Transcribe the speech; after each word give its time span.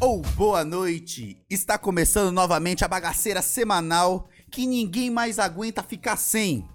ou 0.00 0.22
boa 0.36 0.64
noite. 0.64 1.44
Está 1.50 1.76
começando 1.76 2.32
novamente 2.32 2.84
a 2.84 2.88
bagaceira 2.88 3.42
semanal 3.42 4.28
que 4.50 4.66
ninguém 4.66 5.10
mais 5.10 5.38
aguenta 5.38 5.82
ficar 5.82 6.16
sem. 6.16 6.68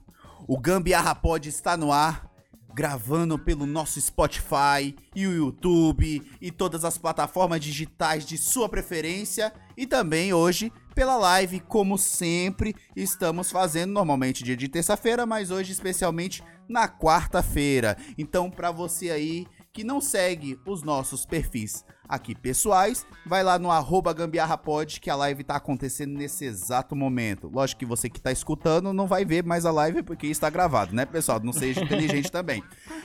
O 0.45 0.59
Gambiarra 0.59 1.15
Pod 1.15 1.47
está 1.47 1.77
no 1.77 1.91
ar, 1.91 2.29
gravando 2.73 3.39
pelo 3.39 3.65
nosso 3.65 3.99
Spotify 4.01 4.93
e 5.15 5.25
o 5.25 5.33
YouTube 5.33 6.21
e 6.41 6.51
todas 6.51 6.83
as 6.83 6.97
plataformas 6.97 7.61
digitais 7.61 8.25
de 8.25 8.37
sua 8.37 8.67
preferência 8.67 9.53
e 9.77 9.87
também 9.87 10.33
hoje 10.33 10.71
pela 10.93 11.15
live, 11.15 11.61
como 11.61 11.97
sempre 11.97 12.75
estamos 12.95 13.49
fazendo 13.49 13.93
normalmente 13.93 14.43
dia 14.43 14.57
de 14.57 14.67
terça-feira, 14.67 15.25
mas 15.25 15.49
hoje 15.49 15.71
especialmente 15.71 16.43
na 16.67 16.89
quarta-feira. 16.89 17.97
Então, 18.17 18.51
para 18.51 18.69
você 18.69 19.09
aí 19.09 19.47
que 19.71 19.83
não 19.83 20.01
segue 20.01 20.59
os 20.67 20.83
nossos 20.83 21.25
perfis 21.25 21.83
aqui 22.13 22.35
pessoais, 22.35 23.05
vai 23.25 23.43
lá 23.43 23.57
no 23.57 23.71
arroba 23.71 24.13
gambiarrapod 24.13 24.99
que 24.99 25.09
a 25.09 25.15
live 25.15 25.43
tá 25.43 25.55
acontecendo 25.55 26.13
nesse 26.13 26.45
exato 26.45 26.95
momento. 26.95 27.49
Lógico 27.51 27.79
que 27.79 27.85
você 27.85 28.09
que 28.09 28.21
tá 28.21 28.31
escutando 28.31 28.93
não 28.93 29.07
vai 29.07 29.25
ver 29.25 29.43
mais 29.43 29.65
a 29.65 29.71
live 29.71 30.03
porque 30.03 30.27
está 30.27 30.49
gravado, 30.49 30.95
né, 30.95 31.05
pessoal? 31.05 31.39
Não 31.39 31.51
seja 31.51 31.81
inteligente 31.81 32.29
também. 32.31 32.63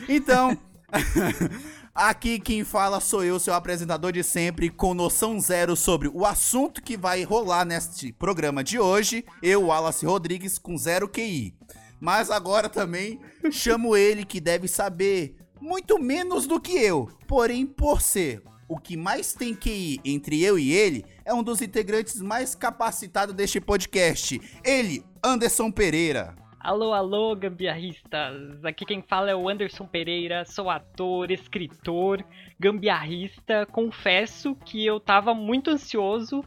Então, 0.09 0.57
aqui 1.95 2.39
quem 2.39 2.65
fala 2.65 3.01
sou 3.01 3.25
eu, 3.25 3.39
seu 3.39 3.55
apresentador 3.55 4.13
de 4.13 4.23
sempre, 4.23 4.69
com 4.69 4.93
noção 4.93 5.41
zero 5.41 5.75
sobre 5.75 6.09
o 6.09 6.27
assunto 6.27 6.83
que 6.83 6.97
vai 6.97 7.25
rolar 7.25 7.65
neste 7.65 8.13
programa 8.13 8.63
de 8.63 8.79
hoje. 8.79 9.25
Eu, 9.43 9.67
Wallace 9.67 10.05
Rodrigues, 10.05 10.59
com 10.59 10.77
zero 10.77 11.09
QI. 11.09 11.55
Mas 12.01 12.31
agora 12.31 12.69
também 12.69 13.19
chamo 13.51 13.97
ele 13.97 14.25
que 14.25 14.41
deve 14.41 14.69
saber 14.69 15.37
muito 15.61 15.99
menos 15.99 16.47
do 16.47 16.61
que 16.61 16.73
eu. 16.73 17.09
Porém, 17.27 17.67
por 17.67 18.01
ser 18.01 18.43
o 18.69 18.79
que 18.79 18.97
mais 18.97 19.33
tem 19.33 19.55
que 19.55 19.71
ir 19.71 20.01
entre 20.05 20.45
eu 20.45 20.59
e 20.59 20.73
ele, 20.73 21.05
é 21.25 21.33
um 21.33 21.43
dos 21.43 21.63
integrantes 21.63 22.21
mais 22.21 22.55
capacitados 22.55 23.35
deste 23.35 23.61
podcast. 23.61 24.39
Ele, 24.65 25.03
Anderson 25.25 25.71
Pereira. 25.71 26.37
Alô, 26.61 26.93
alô, 26.93 27.35
gambiarristas! 27.35 28.65
Aqui 28.65 28.85
quem 28.85 29.01
fala 29.01 29.31
é 29.31 29.35
o 29.35 29.49
Anderson 29.49 29.87
Pereira, 29.87 30.45
sou 30.45 30.69
ator, 30.69 31.31
escritor, 31.31 32.23
gambiarrista. 32.59 33.65
Confesso 33.65 34.55
que 34.55 34.85
eu 34.85 35.01
tava 35.01 35.33
muito 35.33 35.71
ansioso 35.71 36.45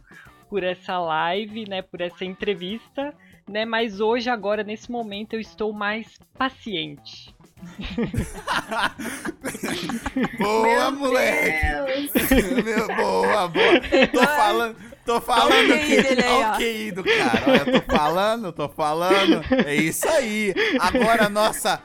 por 0.50 0.64
essa 0.64 1.00
live, 1.00 1.68
né, 1.68 1.82
por 1.82 2.02
essa 2.02 2.26
entrevista, 2.26 3.16
né, 3.48 3.64
mas 3.64 4.02
hoje, 4.02 4.30
agora, 4.30 4.64
nesse 4.64 4.92
momento, 4.92 5.34
eu 5.34 5.40
estou 5.40 5.72
mais 5.72 6.20
paciente. 6.38 7.34
boa, 10.40 10.64
Meu 10.64 10.92
moleque! 10.92 11.66
Meu, 12.64 12.88
boa, 12.88 13.48
boa. 13.48 13.82
Tô 14.12 14.20
falando, 14.20 14.76
tô 15.06 15.22
falando 15.22 15.54
Olha 15.54 15.76
o 15.76 15.80
QI 15.80 16.04
que 16.04 16.24
ó. 16.24 16.54
o 16.54 16.58
QI 16.58 16.92
do 16.92 17.04
cara. 17.04 17.44
Olha, 17.48 17.66
tô 17.66 17.82
falando, 17.94 18.52
tô 18.52 18.70
falando. 18.70 19.42
É 19.66 19.76
isso 19.76 20.08
aí. 20.08 20.54
Agora 20.80 21.30
nossa 21.30 21.82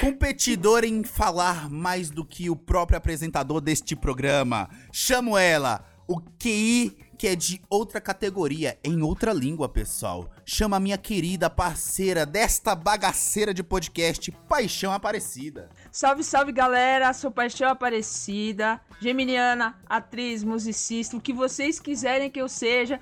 competidora 0.00 0.86
em 0.86 1.04
falar 1.04 1.70
mais 1.70 2.10
do 2.10 2.24
que 2.24 2.50
o 2.50 2.56
próprio 2.56 2.98
apresentador 2.98 3.60
deste 3.60 3.94
programa. 3.94 4.68
Chamo 4.92 5.38
ela, 5.38 5.84
o 6.08 6.20
QI 6.20 6.96
que 7.16 7.26
é 7.26 7.34
de 7.34 7.60
outra 7.70 8.00
categoria, 8.00 8.78
em 8.84 9.02
outra 9.02 9.32
língua, 9.32 9.68
pessoal. 9.68 10.30
Chama 10.44 10.78
minha 10.78 10.98
querida 10.98 11.48
parceira 11.48 12.26
desta 12.26 12.74
bagaceira 12.74 13.54
de 13.54 13.62
podcast, 13.62 14.30
Paixão 14.48 14.92
Aparecida. 14.92 15.68
Salve, 15.90 16.22
salve 16.22 16.52
galera, 16.52 17.12
sou 17.12 17.30
Paixão 17.30 17.68
Aparecida, 17.68 18.80
geminiana, 19.00 19.78
atriz, 19.86 20.44
musicista, 20.44 21.16
o 21.16 21.20
que 21.20 21.32
vocês 21.32 21.80
quiserem 21.80 22.30
que 22.30 22.40
eu 22.40 22.48
seja. 22.48 23.00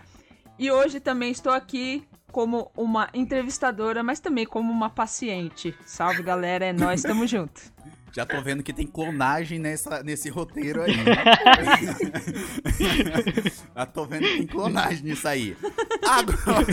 E 0.58 0.70
hoje 0.70 1.00
também 1.00 1.32
estou 1.32 1.52
aqui 1.52 2.06
como 2.30 2.70
uma 2.76 3.08
entrevistadora, 3.14 4.02
mas 4.02 4.20
também 4.20 4.44
como 4.44 4.72
uma 4.72 4.90
paciente. 4.90 5.74
Salve 5.86 6.22
galera, 6.22 6.64
é 6.64 6.72
nós, 6.72 7.02
tamo 7.02 7.26
junto. 7.26 7.72
Já 8.14 8.24
tô 8.24 8.40
vendo 8.40 8.62
que 8.62 8.72
tem 8.72 8.86
clonagem 8.86 9.58
nessa, 9.58 10.00
nesse 10.04 10.28
roteiro 10.28 10.82
aí. 10.82 10.94
Já 13.74 13.86
tô 13.86 14.06
vendo 14.06 14.22
que 14.22 14.36
tem 14.36 14.46
clonagem 14.46 15.02
nisso 15.02 15.26
aí. 15.26 15.56
Agora, 16.06 16.66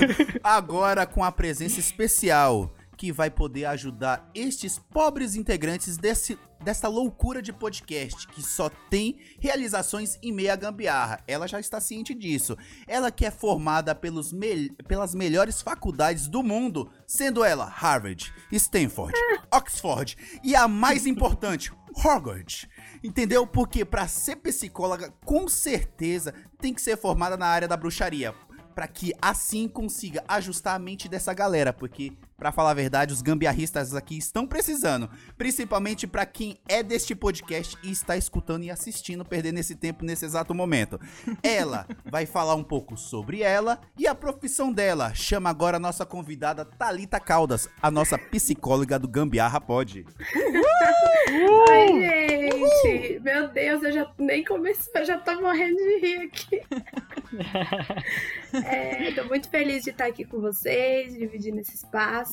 agora 0.44 1.06
com 1.08 1.24
a 1.24 1.32
presença 1.32 1.80
especial 1.80 2.72
que 3.02 3.12
vai 3.12 3.32
poder 3.32 3.66
ajudar 3.66 4.30
estes 4.36 4.78
pobres 4.78 5.36
integrantes 5.36 5.98
desse, 5.98 6.38
dessa 6.64 6.88
loucura 6.88 7.42
de 7.42 7.52
podcast 7.52 8.28
que 8.28 8.44
só 8.44 8.70
tem 8.70 9.18
realizações 9.40 10.20
em 10.22 10.32
meia 10.32 10.56
gambiarra. 10.56 11.20
Ela 11.28 11.48
já 11.48 11.60
está 11.60 11.82
ciente 11.82 12.14
disso. 12.14 12.56
Ela 12.88 13.10
que 13.10 13.26
é 13.26 13.32
formada 13.32 13.96
pelos 13.96 14.32
mel- 14.32 14.70
pelas 14.88 15.16
melhores 15.16 15.64
faculdades 15.64 16.28
do 16.28 16.44
mundo, 16.44 16.92
sendo 17.08 17.44
ela 17.44 17.66
Harvard, 17.66 18.32
Stanford, 18.52 19.18
Oxford 19.52 20.16
e 20.44 20.56
a 20.56 20.68
mais 20.68 21.08
importante, 21.08 21.74
Hogwarts. 22.06 22.68
Entendeu? 23.04 23.48
Porque 23.48 23.84
para 23.84 24.08
ser 24.08 24.36
psicóloga, 24.36 25.12
com 25.26 25.48
certeza 25.48 26.36
tem 26.60 26.72
que 26.72 26.82
ser 26.84 26.98
formada 26.98 27.36
na 27.36 27.48
área 27.48 27.68
da 27.68 27.76
bruxaria. 27.76 28.32
Pra 28.76 28.88
que 28.88 29.12
assim 29.20 29.68
consiga 29.68 30.24
ajustar 30.28 30.76
a 30.76 30.80
mente 30.80 31.10
dessa 31.10 31.34
galera, 31.34 31.74
porque 31.74 32.14
Pra 32.42 32.52
falar 32.52 32.72
a 32.72 32.74
verdade, 32.74 33.14
os 33.14 33.22
gambiarristas 33.22 33.94
aqui 33.94 34.18
estão 34.18 34.48
precisando, 34.48 35.08
principalmente 35.38 36.08
pra 36.08 36.26
quem 36.26 36.58
é 36.68 36.82
deste 36.82 37.14
podcast 37.14 37.78
e 37.84 37.92
está 37.92 38.18
escutando 38.18 38.64
e 38.64 38.72
assistindo, 38.72 39.24
perdendo 39.24 39.60
esse 39.60 39.76
tempo 39.76 40.04
nesse 40.04 40.26
exato 40.26 40.52
momento. 40.52 41.00
Ela 41.44 41.86
vai 42.04 42.26
falar 42.26 42.56
um 42.56 42.64
pouco 42.64 42.98
sobre 42.98 43.44
ela 43.44 43.80
e 43.96 44.08
a 44.08 44.16
profissão 44.16 44.74
dela. 44.74 45.14
Chama 45.14 45.52
agora 45.52 45.78
a 45.78 45.80
nossa 45.80 46.04
convidada 46.04 46.66
Talita 46.66 47.20
Caldas, 47.20 47.70
a 47.80 47.92
nossa 47.92 48.18
psicóloga 48.18 48.98
do 48.98 49.08
Gambiarra 49.08 49.62
Pod. 49.62 50.04
Ai, 51.70 51.88
gente! 51.90 53.20
Meu 53.20 53.50
Deus, 53.50 53.84
eu 53.84 53.92
já 53.92 54.12
nem 54.18 54.44
comecei, 54.44 54.92
eu 54.96 55.06
já 55.06 55.20
tô 55.20 55.40
morrendo 55.40 55.78
de 55.78 56.00
rir 56.00 56.22
aqui. 56.22 56.62
É, 58.66 59.14
tô 59.14 59.24
muito 59.26 59.50
feliz 59.50 59.84
de 59.84 59.92
estar 59.92 60.08
aqui 60.08 60.26
com 60.26 60.42
vocês, 60.42 61.14
dividindo 61.14 61.62
esse 61.62 61.76
espaço, 61.76 62.31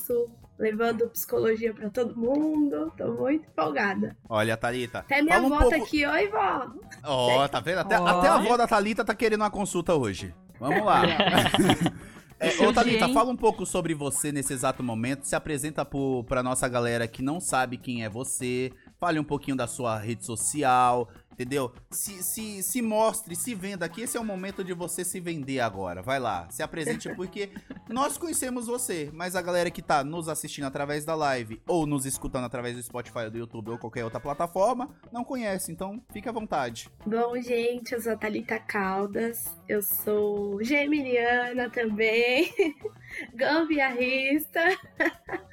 levando 0.59 1.09
psicologia 1.09 1.73
pra 1.73 1.89
todo 1.91 2.17
mundo. 2.17 2.93
Tô 2.97 3.13
muito 3.15 3.47
empolgada. 3.49 4.17
Olha, 4.29 4.57
Thalita. 4.57 5.01
Até 5.01 5.23
minha 5.23 5.37
fala 5.37 5.49
um 5.49 5.55
avó 5.55 5.65
tá 5.65 5.71
pouco- 5.77 5.85
aqui, 5.87 6.07
oi 6.07 6.29
vó! 6.29 6.67
Ó, 7.05 7.49
tá 7.49 7.61
vendo? 7.61 7.79
Até, 7.79 7.99
Ó. 8.01 8.07
até 8.07 8.29
a 8.29 8.35
avó 8.35 8.57
da 8.57 8.67
Thalita 8.67 9.05
tá 9.05 9.15
querendo 9.15 9.43
uma 9.43 9.51
consulta 9.51 9.95
hoje. 9.95 10.35
Vamos 10.59 10.85
lá. 10.85 11.03
É, 12.41 12.51
ô, 12.65 12.73
Thalita, 12.73 13.09
fala 13.09 13.33
um 13.33 13.37
pouco 13.37 13.67
sobre 13.67 13.95
você 13.95 14.31
nesse 14.31 14.53
exato 14.53 14.81
momento. 14.81 15.25
Se 15.27 15.35
apresenta 15.35 15.85
pro, 15.85 16.23
pra 16.23 16.41
nossa 16.41 16.69
galera 16.69 17.09
que 17.09 17.21
não 17.21 17.41
sabe 17.41 17.77
quem 17.77 18.05
é 18.05 18.09
você. 18.09 18.71
Fale 19.01 19.19
um 19.19 19.25
pouquinho 19.25 19.57
da 19.57 19.67
sua 19.67 19.99
rede 19.99 20.25
social, 20.25 21.09
entendeu? 21.39 21.73
Se, 21.89 22.21
se, 22.25 22.63
se 22.65 22.83
mostre, 22.83 23.37
se 23.37 23.55
venda 23.55 23.87
aqui. 23.87 24.03
Esse 24.03 24.17
é 24.17 24.21
o 24.21 24.25
momento 24.25 24.65
de 24.65 24.75
você 24.75 25.05
se 25.05 25.21
vender 25.21 25.61
agora. 25.61 26.03
Vai 26.03 26.19
lá, 26.19 26.49
se 26.51 26.63
apresente 26.65 27.09
porque 27.15 27.51
nós 27.89 28.19
conhecemos 28.19 28.67
você, 28.67 29.09
mas 29.13 29.37
a 29.37 29.41
galera 29.41 29.71
que 29.71 29.81
tá 29.81 30.03
nos 30.03 30.29
assistindo 30.29 30.65
através 30.65 31.05
da 31.05 31.15
live 31.15 31.63
ou 31.67 31.87
nos 31.87 32.05
escutando 32.05 32.45
através 32.45 32.75
do 32.75 32.83
Spotify, 32.83 33.31
do 33.31 33.39
YouTube 33.39 33.71
ou 33.71 33.79
qualquer 33.79 34.05
outra 34.05 34.19
plataforma, 34.19 34.91
não 35.13 35.23
conhece. 35.25 35.71
Então, 35.71 36.03
fique 36.13 36.29
à 36.29 36.33
vontade. 36.33 36.91
Bom, 37.07 37.41
gente, 37.41 37.93
eu 37.93 38.01
sou 38.01 38.13
a 38.13 38.17
Thalita 38.17 38.59
Caldas, 38.59 39.45
eu 39.69 39.81
sou 39.81 40.63
geminiana 40.63 41.71
também, 41.71 42.53
gambiarrista. 43.33 44.61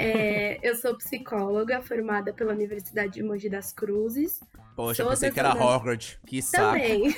É, 0.00 0.60
eu 0.62 0.76
sou 0.76 0.96
psicóloga 0.96 1.82
formada 1.82 2.32
pela 2.32 2.52
Universidade 2.52 3.14
de 3.14 3.22
Mogi 3.22 3.48
das 3.48 3.72
Cruzes. 3.72 4.40
Poxa, 4.76 5.02
Sou 5.02 5.10
pensei 5.10 5.32
que 5.32 5.40
era 5.40 5.52
Hogwarts. 5.52 6.20
Que 6.24 6.40
saco. 6.40 6.78
Também. 6.78 7.12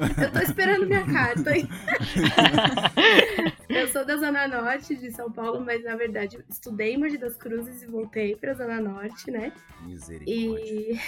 Eu 0.00 0.32
tô 0.32 0.38
esperando 0.38 0.86
minha 0.86 1.04
carta, 1.04 1.54
hein? 1.54 1.68
Eu 3.68 3.86
sou 3.88 4.06
da 4.06 4.16
Zona 4.16 4.48
Norte 4.48 4.96
de 4.96 5.10
São 5.10 5.30
Paulo, 5.30 5.60
mas 5.60 5.84
na 5.84 5.94
verdade 5.94 6.42
estudei 6.48 6.94
em 6.94 6.98
Mogi 6.98 7.18
das 7.18 7.36
Cruzes 7.36 7.82
e 7.82 7.86
voltei 7.86 8.34
pra 8.34 8.54
Zona 8.54 8.80
Norte, 8.80 9.30
né? 9.30 9.52
Misericórdia. 9.82 10.64
E 10.64 10.98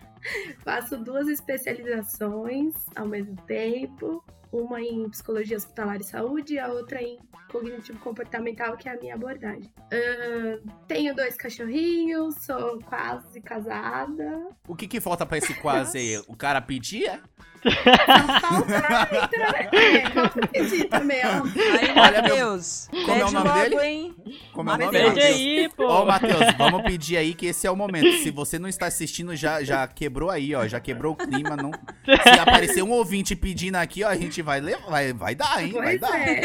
faço 0.64 0.96
duas 0.96 1.28
especializações 1.28 2.74
ao 2.96 3.06
mesmo 3.06 3.36
tempo. 3.46 4.24
Uma 4.52 4.80
em 4.80 5.08
psicologia 5.08 5.56
hospitalar 5.56 6.00
e 6.00 6.04
saúde 6.04 6.54
e 6.54 6.58
a 6.58 6.68
outra 6.68 7.00
em 7.02 7.18
cognitivo 7.50 7.98
comportamental, 7.98 8.76
que 8.76 8.88
é 8.88 8.92
a 8.92 8.96
minha 8.98 9.14
abordagem. 9.14 9.72
Ahn, 9.92 10.58
tenho 10.86 11.14
dois 11.14 11.36
cachorrinhos, 11.36 12.36
sou 12.44 12.78
quase 12.80 13.40
casada. 13.40 14.48
O 14.68 14.74
que 14.76 14.86
que 14.86 15.00
falta 15.00 15.26
pra 15.26 15.38
esse 15.38 15.54
quase 15.54 15.98
aí? 15.98 16.22
O 16.28 16.36
cara 16.36 16.60
pedia? 16.60 17.20
Só 17.62 18.40
falta. 18.40 18.80
É, 19.72 20.10
falta 20.10 20.46
pedir 20.48 20.88
também, 20.88 21.20
ó. 21.24 21.42
Aí, 21.78 21.98
Olha, 21.98 22.22
meu- 22.22 22.30
Matheus, 22.54 22.88
como 22.90 23.10
é 23.12 23.16
o 23.16 23.18
pede 23.20 23.34
nome 23.34 23.48
logo, 23.48 23.60
dele? 23.60 23.80
hein? 23.82 24.16
Como 24.60 24.70
é 24.70 24.74
o 24.74 24.78
nome, 24.78 24.98
Matheus. 25.02 25.14
Pede 25.14 25.26
aí, 25.26 25.68
pô. 25.76 25.86
Ô, 25.86 26.04
Matheus, 26.06 26.54
vamos 26.56 26.82
pedir 26.82 27.16
aí 27.16 27.34
que 27.34 27.46
esse 27.46 27.66
é 27.66 27.70
o 27.70 27.76
momento. 27.76 28.10
Se 28.18 28.30
você 28.30 28.58
não 28.58 28.68
está 28.68 28.86
assistindo, 28.86 29.34
já, 29.34 29.62
já 29.62 29.86
quebrou 29.86 30.30
aí, 30.30 30.54
ó. 30.54 30.66
Já 30.66 30.80
quebrou 30.80 31.12
o 31.12 31.16
clima. 31.16 31.56
Não... 31.56 31.70
Se 32.04 32.38
aparecer 32.40 32.82
um 32.82 32.90
ouvinte 32.90 33.34
pedindo 33.34 33.76
aqui, 33.76 34.04
ó, 34.04 34.08
a 34.08 34.16
gente 34.16 34.42
vai 34.42 34.60
levar. 34.60 34.90
Vai, 34.90 35.12
vai 35.12 35.34
dar, 35.34 35.62
hein? 35.64 35.72
Vai 35.72 35.98
Pois 35.98 36.00
dar. 36.00 36.20
é. 36.20 36.40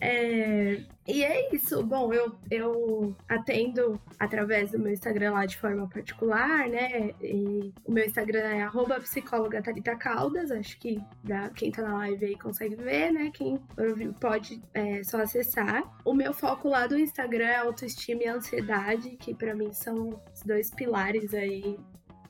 É, 0.06 0.80
E 1.06 1.24
é 1.24 1.54
isso. 1.54 1.82
Bom, 1.82 2.12
eu, 2.12 2.34
eu 2.50 3.16
atendo 3.28 4.00
através 4.18 4.70
do 4.70 4.78
meu 4.78 4.92
Instagram 4.92 5.32
lá 5.32 5.46
de 5.46 5.56
forma 5.56 5.88
particular, 5.88 6.68
né? 6.68 7.10
E 7.22 7.72
o 7.84 7.92
meu 7.92 8.04
Instagram 8.04 8.40
é 8.40 8.62
arroba 8.62 9.00
psicóloga 9.00 9.62
Thalita 9.62 9.96
Caldas. 9.96 10.50
Acho 10.50 10.78
que 10.78 11.00
dá, 11.22 11.48
quem 11.50 11.70
tá 11.70 11.82
na 11.82 11.96
live 11.98 12.24
aí 12.26 12.38
consegue 12.38 12.74
ver, 12.76 13.12
né? 13.12 13.30
Quem 13.32 13.58
ouviu 13.78 14.12
pode 14.14 14.60
é, 14.74 15.02
só 15.04 15.20
acessar. 15.22 15.82
O 16.04 16.12
meu 16.14 16.32
foco 16.34 16.63
lá 16.68 16.86
do 16.86 16.98
Instagram 16.98 17.46
é 17.46 17.56
autoestima 17.56 18.22
e 18.22 18.28
ansiedade, 18.28 19.16
que 19.16 19.34
pra 19.34 19.54
mim 19.54 19.72
são 19.72 20.20
os 20.32 20.42
dois 20.42 20.70
pilares 20.70 21.34
aí, 21.34 21.78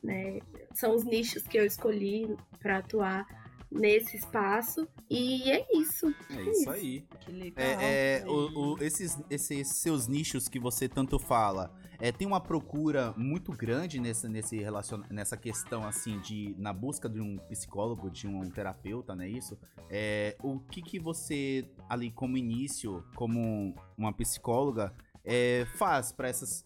né? 0.02 0.38
São 0.72 0.94
os 0.94 1.04
nichos 1.04 1.44
que 1.44 1.58
eu 1.58 1.64
escolhi 1.64 2.36
pra 2.58 2.78
atuar 2.78 3.43
nesse 3.74 4.16
espaço. 4.16 4.86
E 5.10 5.50
é 5.50 5.66
isso. 5.76 6.06
É 6.30 6.42
isso 6.42 6.70
aí. 6.70 7.04
Que 7.20 7.32
legal. 7.32 7.64
É, 7.80 8.20
é, 8.22 8.24
o- 8.26 8.74
o- 8.74 8.82
esses, 8.82 9.18
esses 9.28 9.68
seus 9.68 10.06
nichos 10.06 10.48
que 10.48 10.58
você 10.58 10.88
tanto 10.88 11.18
fala, 11.18 11.74
é, 12.00 12.10
tem 12.12 12.26
uma 12.26 12.40
procura 12.40 13.12
muito 13.16 13.52
grande 13.52 14.00
nessa, 14.00 14.28
nesse 14.28 14.56
relacion, 14.58 15.02
nessa 15.10 15.36
questão 15.36 15.86
assim 15.86 16.18
de 16.20 16.54
na 16.58 16.72
busca 16.72 17.08
de 17.08 17.20
um 17.20 17.36
psicólogo, 17.48 18.10
de 18.10 18.26
um 18.26 18.48
terapeuta, 18.50 19.14
não 19.14 19.24
é 19.24 19.28
isso? 19.28 19.58
É, 19.90 20.36
o 20.42 20.58
que 20.58 20.80
que 20.82 20.98
você 20.98 21.68
ali 21.88 22.10
como 22.10 22.36
início, 22.36 23.04
como 23.14 23.74
uma 23.96 24.12
psicóloga, 24.12 24.92
é, 25.24 25.64
faz 25.76 26.14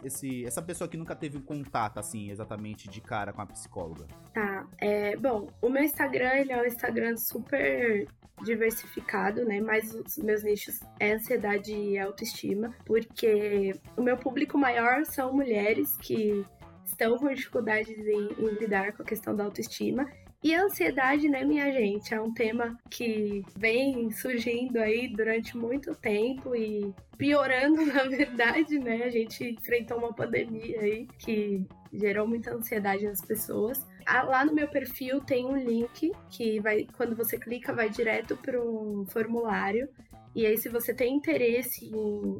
esse, 0.04 0.44
essa 0.44 0.60
pessoa 0.60 0.88
que 0.88 0.96
nunca 0.96 1.14
teve 1.14 1.38
um 1.38 1.42
contato 1.42 1.98
assim 1.98 2.30
exatamente 2.30 2.88
de 2.88 3.00
cara 3.00 3.32
com 3.32 3.40
a 3.40 3.46
psicóloga? 3.46 4.06
Tá, 4.34 4.66
é, 4.78 5.16
bom, 5.16 5.48
o 5.62 5.68
meu 5.68 5.82
Instagram, 5.82 6.34
ele 6.34 6.52
é 6.52 6.60
um 6.60 6.64
Instagram 6.64 7.16
super 7.16 8.08
diversificado, 8.42 9.44
né? 9.44 9.60
Mas 9.60 9.94
os 9.94 10.18
meus 10.18 10.42
nichos 10.42 10.80
é 10.98 11.12
ansiedade 11.12 11.72
e 11.72 11.98
autoestima, 11.98 12.74
porque 12.84 13.74
o 13.96 14.02
meu 14.02 14.16
público 14.16 14.58
maior 14.58 15.04
são 15.04 15.32
mulheres 15.32 15.96
que 15.96 16.44
estão 16.84 17.16
com 17.18 17.32
dificuldades 17.32 17.98
em, 17.98 18.28
em 18.38 18.54
lidar 18.58 18.92
com 18.92 19.02
a 19.02 19.06
questão 19.06 19.34
da 19.34 19.44
autoestima. 19.44 20.08
E 20.42 20.54
a 20.54 20.62
ansiedade, 20.62 21.28
né, 21.28 21.44
minha 21.44 21.72
gente, 21.72 22.14
é 22.14 22.20
um 22.20 22.32
tema 22.32 22.78
que 22.88 23.44
vem 23.56 24.08
surgindo 24.12 24.78
aí 24.78 25.08
durante 25.08 25.56
muito 25.56 25.96
tempo 25.96 26.54
e 26.54 26.94
piorando, 27.16 27.84
na 27.92 28.04
verdade, 28.04 28.78
né? 28.78 29.02
A 29.02 29.10
gente 29.10 29.44
enfrentou 29.44 29.98
uma 29.98 30.12
pandemia 30.12 30.80
aí 30.80 31.08
que 31.18 31.66
gerou 31.92 32.26
muita 32.26 32.54
ansiedade 32.54 33.04
nas 33.04 33.20
pessoas. 33.20 33.84
Ah, 34.06 34.22
Lá 34.22 34.44
no 34.44 34.54
meu 34.54 34.68
perfil 34.68 35.20
tem 35.20 35.44
um 35.44 35.56
link 35.56 36.12
que 36.30 36.60
vai, 36.60 36.86
quando 36.96 37.16
você 37.16 37.36
clica, 37.36 37.72
vai 37.72 37.90
direto 37.90 38.36
para 38.36 38.62
um 38.62 39.04
formulário. 39.06 39.88
E 40.36 40.46
aí, 40.46 40.56
se 40.56 40.68
você 40.68 40.94
tem 40.94 41.16
interesse 41.16 41.86
em, 41.86 42.38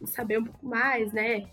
em 0.00 0.06
saber 0.06 0.38
um 0.38 0.44
pouco 0.44 0.66
mais, 0.66 1.12
né, 1.12 1.44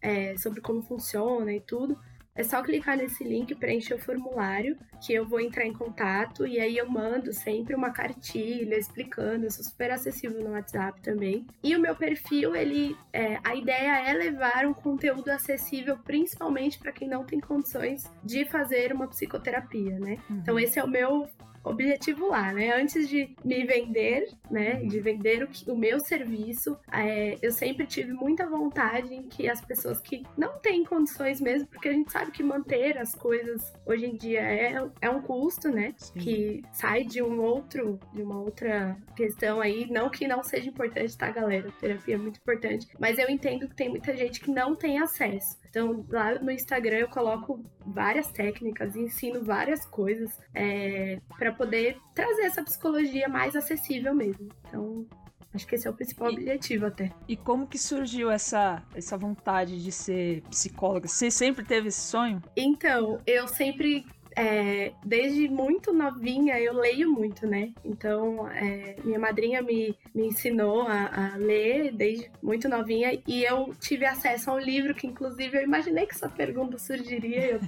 é, 0.00 0.36
sobre 0.38 0.62
como 0.62 0.80
funciona 0.80 1.52
e 1.52 1.60
tudo, 1.60 1.98
é 2.34 2.42
só 2.42 2.62
clicar 2.62 2.96
nesse 2.96 3.22
link, 3.22 3.54
preencher 3.54 3.94
o 3.94 3.98
formulário, 3.98 4.76
que 5.00 5.14
eu 5.14 5.24
vou 5.24 5.40
entrar 5.40 5.64
em 5.64 5.72
contato 5.72 6.46
e 6.46 6.58
aí 6.58 6.76
eu 6.76 6.88
mando 6.88 7.32
sempre 7.32 7.74
uma 7.74 7.90
cartilha 7.90 8.76
explicando, 8.76 9.44
eu 9.44 9.50
sou 9.50 9.64
super 9.64 9.90
acessível 9.92 10.42
no 10.42 10.50
WhatsApp 10.50 11.00
também. 11.00 11.46
E 11.62 11.76
o 11.76 11.80
meu 11.80 11.94
perfil, 11.94 12.56
ele, 12.56 12.96
é, 13.12 13.38
a 13.44 13.54
ideia 13.54 14.08
é 14.08 14.12
levar 14.12 14.66
um 14.66 14.74
conteúdo 14.74 15.28
acessível, 15.28 15.96
principalmente 15.98 16.78
para 16.78 16.92
quem 16.92 17.08
não 17.08 17.24
tem 17.24 17.38
condições 17.38 18.10
de 18.22 18.44
fazer 18.44 18.92
uma 18.92 19.06
psicoterapia, 19.06 19.98
né? 19.98 20.18
Então 20.30 20.58
esse 20.58 20.78
é 20.78 20.84
o 20.84 20.88
meu 20.88 21.28
objetivo 21.64 22.28
lá, 22.28 22.52
né? 22.52 22.72
Antes 22.74 23.08
de 23.08 23.34
me 23.44 23.64
vender, 23.64 24.28
né? 24.50 24.74
De 24.84 25.00
vender 25.00 25.42
o, 25.42 25.48
que- 25.48 25.70
o 25.70 25.76
meu 25.76 25.98
serviço, 26.00 26.76
é, 26.92 27.38
eu 27.42 27.50
sempre 27.50 27.86
tive 27.86 28.12
muita 28.12 28.46
vontade 28.46 29.14
em 29.14 29.22
que 29.22 29.48
as 29.48 29.60
pessoas 29.60 30.00
que 30.00 30.22
não 30.36 30.58
têm 30.58 30.84
condições 30.84 31.40
mesmo, 31.40 31.66
porque 31.68 31.88
a 31.88 31.92
gente 31.92 32.12
sabe 32.12 32.30
que 32.30 32.42
manter 32.42 32.98
as 32.98 33.14
coisas 33.14 33.72
hoje 33.86 34.06
em 34.06 34.16
dia 34.16 34.40
é, 34.40 34.74
é 35.00 35.10
um 35.10 35.22
custo, 35.22 35.68
né? 35.70 35.94
Que 36.20 36.62
sai 36.72 37.04
de 37.04 37.22
um 37.22 37.40
outro, 37.40 37.98
de 38.12 38.22
uma 38.22 38.40
outra 38.40 38.96
questão 39.16 39.60
aí. 39.60 39.86
Não 39.90 40.10
que 40.10 40.28
não 40.28 40.42
seja 40.42 40.68
importante, 40.68 41.16
tá, 41.16 41.30
galera? 41.30 41.70
Terapia 41.80 42.14
é 42.14 42.18
muito 42.18 42.38
importante. 42.38 42.86
Mas 42.98 43.18
eu 43.18 43.28
entendo 43.28 43.68
que 43.68 43.74
tem 43.74 43.88
muita 43.88 44.16
gente 44.16 44.40
que 44.40 44.50
não 44.50 44.74
tem 44.76 44.98
acesso. 44.98 45.58
Então, 45.74 46.06
lá 46.08 46.38
no 46.38 46.52
Instagram 46.52 46.98
eu 46.98 47.08
coloco 47.08 47.60
várias 47.84 48.30
técnicas, 48.30 48.94
ensino 48.94 49.42
várias 49.42 49.84
coisas 49.84 50.30
é, 50.54 51.18
para 51.36 51.50
poder 51.52 51.96
trazer 52.14 52.42
essa 52.42 52.62
psicologia 52.62 53.28
mais 53.28 53.56
acessível 53.56 54.14
mesmo. 54.14 54.50
Então, 54.68 55.04
acho 55.52 55.66
que 55.66 55.74
esse 55.74 55.88
é 55.88 55.90
o 55.90 55.92
principal 55.92 56.30
E- 56.30 56.34
objetivo 56.34 56.86
até. 56.86 57.10
E 57.26 57.36
como 57.36 57.66
que 57.66 57.76
surgiu 57.76 58.30
essa, 58.30 58.84
essa 58.94 59.18
vontade 59.18 59.82
de 59.82 59.90
ser 59.90 60.42
psicóloga? 60.42 61.08
Você 61.08 61.28
sempre 61.28 61.64
teve 61.64 61.88
esse 61.88 62.02
sonho? 62.02 62.40
Então, 62.56 63.20
eu 63.26 63.48
sempre, 63.48 64.06
é, 64.36 64.92
desde 65.04 65.48
muito 65.48 65.92
novinha, 65.92 66.58
eu 66.60 66.74
leio 66.74 67.10
muito, 67.10 67.46
né? 67.46 67.70
Então, 67.84 68.48
é, 68.50 68.96
minha 69.04 69.18
madrinha 69.18 69.62
me, 69.62 69.96
me 70.14 70.26
ensinou 70.26 70.82
a, 70.82 71.32
a 71.34 71.36
ler 71.36 71.92
desde 71.92 72.30
muito 72.42 72.68
novinha 72.68 73.18
e 73.26 73.44
eu 73.44 73.72
tive 73.80 74.04
acesso 74.04 74.50
a 74.50 74.54
um 74.54 74.58
livro 74.58 74.94
que, 74.94 75.06
inclusive, 75.06 75.56
eu 75.58 75.62
imaginei 75.62 76.06
que 76.06 76.14
essa 76.14 76.28
pergunta 76.28 76.78
surgiria. 76.78 77.52
Eu 77.52 77.60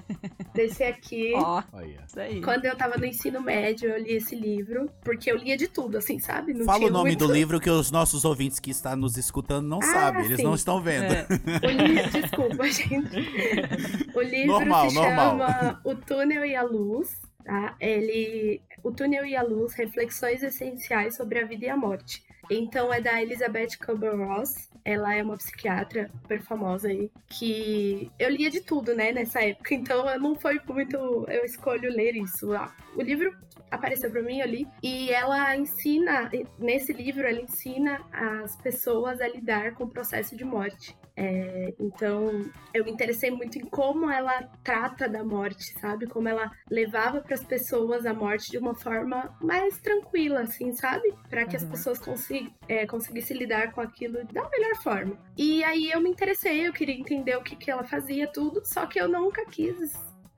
desci 0.54 0.82
aqui. 0.84 1.32
Ó, 1.36 1.62
aí. 2.16 2.40
Quando 2.42 2.64
eu 2.64 2.76
tava 2.76 2.96
no 2.96 3.04
ensino 3.06 3.40
médio, 3.40 3.90
eu 3.90 3.98
li 4.02 4.12
esse 4.14 4.34
livro, 4.34 4.90
porque 5.04 5.30
eu 5.30 5.36
lia 5.36 5.56
de 5.56 5.68
tudo, 5.68 5.98
assim, 5.98 6.18
sabe? 6.18 6.52
Não 6.54 6.64
Fala 6.64 6.86
o 6.86 6.90
nome 6.90 7.10
muito- 7.10 7.26
do 7.26 7.32
livro 7.32 7.60
que 7.60 7.70
os 7.70 7.90
nossos 7.90 8.24
ouvintes 8.24 8.58
que 8.58 8.70
estão 8.70 8.96
nos 8.96 9.16
escutando 9.16 9.66
não 9.66 9.78
Ah, 9.78 9.82
sabem, 9.82 10.24
eles 10.24 10.38
sim. 10.38 10.42
não 10.44 10.54
estão 10.54 10.80
vendo. 10.80 11.12
É, 11.12 11.26
O 11.62 11.70
livro, 11.70 12.10
desculpa, 12.10 12.64
gente. 12.70 14.10
O 14.14 14.20
livro 14.22 14.46
Normal, 14.52 14.88
se 14.90 14.94
normal. 14.96 15.30
chama 15.30 15.80
O 15.84 15.94
Túnel 15.94 16.44
e 16.44 16.55
a 16.56 16.62
Luz, 16.62 17.20
tá? 17.44 17.76
Ele, 17.80 18.60
O 18.82 18.90
Túnel 18.90 19.24
e 19.26 19.36
a 19.36 19.42
Luz, 19.42 19.74
Reflexões 19.74 20.42
Essenciais 20.42 21.16
sobre 21.16 21.38
a 21.40 21.46
Vida 21.46 21.66
e 21.66 21.68
a 21.68 21.76
Morte. 21.76 22.24
Então 22.50 22.92
é 22.92 23.00
da 23.00 23.20
Elizabeth 23.20 23.76
Kubler-Ross. 23.84 24.70
Ela 24.84 25.16
é 25.16 25.22
uma 25.22 25.36
psiquiatra 25.36 26.08
super 26.22 26.40
famosa 26.42 26.86
aí, 26.88 27.10
que 27.28 28.08
eu 28.20 28.30
lia 28.30 28.48
de 28.48 28.60
tudo, 28.60 28.94
né, 28.94 29.10
nessa 29.12 29.42
época. 29.42 29.74
Então 29.74 30.08
eu 30.08 30.20
não 30.20 30.36
foi 30.36 30.60
muito 30.68 30.96
eu 31.28 31.44
escolho 31.44 31.90
ler 31.90 32.14
isso. 32.14 32.52
Ah, 32.52 32.72
O 32.96 33.02
livro 33.02 33.36
apareceu 33.68 34.10
pra 34.10 34.22
mim, 34.22 34.38
eu 34.38 34.46
li, 34.46 34.68
e 34.80 35.10
ela 35.10 35.56
ensina, 35.56 36.30
nesse 36.56 36.92
livro 36.92 37.26
ela 37.26 37.40
ensina 37.40 38.00
as 38.12 38.54
pessoas 38.56 39.20
a 39.20 39.26
lidar 39.26 39.74
com 39.74 39.84
o 39.84 39.90
processo 39.90 40.36
de 40.36 40.44
morte. 40.44 40.96
É, 41.16 41.72
então, 41.80 42.44
eu 42.74 42.84
me 42.84 42.90
interessei 42.90 43.30
muito 43.30 43.58
em 43.58 43.64
como 43.64 44.10
ela 44.10 44.42
trata 44.62 45.08
da 45.08 45.24
morte, 45.24 45.72
sabe? 45.80 46.06
Como 46.06 46.28
ela 46.28 46.50
levava 46.70 47.20
para 47.22 47.34
as 47.34 47.42
pessoas 47.42 48.04
a 48.04 48.12
morte 48.12 48.50
de 48.50 48.58
uma 48.58 48.74
forma 48.74 49.34
mais 49.40 49.78
tranquila, 49.78 50.40
assim, 50.40 50.72
sabe? 50.72 51.14
Para 51.30 51.46
que 51.46 51.56
as 51.56 51.62
Uhum. 51.62 51.70
pessoas 51.70 51.98
consig 51.98 52.52
é, 52.68 52.86
conseguissem 52.86 53.36
lidar 53.36 53.72
com 53.72 53.80
aquilo 53.80 54.24
da 54.26 54.48
melhor 54.50 54.76
forma. 54.82 55.16
E 55.38 55.64
aí 55.64 55.90
eu 55.90 56.00
me 56.00 56.10
interessei, 56.10 56.66
eu 56.68 56.72
queria 56.72 56.94
entender 56.94 57.36
o 57.36 57.42
que, 57.42 57.56
que 57.56 57.70
ela 57.70 57.84
fazia, 57.84 58.26
tudo, 58.26 58.60
só 58.64 58.84
que 58.86 59.00
eu 59.00 59.08
nunca 59.08 59.44
quis 59.46 59.92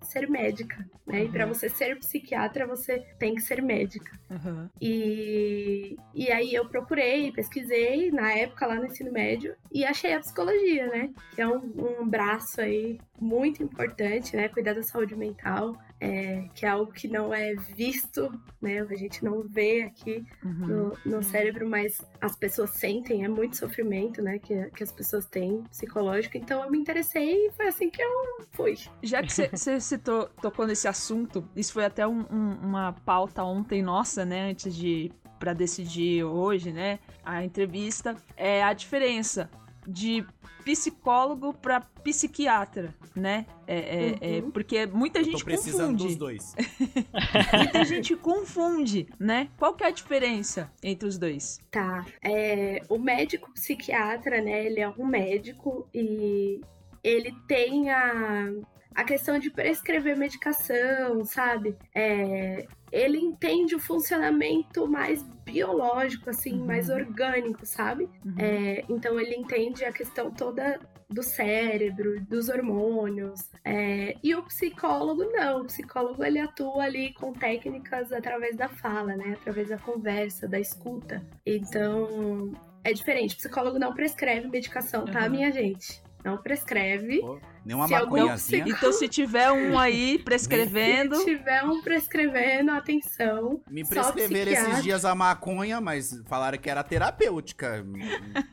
ser 0.09 0.29
médica, 0.29 0.85
né? 1.07 1.25
E 1.25 1.29
para 1.29 1.47
Uhum. 1.47 1.55
você 1.55 1.69
ser 1.69 1.99
psiquiatra, 1.99 2.67
você 2.67 2.99
tem 3.19 3.35
que 3.35 3.41
ser 3.43 3.63
médica. 3.63 4.19
Uhum. 4.31 4.69
E, 4.81 5.97
e 6.15 6.31
aí 6.33 6.55
eu 6.55 6.69
procurei, 6.69 7.31
pesquisei 7.33 8.11
na 8.11 8.33
época 8.33 8.67
lá 8.67 8.75
no 8.77 8.87
ensino 8.87 9.13
médio 9.13 9.55
e 9.73 9.85
achei 9.85 10.13
a 10.15 10.21
psicologia, 10.21 10.87
né? 10.89 11.11
Que 11.35 11.41
é 11.43 11.47
um, 11.49 12.01
um 12.01 12.09
braço 12.09 12.61
aí 12.61 12.99
muito 13.21 13.63
importante, 13.63 14.37
né? 14.37 14.49
Cuidar 14.49 14.75
da 14.75 14.83
saúde 14.83 15.15
mental. 15.17 15.77
É, 16.01 16.45
que 16.55 16.65
é 16.65 16.69
algo 16.69 16.93
que 16.93 17.09
não 17.09 17.33
é 17.35 17.55
visto, 17.77 18.31
né? 18.63 18.81
A 18.81 18.95
gente 18.95 19.25
não 19.25 19.43
vê 19.43 19.83
aqui 19.83 20.25
Uhum. 20.45 20.67
no, 21.05 21.17
no 21.17 21.23
cérebro, 21.23 21.69
mas 21.69 22.01
as 22.21 22.37
pessoas 22.37 22.71
sentem, 22.71 23.25
é 23.25 23.29
muito 23.29 23.57
sofrimento, 23.57 24.23
né? 24.23 24.39
Que, 24.39 24.71
que 24.71 24.83
as 24.83 24.93
pessoas 24.93 25.27
têm 25.27 25.63
psicológico. 25.65 26.37
Então 26.37 26.63
eu 26.63 26.71
me 26.71 26.79
interessei 26.79 27.47
e 27.49 27.53
foi 27.53 27.67
assim 27.69 27.91
que 27.91 28.01
eu 28.03 28.11
fui. 28.53 28.75
Já 29.03 29.23
que 29.23 29.33
você 29.33 29.49
citou, 29.81 30.29
tocou 30.41 30.67
nesse 30.67 30.87
assunto, 30.87 31.45
isso 31.57 31.73
foi 31.73 31.85
até 31.85 32.07
um- 32.07 32.27
um- 32.31 32.59
uma 32.63 32.93
pauta 33.05 33.43
ontem 33.43 33.83
nossa, 33.83 34.25
né? 34.25 34.51
Antes 34.51 34.75
de 34.75 35.11
para 35.39 35.53
decidir 35.53 36.25
hoje, 36.25 36.73
né? 36.73 36.99
A 37.25 37.45
entrevista 37.45 38.17
é 38.37 38.63
a 38.63 38.73
diferença 38.73 39.49
de 39.91 40.23
psicólogo 40.65 41.55
para 41.55 41.81
psiquiatra, 42.05 42.95
né? 43.17 43.47
É, 43.67 43.79
é- 43.79 44.37
é 44.39 44.41
Uhum. 44.43 44.51
porque 44.51 44.85
muita 44.87 45.21
Eu 45.21 45.25
gente 45.25 45.39
tô 45.39 45.45
precisando 45.47 45.93
confunde. 45.93 46.05
dos 46.09 46.17
dois. 46.17 46.55
Muita 47.57 47.85
gente 47.85 48.15
confunde, 48.17 49.07
né? 49.19 49.49
Qual 49.57 49.75
que 49.75 49.83
é 49.83 49.87
a 49.87 49.91
diferença 49.91 50.71
entre 50.83 51.09
os 51.09 51.17
dois? 51.19 51.59
Tá. 51.71 52.05
É, 52.23 52.83
o 52.89 52.99
médico 52.99 53.51
psiquiatra, 53.55 54.43
né? 54.43 54.67
Ele 54.67 54.81
é 54.81 54.89
um 54.89 55.07
médico 55.07 55.89
e 55.95 56.61
ele 57.03 57.35
tem 57.47 57.91
a, 57.91 58.53
a 58.95 59.05
questão 59.05 59.39
de 59.39 59.51
prescrever 59.51 60.17
medicação, 60.19 61.25
sabe? 61.25 61.75
É, 61.95 62.67
ele 62.93 63.19
entende 63.19 63.75
o 63.75 63.79
funcionamento 63.81 64.87
mais 64.89 65.23
biológico, 65.45 66.31
assim, 66.31 66.59
Uhum. 66.61 66.67
mais 66.67 66.89
orgânico, 66.91 67.65
sabe? 67.65 68.09
Uhum. 68.25 68.35
É, 68.39 68.85
então 68.89 69.19
ele 69.19 69.35
entende 69.35 69.85
a 69.85 69.93
questão 69.93 70.31
toda 70.31 70.79
do 71.11 71.23
cérebro, 71.23 72.21
dos 72.23 72.49
hormônios. 72.51 73.51
é, 73.65 74.15
e 74.23 74.35
o 74.35 74.43
psicólogo 74.43 75.25
não. 75.33 75.63
O 75.63 75.65
psicólogo 75.65 76.23
ele 76.23 76.39
atua 76.39 76.83
ali 76.85 77.13
com 77.15 77.33
técnicas 77.33 78.13
através 78.13 78.57
da 78.57 78.69
fala, 78.69 79.17
né? 79.17 79.37
Através 79.41 79.69
da 79.71 79.79
conversa, 79.79 80.47
da 80.47 80.61
escuta. 80.61 81.23
Então 81.47 82.53
é 82.85 82.93
diferente. 82.93 83.35
O 83.35 83.39
psicólogo 83.39 83.79
não 83.79 83.93
prescreve 83.95 84.49
medicação, 84.49 85.05
tá, 85.07 85.25
Uhum. 85.25 85.31
minha 85.31 85.51
gente? 85.51 86.03
Não 86.25 86.37
prescreve. 86.39 87.21
Pô, 87.69 87.73
Nenhuma 87.75 87.87
Se 87.89 87.95
algum 87.95 88.17
maconhazinha. 88.17 88.65
psico- 88.65 88.79
Então, 88.79 88.93
se 88.95 89.09
tiver 89.09 89.51
um 89.53 89.79
aí 89.79 90.19
prescrevendo, 90.25 91.17
Se 91.17 91.25
tiver 91.25 91.63
um 91.65 91.83
prescrevendo, 91.83 92.71
atenção. 92.71 93.61
Me 93.71 93.85
só 93.85 94.11
prescreveram 94.13 94.53
esses 94.53 94.83
dias 94.83 95.05
a 95.05 95.15
maconha, 95.15 95.79
mas 95.81 96.23
falaram 96.27 96.57
que 96.59 96.71
era 96.71 96.83
terapêutica. 96.83 97.85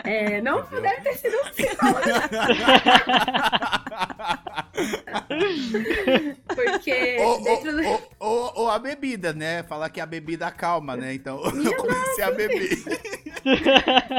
É, 0.03 0.41
não 0.41 0.61
deve 0.63 1.01
ter 1.01 1.13
sido 1.15 1.35
um. 1.37 1.45
Porque 6.55 7.17
ou, 7.19 7.41
dentro 7.43 7.71
do... 7.71 7.87
ou, 7.87 8.01
ou- 8.19 8.51
ou 8.55 8.69
a 8.69 8.79
bebida, 8.79 9.33
né? 9.33 9.63
Falar 9.63 9.89
que 9.89 9.99
a 9.99 10.05
bebida 10.05 10.49
calma, 10.51 10.95
né? 10.95 11.13
Então 11.13 11.41
Minha 11.53 11.71
eu 11.71 11.77
comecei 11.77 12.23
a 12.23 12.31
beber. 12.31 12.77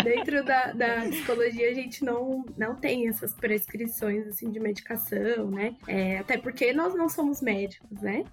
dentro 0.04 0.44
da, 0.44 0.72
da 0.72 1.00
psicologia 1.08 1.70
a 1.70 1.74
gente 1.74 2.04
não, 2.04 2.44
não 2.56 2.74
tem 2.76 3.08
essas 3.08 3.34
prescrições 3.34 4.26
assim 4.26 4.50
de 4.50 4.60
medicação, 4.60 5.50
né? 5.50 5.74
É, 5.86 6.18
até 6.18 6.36
porque 6.38 6.72
nós 6.72 6.94
não 6.94 7.08
somos 7.08 7.40
médicos, 7.40 8.00
né? 8.00 8.24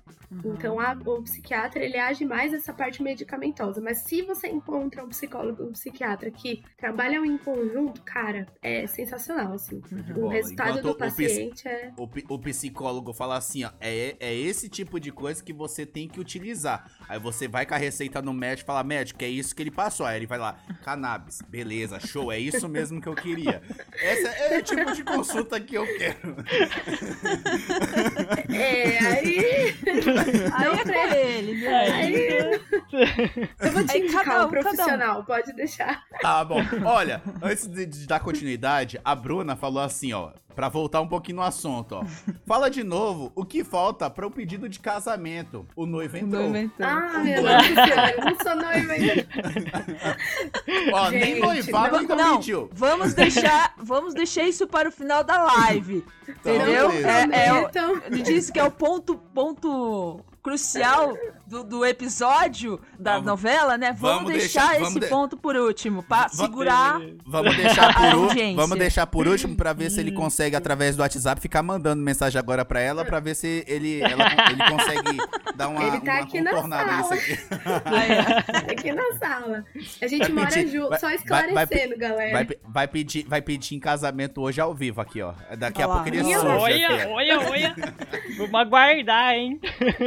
Então 0.46 0.80
a- 0.80 0.98
o 1.06 1.22
psiquiatra 1.24 1.84
ele 1.84 1.98
age 1.98 2.26
mais 2.26 2.52
nessa 2.52 2.74
parte 2.74 3.02
medicamentosa. 3.04 3.82
Mas 3.82 4.00
se 4.00 4.22
você 4.24 4.48
encontra 4.48 5.04
um 5.04 5.10
psicólogo, 5.10 5.64
um 5.64 5.72
psiquiatra 5.72 6.32
que 6.32 6.64
trabalham 6.78 7.24
em 7.26 7.38
conjunto, 7.38 8.02
cara, 8.02 8.48
é 8.62 8.88
sensacional, 8.88 9.54
assim. 9.54 9.82
O 10.12 10.14
bola. 10.14 10.34
resultado 10.34 10.80
Enquanto 10.80 10.84
do 10.84 10.92
o 10.92 10.96
ps- 10.96 11.16
paciente 11.34 11.68
é. 11.68 11.92
O, 11.98 12.10
o 12.34 12.40
psicólogo 12.40 13.14
fala 13.14 13.38
assim, 13.38 13.64
ó, 13.64 13.72
é, 13.80 14.16
é 14.20 14.34
esse 14.34 14.70
tipo 14.70 15.00
de 15.00 15.12
coisa 15.12 15.44
que 15.44 15.54
você 15.54 15.86
tem 15.86 16.08
que 16.08 16.20
utilizar. 16.20 16.90
Aí 17.08 17.20
você 17.20 17.48
vai 17.48 17.66
com 17.66 17.74
a 17.74 17.78
receita 17.78 18.22
no 18.22 18.34
médico 18.34 18.66
e 18.66 18.68
fala, 18.68 18.84
médico, 18.84 19.24
é 19.24 19.28
isso 19.28 19.56
que 19.56 19.62
ele 19.62 19.72
passou. 19.72 20.06
Aí 20.06 20.18
ele 20.18 20.28
vai 20.28 20.40
lá, 20.40 20.58
cannabis, 20.84 21.42
beleza, 21.42 22.00
show, 22.00 22.32
é 22.32 22.40
isso 22.40 22.68
mesmo 22.68 23.02
que 23.02 23.08
eu 23.08 23.16
queria. 23.16 23.62
Esse 23.94 24.28
é 24.28 24.60
o 24.60 24.64
tipo 24.64 24.92
de 24.94 25.04
consulta 25.04 25.60
que 25.60 25.76
eu 25.76 25.86
quero. 25.98 26.34
É, 28.54 29.00
aí. 29.00 29.76
aí 30.54 30.68
é 30.68 30.84
com 30.84 31.16
ele, 31.16 31.62
né? 31.62 31.92
aí 31.92 32.62
eu 33.60 33.72
vou 33.72 33.86
te 33.86 33.98
indicar 33.98 34.24
cada 34.24 34.46
um 34.46 34.48
um, 34.48 34.50
cada 34.50 34.50
um. 34.50 34.50
profissional, 34.50 35.24
pode 35.24 35.54
deixar. 35.54 36.04
Tá 36.22 36.44
bom. 36.44 36.60
Olha, 36.86 37.22
antes 37.42 37.68
de, 37.68 37.86
de 37.86 38.08
dar 38.08 38.20
continuidade, 38.20 39.00
a 39.04 39.16
Bruna 39.16 39.56
falou 39.56 39.82
assim, 39.82 40.14
ó. 40.14 40.32
Pra 40.56 40.70
voltar 40.70 41.02
um 41.02 41.08
pouquinho 41.08 41.38
no 41.38 41.42
assunto, 41.44 41.96
ó. 41.96 42.04
Fala 42.46 42.70
de 42.70 42.84
novo 42.84 43.32
o 43.36 43.44
que 43.44 43.64
falta 43.64 44.10
para 44.10 44.26
o 44.28 44.32
pedido 44.32 44.70
de 44.70 44.80
casamento. 44.80 45.66
O 45.76 45.86
noivo 45.86 46.16
O 46.16 46.20
entrou. 46.20 46.44
nome 46.44 46.64
então. 46.64 46.88
Ah, 46.88 47.20
meu 47.20 47.42
Deus 47.44 47.68
do 47.68 47.76
céu, 47.76 48.06
eu 48.18 48.26
não 48.26 48.38
sou 48.44 48.56
noiva 48.56 48.94
ainda. 48.94 49.28
Ó, 50.94 51.10
nem 51.10 51.22
Gente, 51.36 51.40
noivado 51.42 52.02
não- 52.08 52.16
Não, 52.16 52.38
pediu. 52.38 52.70
vamos 52.74 53.14
deixar, 53.14 53.74
vamos 53.78 54.14
deixar 54.14 54.44
isso 54.44 54.68
para 54.68 54.90
o 54.90 54.92
final 54.92 55.24
da 55.24 55.42
live. 55.44 56.06
Então, 56.28 56.56
entendeu? 56.56 56.90
beleza. 56.90 57.36
É, 57.36 57.46
é 57.48 57.54
o- 57.54 57.68
Então, 57.68 58.02
ele 58.06 58.22
disse 58.22 58.52
que 58.52 58.60
é 58.60 58.64
o 58.64 58.72
ponto, 58.72 59.18
ponto 59.34 60.20
crucial 60.42 61.18
do, 61.46 61.64
do 61.64 61.86
episódio 61.86 62.80
da 62.98 63.14
Vamos- 63.14 63.26
novela, 63.28 63.78
né? 63.78 63.92
Vamos, 63.92 64.16
vamos 64.18 64.32
deixar, 64.32 64.62
deixar- 64.62 64.74
esse 64.76 64.84
vamos 64.84 65.00
de- 65.02 65.08
ponto 65.08 65.38
por 65.38 65.56
último, 65.56 66.02
pra 66.04 66.22
Va- 66.24 66.30
segurar. 66.30 67.00
Vamos 67.26 67.56
deixar 67.56 67.90
A 67.90 67.94
por, 67.94 68.06
audiência. 68.28 68.56
vamos 68.56 68.78
deixar 68.78 69.08
por 69.08 69.28
último 69.28 69.56
pra 69.56 69.74
ver 69.74 69.90
se 69.92 70.00
ele 70.00 70.12
Hum. 70.12 70.16
consegue, 70.16 70.56
através 70.56 70.96
do 70.96 71.02
WhatsApp, 71.02 71.40
ficar 71.42 71.62
mandando 71.64 72.02
mensagem 72.02 72.40
agora 72.40 72.64
pra 72.66 72.80
ela, 72.80 73.04
pra 73.06 73.20
ver 73.20 73.36
se 73.36 73.64
ele, 73.68 74.02
ela- 74.02 74.26
ele 74.50 74.70
consegue 74.72 75.18
dar 75.56 75.68
uma, 75.68 75.84
Ele 75.84 76.00
tá 76.02 76.12
uma 76.14 76.22
aqui 76.22 76.42
na 76.42 76.52
contornada 76.52 76.98
nisso 76.98 77.10
sala. 77.10 77.22
aqui. 77.22 78.72
aqui 78.72 78.92
na 78.94 79.14
sala. 79.20 79.66
A 80.02 80.08
gente 80.08 80.32
Vai 80.32 80.44
mora 80.46 80.68
junto, 80.68 80.90
vai- 80.90 81.00
só 81.00 81.08
vai- 81.08 81.16
esclarecendo, 81.16 81.98
galera. 81.98 82.32
Vai, 82.32 82.46
pe- 82.46 82.60
vai 82.68 82.88
pedir, 82.88 83.26
vai 83.28 83.42
pedir 83.42 83.76
em 83.76 83.80
casamento 83.80 84.42
hoje 84.42 84.60
ao 84.62 84.74
vivo 84.74 85.02
aqui, 85.02 85.22
ó. 85.22 85.34
Daqui 85.58 85.82
a 85.82 85.86
Olha 85.86 85.88
lá. 85.88 85.94
pouco 86.04 86.10
ele 86.10 86.24
Minha 86.24 86.40
surge 86.40 86.56
Olha, 86.56 87.10
olha, 87.10 87.40
olha. 87.50 87.76
Vamos 88.38 88.56
aguardar, 88.56 89.34
hein? 89.36 89.60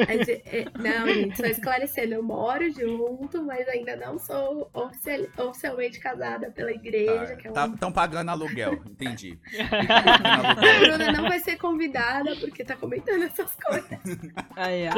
A 0.08 0.12
gente- 0.16 0.42
é, 0.46 0.64
não, 0.78 1.25
gente, 1.26 1.36
só 1.36 1.46
esclarecendo. 1.46 2.14
Eu 2.14 2.22
moro 2.22 2.70
junto, 2.70 3.42
mas 3.44 3.68
ainda 3.68 3.96
não 3.96 4.18
sou 4.18 4.70
oficial- 4.72 5.26
oficialmente 5.48 6.00
casada 6.00 6.50
pela 6.50 6.72
igreja, 6.72 7.36
que 7.36 7.48
é 7.48 7.52
um... 7.52 7.74
Estão 7.74 7.92
pagando 7.92 8.30
aluguel, 8.30 8.74
entendi. 8.86 9.38
A 9.70 10.54
Bruna 10.54 11.12
não 11.12 11.28
vai 11.28 11.38
ser 11.40 11.56
convidada 11.56 12.34
porque 12.36 12.64
tá 12.64 12.76
comentando 12.76 13.24
essas 13.24 13.54
coisas. 13.54 13.88
Aí, 14.56 14.86
ó. 14.88 14.92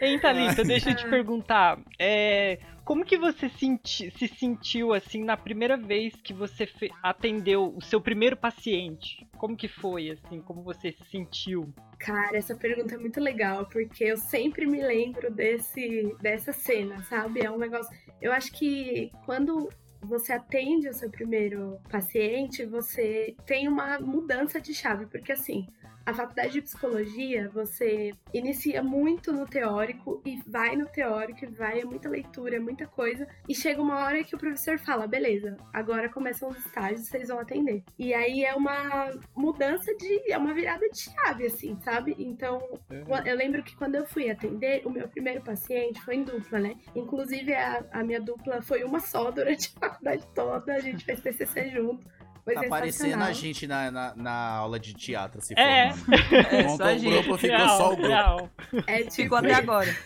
Hein, 0.00 0.18
Thalita, 0.18 0.64
deixa 0.64 0.90
eu 0.90 0.96
te 0.96 1.06
perguntar. 1.08 1.78
É, 1.98 2.58
como 2.90 3.04
que 3.04 3.16
você 3.16 3.48
senti- 3.48 4.10
se 4.10 4.26
sentiu, 4.26 4.92
assim, 4.92 5.22
na 5.22 5.36
primeira 5.36 5.76
vez 5.76 6.12
que 6.16 6.34
você 6.34 6.68
atendeu 7.00 7.72
o 7.76 7.80
seu 7.80 8.00
primeiro 8.00 8.36
paciente? 8.36 9.24
Como 9.38 9.56
que 9.56 9.68
foi, 9.68 10.10
assim? 10.10 10.40
Como 10.40 10.64
você 10.64 10.90
se 10.90 11.04
sentiu? 11.08 11.72
Cara, 12.00 12.36
essa 12.36 12.56
pergunta 12.56 12.96
é 12.96 12.98
muito 12.98 13.20
legal, 13.20 13.64
porque 13.66 14.02
eu 14.02 14.16
sempre 14.16 14.66
me 14.66 14.82
lembro 14.82 15.32
desse, 15.32 16.16
dessa 16.20 16.52
cena, 16.52 17.00
sabe? 17.04 17.44
É 17.44 17.48
um 17.48 17.58
negócio. 17.58 17.96
Eu 18.20 18.32
acho 18.32 18.50
que 18.50 19.12
quando 19.24 19.68
você 20.02 20.32
atende 20.32 20.88
o 20.88 20.92
seu 20.92 21.10
primeiro 21.10 21.78
paciente, 21.88 22.66
você 22.66 23.36
tem 23.46 23.68
uma 23.68 24.00
mudança 24.00 24.60
de 24.60 24.74
chave, 24.74 25.06
porque 25.06 25.30
assim. 25.30 25.64
A 26.06 26.14
faculdade 26.14 26.52
de 26.52 26.62
psicologia, 26.62 27.48
você 27.50 28.12
inicia 28.32 28.82
muito 28.82 29.32
no 29.32 29.46
teórico 29.46 30.20
e 30.24 30.40
vai 30.46 30.74
no 30.76 30.86
teórico 30.86 31.44
e 31.44 31.48
vai, 31.48 31.80
é 31.80 31.84
muita 31.84 32.08
leitura, 32.08 32.56
é 32.56 32.58
muita 32.58 32.86
coisa. 32.86 33.28
E 33.48 33.54
chega 33.54 33.80
uma 33.82 33.98
hora 34.00 34.24
que 34.24 34.34
o 34.34 34.38
professor 34.38 34.78
fala: 34.78 35.06
beleza, 35.06 35.56
agora 35.72 36.08
começam 36.08 36.48
os 36.48 36.58
estágios, 36.58 37.06
vocês 37.06 37.28
vão 37.28 37.38
atender. 37.38 37.82
E 37.98 38.12
aí 38.14 38.44
é 38.44 38.54
uma 38.54 39.10
mudança 39.36 39.94
de. 39.96 40.32
é 40.32 40.38
uma 40.38 40.54
virada 40.54 40.88
de 40.88 40.98
chave, 40.98 41.46
assim, 41.46 41.78
sabe? 41.82 42.14
Então, 42.18 42.60
Qua- 43.06 43.22
Eu 43.26 43.36
lembro 43.36 43.62
que 43.62 43.76
quando 43.76 43.94
eu 43.94 44.06
fui 44.06 44.30
atender, 44.30 44.82
o 44.86 44.90
meu 44.90 45.08
primeiro 45.08 45.42
paciente 45.42 46.00
foi 46.02 46.16
em 46.16 46.24
dupla, 46.24 46.58
né? 46.58 46.74
Inclusive, 46.94 47.52
a, 47.54 47.84
a 47.92 48.02
minha 48.02 48.20
dupla 48.20 48.62
foi 48.62 48.82
uma 48.84 49.00
só 49.00 49.30
durante 49.30 49.72
a 49.76 49.80
faculdade 49.88 50.26
toda, 50.34 50.74
a 50.74 50.80
gente 50.80 51.04
fez 51.04 51.20
TCC 51.20 51.68
junto. 51.70 52.04
Foi 52.44 52.54
Tá 52.54 52.62
parecendo 52.68 53.04
sensacional. 53.04 53.28
a 53.28 53.32
gente 53.32 53.66
na, 53.66 53.90
na, 53.90 54.14
na 54.16 54.32
aula 54.56 54.78
de 54.80 54.94
teatro, 54.94 55.40
se 55.40 55.54
É. 55.58 55.92
formando. 55.92 56.10
É, 56.50 56.62
Montou 56.62 56.76
só 56.76 56.84
a 56.84 56.94
o 56.94 56.98
gente. 56.98 57.10
grupo, 57.22 57.38
ficou 57.38 57.56
Real, 57.56 57.76
só 57.76 57.86
o 57.92 57.96
grupo. 57.96 58.08
real. 58.08 58.50
É 58.86 58.98
tipo, 59.04 59.12
Ficou 59.14 59.38
até 59.38 59.54
agora. 59.54 59.96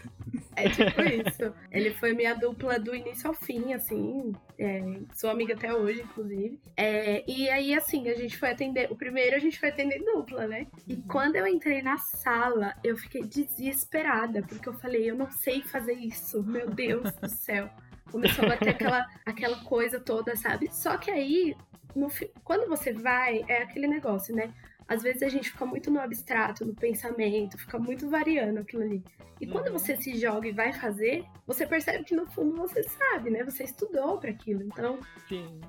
é 0.57 0.69
tipo 0.69 1.01
isso. 1.03 1.55
Ele 1.71 1.91
foi 1.95 2.13
minha 2.13 2.35
dupla 2.35 2.79
do 2.79 2.95
início 2.95 3.29
ao 3.29 3.35
fim, 3.35 3.73
assim. 3.73 4.33
é, 4.59 4.83
sou 5.13 5.31
amiga 5.31 5.55
até 5.55 5.73
hoje, 5.75 6.03
inclusive. 6.03 6.59
É, 6.77 7.25
e 7.31 7.49
aí, 7.51 7.75
assim, 7.75 8.09
a 8.09 8.15
gente 8.15 8.37
foi 8.37 8.51
atender. 8.51 8.91
O 8.91 8.97
primeiro 8.97 9.37
a 9.37 9.39
gente 9.39 9.59
foi 9.59 9.69
atender 9.69 10.01
dupla, 10.05 10.47
né? 10.47 10.67
E 10.89 10.97
quando 10.97 11.37
eu 11.37 11.47
entrei 11.47 11.83
na 11.83 11.99
sala, 11.99 12.75
eu 12.83 12.97
fiquei 12.97 13.23
desesperada, 13.23 14.43
porque 14.43 14.69
eu 14.69 14.75
falei, 14.75 15.09
eu 15.11 15.17
não 15.17 15.31
sei 15.31 15.63
fazer 15.63 15.95
isso. 15.95 16.43
Meu 16.43 16.69
Deus 16.71 17.11
do 17.21 17.29
céu. 17.29 17.69
Começou 18.11 18.45
a 18.45 18.49
bater 18.51 18.69
aquela, 18.71 19.07
aquela 19.27 19.57
coisa 19.65 19.99
toda, 19.99 20.37
sabe? 20.37 20.69
Só 20.73 20.97
que 20.97 21.11
aí, 21.11 21.57
no 21.95 22.09
quando 22.43 22.69
você 22.69 22.93
vai, 22.93 23.45
é 23.49 23.63
aquele 23.63 23.87
negócio, 23.87 24.35
né? 24.35 24.53
às 24.87 25.03
vezes 25.03 25.23
a 25.23 25.29
gente 25.29 25.51
fica 25.51 25.65
muito 25.65 25.91
no 25.91 26.01
abstrato, 26.01 26.65
no 26.65 26.75
pensamento, 26.75 27.59
fica 27.59 27.79
muito 27.79 28.09
variando 28.09 28.61
aquilo 28.61 28.83
ali. 28.83 29.03
E 29.41 29.47
quando 29.47 29.69
Uhum. 29.69 29.79
você 29.79 29.97
se 29.97 30.17
joga 30.17 30.47
e 30.47 30.53
vai 30.53 30.73
fazer, 30.73 31.25
você 31.47 31.67
percebe 31.67 32.05
que 32.05 32.15
no 32.15 32.27
fundo 32.27 32.57
você 32.57 32.83
sabe, 32.83 33.31
né? 33.31 33.43
Você 33.45 33.65
estudou 33.65 34.19
para 34.19 34.31
aquilo. 34.31 34.63
Então, 34.63 34.99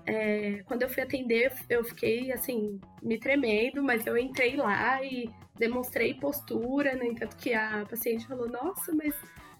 é, 0.05 0.61
quando 0.65 0.83
eu 0.83 0.89
fui 0.89 1.01
atender, 1.01 1.51
eu 1.69 1.83
fiquei 1.83 2.31
assim, 2.31 2.79
me 3.01 3.17
tremendo, 3.17 3.81
mas 3.81 4.05
eu 4.05 4.17
entrei 4.17 4.55
lá 4.55 5.01
e 5.03 5.29
demonstrei 5.57 6.13
postura, 6.13 6.95
no 6.95 7.03
entanto 7.03 7.37
que 7.37 7.53
a 7.53 7.85
paciente 7.89 8.27
falou, 8.27 8.49
nossa, 8.49 8.93
mas 8.93 9.15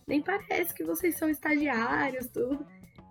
nem 0.06 0.22
parece 0.22 0.74
que 0.74 0.84
vocês 0.84 1.18
são 1.18 1.30
estagiários, 1.30 2.28
tudo. 2.28 2.66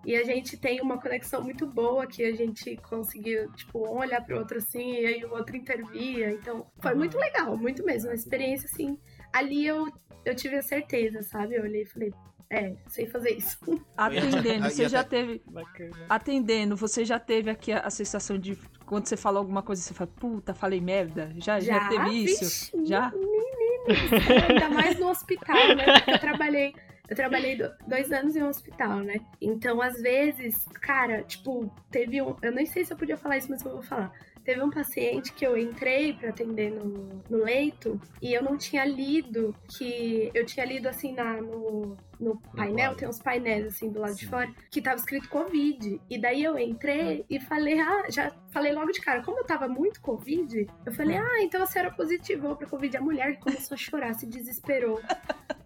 E 0.05 0.15
a 0.15 0.23
gente 0.23 0.55
tem 0.55 0.79
uma 0.81 1.01
conexão 1.01 1.41
muito 1.41 1.65
boa 1.65 2.05
que 2.05 2.23
a 2.23 2.33
gente 2.35 2.77
conseguiu, 2.77 3.51
tipo, 3.53 3.79
um 3.79 3.97
olhar 3.97 4.23
pro 4.23 4.37
outro 4.37 4.59
assim, 4.59 5.01
e 5.01 5.05
aí 5.05 5.25
o 5.25 5.33
outro 5.33 5.57
intervia. 5.57 6.31
Então, 6.31 6.67
foi 6.79 6.93
muito 6.93 7.17
legal, 7.17 7.57
muito 7.57 7.83
mesmo. 7.83 8.09
Uma 8.09 8.15
experiência 8.15 8.69
assim. 8.71 8.99
Ali 9.33 9.65
eu, 9.65 9.87
eu 10.23 10.35
tive 10.35 10.57
a 10.57 10.61
certeza, 10.61 11.23
sabe? 11.23 11.55
Eu 11.55 11.63
olhei 11.63 11.81
e 11.81 11.85
falei, 11.85 12.13
é, 12.49 12.75
sei 12.87 13.07
fazer 13.07 13.31
isso. 13.31 13.57
Atendendo, 13.97 14.69
você 14.69 14.87
já 14.87 15.03
teve. 15.03 15.41
Bacana. 15.47 16.05
Atendendo, 16.07 16.75
você 16.75 17.03
já 17.03 17.19
teve 17.19 17.49
aqui 17.49 17.71
a, 17.71 17.79
a 17.79 17.89
sensação 17.89 18.37
de 18.37 18.55
quando 18.85 19.07
você 19.07 19.17
fala 19.17 19.39
alguma 19.39 19.63
coisa, 19.63 19.81
você 19.81 19.93
fala, 19.93 20.09
puta, 20.15 20.53
falei 20.53 20.79
merda? 20.79 21.33
Já, 21.37 21.59
já, 21.59 21.89
teve 21.89 22.25
isso? 22.25 22.43
Vixe, 22.43 22.85
Já? 22.85 23.11
Menino, 23.11 24.47
ainda 24.49 24.69
mais 24.69 24.99
no 24.99 25.09
hospital, 25.09 25.75
né? 25.75 25.99
Porque 25.99 26.11
eu 26.11 26.19
trabalhei. 26.19 26.75
Eu 27.09 27.15
trabalhei 27.15 27.55
do- 27.55 27.71
dois 27.87 28.11
anos 28.11 28.35
em 28.35 28.41
um 28.43 28.47
hospital, 28.47 28.99
né? 28.99 29.15
Então, 29.39 29.81
às 29.81 30.01
vezes, 30.01 30.65
cara, 30.81 31.21
tipo, 31.23 31.71
teve 31.91 32.21
um. 32.21 32.35
Eu 32.41 32.51
nem 32.51 32.65
sei 32.65 32.83
se 32.83 32.91
eu 32.93 32.97
podia 32.97 33.17
falar 33.17 33.37
isso, 33.37 33.49
mas 33.49 33.63
eu 33.63 33.71
vou 33.73 33.83
falar. 33.83 34.11
Teve 34.45 34.61
um 34.61 34.69
paciente 34.69 35.33
que 35.33 35.45
eu 35.45 35.57
entrei 35.57 36.13
pra 36.13 36.29
atender 36.29 36.71
no, 36.71 37.21
no 37.27 37.43
leito 37.43 37.99
e 38.21 38.31
eu 38.31 38.43
não 38.43 38.55
tinha 38.57 38.85
lido 38.85 39.55
que. 39.67 40.29
Eu 40.35 40.45
tinha 40.45 40.63
lido 40.65 40.87
assim 40.87 41.13
na, 41.13 41.41
no, 41.41 41.97
no 42.19 42.37
painel, 42.55 42.95
tem 42.95 43.09
uns 43.09 43.17
painéis 43.19 43.65
assim 43.65 43.89
do 43.89 43.99
lado 43.99 44.13
de 44.13 44.25
Sim. 44.25 44.29
fora, 44.29 44.53
que 44.69 44.81
tava 44.83 44.97
escrito 44.97 45.27
Covid. 45.29 45.99
E 46.07 46.17
daí 46.19 46.43
eu 46.43 46.59
entrei 46.59 47.25
e 47.27 47.39
falei, 47.39 47.79
ah, 47.79 48.05
já 48.09 48.31
falei 48.51 48.71
logo 48.71 48.91
de 48.91 49.01
cara, 49.01 49.23
como 49.23 49.39
eu 49.39 49.45
tava 49.45 49.67
muito 49.67 49.99
Covid, 49.99 50.67
eu 50.85 50.93
falei, 50.93 51.17
ah, 51.17 51.41
então 51.41 51.63
a 51.63 51.65
senhora 51.65 51.91
positivou 51.91 52.55
pra 52.55 52.67
Covid. 52.67 52.95
A 52.97 53.01
mulher 53.01 53.39
começou 53.39 53.73
a 53.73 53.77
chorar, 53.77 54.13
se 54.13 54.27
desesperou. 54.27 55.01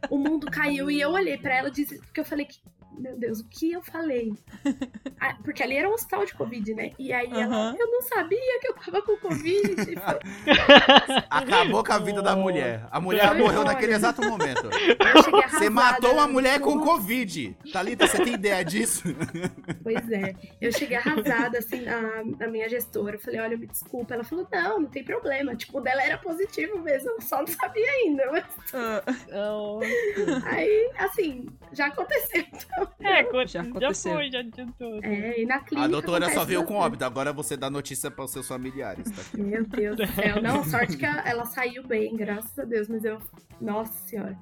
O 0.09 0.17
mundo 0.17 0.47
caiu 0.49 0.89
e 0.89 1.01
eu 1.01 1.09
olhei 1.11 1.37
pra 1.37 1.53
ela, 1.57 1.69
disse- 1.69 1.99
porque 1.99 2.21
eu 2.21 2.25
falei 2.25 2.45
que. 2.45 2.59
Meu 2.97 3.15
Deus, 3.17 3.39
o 3.39 3.47
que 3.47 3.71
eu 3.71 3.81
falei? 3.81 4.33
Ah, 5.21 5.35
porque 5.43 5.61
ali 5.61 5.75
era 5.75 5.89
um 5.89 5.93
hospital 5.93 6.25
de 6.25 6.33
Covid, 6.33 6.73
né? 6.73 6.91
E 6.97 7.11
aí 7.11 7.29
ela, 7.29 7.43
Aham. 7.71 7.75
eu 7.77 7.91
não 7.91 8.01
sabia 8.03 8.39
que 8.61 8.69
eu 8.69 8.73
tava 8.73 9.01
com 9.01 9.17
Covid. 9.17 9.75
Foi- 9.75 11.23
Acabou 11.29 11.83
com 11.83 11.91
a 11.91 11.97
vida 11.97 12.21
da 12.21 12.37
mulher. 12.37 12.87
A 12.89 13.01
mulher 13.01 13.27
Foi 13.27 13.37
morreu 13.37 13.65
naquele 13.65 13.93
exato 13.95 14.21
momento. 14.21 14.69
Você 15.51 15.69
matou 15.69 16.13
uma 16.13 16.25
mulher 16.27 16.61
com. 16.61 16.79
Covid. 16.79 17.57
Thalita, 17.73 18.07
você 18.07 18.23
tem 18.23 18.33
ideia 18.35 18.63
disso? 18.63 19.03
Pois 19.83 20.09
é. 20.11 20.33
Eu 20.61 20.71
cheguei 20.71 20.95
arrasada, 20.97 21.57
assim, 21.59 21.81
na, 21.81 22.23
na 22.39 22.47
minha 22.47 22.69
gestora. 22.69 23.15
Eu 23.15 23.19
falei, 23.19 23.39
olha, 23.41 23.57
me 23.57 23.67
desculpa. 23.67 24.13
Ela 24.13 24.23
falou, 24.23 24.47
não, 24.51 24.79
não 24.81 24.89
tem 24.89 25.03
problema. 25.03 25.53
Tipo, 25.55 25.79
o 25.79 25.81
dela 25.81 26.01
era 26.01 26.17
positivo 26.17 26.79
mesmo, 26.79 27.09
eu 27.11 27.21
só 27.21 27.39
não 27.39 27.47
sabia 27.47 27.89
ainda. 27.91 28.31
Mas 28.31 28.45
Ah, 28.73 29.03
Não. 29.29 29.79
aí, 30.45 30.91
assim, 30.97 31.47
já 31.73 31.87
aconteceu. 31.87 32.45
É, 32.99 33.23
Já 33.23 33.45
já, 33.45 33.61
aconteceu. 33.61 34.13
foi, 34.13 34.31
já 34.31 34.39
adiantou. 34.39 34.99
é, 35.03 35.41
e 35.41 35.45
na 35.45 35.59
clínica. 35.59 35.85
A 35.85 35.87
doutora 35.87 36.29
só 36.31 36.45
veio 36.45 36.63
com 36.63 36.75
óbito. 36.75 37.03
Agora 37.05 37.33
você 37.33 37.55
dá 37.57 37.69
notícia 37.69 38.11
para 38.11 38.25
os 38.25 38.31
seus 38.31 38.47
familiares. 38.47 39.09
Tá 39.11 39.21
aqui. 39.21 39.41
Meu 39.41 39.65
Deus 39.65 39.97
do 39.97 40.07
céu. 40.07 40.41
Não, 40.41 40.63
sorte 40.63 40.97
que 40.97 41.05
ela 41.05 41.45
saiu 41.45 41.85
bem, 41.85 42.15
graças 42.15 42.57
a 42.59 42.63
Deus. 42.65 42.87
Mas 42.87 43.03
eu. 43.03 43.19
Nossa 43.59 43.93
senhora. 44.07 44.37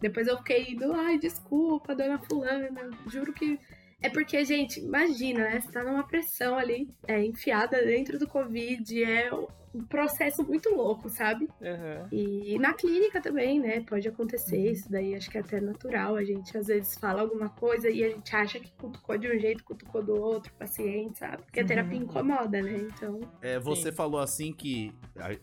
Depois 0.00 0.26
eu 0.26 0.36
fiquei 0.38 0.72
indo, 0.72 0.92
ai, 0.92 1.18
desculpa, 1.18 1.94
dona 1.94 2.18
Fulana. 2.18 2.90
Juro 3.08 3.32
que. 3.32 3.58
É 4.02 4.10
porque, 4.10 4.44
gente, 4.44 4.78
imagina, 4.78 5.40
né? 5.40 5.60
Você 5.60 5.72
tá 5.72 5.82
numa 5.82 6.06
pressão 6.06 6.58
ali, 6.58 6.88
é, 7.08 7.24
enfiada 7.24 7.82
dentro 7.84 8.18
do 8.18 8.28
Covid. 8.28 9.02
É 9.02 9.30
um 9.76 9.84
processo 9.84 10.42
muito 10.44 10.74
louco, 10.74 11.08
sabe? 11.08 11.48
Aham. 11.62 12.08
E 12.10 12.58
na 12.58 12.72
clínica 12.72 13.20
também, 13.20 13.60
né? 13.60 13.80
Pode 13.82 14.08
acontecer 14.08 14.70
isso 14.72 14.90
daí, 14.90 15.14
acho 15.14 15.30
que 15.30 15.36
é 15.36 15.40
até 15.40 15.60
natural. 15.60 16.16
A 16.16 16.24
gente 16.24 16.56
às 16.56 16.66
vezes 16.66 16.94
fala 16.96 17.20
alguma 17.20 17.48
coisa 17.50 17.90
e 17.90 18.02
a 18.02 18.08
gente 18.08 18.34
acha 18.34 18.58
que 18.58 18.72
cutucou 18.72 19.18
de 19.18 19.28
um 19.28 19.38
jeito, 19.38 19.62
cutucou 19.64 20.02
do 20.02 20.14
outro, 20.14 20.52
paciente, 20.54 21.18
sabe? 21.18 21.42
Porque 21.42 21.60
a 21.60 21.62
Uhum. 21.62 21.68
terapia 21.68 21.98
incomoda, 21.98 22.62
né? 22.62 22.88
Então. 22.90 23.20
É, 23.42 23.58
você 23.58 23.90
Sim. 23.90 23.96
falou 23.96 24.20
assim 24.20 24.52
que 24.52 24.94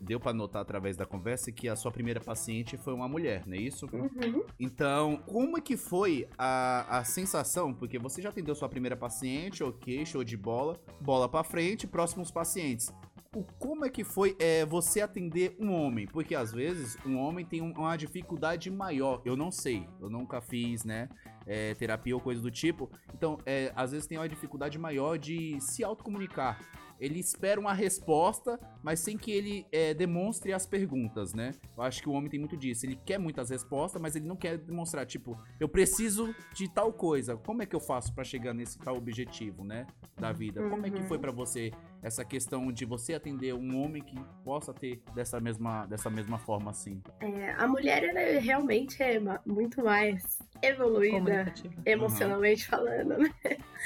deu 0.01 0.19
para 0.19 0.34
notar 0.34 0.62
através 0.62 0.97
da 0.97 1.05
conversa 1.05 1.51
que 1.51 1.69
a 1.69 1.75
sua 1.75 1.91
primeira 1.91 2.19
paciente 2.19 2.75
foi 2.77 2.93
uma 2.93 3.08
mulher, 3.08 3.43
não 3.45 3.55
é 3.55 3.60
isso? 3.60 3.88
Uhum. 3.93 4.43
Então, 4.60 5.17
como 5.17 5.58
é 5.58 5.62
que 5.62 5.77
foi 5.77 6.27
a, 6.38 6.99
a 6.99 7.03
sensação? 7.03 7.73
Porque 7.73 7.99
você 7.99 8.21
já 8.21 8.29
atendeu 8.29 8.55
sua 8.55 8.69
primeira 8.69 8.95
paciente, 8.95 9.63
ok, 9.63 10.05
show 10.05 10.23
de 10.23 10.36
bola, 10.38 10.79
bola 10.99 11.27
pra 11.29 11.43
frente, 11.43 11.86
próximos 11.86 12.31
pacientes. 12.31 12.91
O, 13.36 13.43
como 13.58 13.84
é 13.84 13.89
que 13.89 14.04
foi 14.04 14.36
é, 14.39 14.65
você 14.65 15.02
atender 15.02 15.56
um 15.60 15.72
homem? 15.74 16.06
Porque 16.06 16.36
às 16.36 16.52
vezes 16.52 16.98
um 17.06 17.17
homem 17.17 17.43
tem 17.46 17.62
um- 17.62 17.72
uma 17.74 17.96
dificuldade 17.98 18.69
maior. 18.69 19.22
Eu 19.26 19.36
não 19.36 19.52
sei, 19.52 19.88
eu 20.00 20.10
nunca 20.10 20.39
fiz, 20.41 20.84
né? 20.84 21.10
é, 21.46 21.74
terapia 21.76 22.15
ou 22.15 22.22
coisa 22.22 22.41
do 22.41 22.50
tipo. 22.50 22.89
Então, 23.13 23.38
é, 23.46 23.69
às 23.76 23.91
vezes 23.91 24.08
tem 24.08 24.17
uma 24.17 24.30
dificuldade 24.30 24.78
maior 24.80 25.17
de 25.17 25.60
se 25.60 25.84
autocomunicar. 25.84 26.58
Ele 27.03 27.19
espera 27.19 27.59
uma 27.59 27.73
resposta, 27.73 28.57
mas 28.81 29.01
sem 29.01 29.17
que 29.17 29.29
ele 29.29 29.65
é, 29.73 29.93
demonstre 29.93 30.53
as 30.53 30.65
perguntas, 30.65 31.33
né? 31.33 31.51
Eu 31.75 31.83
acho 31.83 32.01
que 32.01 32.07
o 32.07 32.13
homem 32.13 32.29
tem 32.29 32.39
muito 32.39 32.55
disso. 32.55 32.85
Ele 32.85 32.97
quer 33.05 33.17
muitas 33.19 33.49
respostas, 33.49 34.01
mas 34.01 34.15
ele 34.15 34.25
não 34.25 34.37
quer 34.37 34.57
demonstrar, 34.57 35.05
tipo, 35.05 35.37
eu 35.59 35.67
preciso 35.67 36.33
de 36.53 36.69
tal 36.69 36.93
coisa. 36.93 37.35
Como 37.35 37.61
é 37.61 37.65
que 37.65 37.75
eu 37.75 37.79
faço 37.81 38.13
pra 38.15 38.23
chegar 38.23 38.53
nesse 38.53 38.79
tal 38.79 38.95
objetivo, 38.95 39.65
né? 39.65 39.85
Da 40.17 40.31
vida. 40.31 40.61
Como 40.69 40.85
é 40.85 40.89
que 40.89 41.01
Uhum. 41.01 41.07
foi 41.07 41.19
pra 41.19 41.31
você 41.31 41.71
essa 42.01 42.23
questão 42.23 42.71
de 42.71 42.85
você 42.85 43.13
atender 43.15 43.53
um 43.53 43.83
homem 43.83 44.01
que 44.01 44.15
possa 44.45 44.73
ter 44.73 45.01
dessa 45.13 45.39
mesma, 45.41 45.85
dessa 45.85 46.09
mesma 46.09 46.37
forma 46.37 46.71
assim? 46.71 47.01
É, 47.19 47.51
a 47.57 47.67
mulher, 47.67 48.03
ela 48.03 48.39
realmente 48.39 49.01
é 49.03 49.19
muito 49.45 49.83
mais 49.83 50.23
evoluída 50.61 51.53
emocionalmente 51.85 52.65
falando, 52.67 53.17
né? 53.17 53.33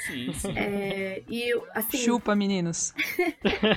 Sim, 0.06 0.32
sim. 0.32 0.52
É, 0.56 1.24
e 1.28 1.52
assim. 1.74 1.96
Chupa, 1.98 2.36
meninos. 2.36 2.94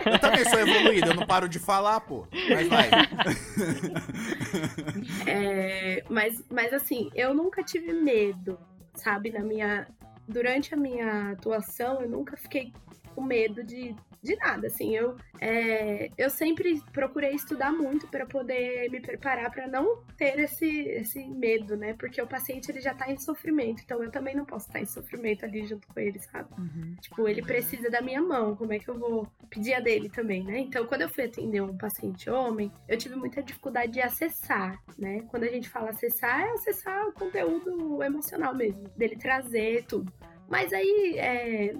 Eu 0.05 0.19
também 0.19 0.45
sou 0.45 0.59
evoluído, 0.59 1.07
eu 1.07 1.15
não 1.15 1.25
paro 1.25 1.47
de 1.47 1.59
falar, 1.59 1.99
pô. 2.01 2.27
Mas 2.49 2.67
vai. 2.67 2.89
É, 5.27 6.03
mas, 6.09 6.43
mas 6.49 6.73
assim, 6.73 7.09
eu 7.15 7.33
nunca 7.33 7.63
tive 7.63 7.93
medo, 7.93 8.59
sabe? 8.95 9.31
Na 9.31 9.41
minha. 9.41 9.87
Durante 10.27 10.73
a 10.73 10.77
minha 10.77 11.31
atuação, 11.31 12.01
eu 12.01 12.09
nunca 12.09 12.37
fiquei 12.37 12.71
com 13.13 13.21
medo 13.21 13.63
de, 13.63 13.95
de 14.21 14.35
nada. 14.35 14.67
Assim, 14.67 14.95
eu, 14.95 15.15
é, 15.39 16.09
eu 16.17 16.29
sempre 16.29 16.81
procurei 16.91 17.31
estudar 17.31 17.71
muito 17.71 18.07
para 18.07 18.25
poder 18.25 18.89
me 18.89 18.99
preparar 18.99 19.51
para 19.51 19.67
não 19.67 20.03
ter 20.17 20.39
esse, 20.39 20.81
esse 20.87 21.25
medo, 21.25 21.75
né? 21.75 21.93
Porque 21.93 22.21
o 22.21 22.27
paciente 22.27 22.71
ele 22.71 22.81
já 22.81 22.93
tá 22.93 23.11
em 23.11 23.17
sofrimento, 23.17 23.81
então 23.83 24.03
eu 24.03 24.11
também 24.11 24.35
não 24.35 24.45
posso 24.45 24.67
estar 24.67 24.79
em 24.79 24.85
sofrimento 24.85 25.45
ali 25.45 25.65
junto 25.65 25.87
com 25.87 25.99
ele, 25.99 26.19
sabe? 26.19 26.49
Uhum. 26.57 26.95
Tipo, 27.01 27.27
ele 27.27 27.41
precisa 27.41 27.89
da 27.89 28.01
minha 28.01 28.21
mão, 28.21 28.55
como 28.55 28.73
é 28.73 28.79
que 28.79 28.89
eu 28.89 28.97
vou 28.97 29.27
pedir 29.49 29.73
a 29.73 29.79
dele 29.79 30.09
também, 30.09 30.43
né? 30.43 30.59
Então, 30.59 30.85
quando 30.85 31.01
eu 31.01 31.09
fui 31.09 31.25
atender 31.25 31.61
um 31.61 31.77
paciente 31.77 32.29
homem, 32.29 32.71
eu 32.87 32.97
tive 32.97 33.15
muita 33.15 33.41
dificuldade 33.41 33.93
de 33.93 34.01
acessar, 34.01 34.79
né? 34.97 35.21
Quando 35.29 35.43
a 35.43 35.49
gente 35.49 35.69
fala 35.69 35.89
acessar, 35.89 36.41
é 36.41 36.51
acessar 36.51 37.07
o 37.07 37.13
conteúdo 37.13 38.01
emocional 38.03 38.55
mesmo, 38.55 38.87
dele 38.95 39.15
trazer 39.15 39.85
tudo. 39.85 40.11
Mas 40.47 40.73
aí, 40.73 41.15
é, 41.17 41.73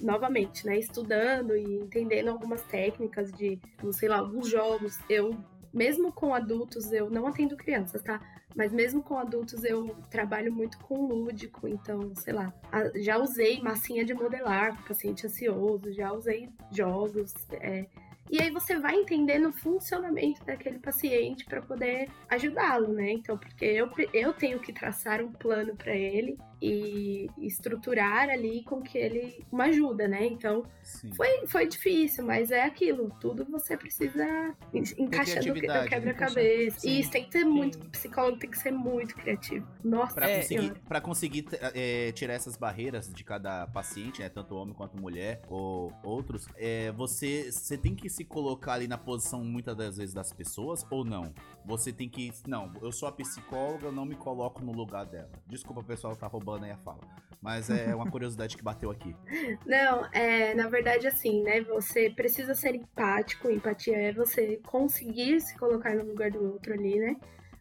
novamente, 0.00 0.66
né? 0.66 0.78
Estudando 0.78 1.56
e 1.56 1.78
entendendo 1.78 2.28
algumas 2.28 2.62
técnicas 2.62 3.32
de, 3.32 3.58
sei 3.92 4.08
lá, 4.08 4.18
alguns 4.18 4.48
jogos, 4.48 4.98
eu. 5.08 5.36
Mesmo 5.72 6.10
com 6.10 6.34
adultos, 6.34 6.90
eu 6.92 7.10
não 7.10 7.26
atendo 7.26 7.54
crianças, 7.54 8.02
tá? 8.02 8.18
Mas 8.56 8.72
mesmo 8.72 9.02
com 9.02 9.18
adultos 9.18 9.62
eu 9.64 9.94
trabalho 10.10 10.50
muito 10.50 10.78
com 10.78 11.06
lúdico, 11.06 11.68
então, 11.68 12.14
sei 12.16 12.32
lá, 12.32 12.52
já 12.96 13.18
usei 13.18 13.60
massinha 13.60 14.02
de 14.02 14.14
modelar 14.14 14.74
com 14.74 14.88
paciente 14.88 15.26
ansioso, 15.26 15.92
já 15.92 16.10
usei 16.10 16.48
jogos. 16.72 17.34
é. 17.52 17.86
E 18.30 18.42
aí 18.42 18.50
você 18.50 18.78
vai 18.78 18.94
entendendo 18.94 19.48
o 19.48 19.52
funcionamento 19.52 20.44
daquele 20.44 20.78
paciente 20.78 21.46
para 21.46 21.62
poder 21.62 22.10
ajudá-lo, 22.28 22.92
né? 22.92 23.12
Então, 23.12 23.38
porque 23.38 23.64
eu, 23.64 23.90
eu 24.12 24.32
tenho 24.34 24.60
que 24.60 24.72
traçar 24.72 25.22
um 25.22 25.32
plano 25.32 25.74
para 25.74 25.94
ele 25.94 26.36
e 26.60 27.28
estruturar 27.38 28.28
ali 28.28 28.62
com 28.64 28.80
que 28.82 28.98
ele 28.98 29.44
uma 29.50 29.64
ajuda, 29.64 30.06
né? 30.08 30.26
Então 30.26 30.64
Sim. 30.82 31.12
foi, 31.14 31.46
foi 31.46 31.66
difícil, 31.68 32.24
mas 32.24 32.50
é 32.50 32.62
aquilo. 32.64 33.10
Tudo 33.20 33.44
você 33.44 33.76
precisa 33.76 34.24
en- 34.72 34.82
encaixando 34.98 35.50
o 35.50 35.54
que- 35.54 35.60
criatividade, 35.60 35.86
o 35.86 35.88
quebra-cabeça. 35.90 36.80
Sim. 36.80 36.98
Isso 36.98 37.10
tem 37.10 37.24
que 37.24 37.30
ter 37.30 37.44
muito. 37.44 37.78
Psicólogo 37.90 38.38
tem 38.38 38.50
que 38.50 38.58
ser 38.58 38.70
muito 38.72 39.14
criativo. 39.14 39.66
Nossa 39.84 40.14
Pra 40.14 40.28
É, 40.30 40.36
conseguir, 40.40 40.72
pra 40.88 41.00
conseguir 41.00 41.46
é, 41.74 42.12
tirar 42.12 42.34
essas 42.34 42.56
barreiras 42.56 43.12
de 43.12 43.24
cada 43.24 43.66
paciente, 43.68 44.20
né, 44.20 44.28
tanto 44.28 44.54
homem 44.54 44.74
quanto 44.74 44.96
mulher 45.00 45.40
ou 45.48 45.92
outros, 46.02 46.46
é, 46.56 46.90
você, 46.92 47.50
você 47.52 47.76
tem 47.78 47.94
que 47.94 48.08
se 48.08 48.24
colocar 48.24 48.74
ali 48.74 48.88
na 48.88 48.98
posição 48.98 49.44
muitas 49.44 49.76
das 49.76 49.96
vezes 49.96 50.14
das 50.14 50.32
pessoas 50.32 50.84
ou 50.90 51.04
não? 51.04 51.32
Você 51.64 51.92
tem 51.92 52.08
que. 52.08 52.32
Não, 52.46 52.72
eu 52.80 52.90
sou 52.90 53.08
a 53.08 53.12
psicóloga, 53.12 53.86
eu 53.86 53.92
não 53.92 54.04
me 54.04 54.14
coloco 54.14 54.62
no 54.64 54.72
lugar 54.72 55.04
dela. 55.06 55.30
Desculpa, 55.46 55.82
pessoal, 55.82 56.16
tá 56.16 56.26
roubando 56.26 56.64
aí 56.64 56.70
a 56.70 56.78
fala. 56.78 57.00
Mas 57.40 57.70
é 57.70 57.94
uma 57.94 58.08
curiosidade 58.10 58.56
que 58.56 58.62
bateu 58.62 58.90
aqui. 58.90 59.14
Não, 59.66 60.06
é, 60.12 60.54
na 60.54 60.68
verdade, 60.68 61.06
assim, 61.06 61.42
né? 61.42 61.60
Você 61.62 62.10
precisa 62.10 62.54
ser 62.54 62.74
empático. 62.74 63.50
Empatia 63.50 63.96
é 63.96 64.12
você 64.12 64.60
conseguir 64.66 65.40
se 65.40 65.56
colocar 65.58 65.94
no 65.94 66.04
lugar 66.04 66.30
do 66.30 66.42
outro 66.52 66.72
ali, 66.72 66.98
né? 66.98 67.16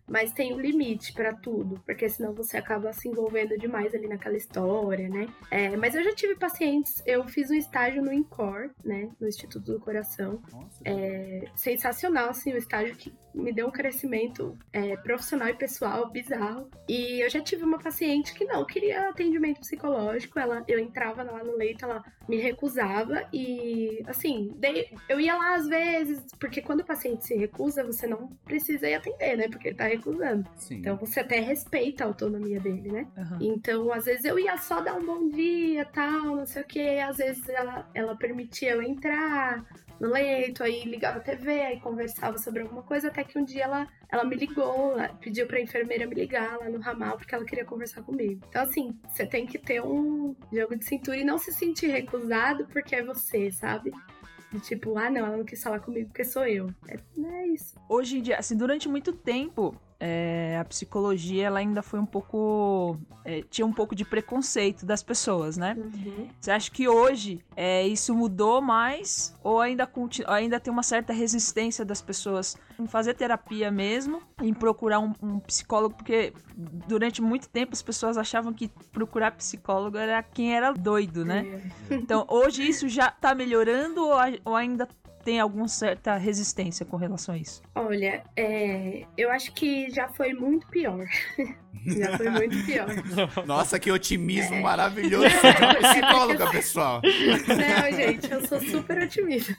Mas 0.10 0.31
tem 0.31 0.53
um 0.53 0.60
limite 0.60 1.12
pra 1.12 1.33
tudo, 1.33 1.81
porque 1.86 2.07
senão 2.07 2.33
você 2.33 2.55
acaba 2.55 2.93
se 2.93 3.10
envolvendo 3.10 3.57
demais 3.57 3.93
ali 3.93 4.07
naquela 4.07 4.38
história, 4.38 5.10
né? 5.10 5.27
É, 5.51 5.75
mas 5.75 5.95
eu 5.95 6.03
já 6.03 6.15
tive 6.15 6.36
pacientes, 6.36 7.03
eu 7.05 7.27
fiz 7.27 7.51
um 7.51 7.55
estágio 7.55 8.01
no 8.01 8.13
INCOR, 8.13 8.69
né? 8.86 9.10
No 9.19 9.27
Instituto 9.27 9.73
do 9.73 9.79
Coração. 9.81 10.41
Nossa, 10.49 10.81
É 10.86 11.43
sensacional, 11.55 12.29
assim, 12.29 12.53
o 12.53 12.57
estágio 12.57 12.95
que 12.95 13.13
me 13.38 13.52
deu 13.54 13.67
um 13.67 13.71
crescimento 13.71 14.58
é, 14.73 14.95
profissional 14.97 15.47
e 15.47 15.54
pessoal 15.54 16.10
bizarro. 16.10 16.69
E 16.88 17.23
eu 17.23 17.30
já 17.30 17.41
tive 17.41 17.63
uma 17.63 17.80
paciente 17.80 18.34
que 18.34 18.45
não 18.45 18.65
queria 18.65 19.10
atendimento 19.10 19.60
psicológico. 19.60 20.39
Ela, 20.39 20.63
eu 20.67 20.80
entrava 20.80 21.23
lá 21.23 21.43
no 21.43 21.56
leito, 21.56 21.86
ela 21.86 22.04
me 22.28 22.38
recusava 22.38 23.23
e, 23.32 24.04
assim, 24.08 24.54
dei- 24.58 24.89
eu 25.08 25.19
ia 25.19 25.36
lá 25.36 25.56
às 25.56 25.67
vezes, 25.67 26.21
porque 26.39 26.62
quando 26.62 26.82
o 26.82 26.86
paciente 26.86 27.26
se 27.26 27.36
recusa, 27.36 27.84
você 27.84 28.06
não 28.08 28.28
precisa 28.45 28.89
ir 28.89 28.95
atender, 28.95 29.38
né? 29.38 29.47
Porque 29.50 29.69
ele 29.69 29.78
tá 29.78 29.86
recusando. 29.86 30.47
sim. 30.58 30.78
Então 30.80 30.97
você 30.97 31.19
até 31.21 31.39
respeita 31.39 32.04
a 32.04 32.08
autonomia 32.08 32.60
dele, 32.60 32.91
né? 32.91 33.08
Aham. 33.17 33.38
Então, 33.41 33.91
às 33.93 34.06
vezes 34.06 34.26
eu 34.26 34.38
ia 34.39 34.58
só 34.58 34.82
dar 34.82 34.95
um 34.95 35.06
bom 35.06 35.30
dia, 35.30 35.86
tal, 35.86 36.36
não 36.36 36.45
sei 36.45 36.62
o 36.62 36.65
que. 36.65 37.00
Às 37.00 37.17
vezes 37.17 37.47
ela, 37.50 37.89
ela 37.93 38.15
permitia 38.15 38.71
eu 38.71 38.82
entrar 38.82 39.65
no 40.00 40.10
leito, 40.10 40.63
aí 40.63 40.84
ligava 40.86 41.17
a 41.17 41.21
TV, 41.21 41.50
aí 41.62 41.80
conversava 41.80 42.38
sobre 42.38 42.62
alguma 42.62 42.84
coisa, 42.84 43.08
até 43.08 43.23
que 43.27 43.37
um 43.37 43.43
dia 43.43 43.65
ela, 43.65 43.87
ela 44.09 44.23
me 44.23 44.35
ligou, 44.35 44.93
ela 44.93 45.09
pediu 45.09 45.45
pra 45.45 45.61
enfermeira 45.61 46.07
me 46.07 46.15
ligar 46.15 46.57
lá 46.57 46.69
no 46.69 46.79
ramal, 46.79 47.17
porque 47.17 47.35
ela 47.35 47.45
queria 47.45 47.65
conversar 47.65 48.01
comigo. 48.01 48.41
Então, 48.49 48.63
assim, 48.63 48.97
você 49.07 49.25
tem 49.25 49.45
que 49.45 49.57
ter 49.57 49.81
um 49.81 50.35
jogo 50.51 50.75
de 50.75 50.85
cintura 50.85 51.17
e 51.17 51.25
não 51.25 51.37
se 51.37 51.51
sentir 51.51 51.87
recusado 51.87 52.65
porque 52.67 52.95
é 52.95 53.03
você, 53.03 53.51
sabe? 53.51 53.91
De 54.51 54.59
tipo, 54.61 54.97
ah, 54.97 55.09
não, 55.09 55.25
ela 55.25 55.37
não 55.37 55.45
quis 55.45 55.61
falar 55.61 55.79
comigo 55.79 56.07
porque 56.07 56.23
sou 56.23 56.45
eu. 56.45 56.69
É, 56.87 56.97
é 57.21 57.47
isso. 57.47 57.75
Hoje 57.89 58.17
em 58.17 58.21
dia, 58.21 58.37
assim, 58.37 58.55
durante 58.55 58.87
muito 58.87 59.11
tempo, 59.11 59.75
é, 59.99 60.57
a 60.60 60.65
psicologia 60.65 61.47
ela 61.47 61.60
ainda 61.60 61.81
foi 61.81 61.99
um 61.99 62.05
pouco. 62.05 62.97
é, 63.25 63.43
tinha 63.49 63.65
um 63.65 63.73
pouco 63.73 63.95
de 63.95 64.05
preconceito 64.05 64.86
das 64.86 65.01
pessoas, 65.01 65.57
né? 65.57 65.75
Uhum. 65.75 66.27
Você 66.39 66.51
acha 66.51 66.69
que 66.69 66.88
hoje 66.88 67.43
é, 67.55 67.86
isso 67.88 68.13
mudou 68.13 68.62
mais 68.62 69.33
ou 69.43 69.60
ainda, 69.60 69.89
ainda 70.27 70.60
tem 70.60 70.71
uma 70.71 70.83
certa 70.83 71.12
resistência 71.13 71.83
das 71.83 72.01
pessoas 72.01 72.55
em 72.79 72.86
fazer 72.86 73.15
terapia 73.15 73.71
mesmo, 73.71 74.21
em 74.41 74.53
procurar 74.53 74.99
um, 74.99 75.13
um 75.21 75.39
psicólogo? 75.39 75.95
Porque 75.95 76.31
durante 76.55 77.19
muito 77.19 77.49
tempo 77.49 77.73
as 77.73 77.81
pessoas 77.81 78.17
achavam 78.17 78.53
que 78.53 78.69
procurar 78.91 79.31
psicólogo 79.31 79.97
era 79.97 80.21
quem 80.21 80.55
era 80.55 80.73
doido, 80.73 81.25
né? 81.25 81.62
É. 81.89 81.95
Então 81.95 82.23
hoje 82.29 82.67
isso 82.67 82.88
já 82.88 83.10
tá 83.10 83.33
melhorando 83.33 84.05
ou, 84.05 84.15
ou 84.45 84.55
ainda 84.55 84.88
tem 85.27 85.41
alguma 85.41 85.67
certa 85.67 86.15
resistência 86.15 86.85
com 86.85 86.95
relação 86.95 87.35
a 87.35 87.37
isso? 87.37 87.61
Olha, 87.75 88.23
é, 88.33 89.03
eu 89.17 89.29
acho 89.29 89.51
que 89.51 89.89
já 89.89 90.07
foi 90.07 90.31
muito 90.33 90.65
pior. 90.67 91.05
já 91.85 92.17
foi 92.17 92.29
muito 92.29 92.65
pior. 92.65 92.87
Nossa, 93.45 93.77
que 93.77 93.91
otimismo 93.91 94.55
É. 94.55 94.61
maravilhoso 94.61 95.27
de 95.27 95.63
uma 95.65 95.75
psicóloga, 95.75 96.49
pessoal. 96.49 97.01
Não, 97.03 97.91
gente, 97.97 98.31
eu 98.31 98.47
sou 98.47 98.61
super 98.61 99.03
otimista. 99.03 99.53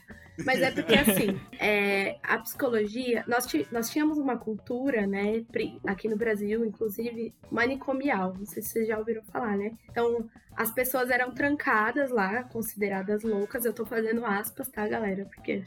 Mas 0.45 0.61
é 0.61 0.71
porque, 0.71 0.95
assim, 0.95 1.39
é, 1.59 2.17
a 2.23 2.37
psicologia, 2.39 3.23
nós, 3.27 3.45
nós 3.71 3.89
tínhamos 3.89 4.17
uma 4.17 4.37
cultura, 4.37 5.05
né, 5.07 5.43
aqui 5.85 6.07
no 6.07 6.15
Brasil, 6.15 6.65
inclusive, 6.65 7.33
manicomial. 7.51 8.33
Não 8.37 8.45
sei 8.45 8.61
se 8.61 8.69
vocês 8.69 8.87
já 8.87 8.97
ouviram 8.97 9.21
falar, 9.23 9.57
né? 9.57 9.71
Então, 9.89 10.29
as 10.55 10.71
pessoas 10.71 11.09
eram 11.09 11.31
trancadas 11.31 12.09
lá, 12.11 12.43
consideradas 12.43 13.23
loucas. 13.23 13.63
Eu 13.65 13.73
tô 13.73 13.85
fazendo 13.85 14.25
aspas, 14.25 14.67
tá, 14.67 14.87
galera? 14.87 15.25
Porque 15.25 15.63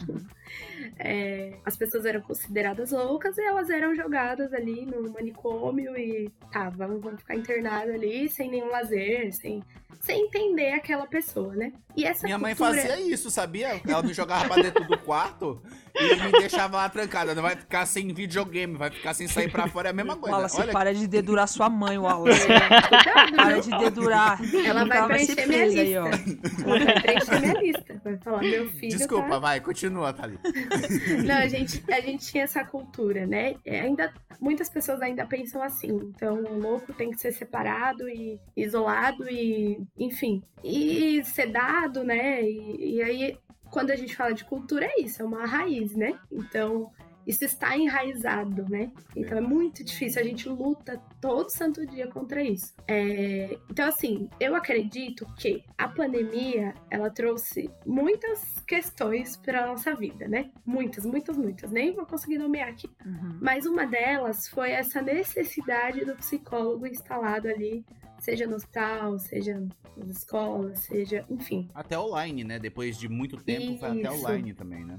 é, 0.98 1.54
as 1.64 1.76
pessoas 1.76 2.04
eram 2.04 2.20
consideradas 2.20 2.90
loucas 2.90 3.37
e 3.38 3.42
elas 3.42 3.70
eram 3.70 3.94
jogadas 3.94 4.52
ali 4.52 4.85
no 4.85 5.11
manicômio 5.11 5.96
e 5.96 6.30
tá, 6.50 6.68
vamos, 6.70 7.00
vamos 7.00 7.20
ficar 7.20 7.35
internadas 7.37 7.94
ali 7.94 8.28
sem 8.28 8.50
nenhum 8.50 8.68
lazer, 8.70 9.32
sem, 9.32 9.62
sem 10.00 10.26
entender 10.26 10.72
aquela 10.72 11.06
pessoa, 11.06 11.54
né? 11.54 11.72
E 11.96 12.04
essa 12.04 12.24
Minha 12.26 12.38
mãe 12.38 12.54
cultura- 12.54 12.80
fazia 12.82 13.00
isso, 13.00 13.30
sabia? 13.30 13.80
Ela 13.87 14.02
me 14.02 14.12
jogava 14.12 14.46
pra 14.48 14.62
dentro 14.62 14.85
do 14.87 14.98
quarto 14.98 15.62
e 15.94 16.14
me 16.16 16.33
deixava 16.33 16.77
lá 16.79 16.88
trancada. 16.88 17.35
Não 17.35 17.42
vai 17.42 17.57
ficar 17.57 17.85
sem 17.87 18.12
videogame, 18.12 18.77
vai 18.77 18.90
ficar 18.90 19.14
sem 19.14 19.27
sair 19.29 19.51
pra 19.51 19.66
fora. 19.68 19.88
É 19.88 19.90
a 19.90 19.94
mesma 19.94 20.16
coisa. 20.16 20.37
Wallace, 20.37 20.61
Olha, 20.61 20.72
para 20.72 20.94
de 20.94 21.07
dedurar 21.07 21.46
sua 21.48 21.68
mãe, 21.68 21.98
Wallace. 21.98 22.46
Cuidado, 22.46 23.37
para 23.37 23.61
de 23.61 23.70
dedurar. 23.79 24.40
Ela 24.64 24.85
vai 24.85 25.07
preencher 25.07 25.46
minha 25.46 25.66
lista. 25.66 25.81
aí, 25.81 25.98
ó. 25.98 26.07
Ela 26.07 26.85
vai 26.85 27.03
preencher 27.03 27.40
minha 27.40 27.62
lista. 27.62 28.01
Vai 28.05 28.16
falar, 28.18 28.40
meu 28.40 28.68
filho. 28.70 28.96
desculpa, 28.96 29.29
tá- 29.29 29.38
vai, 29.38 29.61
continua, 29.61 30.12
Thalita. 30.12 30.48
Não, 31.27 31.35
a 31.37 31.48
gente, 31.48 31.83
a 31.90 32.01
gente 32.01 32.27
tinha 32.27 32.44
essa 32.44 32.64
cultura, 32.64 33.27
né? 33.27 33.55
É, 33.64 33.81
ainda, 33.81 34.12
muitas 34.40 34.68
pessoas 34.68 35.01
ainda 35.03 35.27
pensam 35.27 35.62
assim. 35.62 35.88
Então, 36.14 36.42
o 36.42 36.59
louco 36.59 36.92
tem 36.92 37.11
que 37.11 37.18
ser 37.18 37.33
separado 37.33 38.09
e 38.09 38.40
isolado 38.57 39.29
e, 39.29 39.79
enfim, 39.98 40.42
e 40.64 41.22
sedado, 41.25 42.03
né? 42.05 42.42
E, 42.42 42.96
e 42.96 43.03
aí, 43.03 43.38
quando 43.72 43.90
a 43.90 43.96
gente 43.96 44.14
fala 44.14 44.35
de 44.35 44.44
cultura, 44.44 44.85
é 44.85 45.00
isso, 45.00 45.22
é 45.22 45.24
uma 45.24 45.46
raiz, 45.46 45.96
né? 45.96 46.18
Então, 46.30 46.92
isso 47.26 47.44
está 47.44 47.76
enraizado, 47.76 48.68
né? 48.68 48.90
Então 49.16 49.38
é 49.38 49.40
muito 49.40 49.82
difícil, 49.82 50.20
a 50.20 50.24
gente 50.24 50.48
luta 50.48 51.00
todo 51.20 51.48
santo 51.50 51.87
dia 51.87 52.06
contra 52.06 52.42
isso. 52.42 52.74
É, 52.87 53.56
então, 53.70 53.88
assim, 53.88 54.28
eu 54.38 54.54
acredito 54.54 55.26
que 55.37 55.64
a 55.78 55.88
pandemia 55.88 56.74
ela 56.90 57.11
trouxe 57.11 57.70
muitas 57.87 58.61
questões 58.66 59.37
para 59.37 59.66
nossa 59.66 59.94
vida, 59.94 60.28
né? 60.28 60.50
Muitas, 60.66 61.06
muitas, 61.06 61.37
muitas. 61.38 61.70
Nem 61.70 61.94
vou 61.94 62.04
conseguir 62.04 62.38
nomear 62.38 62.68
aqui. 62.68 62.90
Uhum. 63.06 63.38
Mas 63.40 63.64
uma 63.64 63.87
delas 63.87 64.48
foi 64.48 64.72
essa 64.72 65.00
necessidade 65.00 66.04
do 66.04 66.14
psicólogo 66.16 66.87
instalado 66.87 67.48
ali, 67.48 67.85
seja 68.22 68.46
no 68.46 68.54
hospital, 68.54 69.18
seja 69.18 69.61
nas 69.96 70.08
escolas, 70.08 70.78
seja, 70.78 71.26
enfim. 71.28 71.68
Até 71.74 71.98
online, 71.98 72.44
né? 72.44 72.58
Depois 72.58 72.96
de 72.96 73.08
muito 73.08 73.37
tempo, 73.37 73.78
foi 73.78 73.88
até 73.88 74.08
Isso. 74.08 74.24
online 74.24 74.54
também, 74.54 74.85
né? 74.85 74.98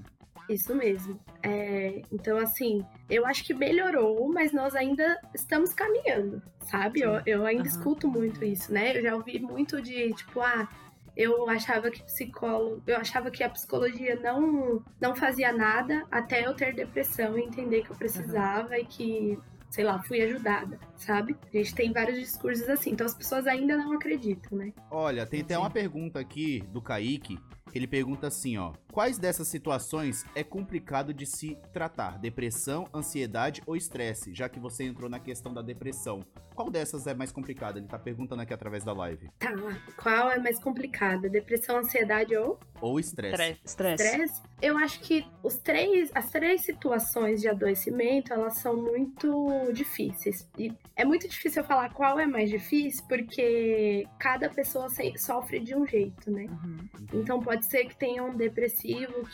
Isso 0.50 0.76
mesmo. 0.76 1.18
É, 1.42 2.02
então, 2.12 2.38
assim, 2.38 2.86
eu 3.10 3.26
acho 3.26 3.46
que 3.46 3.54
melhorou, 3.54 4.28
mas 4.28 4.52
nós 4.52 4.76
ainda 4.76 5.18
estamos 5.34 5.74
caminhando, 5.74 6.42
sabe? 6.70 7.00
Eu, 7.00 7.22
eu 7.26 7.46
ainda 7.46 7.62
Aham. 7.64 7.70
escuto 7.70 8.10
muito 8.10 8.44
isso, 8.44 8.74
né? 8.74 8.98
Eu 8.98 9.02
já 9.02 9.16
ouvi 9.16 9.40
muito 9.40 9.82
de, 9.82 10.14
tipo, 10.14 10.42
ah, 10.42 10.68
eu 11.16 11.50
achava 11.50 11.90
que 11.90 12.04
psicólogo, 12.04 12.84
eu 12.86 12.98
achava 12.98 13.32
que 13.32 13.42
a 13.42 13.50
psicologia 13.50 14.18
não, 14.18 14.84
não 15.00 15.16
fazia 15.16 15.54
nada 15.54 16.06
até 16.12 16.46
eu 16.46 16.54
ter 16.54 16.74
depressão 16.74 17.38
e 17.38 17.44
entender 17.44 17.84
que 17.84 17.92
eu 17.92 17.96
precisava 17.96 18.78
e 18.78 18.84
que, 18.84 19.40
sei 19.74 19.84
lá, 19.84 20.00
fui 20.04 20.22
ajudada, 20.22 20.80
sabe? 20.96 21.36
A 21.52 21.58
gente 21.58 21.74
tem 21.74 21.92
vários 21.92 22.20
discursos 22.20 22.70
assim, 22.70 22.92
então 22.92 23.08
as 23.08 23.16
pessoas 23.16 23.48
ainda 23.48 23.76
não 23.76 23.94
acreditam, 23.94 24.56
né? 24.56 24.72
Olha, 24.92 25.26
tem 25.26 25.42
até 25.42 25.58
uma 25.58 25.70
pergunta 25.72 26.20
aqui 26.20 26.64
do 26.72 26.80
Kaique. 26.80 27.40
que 27.72 27.78
Ele 27.80 27.88
pergunta 27.88 28.28
assim, 28.28 28.56
ó. 28.56 28.74
Quais 28.94 29.18
dessas 29.18 29.48
situações 29.48 30.24
é 30.36 30.44
complicado 30.44 31.16
de 31.16 31.26
se 31.26 31.58
tratar? 31.74 32.20
Depressão, 32.20 32.88
ansiedade 32.94 33.64
ou 33.66 33.76
estresse? 33.76 34.36
Já 34.36 34.48
que 34.48 34.60
você 34.60 34.84
entrou 34.84 35.10
na 35.10 35.20
questão 35.20 35.52
da 35.52 35.64
depressão. 35.64 36.24
Qual 36.54 36.70
dessas 36.70 37.08
é 37.08 37.16
mais 37.16 37.32
complicada? 37.32 37.80
Ele 37.80 37.88
tá 37.88 37.98
perguntando 37.98 38.44
aqui 38.44 38.54
através 38.54 38.84
da 38.84 38.94
live. 38.94 39.28
Tá, 39.40 39.52
qual 39.98 40.30
é 40.30 40.38
mais 40.38 40.60
complicada? 40.60 41.28
Depressão, 41.28 41.80
ansiedade 41.80 42.38
ou 42.38 42.60
Ou 42.80 43.00
estresse. 43.00 43.60
Estresse. 43.66 44.44
Eu 44.62 44.78
acho 44.78 45.00
que 45.00 45.26
os 45.42 45.58
três, 45.58 46.12
as 46.14 46.30
três 46.30 46.62
situações 46.62 47.42
de 47.42 47.50
adoecimento, 47.50 48.32
elas 48.32 48.60
são 48.60 48.78
muito 48.78 49.72
difíceis. 49.74 50.48
E 50.56 50.72
é 50.96 51.04
muito 51.04 51.28
difícil 51.28 51.64
eu 51.64 51.68
falar 51.68 51.90
qual 51.90 52.20
é 52.20 52.28
mais 52.28 52.52
difícil, 52.52 53.04
porque 53.08 54.08
cada 54.20 54.48
pessoa 54.48 54.88
sofre 55.18 55.60
de 55.60 55.76
um 55.76 55.88
jeito, 55.88 56.30
né? 56.30 56.46
Uhum. 56.46 56.78
Então 57.14 57.40
pode 57.40 57.66
ser 57.66 57.86
que 57.86 57.96
tenha 57.96 58.24
um 58.24 58.38
depressivo 58.38 58.83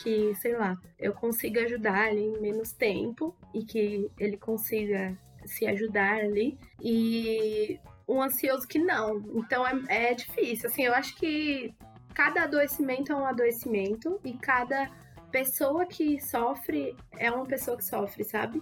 que, 0.03 0.35
sei 0.35 0.55
lá, 0.55 0.77
eu 0.97 1.13
consiga 1.13 1.63
ajudar 1.63 2.11
ele 2.11 2.21
em 2.21 2.39
menos 2.41 2.71
tempo 2.71 3.35
e 3.53 3.63
que 3.63 4.09
ele 4.19 4.37
consiga 4.37 5.17
se 5.45 5.65
ajudar 5.65 6.15
ali. 6.19 6.57
E 6.81 7.79
um 8.07 8.21
ansioso 8.21 8.67
que 8.67 8.79
não. 8.79 9.17
Então 9.35 9.65
é, 9.67 10.09
é 10.11 10.13
difícil. 10.13 10.69
Assim, 10.69 10.83
eu 10.83 10.93
acho 10.93 11.15
que 11.15 11.73
cada 12.13 12.43
adoecimento 12.43 13.11
é 13.11 13.15
um 13.15 13.25
adoecimento 13.25 14.19
e 14.23 14.33
cada 14.33 14.89
pessoa 15.31 15.85
que 15.85 16.19
sofre 16.19 16.95
é 17.17 17.31
uma 17.31 17.45
pessoa 17.45 17.77
que 17.77 17.85
sofre, 17.85 18.23
sabe? 18.23 18.61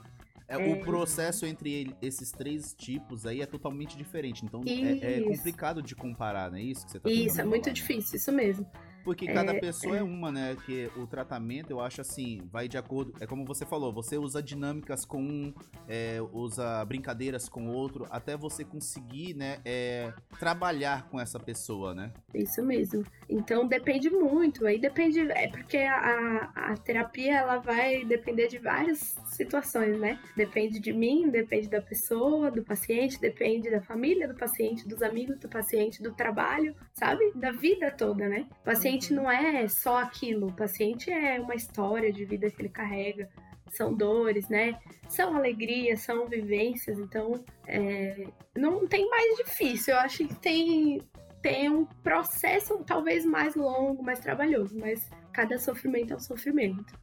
É, 0.50 0.56
É. 0.56 0.73
O 0.73 0.80
processo 0.82 1.45
entre 1.45 1.73
ele- 1.73 1.95
esses 2.02 2.32
três 2.32 2.73
tipos 2.73 3.26
aí 3.26 3.41
é 3.41 3.45
totalmente 3.45 3.97
diferente. 3.97 4.45
Então 4.45 4.62
é, 4.65 5.17
é 5.17 5.21
complicado 5.21 5.82
de 5.82 5.93
comparar, 5.95 6.50
não 6.52 6.58
é 6.58 6.62
isso 6.62 6.86
que 6.86 6.91
você 6.91 7.00
tá 7.00 7.10
Isso, 7.10 7.41
é 7.41 7.43
muito 7.43 7.71
difícil, 7.71 8.15
isso 8.15 8.32
mesmo. 8.32 8.65
Porque 9.08 9.26
cada 9.26 9.54
É, 9.54 9.60
pessoa 9.62 9.96
é. 9.96 10.04
uma, 10.04 10.30
né? 10.30 10.58
Que 10.65 10.91
o 10.98 11.08
tratamento, 11.08 11.72
eu 11.72 11.80
acho 11.80 12.02
assim, 12.02 12.41
vai 12.52 12.67
de 12.67 12.78
acordo. 12.78 13.13
É 13.22 13.26
como 13.26 13.46
você 13.46 13.65
falou, 13.65 13.93
você 13.93 14.17
usa 14.17 14.43
dinâmicas 14.43 15.06
com 15.06 15.22
um, 15.22 15.54
é, 15.88 16.20
usa 16.34 16.84
brincadeiras 16.84 17.48
com 17.48 17.70
outro, 17.70 18.06
até 18.10 18.36
você 18.36 18.65
conseguir, 18.65 19.34
né? 19.34 19.62
é, 19.63 20.12
trabalhar 20.38 21.08
com 21.10 21.20
essa 21.20 21.39
pessoa, 21.39 21.93
né? 21.96 22.12
Isso 22.34 22.62
mesmo. 22.62 23.06
Então 23.30 23.65
depende 23.65 24.10
muito. 24.10 24.65
Aí 24.65 24.78
depende. 24.78 25.20
É 25.32 25.48
porque 25.48 25.78
a, 25.78 26.52
a 26.56 26.78
terapia 26.78 27.38
ela 27.38 27.60
vai 27.60 28.04
depender 28.04 28.48
de 28.48 28.58
várias 28.58 29.15
situações, 29.26 29.98
né? 29.98 30.20
Depende 30.36 30.80
de 30.80 30.91
mim, 30.91 31.30
depende 31.30 31.70
da 31.70 31.82
pessoa, 31.82 32.52
do 32.52 32.62
paciente, 32.62 33.20
depende 33.22 33.70
da 33.70 33.82
família 33.82 34.28
do 34.28 34.36
paciente, 34.36 34.86
dos 34.86 35.02
amigos 35.02 35.39
do 35.39 35.48
paciente, 35.48 36.04
do 36.04 36.12
trabalho, 36.13 36.76
sabe? 36.93 37.32
Da 37.36 37.52
vida 37.52 37.89
toda, 37.91 38.28
né? 38.28 38.46
O 38.62 38.65
paciente 38.65 38.97
não 39.14 39.30
é 39.30 39.68
só 39.68 39.98
aquilo. 39.98 40.48
O 40.48 40.54
paciente 40.54 41.12
é 41.12 41.40
uma 41.40 41.56
história 41.56 42.12
de 42.12 42.26
vida 42.26 42.50
que 42.50 42.62
ele 42.62 42.70
carrega. 42.70 43.30
São 43.72 43.94
dores, 43.94 44.48
né? 44.48 44.80
São 45.10 45.36
alegrias, 45.36 46.02
são 46.02 46.28
vivências. 46.28 46.98
Então, 47.00 47.44
é, 47.68 48.28
não 48.56 48.88
tem 48.88 49.10
mais 49.10 49.38
difícil. 49.38 49.94
Eu 49.94 50.00
acho 50.00 50.28
que 50.28 50.36
tem 50.36 51.02
tem 51.42 51.70
um 51.70 51.86
processo 51.86 52.84
talvez 52.86 53.26
mais 53.26 53.56
longo, 53.56 54.04
mais 54.04 54.20
trabalhoso, 54.20 54.78
mas 54.78 55.10
cada 55.32 55.58
sofrimento 55.58 56.14
é 56.14 56.16
um 56.16 56.20
sofrimento. 56.20 56.94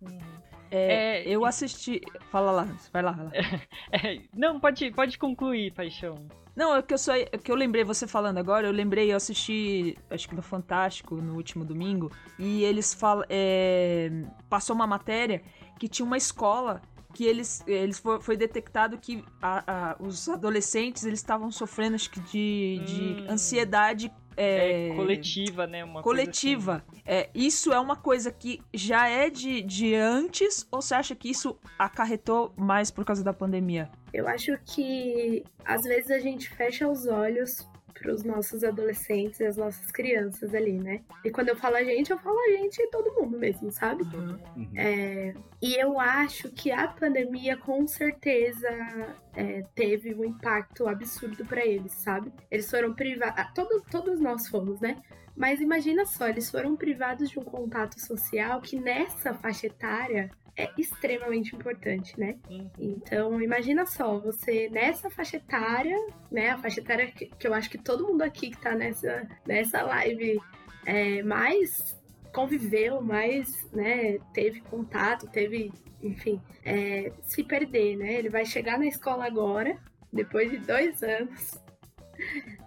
É, 0.70 1.22
É, 1.22 1.28
eu 1.28 1.44
assisti. 1.44 2.00
Fala 2.30 2.50
lá, 2.50 2.64
vai 2.92 3.02
lá, 3.02 3.12
vai 3.12 3.26
lá. 3.26 3.32
É, 3.92 4.20
não, 4.34 4.58
pode, 4.58 4.90
pode 4.90 5.18
concluir, 5.18 5.72
paixão. 5.72 6.26
Não, 6.56 6.76
é 6.76 6.82
que 6.82 6.94
eu 6.94 6.98
só 6.98 7.14
é 7.14 7.24
que 7.26 7.50
eu 7.50 7.56
lembrei 7.56 7.82
você 7.82 8.06
falando 8.06 8.38
agora, 8.38 8.66
eu 8.66 8.72
lembrei, 8.72 9.10
eu 9.12 9.16
assisti, 9.16 9.98
acho 10.08 10.28
que 10.28 10.34
no 10.36 10.42
Fantástico, 10.42 11.16
no 11.16 11.34
último 11.34 11.64
domingo, 11.64 12.12
e 12.38 12.62
eles 12.62 12.94
falam. 12.94 13.24
É, 13.28 14.10
passou 14.48 14.74
uma 14.76 14.86
matéria 14.86 15.42
que 15.78 15.88
tinha 15.88 16.06
uma 16.06 16.16
escola 16.16 16.80
que 17.12 17.24
eles, 17.24 17.62
eles 17.66 17.98
foi, 18.00 18.20
foi 18.20 18.36
detectado 18.36 18.98
que 18.98 19.24
a- 19.40 19.62
a- 19.92 19.96
os 20.00 20.28
adolescentes 20.28 21.04
eles 21.04 21.20
estavam 21.20 21.50
sofrendo 21.52 21.94
acho 21.94 22.10
que 22.10 22.18
de, 22.20 22.82
de 22.84 23.16
Hum. 23.20 23.32
ansiedade 23.34 24.12
É, 24.36 24.88
é, 24.88 24.94
coletiva, 24.94 25.66
né? 25.66 25.84
Uma 25.84 26.02
coisa 26.02 26.22
coletiva. 26.22 26.84
É, 27.06 27.28
isso 27.34 27.72
é 27.72 27.78
uma 27.78 27.96
coisa 27.96 28.32
que 28.32 28.60
já 28.72 29.08
é 29.08 29.30
de, 29.30 29.62
de 29.62 29.94
antes, 29.94 30.66
ou 30.70 30.80
você 30.80 30.94
acha 30.94 31.14
que 31.14 31.28
isso 31.28 31.56
acarretou 31.78 32.52
mais 32.56 32.90
por 32.90 33.04
causa 33.04 33.22
da 33.22 33.32
pandemia? 33.32 33.90
Eu 34.12 34.28
acho 34.28 34.56
que 34.64 35.44
às 35.64 35.82
vezes 35.82 36.10
a 36.10 36.18
gente 36.18 36.48
fecha 36.48 36.88
os 36.88 37.06
olhos 37.06 37.68
para 37.94 38.12
os 38.12 38.24
nossos 38.24 38.64
adolescentes 38.64 39.40
e 39.40 39.44
as 39.44 39.56
nossas 39.56 39.90
crianças 39.90 40.54
ali, 40.54 40.78
né? 40.78 41.00
E 41.24 41.30
quando 41.30 41.48
eu 41.48 41.56
falo 41.56 41.76
a 41.76 41.84
gente, 41.84 42.10
eu 42.10 42.18
falo 42.18 42.38
a 42.38 42.50
gente 42.56 42.82
e 42.82 42.88
todo 42.88 43.14
mundo 43.14 43.38
mesmo, 43.38 43.70
sabe? 43.70 44.02
Uhum. 44.02 44.38
É, 44.76 45.32
e 45.62 45.74
eu 45.74 45.98
acho 45.98 46.50
que 46.50 46.70
a 46.70 46.88
pandemia 46.88 47.56
com 47.56 47.86
certeza 47.86 48.68
é, 49.34 49.64
teve 49.74 50.14
um 50.14 50.24
impacto 50.24 50.86
absurdo 50.86 51.44
pra 51.46 51.64
eles, 51.64 51.92
sabe? 51.92 52.32
Eles 52.50 52.68
foram 52.68 52.92
privados. 52.92 53.54
Todo, 53.54 53.82
todos 53.90 54.20
nós 54.20 54.48
fomos, 54.48 54.80
né? 54.80 55.00
Mas 55.36 55.60
imagina 55.60 56.04
só, 56.04 56.28
eles 56.28 56.50
foram 56.50 56.76
privados 56.76 57.30
de 57.30 57.38
um 57.38 57.44
contato 57.44 57.98
social 58.00 58.60
que 58.60 58.78
nessa 58.78 59.34
faixa 59.34 59.66
etária 59.66 60.30
é 60.56 60.70
extremamente 60.78 61.54
importante, 61.54 62.18
né? 62.18 62.36
Uhum. 62.48 62.70
Então, 62.78 63.40
imagina 63.42 63.84
só, 63.86 64.18
você 64.18 64.68
nessa 64.70 65.10
faixa 65.10 65.36
etária, 65.36 65.96
né? 66.30 66.50
A 66.50 66.58
faixa 66.58 66.80
etária 66.80 67.10
que, 67.10 67.26
que 67.26 67.46
eu 67.46 67.54
acho 67.54 67.68
que 67.68 67.78
todo 67.78 68.06
mundo 68.06 68.22
aqui 68.22 68.50
que 68.50 68.60
tá 68.60 68.74
nessa, 68.74 69.28
nessa 69.46 69.82
live 69.82 70.40
é, 70.86 71.22
mais 71.22 71.98
conviveu, 72.32 73.00
mais, 73.00 73.70
né, 73.70 74.18
teve 74.32 74.60
contato, 74.60 75.28
teve, 75.28 75.72
enfim, 76.02 76.42
é, 76.64 77.12
se 77.22 77.44
perder, 77.44 77.96
né? 77.96 78.14
Ele 78.14 78.28
vai 78.28 78.44
chegar 78.44 78.76
na 78.76 78.86
escola 78.86 79.24
agora, 79.24 79.78
depois 80.12 80.50
de 80.50 80.58
dois 80.58 81.00
anos, 81.02 81.62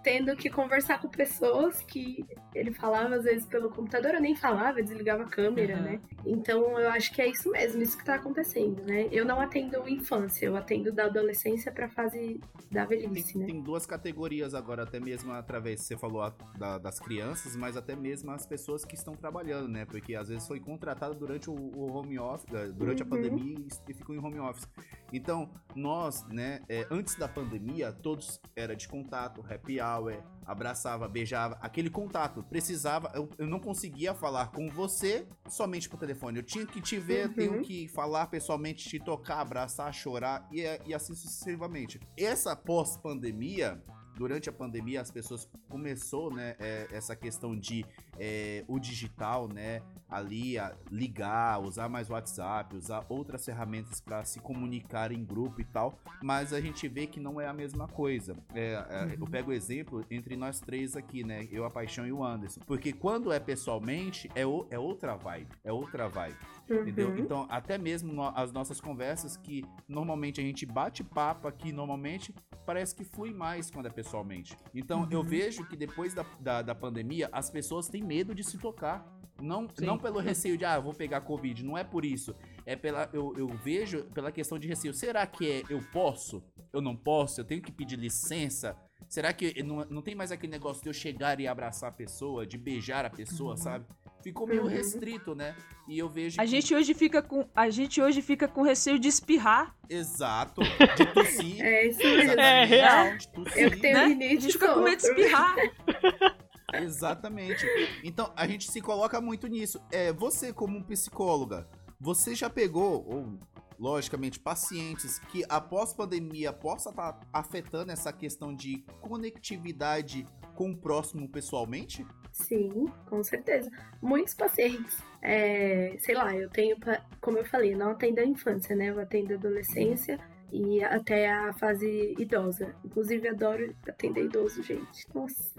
tendo 0.02 0.34
que 0.36 0.48
conversar 0.50 1.00
com 1.00 1.08
pessoas 1.08 1.80
que 1.82 2.24
ele 2.54 2.72
falava 2.72 3.16
às 3.16 3.24
vezes 3.24 3.46
pelo 3.46 3.70
computador, 3.70 4.14
eu 4.14 4.20
nem 4.20 4.34
falava, 4.36 4.80
eu 4.80 4.84
desligava 4.84 5.22
a 5.24 5.28
câmera, 5.28 5.76
Uhum. 5.76 5.82
né? 5.82 6.00
Então 6.26 6.78
eu 6.78 6.90
acho 6.90 7.12
que 7.12 7.20
é 7.22 7.28
isso 7.28 7.50
mesmo, 7.50 7.82
isso 7.82 7.96
que 7.98 8.04
tá 8.04 8.14
acontecendo, 8.14 8.82
né? 8.84 9.08
Eu 9.12 9.24
não 9.24 9.40
atendo 9.40 9.88
infância, 9.88 10.46
eu 10.46 10.56
atendo 10.56 10.92
da 10.92 11.04
adolescência 11.06 11.70
pra 11.72 11.88
fase 11.88 12.40
da 12.70 12.84
velhice, 12.84 13.32
Tem, 13.32 13.40
né? 13.42 13.46
tem 13.46 13.60
duas 13.62 13.86
categorias 13.86 14.54
agora, 14.54 14.82
até 14.82 14.98
mesmo 15.00 15.32
através, 15.32 15.80
você 15.82 15.96
falou 15.96 16.22
a- 16.22 16.34
da- 16.58 16.78
das 16.78 16.98
crianças, 16.98 17.54
mas 17.56 17.76
até 17.76 17.94
mesmo 17.96 18.30
as 18.30 18.46
pessoas 18.46 18.84
que 18.84 18.94
estão 18.94 19.14
trabalhando, 19.14 19.68
né? 19.68 19.84
Porque 19.84 20.14
às 20.14 20.28
vezes 20.28 20.46
foi 20.46 20.60
contratado 20.60 21.14
durante 21.14 21.48
o, 21.50 21.54
o 21.54 21.90
home 21.92 22.18
office, 22.18 22.46
eh, 22.52 22.68
durante 22.68 23.02
a 23.02 23.04
Uhum. 23.04 23.10
pandemia 23.10 23.58
e, 23.58 23.90
e 23.90 23.94
ficou 23.94 24.14
em 24.14 24.18
home 24.18 24.38
office. 24.40 24.68
Então, 25.12 25.50
nós, 25.74 26.26
né, 26.28 26.60
eh, 26.68 26.86
antes 26.90 27.14
da 27.14 27.26
pandemia, 27.28 27.92
todos 27.92 28.40
era 28.54 28.74
de 28.76 28.86
contato, 28.88 29.37
happy 29.48 29.80
hour, 29.80 30.22
abraçava, 30.46 31.06
beijava, 31.08 31.58
aquele 31.60 31.90
contato. 31.90 32.42
Precisava, 32.44 33.10
eu, 33.14 33.28
eu 33.38 33.46
não 33.46 33.60
conseguia 33.60 34.14
falar 34.14 34.50
com 34.52 34.68
você 34.68 35.26
somente 35.48 35.88
por 35.88 35.98
telefone. 35.98 36.38
Eu 36.38 36.42
tinha 36.42 36.66
que 36.66 36.80
te 36.80 36.98
ver, 36.98 37.28
Uhum. 37.28 37.34
tenho 37.34 37.62
que 37.62 37.88
falar 37.88 38.26
pessoalmente, 38.28 38.88
te 38.88 38.98
tocar, 38.98 39.40
abraçar, 39.40 39.92
chorar 39.92 40.48
e, 40.50 40.62
e 40.86 40.94
assim 40.94 41.14
sucessivamente. 41.14 42.00
Essa 42.16 42.56
pós-pandemia, 42.56 43.82
durante 44.16 44.48
a 44.48 44.52
pandemia, 44.52 45.00
as 45.00 45.10
pessoas 45.10 45.48
começou, 45.68 46.32
né, 46.32 46.56
é, 46.58 46.88
essa 46.90 47.14
questão 47.14 47.56
de 47.56 47.84
é, 48.18 48.64
o 48.68 48.78
digital, 48.78 49.48
né, 49.48 49.82
ali 50.08 50.58
a 50.58 50.74
ligar, 50.90 51.60
usar 51.60 51.88
mais 51.88 52.08
WhatsApp, 52.08 52.74
usar 52.74 53.04
outras 53.08 53.44
ferramentas 53.44 54.00
para 54.00 54.24
se 54.24 54.40
comunicar 54.40 55.12
em 55.12 55.22
grupo 55.24 55.60
e 55.60 55.64
tal, 55.64 55.98
mas 56.22 56.52
a 56.52 56.60
gente 56.60 56.88
vê 56.88 57.06
que 57.06 57.20
não 57.20 57.38
é 57.40 57.46
a 57.46 57.52
mesma 57.52 57.86
coisa. 57.86 58.34
É, 58.54 58.72
é, 58.88 59.16
Eu 59.20 59.26
pego 59.26 59.50
o 59.50 59.52
exemplo 59.54 60.04
entre 60.10 60.36
nós 60.36 60.60
três 60.60 60.96
aqui, 60.96 61.22
né, 61.24 61.46
eu, 61.50 61.64
a 61.64 61.70
Paixão 61.70 62.06
e 62.06 62.12
o 62.12 62.24
Anderson, 62.24 62.60
porque 62.66 62.92
quando 62.92 63.30
é 63.32 63.38
pessoalmente 63.38 64.30
é, 64.34 64.46
o- 64.46 64.66
é 64.70 64.78
outra 64.78 65.14
vibe, 65.14 65.48
é 65.62 65.72
outra 65.72 66.08
vibe. 66.08 66.36
Entendeu? 66.70 67.08
Uhum. 67.10 67.18
Então, 67.18 67.46
até 67.50 67.78
mesmo 67.78 68.12
no- 68.12 68.28
as 68.34 68.52
nossas 68.52 68.78
conversas 68.80 69.36
que 69.38 69.64
normalmente 69.88 70.40
a 70.40 70.44
gente 70.44 70.66
bate 70.66 71.02
papo 71.02 71.48
aqui, 71.48 71.72
normalmente 71.72 72.34
parece 72.66 72.94
que 72.94 73.04
flui 73.04 73.32
mais 73.32 73.70
quando 73.70 73.86
é 73.86 73.90
pessoalmente. 73.90 74.54
Então, 74.74 75.08
eu 75.10 75.22
vejo 75.22 75.66
que 75.66 75.74
depois 75.76 76.12
da, 76.12 76.24
da, 76.38 76.60
da 76.60 76.74
pandemia, 76.74 77.28
as 77.32 77.48
pessoas 77.50 77.88
têm 77.88 78.02
medo 78.08 78.34
de 78.34 78.42
se 78.42 78.56
tocar. 78.58 79.06
Não, 79.40 79.68
Sim. 79.68 79.86
não 79.86 79.96
pelo 79.96 80.18
receio 80.18 80.58
de, 80.58 80.64
ah, 80.64 80.80
vou 80.80 80.92
pegar 80.92 81.20
Covid. 81.20 81.64
Não 81.64 81.78
é 81.78 81.84
por 81.84 82.04
isso. 82.04 82.34
É 82.66 82.74
pela. 82.74 83.08
Eu, 83.12 83.32
eu 83.36 83.46
vejo 83.46 84.02
pela 84.12 84.32
questão 84.32 84.58
de 84.58 84.66
receio. 84.66 84.92
Será 84.92 85.24
que 85.26 85.48
é 85.48 85.62
eu 85.70 85.80
posso? 85.92 86.42
Eu 86.72 86.80
não 86.80 86.96
posso? 86.96 87.40
Eu 87.40 87.44
tenho 87.44 87.62
que 87.62 87.70
pedir 87.70 87.96
licença? 87.96 88.76
Será 89.08 89.32
que 89.32 89.62
não, 89.62 89.86
não 89.88 90.02
tem 90.02 90.14
mais 90.16 90.32
aquele 90.32 90.50
negócio 90.50 90.82
de 90.82 90.88
eu 90.88 90.92
chegar 90.92 91.38
e 91.38 91.46
abraçar 91.46 91.88
a 91.88 91.92
pessoa, 91.92 92.44
de 92.44 92.58
beijar 92.58 93.04
a 93.04 93.10
pessoa, 93.10 93.56
sabe? 93.56 93.86
Ficou 94.22 94.44
meio 94.46 94.62
Uhum. 94.62 94.68
restrito, 94.68 95.34
né? 95.36 95.54
E 95.86 95.96
eu 95.96 96.08
vejo 96.08 96.40
A 96.40 96.44
que- 96.44 96.50
gente 96.50 96.74
hoje 96.74 96.92
fica 96.92 97.22
com 97.22 97.46
a 97.54 97.70
gente 97.70 98.02
hoje 98.02 98.20
fica 98.20 98.48
com 98.48 98.62
receio 98.62 98.98
de 98.98 99.06
espirrar, 99.06 99.72
Exato. 99.88 100.60
De 100.98 101.06
tossir. 101.14 101.64
É 101.64 101.86
isso 101.86 102.00
mesmo. 102.02 102.40
É 102.40 102.64
real. 102.64 103.16
De 103.16 103.28
tossir. 103.28 103.62
Eu 103.62 103.70
que 103.70 103.76
tenho 103.76 103.94
né? 103.96 104.04
A 104.04 104.08
gente 104.30 104.52
fica 104.52 104.74
com 104.74 104.80
medo 104.80 105.00
de 105.00 105.06
espirrar. 105.06 105.54
Exatamente. 106.82 107.66
Então, 108.02 108.32
a 108.36 108.46
gente 108.46 108.70
se 108.70 108.80
coloca 108.80 109.20
muito 109.20 109.46
nisso. 109.46 109.80
É, 109.90 110.12
você, 110.12 110.52
como 110.52 110.84
psicóloga, 110.84 111.68
você 112.00 112.34
já 112.34 112.48
pegou, 112.48 113.04
ou 113.06 113.38
logicamente, 113.78 114.40
pacientes 114.40 115.18
que 115.18 115.44
após 115.48 115.92
pandemia 115.92 116.52
possa 116.52 116.90
estar 116.90 117.20
afetando 117.32 117.92
essa 117.92 118.12
questão 118.12 118.54
de 118.54 118.84
conectividade 119.00 120.26
com 120.54 120.72
o 120.72 120.76
próximo 120.76 121.28
pessoalmente? 121.28 122.04
Sim, 122.32 122.86
com 123.06 123.22
certeza. 123.22 123.70
Muitos 124.02 124.34
pacientes, 124.34 124.98
é, 125.22 125.96
sei 125.98 126.14
lá, 126.14 126.34
eu 126.34 126.50
tenho, 126.50 126.76
como 127.20 127.38
eu 127.38 127.44
falei, 127.44 127.74
não 127.74 127.90
atendo 127.90 128.20
a 128.20 128.24
infância, 128.24 128.74
né? 128.76 128.90
Eu 128.90 129.00
atendo 129.00 129.32
a 129.32 129.36
adolescência 129.36 130.18
e 130.52 130.82
até 130.82 131.30
a 131.30 131.52
fase 131.54 132.14
idosa. 132.18 132.74
Inclusive, 132.84 133.28
adoro 133.28 133.74
atender 133.88 134.24
idoso, 134.24 134.62
gente. 134.62 135.06
Nossa. 135.14 135.54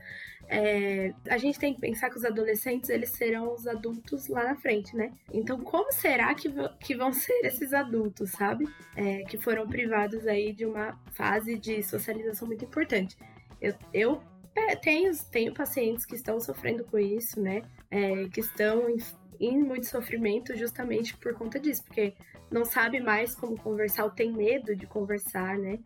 É, 0.52 1.14
a 1.30 1.38
gente 1.38 1.60
tem 1.60 1.76
que 1.76 1.80
pensar 1.80 2.10
que 2.10 2.18
os 2.18 2.26
adolescentes, 2.26 2.90
eles 2.90 3.12
serão 3.12 3.54
os 3.54 3.68
adultos 3.68 4.28
lá 4.28 4.44
na 4.44 4.56
frente, 4.56 4.96
né? 4.96 5.14
Então, 5.32 5.60
como 5.60 5.92
será 5.94 6.34
que, 6.34 6.52
que 6.80 6.96
vão 6.96 7.14
ser 7.14 7.46
esses 7.46 7.72
adultos, 7.72 8.32
sabe? 8.32 8.68
É, 8.96 9.20
que 9.26 9.38
foram 9.38 9.68
privados 9.68 10.26
aí 10.26 10.52
de 10.52 10.66
uma 10.66 11.00
fase 11.12 11.56
de 11.56 11.84
socialização 11.84 12.48
muito 12.48 12.66
importante. 12.66 13.16
Eu, 13.62 13.76
eu 13.94 14.24
é, 14.56 14.76
tenho, 14.76 15.16
tenho 15.32 15.54
pacientes 15.54 16.04
que 16.04 16.16
estão 16.16 16.40
sofrendo 16.40 16.84
com 16.84 16.98
isso, 16.98 17.40
né? 17.40 17.62
É, 17.92 18.28
que 18.30 18.40
estão 18.40 18.90
em, 18.90 18.98
em 19.40 19.64
muito 19.64 19.86
sofrimento 19.86 20.58
justamente 20.58 21.16
por 21.16 21.36
conta 21.36 21.60
disso, 21.60 21.84
porque 21.84 22.16
não 22.50 22.66
sabe 22.66 23.00
mais 23.00 23.36
como 23.36 23.56
conversar 23.56 24.04
ou 24.04 24.10
tem 24.10 24.32
medo 24.32 24.76
de 24.76 24.88
conversar, 24.88 25.60
né? 25.60 25.78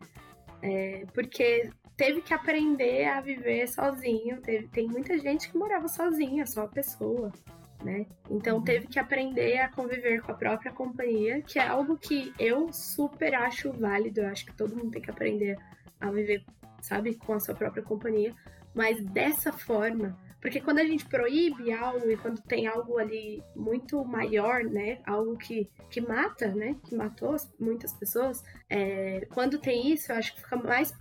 É, 0.62 1.04
porque 1.12 1.70
teve 1.96 2.22
que 2.22 2.34
aprender 2.34 3.06
a 3.06 3.20
viver 3.20 3.66
sozinho. 3.68 4.40
Teve, 4.40 4.68
tem 4.68 4.86
muita 4.88 5.18
gente 5.18 5.50
que 5.50 5.56
morava 5.58 5.88
sozinha, 5.88 6.46
só 6.46 6.62
a 6.64 6.68
pessoa, 6.68 7.32
né? 7.82 8.06
Então 8.30 8.58
Uhum. 8.58 8.64
teve 8.64 8.86
que 8.86 8.98
aprender 8.98 9.58
a 9.58 9.68
conviver 9.68 10.22
com 10.22 10.32
a 10.32 10.34
própria 10.34 10.72
companhia, 10.72 11.42
que 11.42 11.58
é 11.58 11.66
algo 11.66 11.96
que 11.96 12.32
eu 12.38 12.72
super 12.72 13.34
acho 13.34 13.72
válido. 13.72 14.20
Eu 14.20 14.28
acho 14.28 14.46
que 14.46 14.54
todo 14.56 14.76
mundo 14.76 14.90
tem 14.90 15.02
que 15.02 15.10
aprender 15.10 15.56
a 16.00 16.10
viver, 16.10 16.44
sabe, 16.82 17.14
com 17.14 17.32
a 17.34 17.40
sua 17.40 17.54
própria 17.54 17.82
companhia. 17.82 18.34
Mas 18.74 19.04
dessa 19.06 19.52
forma, 19.52 20.18
porque 20.44 20.60
quando 20.60 20.78
a 20.78 20.84
gente 20.84 21.06
proíbe 21.06 21.72
algo 21.72 22.10
e 22.10 22.18
quando 22.18 22.38
tem 22.42 22.66
algo 22.66 22.98
ali 22.98 23.42
muito 23.56 24.04
maior, 24.04 24.62
né? 24.62 24.98
Algo 25.06 25.38
que, 25.38 25.70
que 25.88 26.02
mata, 26.02 26.48
né? 26.48 26.76
Que 26.84 26.94
matou 26.94 27.32
as- 27.32 27.50
muitas 27.58 27.94
pessoas, 27.94 28.44
é, 28.68 29.26
quando 29.32 29.58
tem 29.58 29.90
isso, 29.90 30.12
eu 30.12 30.16
acho 30.16 30.34
que 30.34 30.42
fica 30.42 30.56
mais. 30.56 30.92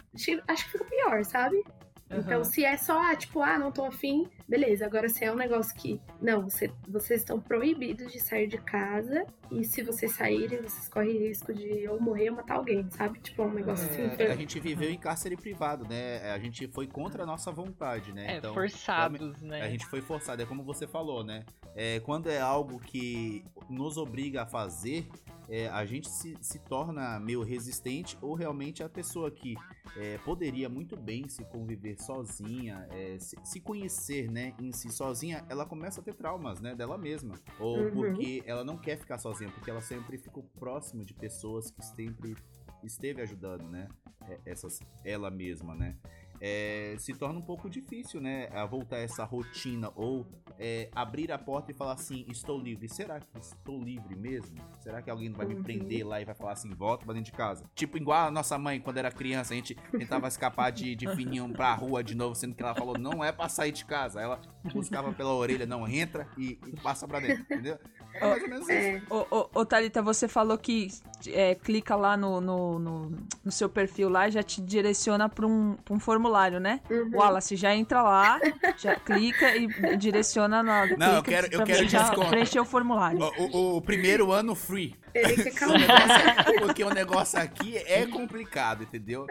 Acho 0.48 0.66
que 0.66 0.72
fica 0.72 0.86
pior, 0.86 1.26
sabe? 1.26 1.62
Então, 2.10 2.36
Aham. 2.42 2.44
se 2.46 2.64
é 2.64 2.78
só, 2.78 3.14
tipo, 3.18 3.42
ah, 3.42 3.60
não 3.60 3.70
tô 3.70 3.84
afim, 3.84 4.30
beleza. 4.48 4.86
Agora, 4.86 5.08
se 5.10 5.24
é 5.24 5.32
um 5.32 5.36
negócio 5.36 5.74
que, 5.76 6.00
não, 6.22 6.44
você- 6.50 6.72
vocês 6.88 7.22
estão 7.22 7.40
proibidos 7.40 8.12
de 8.12 8.20
sair 8.20 8.48
de 8.48 8.58
casa 8.58 9.26
e 9.52 9.64
se 9.64 9.82
vocês 9.84 10.12
saírem, 10.14 10.62
vocês 10.62 10.88
correm 10.90 11.18
risco 11.18 11.54
de 11.54 11.88
ou 11.88 12.00
morrer 12.02 12.30
ou 12.30 12.36
matar 12.38 12.56
alguém, 12.56 12.90
sabe? 12.92 13.20
Tipo, 13.20 13.44
é 13.44 13.46
um 13.46 13.54
negócio 13.54 13.88
assim. 13.90 14.04
É, 14.24 14.32
a 14.32 14.36
gente 14.36 14.60
viveu 14.60 14.90
em 14.90 14.98
cárcere 14.98 15.36
privado, 15.38 15.88
né? 15.88 16.32
A 16.32 16.40
gente 16.40 16.68
foi 16.68 16.88
contra 16.88 17.24
a 17.24 17.26
nossa 17.26 17.52
vontade, 17.52 18.12
né? 18.14 18.34
É, 18.36 18.38
Então, 18.38 18.54
forçados, 18.54 19.42
né? 19.42 19.62
A 19.62 19.70
gente 19.70 19.86
foi 19.88 20.02
forçado, 20.02 20.42
é 20.42 20.46
como 20.46 20.64
você 20.64 20.86
falou, 20.88 21.24
né? 21.24 21.46
É, 21.76 22.00
quando 22.02 22.30
é 22.30 22.40
algo 22.40 22.80
que 22.80 23.44
nos 23.70 23.98
obriga 23.98 24.44
a 24.44 24.46
fazer, 24.46 25.08
é, 25.50 25.68
a 25.70 25.86
gente 25.86 26.10
se, 26.10 26.38
se 26.42 26.60
torna 26.60 27.20
meio 27.20 27.42
resistente 27.44 28.18
ou 28.22 28.34
realmente 28.34 28.82
a 28.84 28.90
pessoa 28.90 29.30
que 29.32 29.56
é, 29.98 30.18
poderia 30.20 30.70
muito 30.70 30.96
bem 30.96 31.28
se 31.28 31.44
conviver 31.46 32.00
sozinha, 32.02 32.88
é, 32.92 33.18
se, 33.20 33.36
se 33.44 33.60
conhecer, 33.60 34.32
né, 34.34 34.54
em 34.60 34.72
si 34.72 34.90
sozinha, 34.92 35.46
ela 35.48 35.66
começa 35.66 36.02
a 36.02 36.04
ter 36.04 36.16
traumas, 36.16 36.60
né, 36.60 36.74
dela 36.76 36.98
mesma. 36.98 37.36
Ou 37.60 37.78
Uhum. 37.78 37.92
porque 37.92 38.44
ela 38.46 38.64
não 38.64 38.78
quer 38.78 38.98
ficar 38.98 39.18
sozinha, 39.20 39.52
porque 39.52 39.70
ela 39.70 39.82
sempre 39.82 40.18
ficou 40.18 40.44
próximo 40.60 41.06
de 41.06 41.14
pessoas 41.14 41.70
que 41.70 41.86
sempre 41.86 42.36
esteve 42.84 43.22
ajudando, 43.22 43.70
né, 43.70 43.88
é, 44.28 44.40
essas, 44.46 44.80
ela 45.06 45.30
mesma, 45.30 45.76
né 45.76 45.96
é, 46.46 46.96
se 47.00 47.14
torna 47.14 47.40
um 47.40 47.42
pouco 47.42 47.70
difícil, 47.70 48.20
né? 48.20 48.50
A 48.54 48.66
voltar 48.66 48.98
a 48.98 49.00
essa 49.00 49.24
rotina 49.24 49.90
ou 49.96 50.28
é, 50.60 50.90
abrir 50.94 51.32
a 51.32 51.38
porta 51.38 51.72
e 51.72 51.74
falar 51.74 51.94
assim: 51.94 52.26
estou 52.28 52.60
livre. 52.60 52.90
Será 52.90 53.18
que 53.22 53.40
estou 53.40 53.82
livre 53.82 54.14
mesmo? 54.18 54.58
Será 54.82 55.02
que 55.02 55.10
alguém 55.10 55.30
não 55.30 55.38
vai 55.38 55.46
me 55.46 55.56
Uhum. 55.56 55.64
prender 55.64 56.06
lá 56.06 56.20
e 56.20 56.26
vai 56.26 56.36
falar 56.36 56.52
assim: 56.52 56.70
volta 56.76 57.06
pra 57.06 57.14
dentro 57.14 57.32
de 57.32 57.38
casa? 57.38 57.64
Tipo, 57.74 57.96
igual 57.96 58.28
a 58.28 58.32
nossa 58.32 58.58
mãe, 58.60 58.78
quando 58.82 58.98
era 58.98 59.10
criança, 59.10 59.54
a 59.54 59.56
gente 59.56 59.74
tentava 59.98 60.28
escapar 60.28 60.70
de, 60.72 60.96
de 60.96 61.08
fininho 61.16 61.48
pra 61.54 61.74
rua 61.74 62.04
de 62.04 62.14
novo, 62.14 62.36
sendo 62.36 62.54
que 62.54 62.62
ela 62.62 62.76
falou: 62.76 62.98
não 63.00 63.24
é 63.24 63.32
pra 63.32 63.48
sair 63.48 63.72
de 63.72 63.86
casa. 63.86 64.20
Ela 64.20 64.42
buscava 64.74 65.14
pela 65.14 65.34
orelha: 65.34 65.66
não, 65.66 65.88
entra 65.88 66.28
e, 66.38 66.60
e 66.68 66.76
passa 66.82 67.08
pra 67.08 67.22
dentro, 67.22 67.42
entendeu? 67.44 67.80
É 68.16 68.20
mais 68.28 68.44
ou 68.44 68.50
menos 68.50 68.70
isso. 68.70 68.74
É, 68.74 69.02
Ô, 69.10 69.26
ô, 69.32 69.50
ô, 69.62 69.66
Thalita, 69.66 70.02
você 70.02 70.28
falou 70.28 70.56
que 70.58 70.88
é, 71.28 71.56
clica 71.56 71.96
lá 71.96 72.16
no, 72.16 72.40
no, 72.40 72.78
no, 72.78 73.12
no 73.44 73.52
seu 73.52 73.68
perfil 73.68 74.08
lá 74.08 74.28
e 74.28 74.32
já 74.32 74.44
te 74.44 74.62
direciona 74.62 75.28
pra 75.28 75.48
um, 75.48 75.76
pra 75.84 75.96
um 75.96 76.00
formulário, 76.00 76.33
né? 76.60 76.82
uhum. 76.90 77.12
O 77.14 77.18
Wallace 77.18 77.56
já 77.56 77.74
entra 77.76 78.02
lá, 78.02 78.40
já 78.78 78.96
clica 79.00 79.56
e 79.56 79.68
direciona 79.98 80.64
na. 80.64 80.86
Não, 80.98 81.16
eu 81.16 81.24
quero- 81.24 81.48
eu 81.52 81.64
quero 81.64 81.86
desconto. 81.86 82.30
preencher 82.30 82.60
o 82.60 82.66
formulário. 82.66 83.20
O, 83.22 83.58
o- 83.58 83.78
o 83.78 83.82
primeiro 83.82 84.32
ano 84.32 84.56
free. 84.56 84.96
Ele 85.14 85.44
negócio- 85.78 86.58
porque 86.60 86.84
o 86.84 86.90
negócio 86.90 87.40
aqui 87.40 87.78
é 87.78 88.06
complicado, 88.08 88.84
entendeu? 88.84 89.28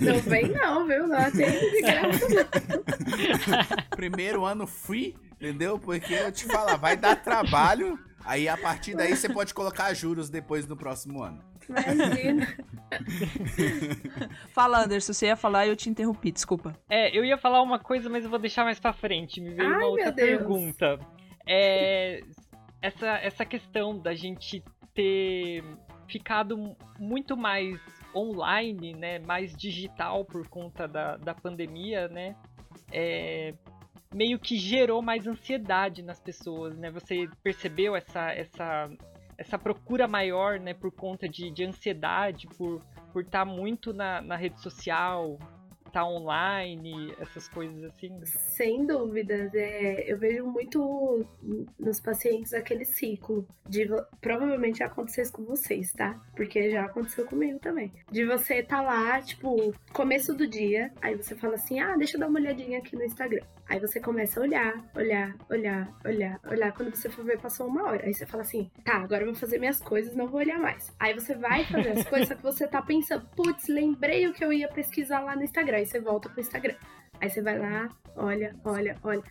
Não 0.00 0.18
vem, 0.20 0.48
não, 0.48 0.86
viu? 0.86 1.06
Não 1.06 1.18
não. 1.82 3.96
primeiro 3.96 4.44
ano 4.44 4.66
free, 4.66 5.14
entendeu? 5.34 5.78
Porque 5.78 6.14
eu 6.14 6.32
te 6.32 6.46
falar, 6.46 6.76
vai 6.76 6.96
dar 6.96 7.16
trabalho. 7.16 7.98
Aí 8.24 8.48
a 8.48 8.56
partir 8.56 8.94
daí 8.94 9.16
você 9.16 9.28
pode 9.28 9.52
colocar 9.52 9.92
juros 9.94 10.30
depois 10.30 10.66
no 10.66 10.76
próximo 10.76 11.22
ano. 11.22 11.42
Imagina. 11.68 12.46
Fala, 14.52 14.84
Anderson, 14.84 15.12
você 15.12 15.26
ia 15.26 15.36
falar 15.36 15.66
e 15.66 15.70
eu 15.70 15.76
te 15.76 15.88
interrompi, 15.88 16.30
desculpa. 16.30 16.76
É, 16.88 17.16
eu 17.16 17.24
ia 17.24 17.38
falar 17.38 17.62
uma 17.62 17.78
coisa, 17.78 18.08
mas 18.08 18.24
eu 18.24 18.30
vou 18.30 18.38
deixar 18.38 18.64
mais 18.64 18.78
pra 18.78 18.92
frente. 18.92 19.40
Me 19.40 19.50
veio 19.50 19.68
Ai, 19.68 19.76
uma 19.76 19.86
outra 19.86 20.12
Deus. 20.12 20.28
pergunta. 20.28 20.98
É, 21.46 22.22
essa, 22.80 23.06
essa 23.18 23.44
questão 23.44 23.98
da 23.98 24.14
gente 24.14 24.62
ter 24.94 25.64
ficado 26.06 26.76
muito 26.98 27.36
mais 27.36 27.80
online, 28.14 28.92
né, 28.92 29.18
mais 29.20 29.56
digital 29.56 30.24
por 30.24 30.46
conta 30.48 30.86
da, 30.86 31.16
da 31.16 31.34
pandemia, 31.34 32.08
né, 32.08 32.36
é, 32.92 33.54
meio 34.14 34.38
que 34.38 34.56
gerou 34.56 35.00
mais 35.02 35.26
ansiedade 35.26 36.02
nas 36.02 36.20
pessoas, 36.20 36.76
né? 36.76 36.90
Você 36.90 37.28
percebeu 37.42 37.96
essa, 37.96 38.30
essa, 38.32 38.90
essa 39.36 39.58
procura 39.58 40.06
maior, 40.06 40.60
né, 40.60 40.74
por 40.74 40.90
conta 40.92 41.28
de, 41.28 41.50
de 41.50 41.64
ansiedade, 41.64 42.46
por 42.46 42.82
por 43.12 43.22
estar 43.22 43.44
muito 43.44 43.92
na, 43.92 44.22
na 44.22 44.36
rede 44.36 44.60
social, 44.60 45.38
estar 45.86 46.06
online, 46.06 47.14
essas 47.20 47.46
coisas 47.48 47.84
assim. 47.84 48.18
Sem 48.24 48.86
dúvidas, 48.86 49.54
é, 49.54 50.10
eu 50.10 50.18
vejo 50.18 50.46
muito 50.46 51.26
nos 51.78 52.00
pacientes 52.00 52.54
aquele 52.54 52.84
ciclo 52.84 53.46
de 53.68 53.86
provavelmente 54.20 54.78
já 54.78 54.86
aconteceu 54.86 55.22
isso 55.22 55.32
com 55.32 55.44
vocês, 55.44 55.92
tá? 55.92 56.18
Porque 56.34 56.70
já 56.70 56.86
aconteceu 56.86 57.26
comigo 57.26 57.58
também. 57.58 57.92
De 58.10 58.24
você 58.24 58.62
tá 58.62 58.80
lá, 58.80 59.20
tipo, 59.20 59.74
começo 59.92 60.34
do 60.34 60.46
dia, 60.46 60.90
aí 61.02 61.14
você 61.14 61.36
fala 61.36 61.54
assim: 61.54 61.78
"Ah, 61.78 61.94
deixa 61.96 62.16
eu 62.16 62.20
dar 62.20 62.28
uma 62.28 62.40
olhadinha 62.40 62.78
aqui 62.78 62.96
no 62.96 63.04
Instagram". 63.04 63.44
Aí 63.72 63.80
você 63.80 63.98
começa 63.98 64.38
a 64.38 64.42
olhar, 64.42 64.84
olhar, 64.94 65.34
olhar, 65.48 65.88
olhar, 66.04 66.38
olhar. 66.46 66.72
Quando 66.72 66.94
você 66.94 67.08
for 67.08 67.24
ver, 67.24 67.40
passou 67.40 67.66
uma 67.66 67.84
hora. 67.84 68.04
Aí 68.04 68.12
você 68.12 68.26
fala 68.26 68.42
assim: 68.42 68.70
tá, 68.84 68.96
agora 68.96 69.22
eu 69.22 69.28
vou 69.28 69.34
fazer 69.34 69.58
minhas 69.58 69.78
coisas, 69.80 70.14
não 70.14 70.28
vou 70.28 70.40
olhar 70.40 70.58
mais. 70.58 70.94
Aí 71.00 71.14
você 71.14 71.34
vai 71.34 71.64
fazer 71.64 71.88
as 71.92 72.04
coisas, 72.06 72.28
só 72.28 72.34
que 72.34 72.42
você 72.42 72.68
tá 72.68 72.82
pensando: 72.82 73.26
putz, 73.34 73.68
lembrei 73.68 74.28
o 74.28 74.34
que 74.34 74.44
eu 74.44 74.52
ia 74.52 74.68
pesquisar 74.68 75.20
lá 75.20 75.34
no 75.34 75.42
Instagram. 75.42 75.78
Aí 75.78 75.86
você 75.86 75.98
volta 75.98 76.28
pro 76.28 76.42
Instagram. 76.42 76.74
Aí 77.18 77.30
você 77.30 77.40
vai 77.40 77.58
lá, 77.58 77.88
olha, 78.14 78.54
olha, 78.62 78.98
olha. 79.02 79.22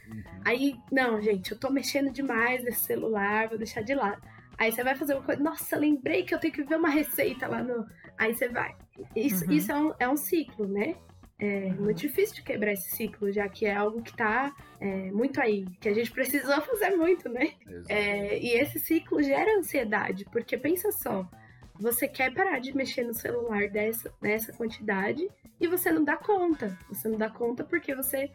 Aí, 0.43 0.75
não, 0.91 1.21
gente, 1.21 1.51
eu 1.51 1.59
tô 1.59 1.69
mexendo 1.69 2.11
demais 2.11 2.63
nesse 2.63 2.85
celular, 2.85 3.47
vou 3.47 3.59
deixar 3.59 3.81
de 3.83 3.93
lado. 3.93 4.19
Aí 4.57 4.71
você 4.71 4.83
vai 4.83 4.95
fazer 4.95 5.13
uma 5.13 5.23
coisa, 5.23 5.43
nossa, 5.43 5.77
lembrei 5.77 6.23
que 6.23 6.33
eu 6.33 6.39
tenho 6.39 6.53
que 6.53 6.63
ver 6.63 6.77
uma 6.77 6.89
receita 6.89 7.47
lá 7.47 7.61
no. 7.61 7.85
Aí 8.17 8.33
você 8.33 8.49
vai. 8.49 8.75
Isso, 9.15 9.45
Uhum. 9.45 9.51
isso 9.51 9.71
é, 9.71 9.75
um, 9.75 9.93
é 9.99 10.09
um 10.09 10.17
ciclo, 10.17 10.67
né? 10.67 10.95
É 11.43 11.73
muito 11.73 12.01
difícil 12.01 12.35
de 12.35 12.43
quebrar 12.43 12.71
esse 12.71 12.91
ciclo, 12.91 13.31
já 13.31 13.49
que 13.49 13.65
é 13.65 13.73
algo 13.73 14.03
que 14.03 14.15
tá 14.15 14.55
é, 14.79 15.11
muito 15.11 15.41
aí, 15.41 15.65
que 15.79 15.89
a 15.89 15.93
gente 15.93 16.11
precisou 16.13 16.61
fazer 16.61 16.91
muito, 16.91 17.27
né? 17.27 17.53
É, 17.89 18.37
e 18.37 18.51
esse 18.59 18.79
ciclo 18.79 19.23
gera 19.23 19.57
ansiedade, 19.57 20.23
porque 20.25 20.55
pensa 20.55 20.91
só, 20.91 21.27
você 21.79 22.07
quer 22.07 22.31
parar 22.31 22.59
de 22.59 22.77
mexer 22.77 23.03
no 23.03 23.13
celular 23.15 23.67
dessa, 23.69 24.13
nessa 24.21 24.53
quantidade 24.53 25.27
e 25.59 25.67
você 25.67 25.91
não 25.91 26.03
dá 26.03 26.15
conta. 26.15 26.77
Você 26.89 27.09
não 27.09 27.17
dá 27.17 27.27
conta 27.27 27.63
porque 27.63 27.95
você 27.95 28.29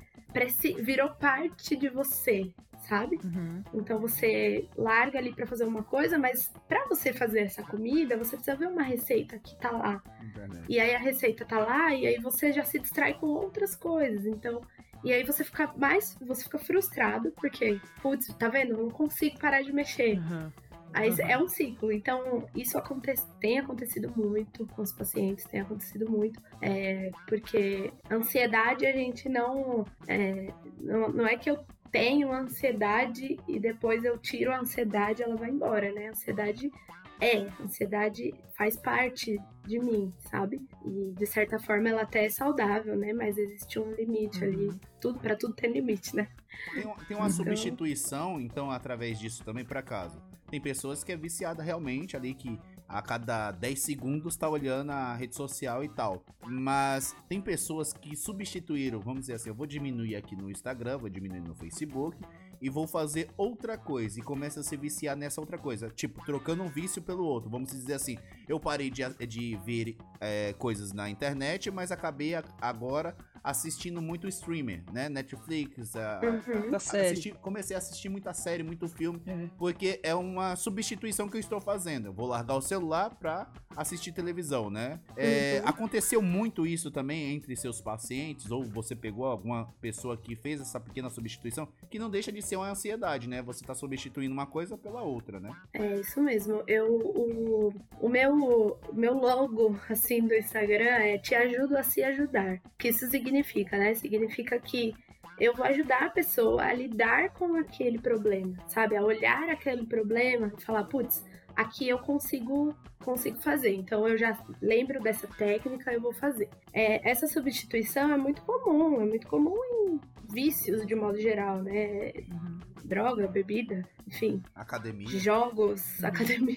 virou 0.80 1.10
parte 1.10 1.76
de 1.76 1.88
você, 1.88 2.52
sabe? 2.88 3.18
Uhum. 3.24 3.62
Então 3.74 3.98
você 3.98 4.68
larga 4.76 5.18
ali 5.18 5.32
pra 5.32 5.46
fazer 5.46 5.64
uma 5.64 5.82
coisa, 5.82 6.18
mas 6.18 6.52
pra 6.68 6.84
você 6.86 7.12
fazer 7.12 7.40
essa 7.40 7.62
comida, 7.62 8.16
você 8.16 8.36
precisa 8.36 8.56
ver 8.56 8.68
uma 8.68 8.82
receita 8.82 9.38
que 9.38 9.56
tá 9.56 9.70
lá. 9.70 10.02
Internet. 10.22 10.64
E 10.68 10.80
aí 10.80 10.94
a 10.94 10.98
receita 10.98 11.44
tá 11.44 11.58
lá 11.58 11.94
e 11.94 12.06
aí 12.06 12.18
você 12.18 12.52
já 12.52 12.64
se 12.64 12.78
distrai 12.78 13.14
com 13.14 13.26
outras 13.26 13.74
coisas. 13.76 14.26
Então, 14.26 14.60
e 15.04 15.12
aí 15.12 15.24
você 15.24 15.44
fica 15.44 15.72
mais, 15.76 16.16
você 16.20 16.44
fica 16.44 16.58
frustrado 16.58 17.32
porque, 17.32 17.80
putz, 18.02 18.26
tá 18.38 18.48
vendo? 18.48 18.72
Eu 18.72 18.82
não 18.84 18.90
consigo 18.90 19.38
parar 19.38 19.62
de 19.62 19.72
mexer. 19.72 20.18
Uhum. 20.18 20.50
Aí 20.92 21.10
Uhum. 21.10 21.16
é 21.20 21.38
um 21.38 21.46
ciclo. 21.48 21.92
Então, 21.92 22.46
isso 22.54 22.78
acontece, 22.78 23.26
tem 23.38 23.58
acontecido 23.58 24.10
muito 24.16 24.66
com 24.68 24.80
os 24.82 24.92
pacientes, 24.92 25.44
tem 25.44 25.60
acontecido 25.60 26.10
muito. 26.10 26.40
É, 26.62 27.10
porque 27.28 27.92
ansiedade 28.10 28.86
a 28.86 28.92
gente 28.92 29.28
não, 29.28 29.84
é, 30.08 30.48
não. 30.80 31.08
Não 31.10 31.26
é 31.26 31.36
que 31.36 31.50
eu 31.50 31.58
tenho 31.90 32.32
ansiedade 32.32 33.36
e 33.48 33.58
depois 33.58 34.04
eu 34.04 34.18
tiro 34.18 34.52
a 34.52 34.60
ansiedade 34.60 35.22
ela 35.22 35.36
vai 35.36 35.50
embora, 35.50 35.92
né? 35.92 36.08
Ansiedade 36.08 36.70
é, 37.18 37.48
ansiedade 37.62 38.34
faz 38.58 38.76
parte 38.76 39.38
de 39.66 39.78
mim, 39.78 40.12
sabe? 40.30 40.60
E 40.84 41.12
de 41.16 41.26
certa 41.26 41.58
forma 41.58 41.88
ela 41.88 42.02
até 42.02 42.26
é 42.26 42.30
saudável, 42.30 42.94
né? 42.96 43.12
Mas 43.14 43.38
existe 43.38 43.78
um 43.78 43.90
limite 43.92 44.44
ali. 44.44 44.70
Tudo 45.00 45.18
para 45.18 45.34
tudo 45.34 45.54
tem 45.54 45.72
limite, 45.72 46.14
né? 46.14 46.28
Tem, 46.74 46.82
tem 46.82 47.16
uma 47.16 47.26
Então- 47.26 47.30
substituição, 47.30 48.40
então, 48.40 48.70
através 48.70 49.18
disso 49.18 49.42
também, 49.44 49.64
para 49.64 49.82
caso. 49.82 50.20
Tem 50.50 50.60
pessoas 50.60 51.02
que 51.02 51.10
é 51.10 51.16
viciada 51.16 51.62
realmente 51.62 52.16
ali, 52.16 52.34
que 52.34 52.58
a 52.88 53.02
cada 53.02 53.50
10 53.50 53.80
segundos 53.80 54.36
tá 54.36 54.48
olhando 54.48 54.90
a 54.90 55.14
rede 55.14 55.34
social 55.34 55.82
e 55.84 55.88
tal. 55.88 56.24
Mas 56.46 57.14
tem 57.28 57.40
pessoas 57.40 57.92
que 57.92 58.16
substituíram, 58.16 59.00
vamos 59.00 59.22
dizer 59.22 59.34
assim, 59.34 59.48
eu 59.48 59.54
vou 59.54 59.66
diminuir 59.66 60.16
aqui 60.16 60.36
no 60.36 60.50
Instagram, 60.50 60.98
vou 60.98 61.08
diminuir 61.08 61.40
no 61.40 61.54
Facebook 61.54 62.16
e 62.60 62.70
vou 62.70 62.86
fazer 62.86 63.28
outra 63.36 63.76
coisa 63.76 64.18
e 64.18 64.22
começa 64.22 64.60
a 64.60 64.62
se 64.62 64.76
viciar 64.76 65.16
nessa 65.16 65.40
outra 65.40 65.58
coisa. 65.58 65.90
Tipo, 65.90 66.24
trocando 66.24 66.62
um 66.62 66.68
vício 66.68 67.02
pelo 67.02 67.24
outro. 67.24 67.50
Vamos 67.50 67.70
dizer 67.70 67.94
assim, 67.94 68.16
eu 68.48 68.58
parei 68.58 68.90
de, 68.90 69.02
de 69.26 69.56
ver 69.64 69.96
é, 70.20 70.52
coisas 70.54 70.92
na 70.92 71.08
internet, 71.10 71.70
mas 71.70 71.90
acabei 71.92 72.34
agora 72.60 73.16
assistindo 73.46 74.02
muito 74.02 74.26
streamer, 74.28 74.82
né? 74.92 75.08
Netflix, 75.08 75.94
a, 75.96 76.20
Uhum. 76.22 76.78
Série. 76.80 77.06
assisti- 77.12 77.32
comecei 77.40 77.76
a 77.76 77.78
assistir 77.78 78.08
muita 78.08 78.34
série, 78.34 78.62
muito 78.62 78.88
filme, 78.88 79.20
É. 79.26 79.48
porque 79.56 80.00
é 80.02 80.14
uma 80.14 80.56
substituição 80.56 81.28
que 81.28 81.36
eu 81.36 81.40
estou 81.40 81.60
fazendo. 81.60 82.06
Eu 82.06 82.12
vou 82.12 82.26
largar 82.26 82.56
o 82.56 82.60
celular 82.60 83.14
pra 83.14 83.50
assistir 83.76 84.10
televisão, 84.12 84.68
né? 84.70 85.00
É, 85.16 85.60
Uhum. 85.62 85.68
Aconteceu 85.68 86.20
muito 86.22 86.66
isso 86.66 86.90
também 86.90 87.34
entre 87.34 87.54
seus 87.56 87.80
pacientes, 87.80 88.50
ou 88.50 88.64
você 88.64 88.96
pegou 88.96 89.26
alguma 89.26 89.66
pessoa 89.80 90.16
que 90.16 90.34
fez 90.34 90.60
essa 90.60 90.80
pequena 90.80 91.08
substituição, 91.10 91.68
que 91.90 91.98
não 91.98 92.10
deixa 92.10 92.32
de 92.32 92.42
ser 92.42 92.56
uma 92.56 92.70
ansiedade, 92.70 93.28
né? 93.28 93.42
Você 93.42 93.64
tá 93.64 93.74
substituindo 93.74 94.32
uma 94.32 94.46
coisa 94.46 94.76
pela 94.76 95.02
outra, 95.02 95.38
né? 95.38 95.50
É 95.72 96.00
isso 96.00 96.20
mesmo. 96.20 96.62
Eu, 96.66 96.86
o, 96.96 97.72
o 98.00 98.08
meu, 98.08 98.78
o 98.88 98.94
meu 98.94 99.14
logo 99.14 99.78
assim 99.88 100.26
do 100.26 100.34
Instagram 100.34 100.84
é 100.96 101.18
te 101.18 101.34
ajudo 101.34 101.76
a 101.76 101.82
se 101.82 102.02
ajudar. 102.02 102.56
O 102.64 102.70
que 102.78 102.88
isso 102.88 103.06
significa, 103.08 103.35
né? 103.76 103.94
Significa 103.94 104.58
que 104.58 104.94
eu 105.38 105.54
vou 105.54 105.66
ajudar 105.66 106.04
a 106.06 106.10
pessoa 106.10 106.62
a 106.62 106.72
lidar 106.72 107.30
com 107.30 107.56
aquele 107.56 107.98
problema, 107.98 108.56
sabe? 108.68 108.96
A 108.96 109.02
olhar 109.02 109.50
aquele 109.50 109.86
problema 109.86 110.52
e 110.56 110.62
falar, 110.62 110.84
putz, 110.84 111.24
aqui 111.54 111.88
eu 111.88 111.98
consigo 111.98 112.74
consigo 113.04 113.38
fazer. 113.38 113.74
Então 113.74 114.08
eu 114.08 114.16
já 114.16 114.36
lembro 114.60 115.00
dessa 115.00 115.26
técnica, 115.26 115.92
eu 115.92 116.00
vou 116.00 116.12
fazer. 116.12 116.48
É, 116.72 117.08
essa 117.08 117.26
substituição 117.26 118.12
é 118.12 118.16
muito 118.16 118.42
comum, 118.42 119.00
é 119.00 119.04
muito 119.04 119.26
comum 119.26 119.56
em 119.56 120.00
vícios 120.32 120.86
de 120.86 120.94
modo 120.94 121.18
geral, 121.20 121.62
né? 121.62 122.12
Uhum. 122.30 122.56
Droga, 122.84 123.26
bebida, 123.26 123.82
enfim, 124.06 124.40
Academia. 124.54 125.08
jogos, 125.18 126.04
academia, 126.04 126.56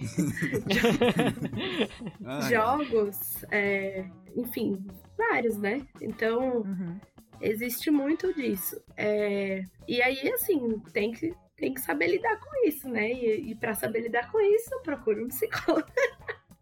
Ah, 2.23 2.41
jogos, 2.47 3.43
é, 3.51 4.05
enfim, 4.35 4.85
vários, 5.19 5.57
né? 5.57 5.81
Então, 6.01 6.61
Uhum. 6.61 6.97
existe 7.41 7.91
muito 7.91 8.33
disso. 8.33 8.81
É, 8.97 9.61
e 9.87 10.01
aí, 10.01 10.31
assim, 10.33 10.79
tem 10.93 11.11
que, 11.11 11.33
tem 11.57 11.73
que 11.73 11.81
saber 11.81 12.07
lidar 12.07 12.37
com 12.39 12.67
isso, 12.67 12.87
né? 12.89 13.11
E, 13.11 13.51
e 13.51 13.55
para 13.55 13.75
saber 13.75 13.99
lidar 14.01 14.31
com 14.31 14.39
isso, 14.39 14.69
procura 14.83 15.23
um 15.23 15.27
psicólogo. 15.27 15.85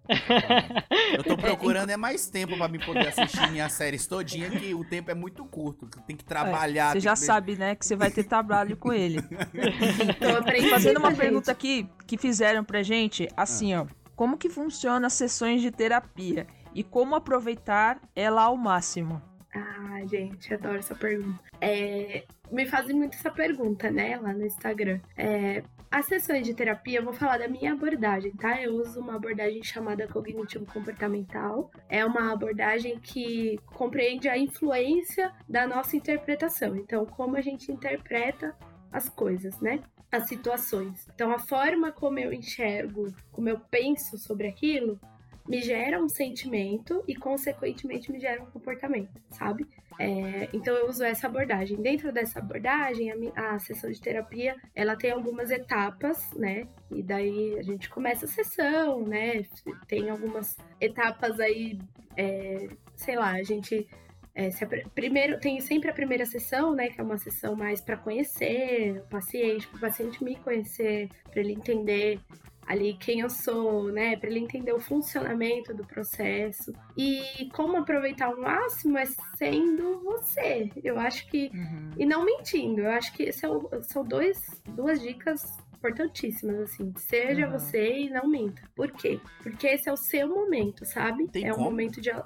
Eu 1.17 1.21
tô 1.23 1.35
procurando 1.37 1.89
é 1.89 1.97
mais 1.97 2.29
tempo 2.29 2.55
pra 2.57 2.69
me 2.69 2.79
poder 2.79 3.09
assistir 3.09 3.51
minhas 3.51 3.73
séries 3.73 4.07
todinha, 4.07 4.49
que 4.49 4.73
o 4.73 4.85
tempo 4.85 5.11
é 5.11 5.13
muito 5.13 5.43
curto. 5.45 5.85
Tem 6.07 6.15
que 6.15 6.23
trabalhar. 6.23 6.87
Você 6.87 6.93
tem 6.93 7.01
já 7.01 7.11
que 7.13 7.19
sabe, 7.19 7.55
né, 7.57 7.75
que 7.75 7.85
você 7.85 7.95
vai 7.95 8.09
ter 8.09 8.23
trabalho 8.23 8.77
com 8.77 8.93
ele. 8.93 9.17
Aprende 10.39 10.69
Fazendo 10.69 10.99
uma 10.99 11.09
gente. 11.09 11.19
pergunta 11.19 11.51
aqui 11.51 11.89
que 12.05 12.17
fizeram 12.17 12.63
pra 12.63 12.81
gente, 12.83 13.27
assim, 13.35 13.75
ó. 13.75 13.85
Como 14.15 14.37
que 14.37 14.49
funciona 14.49 15.07
as 15.07 15.13
sessões 15.13 15.61
de 15.61 15.71
terapia? 15.71 16.47
E 16.77 16.83
como 16.83 17.15
aproveitar 17.15 17.99
ela 18.15 18.43
ao 18.43 18.55
máximo? 18.55 19.19
Ah, 19.51 19.99
gente, 20.05 20.53
adoro 20.53 20.77
essa 20.77 20.93
pergunta. 20.93 21.39
É, 21.59 22.23
me 22.51 22.67
fazem 22.67 22.95
muito 22.95 23.15
essa 23.15 23.31
pergunta, 23.31 23.89
né, 23.89 24.15
lá 24.19 24.31
no 24.31 24.45
Instagram. 24.45 24.99
É, 25.17 25.63
as 25.89 26.05
sessões 26.05 26.45
de 26.45 26.53
terapia, 26.53 26.99
eu 26.99 27.03
vou 27.03 27.13
falar 27.13 27.39
da 27.39 27.47
minha 27.47 27.73
abordagem, 27.73 28.31
tá? 28.33 28.61
Eu 28.61 28.75
uso 28.75 28.99
uma 28.99 29.15
abordagem 29.15 29.63
chamada 29.63 30.07
cognitivo-comportamental. 30.07 31.71
É 31.89 32.05
uma 32.05 32.31
abordagem 32.31 32.99
que 32.99 33.57
compreende 33.73 34.29
a 34.29 34.37
influência 34.37 35.33
da 35.49 35.65
nossa 35.65 35.97
interpretação. 35.97 36.75
Então, 36.75 37.07
como 37.07 37.37
a 37.37 37.41
gente 37.41 37.71
interpreta 37.71 38.55
as 38.91 39.09
coisas, 39.09 39.59
né? 39.59 39.79
As 40.11 40.27
situações. 40.27 41.07
Então, 41.11 41.31
a 41.31 41.39
forma 41.39 41.91
como 41.91 42.19
eu 42.19 42.31
enxergo, 42.31 43.11
como 43.31 43.49
eu 43.49 43.59
penso 43.59 44.15
sobre 44.19 44.47
aquilo, 44.47 44.99
me 45.47 45.61
gera 45.61 46.01
um 46.01 46.09
sentimento 46.09 47.03
e, 47.07 47.15
consequentemente, 47.15 48.11
me 48.11 48.19
gera 48.19 48.41
um 48.41 48.45
comportamento, 48.47 49.09
sabe? 49.29 49.65
É, 49.99 50.47
então 50.53 50.75
eu 50.75 50.87
uso 50.87 51.03
essa 51.03 51.27
abordagem. 51.27 51.81
Dentro 51.81 52.11
dessa 52.11 52.39
abordagem, 52.39 53.11
a, 53.35 53.55
a 53.55 53.59
sessão 53.59 53.89
de 53.89 53.99
terapia, 53.99 54.55
ela 54.75 54.95
tem 54.95 55.11
algumas 55.11 55.49
etapas, 55.49 56.31
né? 56.33 56.67
E 56.91 57.01
daí 57.01 57.57
a 57.57 57.63
gente 57.63 57.89
começa 57.89 58.25
a 58.25 58.27
sessão, 58.27 59.01
né? 59.01 59.43
Tem 59.87 60.09
algumas 60.09 60.55
etapas 60.79 61.39
aí, 61.39 61.79
é, 62.15 62.67
sei 62.95 63.15
lá, 63.15 63.31
a 63.31 63.43
gente 63.43 63.87
é, 64.35 64.49
apre- 64.61 64.85
primeiro 64.93 65.39
tem 65.39 65.59
sempre 65.59 65.89
a 65.89 65.93
primeira 65.93 66.23
sessão, 66.27 66.75
né, 66.75 66.89
que 66.89 67.01
é 67.01 67.03
uma 67.03 67.17
sessão 67.17 67.55
mais 67.55 67.81
para 67.81 67.97
conhecer 67.97 69.01
o 69.03 69.09
paciente, 69.09 69.67
para 69.67 69.77
o 69.77 69.81
paciente 69.81 70.23
me 70.23 70.35
conhecer, 70.35 71.09
para 71.31 71.39
ele 71.39 71.53
entender 71.53 72.19
ali 72.67 72.95
quem 72.99 73.21
eu 73.21 73.29
sou, 73.29 73.91
né, 73.91 74.17
para 74.17 74.29
ele 74.29 74.39
entender 74.39 74.73
o 74.73 74.79
funcionamento 74.79 75.73
do 75.73 75.85
processo 75.85 76.73
e 76.97 77.49
como 77.55 77.77
aproveitar 77.77 78.25
ao 78.27 78.37
máximo 78.39 78.97
é 78.97 79.05
sendo 79.37 79.99
você. 80.03 80.69
Eu 80.83 80.99
acho 80.99 81.27
que 81.29 81.49
e 81.97 82.05
não 82.05 82.25
mentindo. 82.25 82.81
Eu 82.81 82.91
acho 82.91 83.13
que 83.13 83.23
esse 83.23 83.45
é 83.45 83.49
o- 83.49 83.69
são 83.81 84.03
dois, 84.03 84.37
duas 84.67 85.01
dicas 85.01 85.57
importantíssimas, 85.89 86.59
assim. 86.59 86.93
Seja 86.97 87.45
Uhum. 87.47 87.51
você 87.53 87.97
e 87.99 88.09
não 88.09 88.27
minta. 88.27 88.61
Por 88.75 88.91
quê? 88.91 89.19
Porque 89.41 89.67
esse 89.67 89.87
é 89.89 89.93
o 89.93 89.97
seu 89.97 90.27
momento, 90.27 90.85
sabe? 90.85 91.27
Tem 91.27 91.45
é 91.47 91.51
o 91.51 91.55
como? 91.55 91.69
momento 91.69 92.01
de. 92.01 92.09
Hã? 92.11 92.23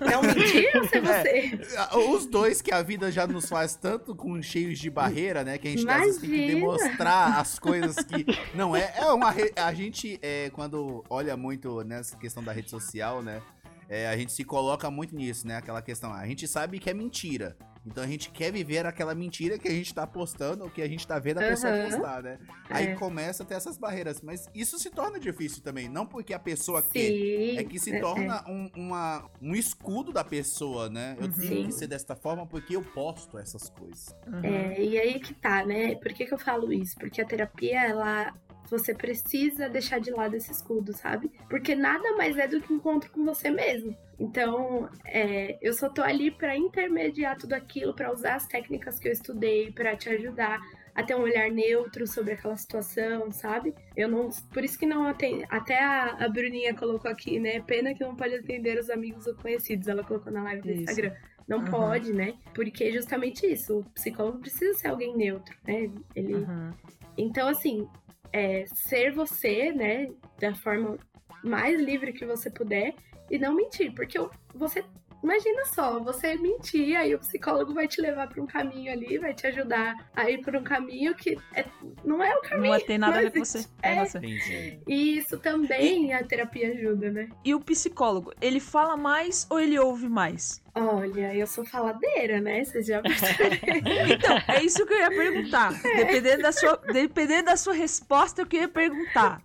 não 0.00 0.22
mentir 0.22 0.70
ou 0.76 0.84
ser 0.88 1.00
você? 1.00 1.60
Ah, 1.76 1.98
Os 1.98 2.26
dois 2.26 2.60
que 2.60 2.72
a 2.72 2.82
vida 2.82 3.10
já 3.10 3.26
nos 3.26 3.48
faz 3.48 3.74
tanto 3.74 4.14
com 4.14 4.40
cheios 4.42 4.78
de 4.78 4.90
barreira, 4.90 5.42
né? 5.44 5.58
Que 5.58 5.68
a 5.68 5.70
gente 5.70 5.88
às 5.88 6.00
vezes 6.00 6.20
tem 6.20 6.30
que 6.30 6.46
demonstrar 6.54 7.38
as 7.40 7.58
coisas 7.58 7.96
que. 7.96 8.26
Não 8.54 8.74
é. 8.76 8.92
É 8.96 9.06
uma. 9.12 9.30
re- 9.30 9.52
A 9.56 9.72
gente, 9.72 10.18
é, 10.22 10.50
quando 10.50 11.04
olha 11.08 11.36
muito 11.36 11.82
nessa 11.84 12.16
questão 12.16 12.42
da 12.42 12.52
rede 12.52 12.70
social, 12.70 13.22
né? 13.22 13.40
é, 13.88 14.08
a 14.08 14.16
gente 14.16 14.32
se 14.32 14.42
coloca 14.44 14.90
muito 14.90 15.14
nisso, 15.14 15.46
né? 15.46 15.56
Aquela 15.56 15.82
questão. 15.82 16.12
A 16.12 16.26
gente 16.26 16.46
sabe 16.48 16.78
que 16.78 16.88
é 16.88 16.94
mentira. 16.94 17.56
Então 17.84 18.02
a 18.02 18.06
gente 18.06 18.30
quer 18.30 18.52
viver 18.52 18.86
aquela 18.86 19.14
mentira 19.14 19.58
que 19.58 19.66
a 19.66 19.70
gente 19.70 19.92
tá 19.92 20.06
postando 20.06 20.64
ou 20.64 20.70
que 20.70 20.80
a 20.80 20.88
gente 20.88 21.06
tá 21.06 21.18
vendo 21.18 21.38
a 21.38 21.48
pessoa 21.48 21.72
Aham. 21.72 21.90
postar, 21.90 22.22
né? 22.22 22.38
Aí 22.70 22.86
É. 22.88 22.94
começa 22.94 23.42
a 23.42 23.46
ter 23.46 23.54
essas 23.54 23.76
barreiras. 23.76 24.20
Mas 24.22 24.48
isso 24.54 24.78
se 24.78 24.90
torna 24.90 25.18
difícil 25.18 25.62
também. 25.62 25.88
Não 25.88 26.06
porque 26.06 26.32
a 26.32 26.38
pessoa 26.38 26.80
quer. 26.82 27.08
Sim. 27.08 27.58
É 27.58 27.64
que 27.64 27.78
se 27.78 27.94
é, 27.94 28.00
torna 28.00 28.44
um, 28.48 28.70
uma, 28.76 29.28
um 29.40 29.54
escudo 29.54 30.12
da 30.12 30.22
pessoa, 30.22 30.88
né? 30.88 31.16
Eu 31.20 31.28
tenho 31.32 31.48
Sim. 31.48 31.66
que 31.66 31.72
ser 31.72 31.86
desta 31.88 32.14
forma 32.14 32.46
porque 32.46 32.76
eu 32.76 32.82
posto 32.82 33.36
essas 33.38 33.68
coisas. 33.68 34.14
Uhum. 34.26 34.44
É, 34.44 34.80
e 34.80 34.98
aí 34.98 35.18
que 35.18 35.34
tá, 35.34 35.64
né? 35.66 35.96
Por 35.96 36.12
que, 36.12 36.24
que 36.24 36.32
eu 36.34 36.38
falo 36.38 36.72
isso? 36.72 36.94
Porque 36.98 37.20
a 37.20 37.26
terapia, 37.26 37.82
ela. 37.84 38.32
Você 38.70 38.94
precisa 38.94 39.68
deixar 39.68 39.98
de 40.00 40.10
lado 40.10 40.34
esse 40.34 40.50
escudo, 40.50 40.96
sabe? 40.96 41.30
Porque 41.50 41.74
nada 41.74 42.16
mais 42.16 42.38
é 42.38 42.48
do 42.48 42.58
que 42.58 42.72
um 42.72 42.76
encontro 42.76 43.10
com 43.10 43.22
você 43.22 43.50
mesmo. 43.50 43.94
Então, 44.22 44.88
é, 45.04 45.58
eu 45.60 45.72
só 45.74 45.88
tô 45.88 46.00
ali 46.00 46.30
pra 46.30 46.56
intermediar 46.56 47.36
tudo 47.36 47.54
aquilo, 47.54 47.92
pra 47.92 48.12
usar 48.12 48.36
as 48.36 48.46
técnicas 48.46 48.96
que 49.00 49.08
eu 49.08 49.12
estudei, 49.12 49.72
pra 49.72 49.96
te 49.96 50.08
ajudar 50.10 50.60
a 50.94 51.02
ter 51.02 51.16
um 51.16 51.22
olhar 51.22 51.50
neutro 51.50 52.06
sobre 52.06 52.34
aquela 52.34 52.56
situação, 52.56 53.32
sabe? 53.32 53.74
Eu 53.96 54.08
não. 54.08 54.28
Por 54.52 54.62
isso 54.62 54.78
que 54.78 54.86
não 54.86 55.06
atende. 55.06 55.44
Até 55.50 55.82
a, 55.82 56.24
a 56.24 56.28
Bruninha 56.28 56.72
colocou 56.72 57.10
aqui, 57.10 57.40
né? 57.40 57.60
Pena 57.62 57.94
que 57.94 58.04
não 58.04 58.14
pode 58.14 58.34
atender 58.36 58.78
os 58.78 58.88
amigos 58.90 59.26
ou 59.26 59.34
conhecidos. 59.34 59.88
Ela 59.88 60.04
colocou 60.04 60.32
na 60.32 60.44
live 60.44 60.62
do 60.62 60.70
Isso. 60.70 60.80
Instagram. 60.82 61.12
Não 61.48 61.58
Uhum. 61.58 61.64
pode, 61.64 62.12
né? 62.12 62.34
Porque 62.54 62.92
justamente 62.92 63.44
isso. 63.44 63.80
O 63.80 63.84
psicólogo 63.90 64.38
precisa 64.38 64.78
ser 64.78 64.88
alguém 64.88 65.16
neutro, 65.16 65.56
né? 65.66 65.90
Ele. 66.14 66.34
Uhum. 66.34 66.70
Então, 67.18 67.48
assim, 67.48 67.88
é, 68.32 68.64
ser 68.66 69.10
você, 69.12 69.72
né? 69.72 70.08
Da 70.38 70.54
forma 70.54 70.96
mais 71.42 71.80
livre 71.80 72.12
que 72.12 72.24
você 72.24 72.48
puder 72.50 72.94
e 73.32 73.38
não 73.38 73.54
mentir. 73.54 73.92
Porque 73.94 74.16
você. 74.54 74.84
Imagina 75.24 75.64
só, 75.66 76.00
você 76.00 76.34
mentir, 76.34 76.96
aí 76.96 77.14
o 77.14 77.18
psicólogo 77.20 77.72
vai 77.72 77.86
te 77.86 78.00
levar 78.00 78.26
para 78.28 78.42
um 78.42 78.46
caminho 78.46 78.90
ali, 78.90 79.18
vai 79.18 79.32
te 79.32 79.46
ajudar 79.46 79.94
a 80.16 80.28
ir 80.28 80.42
por 80.42 80.56
um 80.56 80.64
caminho 80.64 81.14
que 81.14 81.38
é- 81.54 81.64
não 82.04 82.20
é 82.20 82.34
o 82.34 82.40
caminho. 82.42 82.72
Não 82.72 82.80
tem 82.80 82.98
nada 82.98 83.18
a 83.18 83.20
ver 83.22 83.30
com 83.30 83.44
você. 83.44 83.64
É 83.84 83.94
É. 83.98 84.02
Entendi. 84.02 84.80
E 84.84 85.16
isso 85.18 85.38
também 85.38 86.12
a 86.12 86.24
terapia 86.24 86.72
ajuda, 86.72 87.12
né? 87.12 87.28
E 87.44 87.54
o 87.54 87.60
psicólogo, 87.60 88.32
ele 88.40 88.58
fala 88.58 88.96
mais 88.96 89.46
ou 89.48 89.60
ele 89.60 89.78
ouve 89.78 90.08
mais? 90.08 90.60
Olha, 90.74 91.32
eu 91.36 91.46
sou 91.46 91.64
faladeira, 91.64 92.40
né? 92.40 92.64
Vocês 92.64 92.86
já 92.86 93.00
perceberam. 93.02 94.08
Então, 94.08 94.36
é 94.48 94.64
isso 94.64 94.84
que 94.84 94.92
eu 94.92 94.98
ia 94.98 95.08
perguntar. 95.10 95.72
Dependendo 95.82 96.42
da 96.42 96.50
sua, 96.50 96.76
dependendo 96.92 97.44
da 97.44 97.56
sua 97.56 97.74
resposta, 97.74 98.42
eu 98.42 98.46
queria 98.46 98.68
perguntar. 98.68 99.40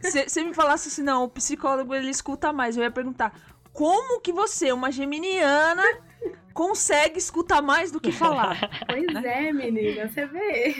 Se 0.00 0.28
você 0.28 0.44
me 0.44 0.54
falasse 0.54 0.88
assim, 0.88 1.02
não, 1.02 1.24
o 1.24 1.28
psicólogo 1.28 1.94
ele 1.94 2.10
escuta 2.10 2.52
mais, 2.52 2.76
eu 2.76 2.82
ia 2.82 2.90
perguntar 2.90 3.32
como 3.72 4.20
que 4.20 4.32
você, 4.32 4.72
uma 4.72 4.90
geminiana, 4.90 5.84
consegue 6.52 7.18
escutar 7.18 7.62
mais 7.62 7.92
do 7.92 8.00
que 8.00 8.10
falar? 8.10 8.58
Pois 8.86 9.24
é, 9.24 9.52
menina, 9.52 10.08
você 10.08 10.26
vê. 10.26 10.74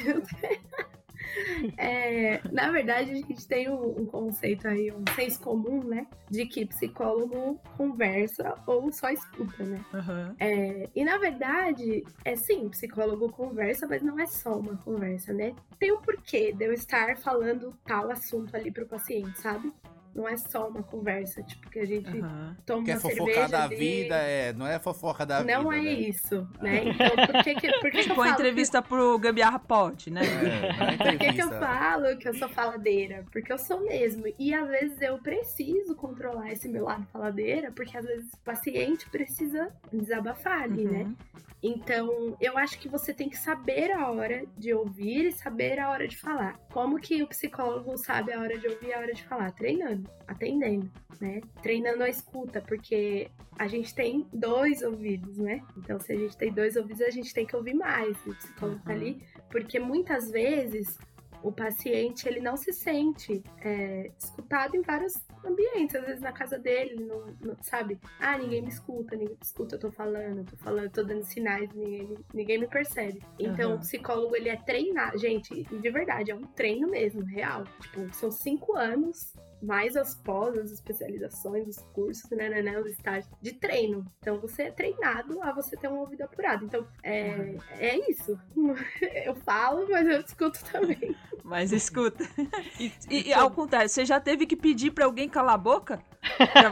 É, 1.77 2.41
na 2.51 2.71
verdade, 2.71 3.11
a 3.11 3.15
gente 3.15 3.47
tem 3.47 3.69
um, 3.69 4.01
um 4.01 4.07
conceito 4.07 4.67
aí, 4.67 4.91
um 4.91 5.05
senso 5.15 5.41
comum, 5.41 5.83
né? 5.85 6.07
De 6.31 6.47
que 6.47 6.67
psicólogo 6.67 7.61
conversa 7.77 8.55
ou 8.67 8.91
só 8.93 9.11
escuta, 9.11 9.65
né? 9.65 9.85
Aham. 9.95 10.35
É, 10.39 10.89
e 10.95 11.05
na 11.05 11.19
verdade, 11.19 12.05
é 12.25 12.37
sim, 12.37 12.69
psicólogo 12.69 13.31
conversa, 13.31 13.87
mas 13.87 14.03
não 14.03 14.19
é 14.19 14.27
só 14.27 14.59
uma 14.59 14.77
conversa, 14.79 15.33
né? 15.33 15.55
Tem 15.79 15.93
um 15.93 16.01
porquê 16.01 16.53
de 16.53 16.65
eu 16.65 16.73
estar 16.73 17.17
falando 17.19 17.75
tal 17.85 18.11
assunto 18.11 18.55
ali 18.57 18.71
pro 18.71 18.87
paciente, 18.87 19.39
sabe? 19.41 19.73
Não 20.15 20.29
é 20.29 20.37
só 20.37 20.69
uma 20.69 20.83
conversa, 20.83 21.43
tipo, 21.43 21.71
que 21.71 21.79
a 21.79 21.85
gente 21.87 22.09
Aham. 22.19 22.57
toma 22.67 22.85
Quer 22.85 22.93
uma 22.95 23.01
fofocar 23.01 23.27
cerveja 23.27 23.49
da 23.49 23.65
ali. 23.65 23.77
vida, 23.77 24.15
é, 24.17 24.53
não 24.53 24.67
é 24.67 24.79
fofoca 24.81 25.25
da 25.25 25.41
vida. 25.41 25.59
Não 25.63 25.73
é 25.73 25.81
né? 25.81 25.93
isso, 25.93 26.49
né? 26.61 26.83
Então, 26.85 27.27
por 27.27 27.45
que 27.45 27.55
que, 27.55 27.73
por 27.81 27.83
que 27.83 27.91
que 27.93 27.99
eu 27.99 28.03
Tipo, 28.03 28.13
a 28.13 28.25
falo 28.25 28.25
que- 28.27 28.33
entrevista 28.43 28.83
pro 28.83 29.19
Gambiarra 29.19 29.59
Pod, 29.61 30.11
né? 30.11 30.23
É, 30.25 30.77
não 30.79 30.87
é 30.89 30.97
Por 30.99 31.19
que, 31.19 31.19
que 31.19 31.25
eu 31.43 31.47
entrevista. 31.47 31.59
falo 31.61 32.17
que 32.19 32.29
eu 32.29 32.35
sou 32.35 32.49
faladeira? 32.49 33.25
Porque 33.31 33.53
eu 33.53 33.59
sou 33.59 33.81
mesmo. 33.85 34.25
E 34.39 34.53
às 34.55 34.69
vezes 34.69 35.01
eu 35.01 35.19
preciso 35.19 35.95
controlar 35.95 36.51
esse 36.51 36.69
meu 36.69 36.85
lado 36.85 37.07
faladeira, 37.13 37.71
porque 37.71 37.97
às 37.97 38.05
vezes 38.05 38.33
o 38.33 38.39
paciente 38.45 39.09
precisa 39.11 39.73
desabafar 39.93 40.63
ali, 40.63 40.85
né? 40.85 41.03
Uhum. 41.03 41.17
Então, 41.61 42.37
eu 42.41 42.57
acho 42.57 42.79
que 42.79 42.89
você 42.89 43.13
tem 43.13 43.29
que 43.29 43.37
saber 43.37 43.91
a 43.91 44.09
hora 44.13 44.45
de 44.57 44.73
ouvir 44.73 45.27
e 45.27 45.33
saber 45.33 45.81
a 45.81 45.91
hora 45.91 46.07
de 46.07 46.17
falar. 46.17 46.57
Como 46.73 47.01
que 47.01 47.21
o 47.21 47.27
psicólogo 47.27 47.97
sabe 47.99 48.33
a 48.33 48.39
hora 48.41 48.57
de 48.57 48.69
ouvir 48.69 48.87
e 48.89 48.93
a 48.95 48.99
hora 49.01 49.13
de 49.13 49.25
falar? 49.25 49.51
Treinando, 49.51 49.98
atendendo, 50.27 50.91
né? 51.21 51.41
Treinando 51.63 52.03
a 52.03 52.09
escuta, 52.09 52.61
porque 52.61 53.31
a 53.59 53.67
gente 53.67 53.95
tem 53.95 54.27
dois 54.33 54.83
ouvidos, 54.83 55.37
né? 55.39 55.61
Então, 55.77 55.99
se 55.99 56.13
a 56.13 56.17
gente 56.17 56.37
tem 56.37 56.53
dois 56.53 56.77
ouvidos, 56.77 57.03
a 57.03 57.11
gente 57.11 57.33
tem 57.35 57.47
que 57.47 57.57
ouvir 57.57 57.75
mais. 57.75 58.17
O 58.27 58.35
psicólogo 58.35 58.81
tá 58.85 58.91
Uhum. 58.93 58.97
ali, 58.97 59.23
porque 59.51 59.79
muitas 59.79 60.31
vezes 60.31 60.99
o 61.41 61.53
paciente 61.53 62.27
ele 62.29 62.41
não 62.41 62.57
se 62.57 62.73
sente 62.73 63.45
é, 63.61 64.11
escutado 64.19 64.75
em 64.77 64.83
vários 64.83 65.15
ambientes, 65.45 65.95
às 65.95 66.05
vezes 66.05 66.21
na 66.21 66.33
casa 66.33 66.59
dele, 66.59 66.91
ele 66.95 67.05
não, 67.05 67.27
não- 67.41 67.57
sabe? 67.63 67.97
Ah, 68.19 68.37
ninguém 68.37 68.61
me 68.61 68.69
escuta, 68.69 69.15
ninguém 69.15 69.35
me 69.37 69.43
escuta, 69.45 69.77
eu 69.77 69.79
tô 69.79 69.93
falando, 69.93 70.39
eu 70.39 70.45
tô 70.45 70.57
falando, 70.57 70.85
eu 70.87 70.91
tô 70.91 71.05
dando 71.05 71.23
sinais, 71.23 71.71
ninguém, 71.73 72.19
ninguém 72.35 72.59
me 72.59 72.67
percebe. 72.67 73.23
Então, 73.39 73.71
Aham. 73.71 73.77
o 73.77 73.81
psicólogo 73.81 74.35
ele 74.35 74.49
é 74.49 74.57
treinado, 74.57 75.17
gente, 75.17 75.63
de 75.63 75.91
verdade, 75.91 76.33
é 76.33 76.35
um 76.35 76.43
treino 76.43 76.89
mesmo, 76.91 77.23
real. 77.25 77.63
Tipo, 77.83 78.13
são 78.15 78.33
cinco 78.33 78.77
anos 78.77 79.33
mais 79.63 79.97
as 79.97 80.15
pós, 80.15 80.57
as 80.57 80.71
especializações, 80.71 81.67
os 81.67 81.79
cursos, 81.93 82.31
né, 82.31 82.49
né, 82.49 82.63
né, 82.63 82.79
os 82.79 82.87
estágios 82.87 83.29
de 83.43 83.53
treino. 83.53 84.05
Então 84.21 84.39
você 84.41 84.65
é 84.65 84.71
treinado 84.71 85.43
a 85.43 85.53
você 85.53 85.77
ter 85.77 85.89
um 85.89 85.99
ouvido 85.99 86.23
apurado. 86.23 86.65
Então 86.65 86.87
é, 87.03 87.55
é 87.71 88.11
isso. 88.11 88.39
Eu 89.25 89.35
falo, 89.37 89.87
mas 89.91 90.07
eu 90.09 90.21
escuto 90.21 90.59
também. 90.71 91.15
Mas 91.45 91.73
escuta. 91.73 92.25
E, 92.79 92.93
e- 93.11 93.29
e 93.29 93.33
ao 93.33 93.51
contrário, 93.51 93.89
você 93.89 94.05
já 94.05 94.21
teve 94.21 94.47
que 94.47 94.55
pedir 94.57 94.91
pra 94.93 95.05
alguém 95.05 95.29
calar 95.29 95.55
a 95.55 95.59
boca? 95.59 96.01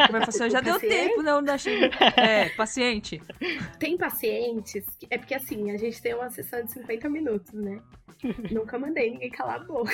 Pra 0.09 0.24
assim, 0.28 0.49
já 0.51 0.61
deu 0.61 0.74
Paciente? 0.74 0.95
tempo, 0.95 1.22
não, 1.22 1.41
não 1.41 1.55
achei. 1.55 1.80
É, 2.16 2.49
paciente. 2.51 3.20
Tem 3.78 3.97
pacientes, 3.97 4.84
que, 4.99 5.07
é 5.11 5.18
porque 5.18 5.34
assim, 5.34 5.70
a 5.72 5.76
gente 5.76 6.01
tem 6.01 6.14
uma 6.14 6.30
sessão 6.30 6.62
de 6.62 6.70
50 6.72 7.09
minutos, 7.09 7.53
né? 7.53 7.80
Nunca 8.51 8.78
mandei 8.78 9.11
ninguém 9.11 9.30
calar 9.30 9.57
a 9.61 9.64
boca. 9.64 9.91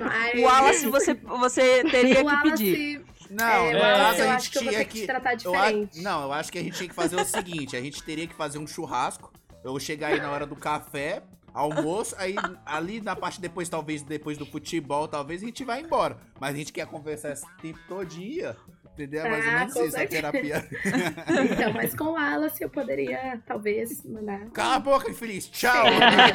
Mas... 0.00 0.40
O 0.40 0.42
Wallace, 0.44 0.86
você, 0.88 1.14
você 1.14 1.84
teria 1.84 2.14
O 2.14 2.16
que 2.18 2.22
Wallace, 2.24 2.50
pedir. 2.50 3.04
Não, 3.30 3.44
É, 3.46 3.72
no 3.72 3.78
o 3.78 3.80
caso 3.80 3.98
Wallace, 4.00 4.20
eu 4.20 4.30
a 4.30 4.34
acho 4.34 4.44
gente 4.44 4.50
que 4.52 4.58
eu 4.58 4.62
vou 4.62 4.70
tinha 4.72 4.84
ter 4.84 4.90
que 4.90 5.00
te 5.00 5.06
tratar 5.06 5.30
eu 5.44 5.54
a- 5.54 5.66
diferente. 5.70 6.02
Não, 6.02 6.22
eu 6.22 6.32
acho 6.32 6.52
que 6.52 6.58
a 6.58 6.62
gente 6.62 6.76
tinha 6.76 6.88
que 6.88 6.94
fazer 6.94 7.16
o 7.16 7.24
seguinte: 7.24 7.76
a 7.76 7.80
gente 7.80 8.02
teria 8.02 8.26
que 8.26 8.34
fazer 8.34 8.58
um 8.58 8.66
churrasco. 8.66 9.32
Eu 9.62 9.78
chegar 9.78 10.08
aí 10.08 10.20
na 10.20 10.30
hora 10.30 10.46
do 10.46 10.56
café, 10.56 11.22
almoço, 11.52 12.14
aí 12.18 12.34
ali 12.64 13.00
na 13.00 13.14
parte 13.14 13.40
depois, 13.40 13.68
talvez 13.68 14.02
depois 14.02 14.38
do 14.38 14.46
futebol, 14.46 15.06
talvez 15.06 15.42
a 15.42 15.46
gente 15.46 15.62
vai 15.64 15.80
embora. 15.82 16.18
Mas 16.40 16.54
a 16.54 16.58
gente 16.58 16.72
quer 16.72 16.86
conversar 16.86 17.32
esse 17.32 17.46
tempo 17.60 17.78
todo 17.86 18.04
dia. 18.06 18.56
Entendeu? 19.00 19.24
É 19.24 19.30
mais 19.30 19.44
ou 19.46 19.50
Ah, 19.50 19.58
menos 19.60 19.76
isso, 19.76 19.96
a 19.98 20.06
terapia. 20.06 20.68
Então, 21.52 21.72
mas 21.72 21.94
com 21.94 22.04
o 22.04 22.12
Wallace 22.20 22.62
eu 22.62 22.68
poderia, 22.68 23.40
talvez, 23.46 24.04
mandar. 24.04 24.50
Cala 24.50 24.74
a 24.76 24.78
boca, 24.78 25.10
infeliz. 25.10 25.48
Tchau. 25.48 25.86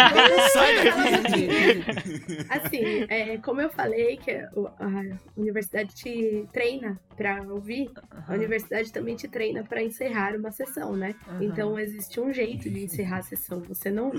Sai 0.52 0.76
daqui. 0.84 2.46
Assim, 2.50 3.06
é, 3.08 3.38
como 3.38 3.62
eu 3.62 3.70
falei 3.70 4.18
que 4.18 4.32
a 4.32 4.50
universidade 5.38 5.94
te 5.94 6.48
treina 6.52 7.00
pra 7.16 7.42
ouvir, 7.44 7.92
a 8.28 8.34
universidade 8.34 8.92
também 8.92 9.16
te 9.16 9.28
treina 9.28 9.64
pra 9.64 9.84
encerrar 9.84 10.36
uma 10.36 10.52
sessão, 10.52 10.96
né? 10.96 11.14
Aham. 11.28 11.44
Então 11.44 11.80
existe 11.80 12.20
um 12.20 12.34
jeito 12.34 12.70
de 12.70 12.84
encerrar 12.84 13.18
a 13.20 13.24
sessão. 13.24 13.62
Você 13.62 13.92
não 13.92 14.12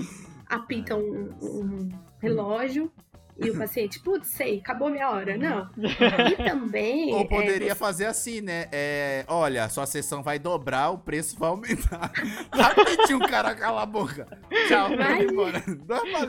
apita 0.47 0.95
um, 0.95 1.33
um 1.41 1.89
relógio 2.21 2.91
e 3.39 3.49
o 3.49 3.57
paciente, 3.57 3.99
putz, 3.99 4.27
sei, 4.29 4.59
acabou 4.59 4.89
minha 4.89 5.09
hora. 5.09 5.37
Não. 5.37 5.69
E 5.77 6.35
também. 6.43 7.13
Ou 7.13 7.21
é, 7.21 7.25
poderia 7.25 7.75
fazer 7.75 8.05
assim, 8.05 8.41
né? 8.41 8.67
É, 8.71 9.25
olha, 9.27 9.69
sua 9.69 9.85
sessão 9.85 10.23
vai 10.23 10.39
dobrar, 10.39 10.89
o 10.89 10.97
preço 10.97 11.37
vai 11.37 11.49
aumentar. 11.49 12.11
Rapidinho, 12.51 13.19
cara, 13.19 13.53
cala 13.55 13.83
a 13.83 13.85
boca. 13.85 14.27
Tchau, 14.67 14.89
vai 14.89 14.97
Vai. 14.97 15.25
embora. 15.25 15.63
Dá 15.85 16.01
pra 16.01 16.27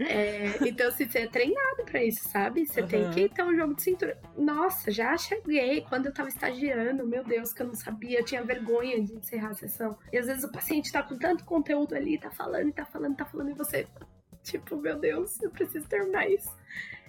É, 0.00 0.58
então, 0.66 0.88
assim, 0.88 1.08
você 1.08 1.20
é 1.20 1.26
treinado 1.26 1.84
pra 1.84 2.02
isso, 2.02 2.28
sabe? 2.28 2.66
Você 2.66 2.82
tem 2.82 3.04
Aham. 3.04 3.12
que 3.14 3.28
ter 3.28 3.42
um 3.42 3.54
jogo 3.56 3.74
de 3.74 3.82
cintura. 3.82 4.18
Nossa, 4.36 4.90
já 4.90 5.16
cheguei. 5.16 5.82
Quando 5.88 6.06
eu 6.06 6.12
tava 6.12 6.28
estagiando, 6.28 7.06
meu 7.06 7.24
Deus, 7.24 7.52
que 7.52 7.62
eu 7.62 7.66
não 7.68 7.74
sabia, 7.74 8.20
eu 8.20 8.24
tinha 8.24 8.42
vergonha 8.42 9.02
de 9.02 9.14
encerrar 9.14 9.50
a 9.50 9.54
sessão. 9.54 9.96
E 10.12 10.18
às 10.18 10.26
vezes 10.26 10.44
o 10.44 10.50
paciente 10.52 10.90
tá 10.92 11.02
com 11.02 11.16
tanto 11.16 11.44
conteúdo 11.44 11.94
ali, 11.94 12.18
tá 12.18 12.30
falando, 12.30 12.72
tá 12.72 12.84
falando, 12.84 13.16
tá 13.16 13.24
falando, 13.24 13.50
e 13.50 13.54
você, 13.54 13.86
tipo, 14.46 14.76
meu 14.76 14.96
Deus, 14.98 15.40
eu 15.42 15.50
preciso 15.50 15.86
terminar 15.88 16.28
isso. 16.30 16.50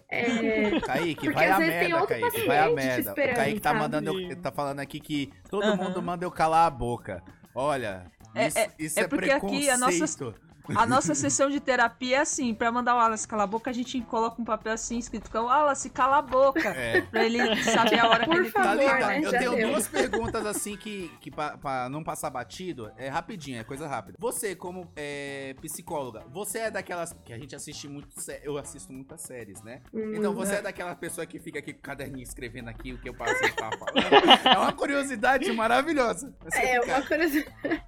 É, 0.09 0.79
Kaique, 0.81 1.15
Porque 1.15 1.33
vai 1.33 1.49
a 1.49 1.59
merda, 1.59 2.07
Kaique. 2.07 2.45
Vai 2.47 2.57
a 2.59 2.69
merda. 2.71 3.11
O 3.11 3.15
Kaique 3.15 3.59
tá 3.59 3.73
mandando, 3.73 4.19
eu, 4.19 4.35
tá 4.41 4.51
falando 4.51 4.79
aqui 4.79 4.99
que 4.99 5.31
todo 5.49 5.63
Aham. 5.63 5.75
mundo 5.75 6.01
manda 6.01 6.25
eu 6.25 6.31
calar 6.31 6.65
a 6.67 6.69
boca. 6.69 7.21
Olha, 7.53 8.05
É- 8.33 8.47
isso, 8.47 8.57
isso 8.79 8.99
é 8.99 9.03
é, 9.03 9.07
porque 9.07 9.29
aqui 9.31 9.69
a 9.69 9.77
nossa- 9.77 9.91
preconceito. 9.97 10.46
A 10.75 10.85
nossa 10.85 11.13
sessão 11.15 11.49
de 11.49 11.59
terapia 11.59 12.17
é 12.17 12.19
assim, 12.19 12.53
pra 12.53 12.71
mandar 12.71 12.95
o 12.95 12.97
Wallace 12.97 13.27
calar 13.27 13.43
a 13.45 13.47
boca, 13.47 13.69
a 13.69 13.73
gente 13.73 13.99
coloca 14.01 14.41
um 14.41 14.45
papel 14.45 14.73
assim 14.73 14.97
escrito, 14.97 15.29
que 15.31 15.37
é 15.37 15.39
o 15.39 15.45
Wallace, 15.45 15.89
cala 15.89 16.17
a 16.17 16.21
boca. 16.21 16.69
É. 16.69 17.01
Pra 17.01 17.23
ele 17.23 17.55
saber 17.63 17.99
a 17.99 18.07
hora 18.09 18.25
Por 18.25 18.33
que 18.35 18.39
ele 18.41 18.51
Tá 18.51 18.63
favor, 18.63 18.77
ligado? 18.79 19.07
né? 19.07 19.19
Eu 19.23 19.31
Já 19.31 19.39
tenho 19.39 19.55
deu. 19.55 19.69
duas 19.69 19.87
perguntas 19.87 20.45
assim 20.45 20.75
que, 20.77 21.09
que 21.21 21.31
pra, 21.31 21.57
pra 21.57 21.89
não 21.89 22.03
passar 22.03 22.29
batido, 22.29 22.91
é 22.97 23.07
rapidinho, 23.09 23.59
é 23.59 23.63
coisa 23.63 23.87
rápida. 23.87 24.17
Você, 24.19 24.55
como 24.55 24.91
é, 24.95 25.55
psicóloga, 25.61 26.23
você 26.31 26.59
é 26.59 26.71
daquelas 26.71 27.13
que 27.25 27.33
a 27.33 27.37
gente 27.37 27.55
assiste 27.55 27.87
muito, 27.87 28.07
eu 28.43 28.57
assisto 28.57 28.91
muitas 28.91 29.21
séries, 29.21 29.61
né? 29.63 29.81
Então 29.93 30.33
você 30.33 30.55
é 30.55 30.61
daquela 30.61 30.95
pessoa 30.95 31.25
que 31.25 31.39
fica 31.39 31.59
aqui 31.59 31.73
com 31.73 31.79
o 31.79 31.83
caderninho 31.83 32.23
escrevendo 32.23 32.69
aqui 32.69 32.93
o 32.93 32.97
que 32.97 33.09
o 33.09 33.13
paciente 33.13 33.55
tá 33.55 33.69
falando. 33.77 34.47
É 34.47 34.57
uma 34.57 34.73
curiosidade 34.73 35.51
maravilhosa. 35.51 36.33
Você 36.43 36.57
é 36.59 36.81
fica- 36.81 36.97
uma 36.97 37.05
coisa. 37.07 37.45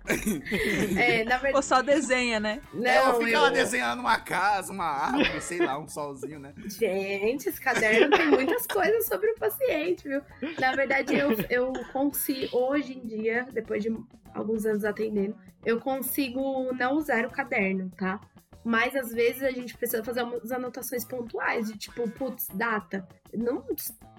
é, 0.99 1.23
na 1.25 1.36
Ou 1.36 1.41
verdade. 1.41 1.65
só 1.65 1.82
desenha, 1.82 2.39
né? 2.39 2.61
Ela 2.74 3.13
Não, 3.13 3.20
fica 3.22 3.39
lá 3.41 3.47
eu- 3.47 3.53
desenhando 3.53 3.99
uma 3.99 4.20
casa, 4.20 4.72
uma 4.72 4.86
árvore, 4.86 5.41
sei 5.41 5.57
lá, 5.59 5.78
um 5.80 5.88
solzinho, 5.88 6.39
né? 6.39 6.53
Gente, 6.67 7.49
esse 7.49 7.59
caderno 7.59 8.15
tem 8.15 8.28
muitas 8.28 8.67
coisas 8.67 9.05
sobre 9.07 9.32
o 9.32 9.36
paciente, 9.36 10.07
viu? 10.07 10.22
Na 10.59 10.74
verdade, 10.76 11.15
eu, 11.17 11.30
eu 11.49 11.74
consigo, 11.91 12.55
hoje 12.57 12.97
em 12.97 13.05
dia, 13.07 13.47
depois 13.51 13.82
de 13.82 13.91
alguns 14.34 14.65
anos 14.65 14.86
atendendo, 14.86 15.36
eu 15.65 15.80
consigo 15.80 16.72
não 16.74 16.93
usar 16.93 17.26
o 17.26 17.32
caderno, 17.32 17.91
tá? 17.97 18.20
Mas 18.63 18.95
às 18.95 19.11
vezes 19.11 19.41
a 19.41 19.51
gente 19.51 19.76
precisa 19.76 20.03
fazer 20.03 20.22
umas 20.22 20.51
anotações 20.51 21.03
pontuais, 21.05 21.72
de 21.72 21.78
tipo, 21.78 22.07
putz, 22.11 22.47
data. 22.53 23.07
Não, 23.34 23.65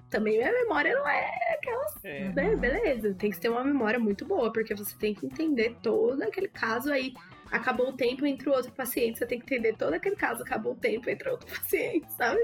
também 0.09 0.37
minha 0.39 0.51
memória 0.51 0.93
não 0.93 1.07
é 1.07 1.31
aquelas, 1.53 2.03
É. 2.03 2.29
né? 2.33 2.55
Beleza, 2.57 3.13
tem 3.13 3.29
que 3.31 3.39
ter 3.39 3.47
uma 3.49 3.63
memória 3.63 3.99
muito 3.99 4.25
boa, 4.25 4.51
porque 4.51 4.75
você 4.75 4.93
tem 4.97 5.13
que 5.13 5.25
entender 5.25 5.77
todo 5.81 6.21
aquele 6.23 6.49
caso 6.49 6.91
aí. 6.91 7.13
Acabou 7.51 7.89
o 7.89 7.93
tempo 7.93 8.25
entre 8.25 8.49
o 8.49 8.53
outro 8.53 8.71
paciente, 8.71 9.19
você 9.19 9.25
tem 9.25 9.39
que 9.39 9.43
entender 9.53 9.75
todo 9.75 9.93
aquele 9.93 10.15
caso, 10.15 10.41
acabou 10.41 10.73
o 10.73 10.75
tempo 10.75 11.09
entre 11.09 11.29
outro 11.29 11.45
paciente, 11.53 12.11
sabe? 12.13 12.39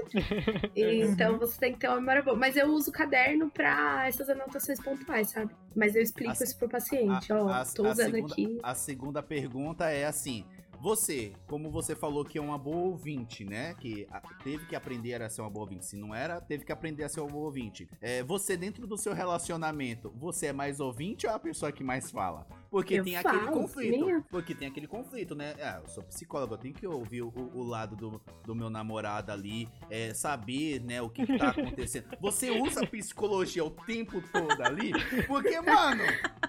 E, 0.76 0.82
então 1.02 1.38
você 1.38 1.58
tem 1.58 1.72
que 1.72 1.78
ter 1.80 1.88
uma 1.88 1.96
memória 1.96 2.22
boa. 2.22 2.36
Mas 2.36 2.56
eu 2.56 2.68
uso 2.68 2.90
o 2.90 2.92
caderno 2.92 3.50
pra 3.50 4.06
essas 4.06 4.28
anotações 4.28 4.80
pontuais, 4.80 5.30
sabe? 5.30 5.54
Mas 5.74 5.94
eu 5.94 6.02
explico 6.02 6.30
A- 6.30 6.34
isso 6.44 6.56
pro 6.58 6.68
paciente, 6.68 7.32
ó, 7.32 7.48
a- 7.48 7.64
tô 7.64 7.86
a 7.86 7.92
usando 7.92 8.10
segunda- 8.12 8.32
aqui. 8.32 8.58
A 8.62 8.74
segunda 8.74 9.22
pergunta 9.22 9.88
é 9.90 10.04
assim: 10.04 10.44
você, 10.80 11.32
como 11.46 11.70
você 11.70 11.96
falou 11.96 12.24
que 12.24 12.38
é 12.38 12.40
uma 12.40 12.58
boa 12.58 12.76
ouvinte, 12.88 13.44
né? 13.44 13.74
Que 13.80 14.06
a- 14.10 14.20
teve 14.44 14.66
que 14.66 14.76
aprender 14.76 15.20
a 15.22 15.28
ser 15.30 15.40
uma 15.40 15.50
boa 15.50 15.64
ouvinte. 15.64 15.84
Se 15.86 15.96
não 15.96 16.14
era, 16.14 16.40
teve 16.40 16.64
que 16.64 16.70
aprender 16.72 17.04
a 17.04 17.08
ser 17.08 17.20
uma 17.20 17.30
boa 17.30 17.46
ouvinte. 17.46 17.88
É, 18.00 18.22
você, 18.22 18.56
dentro 18.56 18.86
do 18.86 18.96
seu 18.96 19.12
relacionamento, 19.14 20.12
você 20.16 20.46
é 20.46 20.52
mais 20.52 20.80
ouvinte 20.80 21.26
ou 21.26 21.32
é 21.32 21.34
a 21.36 21.38
pessoa 21.38 21.72
que 21.72 21.82
mais 21.82 22.10
fala? 22.10 22.46
Porque 22.70 22.94
Eu 22.94 23.04
tem 23.04 23.16
aquele 23.16 23.46
conflito. 23.46 24.24
Porque 24.30 24.54
tem 24.54 24.68
aquele 24.68 24.86
conflito, 24.86 25.34
né? 25.34 25.54
Ah, 25.60 25.80
eu 25.82 25.88
sou 25.88 26.02
psicólogo, 26.04 26.54
eu 26.54 26.58
tenho 26.58 26.74
que 26.74 26.86
ouvir 26.86 27.22
o, 27.22 27.32
o 27.54 27.62
lado 27.62 27.96
do, 27.96 28.20
do 28.44 28.54
meu 28.54 28.68
namorado 28.68 29.32
ali, 29.32 29.68
é, 29.90 30.12
saber, 30.12 30.80
né, 30.82 31.00
o 31.00 31.08
que, 31.08 31.24
que 31.26 31.38
tá 31.38 31.48
acontecendo. 31.48 32.06
Você 32.20 32.50
usa 32.60 32.86
psicologia 32.86 33.64
o 33.64 33.70
tempo 33.70 34.22
todo 34.32 34.62
ali? 34.62 34.92
Porque, 35.26 35.60
mano, 35.60 36.02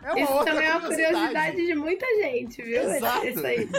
é 0.03 0.11
uma 0.11 0.19
Isso 0.19 0.33
outra 0.33 0.53
também 0.53 0.67
é 0.67 0.75
uma 0.75 0.87
curiosidade. 0.87 1.65
de 1.65 1.75
muita 1.75 2.05
gente, 2.21 2.61
viu? 2.61 2.81
Exato. 2.81 3.27
Isso 3.27 3.45
aí. 3.45 3.69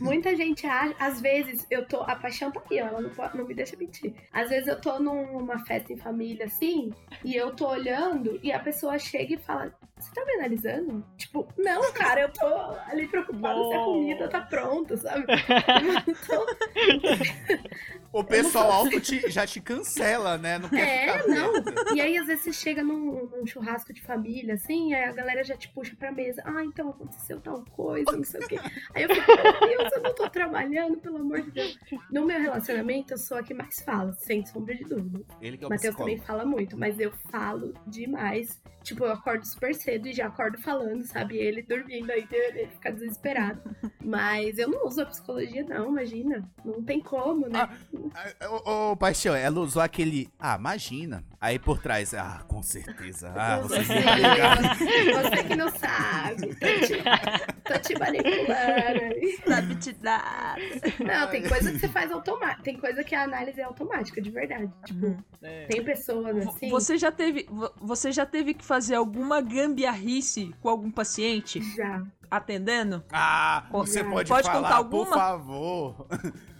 Muita 0.00 0.36
gente 0.36 0.66
acha, 0.66 0.94
às 0.98 1.20
vezes 1.20 1.66
eu 1.70 1.84
tô, 1.86 2.02
a 2.02 2.14
paixão 2.14 2.50
tá 2.52 2.62
aí, 2.70 2.80
ó, 2.80 2.86
ela 2.86 3.00
não, 3.00 3.10
pode- 3.10 3.36
não 3.36 3.46
me 3.46 3.54
deixa 3.54 3.76
mentir. 3.76 4.14
Às 4.32 4.48
vezes 4.50 4.68
eu 4.68 4.80
tô 4.80 4.98
numa 5.00 5.58
festa 5.64 5.92
em 5.92 5.96
família 5.96 6.46
assim, 6.46 6.92
e 7.24 7.34
eu 7.34 7.54
tô 7.56 7.68
olhando 7.68 8.38
e 8.42 8.52
a 8.52 8.60
pessoa 8.60 8.98
chega 8.98 9.34
e 9.34 9.38
fala: 9.38 9.72
Você 10.00 10.10
tá 10.14 10.24
me 10.24 10.32
analisando? 10.34 11.04
Tipo, 11.16 11.46
não, 11.56 11.92
cara, 11.92 12.22
eu 12.22 12.28
tô 12.32 12.46
ali 12.86 13.06
preocupada 13.08 13.62
se 13.68 13.74
a 13.74 13.84
comida 13.84 14.28
tá 14.28 14.40
pronta, 14.40 14.96
sabe? 14.96 15.24
Então, 16.06 16.46
O 18.12 18.24
pessoal 18.24 18.72
alto 18.72 19.00
te- 19.00 19.30
já 19.30 19.46
te 19.46 19.60
cancela, 19.60 20.36
né? 20.36 20.58
Não 20.58 20.68
quer 20.68 20.80
É, 20.80 21.18
ficar 21.18 21.28
não. 21.28 21.62
perto. 21.62 21.94
E 21.94 22.00
aí, 22.00 22.18
às 22.18 22.26
vezes, 22.26 22.42
você 22.42 22.52
chega 22.52 22.82
num, 22.82 23.26
num 23.26 23.46
churrasco 23.46 23.92
de 23.92 24.02
família, 24.02 24.54
assim, 24.54 24.92
aí 24.94 25.04
a 25.04 25.12
galera 25.12 25.44
já 25.44 25.56
te 25.56 25.68
puxa 25.72 25.94
pra 25.96 26.10
mesa. 26.10 26.42
Ah, 26.44 26.64
então 26.64 26.88
aconteceu 26.90 27.40
tal 27.40 27.64
coisa, 27.70 28.10
não 28.10 28.24
sei 28.24 28.40
o 28.40 28.48
quê. 28.48 28.58
Aí 28.94 29.04
eu 29.04 29.14
fico, 29.14 29.26
meu 29.28 29.60
Deus, 29.78 29.92
eu 29.92 30.02
não 30.02 30.12
tô 30.14 30.28
trabalhando, 30.28 30.96
pelo 30.98 31.18
amor 31.18 31.40
de 31.42 31.52
Deus. 31.52 31.78
No 32.10 32.26
meu 32.26 32.40
relacionamento, 32.40 33.14
eu 33.14 33.18
sou 33.18 33.36
a 33.38 33.44
que 33.44 33.54
mais 33.54 33.80
fala, 33.80 34.12
sem 34.14 34.44
sombra 34.44 34.74
de 34.74 34.82
dúvida. 34.84 35.20
Ele 35.40 35.56
que 35.56 35.62
é 35.62 35.66
o 35.68 35.70
Matheus 35.70 35.94
também 35.94 36.18
fala 36.18 36.44
muito, 36.44 36.76
mas 36.76 36.98
eu 36.98 37.12
falo 37.30 37.72
demais. 37.86 38.60
Tipo, 38.82 39.04
eu 39.04 39.12
acordo 39.12 39.46
super 39.46 39.72
cedo 39.74 39.89
e 39.96 40.12
já 40.12 40.26
acordo 40.26 40.58
falando, 40.58 41.02
sabe? 41.04 41.36
Ele 41.36 41.62
dormindo 41.62 42.10
aí, 42.10 42.26
ele 42.30 42.66
fica 42.68 42.92
desesperado. 42.92 43.60
Mas 44.04 44.58
eu 44.58 44.68
não 44.68 44.86
uso 44.86 45.02
a 45.02 45.06
psicologia, 45.06 45.62
não, 45.64 45.88
imagina. 45.90 46.48
Não 46.64 46.82
tem 46.82 47.00
como, 47.00 47.48
né? 47.48 47.68
Ah, 48.14 48.48
Ô, 48.66 48.90
ô, 48.92 48.96
Paixão, 48.96 49.34
ela 49.34 49.60
usou 49.60 49.82
aquele. 49.82 50.28
Ah, 50.38 50.56
imagina. 50.58 51.22
Aí 51.40 51.58
por 51.58 51.80
trás, 51.80 52.12
ah, 52.14 52.42
com 52.48 52.62
certeza. 52.62 53.32
Ah, 53.36 53.60
você 53.60 53.82
Você, 53.84 55.44
que 55.44 55.56
não 55.56 55.68
sabe. 55.70 56.54
Tô 56.54 56.66
te, 56.86 57.62
tô 57.64 57.78
te 57.80 57.98
manipulando. 57.98 59.46
Sabe 59.46 59.74
te 59.76 59.92
dar. 59.92 60.56
Não, 60.98 61.28
tem 61.30 61.46
coisa 61.48 61.72
que 61.72 61.78
você 61.78 61.88
faz 61.88 62.10
automático. 62.10 62.62
Tem 62.62 62.76
coisa 62.78 63.02
que 63.04 63.14
a 63.14 63.22
análise 63.22 63.60
é 63.60 63.64
automática, 63.64 64.20
de 64.20 64.30
verdade. 64.30 64.70
Tipo, 64.84 65.16
É. 65.42 65.66
tem 65.66 65.82
pessoas 65.84 66.36
assim. 66.48 66.68
Você 66.70 66.96
já 66.98 67.10
teve, 67.12 67.46
vo- 67.50 67.72
você 67.80 68.12
já 68.12 68.26
teve 68.26 68.54
que 68.54 68.64
fazer 68.64 68.94
alguma 68.96 69.40
gambiarrice 69.80 70.54
com 70.60 70.68
algum 70.68 70.90
paciente 70.90 71.60
Já. 71.74 72.04
atendendo? 72.30 73.02
Ah, 73.10 73.66
você 73.70 74.00
Já. 74.02 74.10
pode, 74.10 74.28
Pode 74.28 74.46
falar, 74.46 74.62
contar 74.62 74.84
por 74.84 74.98
alguma? 74.98 75.16
favor. 75.16 76.06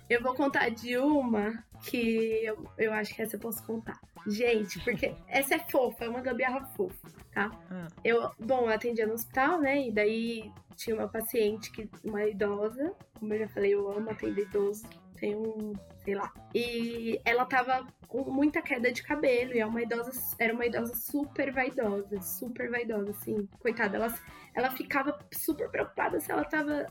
Eu 0.09 0.23
vou 0.23 0.35
contar 0.35 0.71
de 0.71 0.97
uma 0.99 1.63
que 1.85 2.41
eu, 2.45 2.67
eu 2.77 2.93
acho 2.93 3.15
que 3.15 3.23
essa 3.23 3.37
eu 3.37 3.41
posso 3.41 3.63
contar. 3.63 4.01
Gente, 4.27 4.79
porque 4.81 5.15
essa 5.29 5.55
é 5.55 5.59
fofa, 5.59 6.05
é 6.05 6.09
uma 6.09 6.21
gambiarra 6.21 6.67
fofa, 6.77 7.09
tá? 7.33 7.51
Ah. 7.71 7.87
Eu, 8.05 8.31
bom, 8.39 8.63
eu 8.63 8.69
atendia 8.71 9.07
no 9.07 9.15
hospital, 9.15 9.61
né? 9.61 9.87
E 9.87 9.93
daí 9.93 10.53
tinha 10.77 10.97
uma 10.97 11.09
paciente, 11.09 11.71
que, 11.71 11.89
uma 12.05 12.25
idosa, 12.25 12.93
como 13.19 13.33
eu 13.33 13.39
já 13.41 13.49
falei, 13.49 13.73
eu 13.73 13.91
amo 13.91 14.11
atender 14.11 14.43
idoso, 14.43 14.85
tem 15.21 15.37
um, 15.37 15.75
sei 16.03 16.15
lá. 16.15 16.33
E 16.55 17.21
ela 17.25 17.45
tava 17.45 17.87
com 18.09 18.25
muita 18.31 18.61
queda 18.61 18.91
de 18.91 19.03
cabelo, 19.03 19.55
e 19.55 19.61
é 19.61 19.67
uma 19.67 19.83
idosa, 19.83 20.11
era 20.39 20.53
uma 20.53 20.67
idosa 20.67 20.95
super 20.95 21.53
vaidosa, 21.53 22.21
super 22.21 22.69
vaidosa, 22.71 23.11
assim. 23.11 23.49
Coitada, 23.61 23.97
ela, 23.97 24.15
ela 24.55 24.71
ficava 24.71 25.17
super 25.33 25.69
preocupada 25.71 26.19
se 26.19 26.33
ela 26.33 26.45
tava 26.45 26.87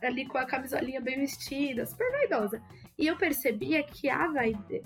ali 0.00 0.26
com 0.26 0.38
a 0.38 0.46
camisolinha 0.46 1.00
bem 1.00 1.18
vestida, 1.18 1.84
super 1.84 2.10
vaidosa. 2.12 2.62
E 2.96 3.06
eu 3.06 3.16
percebia 3.16 3.82
que 3.82 4.08
a 4.08 4.28
vaidade, 4.28 4.82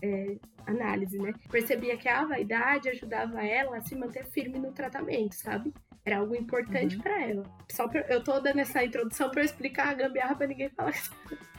análise, 0.67 1.19
né? 1.19 1.33
Percebia 1.51 1.97
que 1.97 2.09
a 2.09 2.25
vaidade 2.25 2.89
ajudava 2.89 3.45
ela 3.47 3.77
a 3.77 3.83
se 3.83 3.95
manter 3.95 4.25
firme 4.27 4.59
no 4.59 4.73
tratamento, 4.73 5.35
sabe? 5.35 5.73
Era 6.05 6.19
algo 6.19 6.35
importante 6.35 6.97
pra 6.99 7.21
ela. 7.21 7.43
Só 7.71 7.89
pra, 7.89 8.01
eu 8.09 8.23
tô 8.23 8.39
dando 8.41 8.61
essa 8.61 8.83
introdução 8.83 9.31
pra 9.31 9.41
eu 9.41 9.45
explicar 9.45 9.89
a 9.89 9.95
gambiarra 9.95 10.37
pra 10.37 10.47
ninguém 10.47 10.71
falar 10.71 10.93
que 10.93 10.99
Ah, 11.39 11.56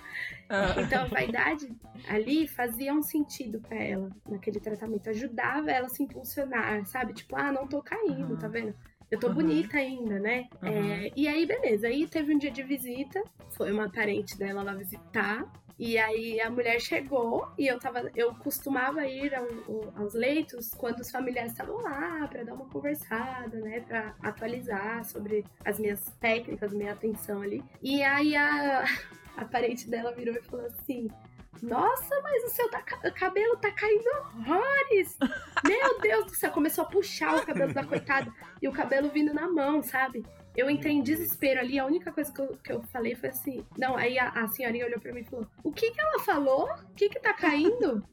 então 0.81 1.03
a 1.03 1.07
vaidade 1.07 1.69
ali 2.07 2.47
fazia 2.47 2.93
um 2.93 3.01
sentido 3.01 3.59
pra 3.59 3.77
ela 3.77 4.09
naquele 4.29 4.59
tratamento, 4.59 5.09
ajudava 5.09 5.71
ela 5.71 5.87
a 5.87 5.89
se 5.89 6.03
impulsionar, 6.03 6.85
sabe? 6.85 7.13
Tipo, 7.13 7.35
ah, 7.35 7.51
não 7.51 7.67
tô 7.67 7.81
caindo, 7.81 8.31
Uhum. 8.31 8.37
tá 8.37 8.47
vendo? 8.47 8.73
Eu 9.09 9.19
tô 9.19 9.27
Uhum. 9.27 9.33
bonita 9.35 9.77
ainda, 9.77 10.19
né? 10.19 10.47
Uhum. 10.61 10.67
É, 10.69 11.11
e 11.15 11.27
aí, 11.27 11.45
beleza. 11.45 11.87
Aí 11.87 12.07
teve 12.07 12.33
um 12.33 12.37
dia 12.37 12.51
de 12.51 12.61
visita, 12.63 13.23
foi 13.51 13.71
uma 13.71 13.89
parente 13.89 14.37
dela 14.37 14.63
lá 14.63 14.73
visitar. 14.73 15.45
E 15.79 15.95
aí 15.97 16.41
a 16.41 16.49
mulher 16.49 16.79
chegou 16.81 17.47
e 17.57 17.67
eu 17.67 17.77
tava. 17.79 18.09
Eu 18.15 18.33
costumava 18.33 19.05
ir 19.05 19.33
ao- 19.35 19.45
ao- 19.45 19.93
aos 20.01 20.15
leitos 20.15 20.71
quando 20.71 21.01
os 21.01 21.11
familiares 21.11 21.51
estavam 21.51 21.77
lá 21.83 22.27
pra 22.27 22.43
dar 22.43 22.55
uma 22.55 22.65
conversada, 22.65 23.59
né? 23.59 23.81
Pra 23.81 24.15
atualizar 24.23 25.05
sobre 25.05 25.45
as 25.63 25.77
minhas 25.79 26.03
técnicas, 26.19 26.73
minha 26.73 26.93
atenção 26.93 27.43
ali. 27.43 27.63
E 27.81 28.01
aí 28.01 28.35
a, 28.35 28.85
a 29.37 29.45
parente 29.45 29.89
dela 29.89 30.11
virou 30.11 30.35
e 30.35 30.41
falou 30.41 30.65
assim. 30.65 31.07
Nossa, 31.61 32.21
mas 32.21 32.43
o 32.43 32.49
seu 32.49 32.69
tá 32.69 32.81
ca- 32.83 33.09
cabelo 33.11 33.57
tá 33.57 33.71
caindo 33.71 34.05
horrores! 34.45 35.17
Meu 35.65 35.99
Deus 35.99 36.25
do 36.25 36.35
céu! 36.35 36.51
Começou 36.51 36.83
a 36.83 36.87
puxar 36.87 37.35
o 37.35 37.45
cabelo 37.45 37.73
da 37.73 37.83
coitada 37.83 38.31
e 38.61 38.67
o 38.67 38.71
cabelo 38.71 39.09
vindo 39.09 39.33
na 39.33 39.49
mão, 39.49 39.81
sabe? 39.81 40.23
Eu 40.55 40.69
entrei 40.69 40.93
em 40.93 41.01
desespero 41.01 41.59
ali, 41.59 41.79
a 41.79 41.85
única 41.85 42.11
coisa 42.11 42.31
que 42.31 42.41
eu, 42.41 42.57
que 42.63 42.71
eu 42.71 42.83
falei 42.83 43.15
foi 43.15 43.29
assim. 43.29 43.65
Não, 43.77 43.95
aí 43.97 44.19
a, 44.19 44.29
a 44.29 44.47
senhorinha 44.49 44.85
olhou 44.85 44.99
pra 44.99 45.11
mim 45.13 45.21
e 45.21 45.25
falou: 45.25 45.47
O 45.63 45.71
que 45.71 45.89
que 45.91 45.99
ela 46.01 46.19
falou? 46.19 46.65
O 46.91 46.93
que 46.95 47.09
que 47.09 47.19
tá 47.19 47.33
caindo? 47.33 48.03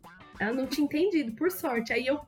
Ela 0.40 0.52
não 0.52 0.66
tinha 0.66 0.84
entendido, 0.86 1.32
por 1.36 1.50
sorte. 1.50 1.92
Aí 1.92 2.06
eu 2.06 2.20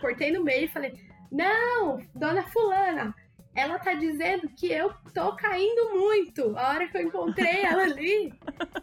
cortei 0.00 0.32
no 0.32 0.42
meio 0.42 0.64
e 0.64 0.68
falei: 0.68 0.94
Não, 1.30 1.98
dona 2.14 2.42
Fulana, 2.44 3.14
ela 3.56 3.78
tá 3.78 3.94
dizendo 3.94 4.48
que 4.50 4.70
eu 4.70 4.92
tô 5.14 5.34
caindo 5.34 5.98
muito. 5.98 6.56
A 6.58 6.68
hora 6.68 6.86
que 6.86 6.96
eu 6.98 7.02
encontrei 7.02 7.62
ela 7.64 7.84
ali, 7.84 8.32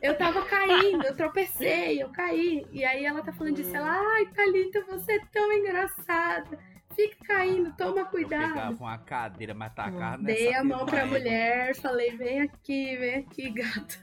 eu 0.01 0.17
tava 0.17 0.43
caindo, 0.45 1.05
eu 1.05 1.15
tropecei, 1.15 2.01
eu 2.01 2.09
caí. 2.09 2.65
E 2.71 2.83
aí 2.83 3.05
ela 3.05 3.21
tá 3.21 3.31
falando 3.31 3.55
disso, 3.55 3.75
ela, 3.75 3.91
ai, 4.15 4.25
Thalita, 4.25 4.83
você 4.85 5.13
é 5.13 5.25
tão 5.31 5.53
engraçada. 5.53 6.57
Fica 6.95 7.15
caindo, 7.25 7.75
toma 7.75 8.01
Eu 8.01 8.05
cuidado. 8.07 8.53
pegava 8.53 8.83
uma 8.83 8.97
cadeira, 8.97 9.53
mas 9.53 9.73
tacava 9.73 10.17
nessa 10.17 10.39
Dei 10.39 10.53
a 10.53 10.63
mão 10.63 10.85
pra 10.85 11.05
mulher, 11.05 11.75
falei, 11.75 12.15
vem 12.17 12.41
aqui, 12.41 12.97
vem 12.97 13.15
aqui, 13.15 13.49
gata. 13.51 13.95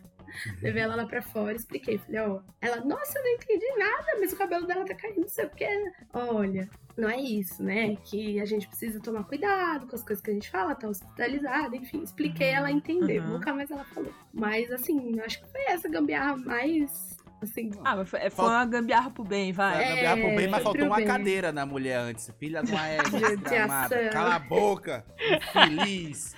Levei 0.63 0.83
ela 0.83 0.95
lá 0.95 1.07
pra 1.07 1.23
fora, 1.23 1.55
expliquei. 1.55 1.99
Falei, 1.99 2.21
ó. 2.21 2.41
Ela, 2.61 2.77
nossa, 2.85 3.19
eu 3.19 3.23
não 3.25 3.31
entendi 3.33 3.67
nada, 3.77 4.07
mas 4.21 4.33
o 4.33 4.37
cabelo 4.37 4.67
dela 4.67 4.85
tá 4.85 4.95
caindo, 4.95 5.21
não 5.23 5.29
sei 5.29 5.45
o 5.47 5.51
que. 5.51 5.67
Olha, 6.13 6.69
não 7.01 7.09
é 7.09 7.17
isso, 7.21 7.63
né? 7.63 7.97
Que 8.05 8.39
a 8.41 8.45
gente 8.45 8.69
precisa 8.69 9.01
tomar 9.01 9.25
cuidado 9.25 9.87
com 9.87 9.97
as 9.97 10.03
coisas 10.03 10.23
que 10.23 10.31
a 10.31 10.35
gente 10.35 10.51
fala, 10.51 10.75
tá 10.75 10.89
hospitalizada, 10.89 11.75
enfim. 11.77 12.03
Expliquei, 12.03 12.51
ela 12.51 12.71
entendeu. 12.71 13.23
Uhum. 13.23 13.31
Nunca 13.31 13.53
mais 13.53 13.71
ela 13.71 13.85
falou. 13.85 14.13
Mas, 14.33 14.71
assim, 14.71 15.17
eu 15.19 15.25
acho 15.25 15.41
que 15.43 15.51
foi 15.51 15.63
essa 15.69 15.89
gambiarra 15.89 16.37
mais, 16.37 17.17
assim... 17.43 17.71
Ah, 17.85 17.97
mas 17.97 18.09
foi, 18.09 18.31
foi 18.31 18.45
uma 18.45 18.65
gambiarra 18.65 19.11
pro 19.11 19.25
bem, 19.25 19.53
vai. 19.53 19.75
Vai 19.77 19.89
gambiarra 19.89 20.17
pro 20.17 20.37
bem, 20.37 20.49
mas 20.49 20.61
É, 20.61 20.65
faltou 20.65 20.87
uma 20.87 20.97
bem. 20.97 21.07
cadeira 21.07 21.51
na 21.53 21.67
mulher 21.67 21.99
antes. 21.99 22.31
Filha 22.39 22.63
de 22.63 22.71
uma 22.73 22.87
desgramada. 23.37 24.09
Cala 24.11 24.35
a 24.37 24.39
boca. 24.39 25.05
Infeliz. 25.19 26.35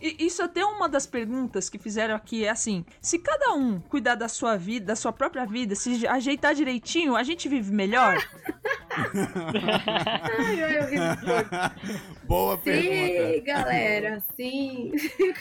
E 0.00 0.24
isso 0.26 0.42
até 0.42 0.64
uma 0.64 0.88
das 0.88 1.06
perguntas 1.06 1.68
que 1.68 1.78
fizeram 1.78 2.14
aqui 2.14 2.44
é 2.44 2.50
assim: 2.50 2.84
se 3.00 3.18
cada 3.18 3.54
um 3.54 3.80
cuidar 3.80 4.14
da 4.14 4.28
sua 4.28 4.56
vida, 4.56 4.86
da 4.86 4.96
sua 4.96 5.12
própria 5.12 5.44
vida, 5.44 5.74
se 5.74 6.06
ajeitar 6.06 6.54
direitinho, 6.54 7.16
a 7.16 7.22
gente 7.22 7.48
vive 7.48 7.72
melhor? 7.72 8.16
Ai, 8.96 10.62
ai, 10.62 10.78
eu 10.78 10.86
ri. 10.86 10.96
Boa 12.24 12.56
pergunta. 12.58 13.34
Sim, 13.34 13.44
galera, 13.44 14.22
sim. 14.36 14.92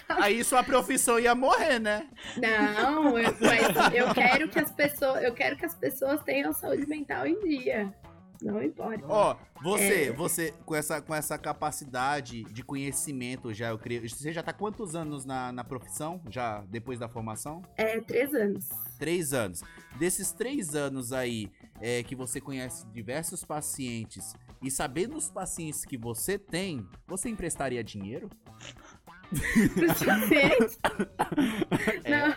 Aí 0.10 0.44
sua 0.44 0.64
profissão 0.64 1.20
ia 1.20 1.34
morrer, 1.34 1.80
né? 1.80 2.08
Não, 2.38 3.18
eu, 3.18 3.36
mas 3.40 3.94
eu 3.94 4.14
quero 4.14 4.50
que 4.50 4.60
as 4.60 4.72
pessoas, 4.72 5.24
eu 5.24 5.34
quero 5.34 5.56
que 5.58 5.66
as 5.66 5.76
pessoas 5.76 6.22
tenham 6.24 6.52
saúde 6.54 6.86
mental 6.88 7.26
em 7.26 7.40
dia. 7.42 7.94
Não 8.42 8.62
importa. 8.62 9.06
Ó, 9.08 9.36
você, 9.62 10.06
É. 10.06 10.12
você 10.12 10.54
com 10.66 10.76
essa, 10.76 11.02
com 11.02 11.14
essa 11.16 11.38
capacidade 11.38 12.44
de 12.44 12.64
conhecimento 12.64 13.54
já, 13.54 13.70
eu 13.70 13.78
creio. 13.80 14.08
Você 14.08 14.32
já 14.32 14.44
tá 14.44 14.52
quantos 14.54 14.96
anos 14.96 15.26
na, 15.26 15.52
na 15.52 15.64
profissão? 15.64 16.22
Já 16.30 16.62
depois 16.70 17.00
da 17.00 17.08
formação? 17.08 17.62
É 17.78 18.00
três 18.02 18.34
anos. 18.34 18.70
Três 19.00 19.34
anos. 19.34 19.62
Desses 19.98 20.32
três 20.32 20.76
anos 20.76 21.12
aí, 21.14 21.52
é, 21.82 22.04
que 22.04 22.16
você 22.16 22.40
conhece 22.42 22.86
diversos 22.88 23.44
pacientes 23.44 24.34
e 24.62 24.70
sabendo 24.72 25.16
os 25.16 25.30
pacientes 25.30 25.86
que 25.86 25.98
você 25.98 26.38
tem, 26.40 26.88
você 27.08 27.30
emprestaria 27.30 27.84
dinheiro? 27.84 28.30
Pacientes. 29.88 30.80
Não, 32.08 32.36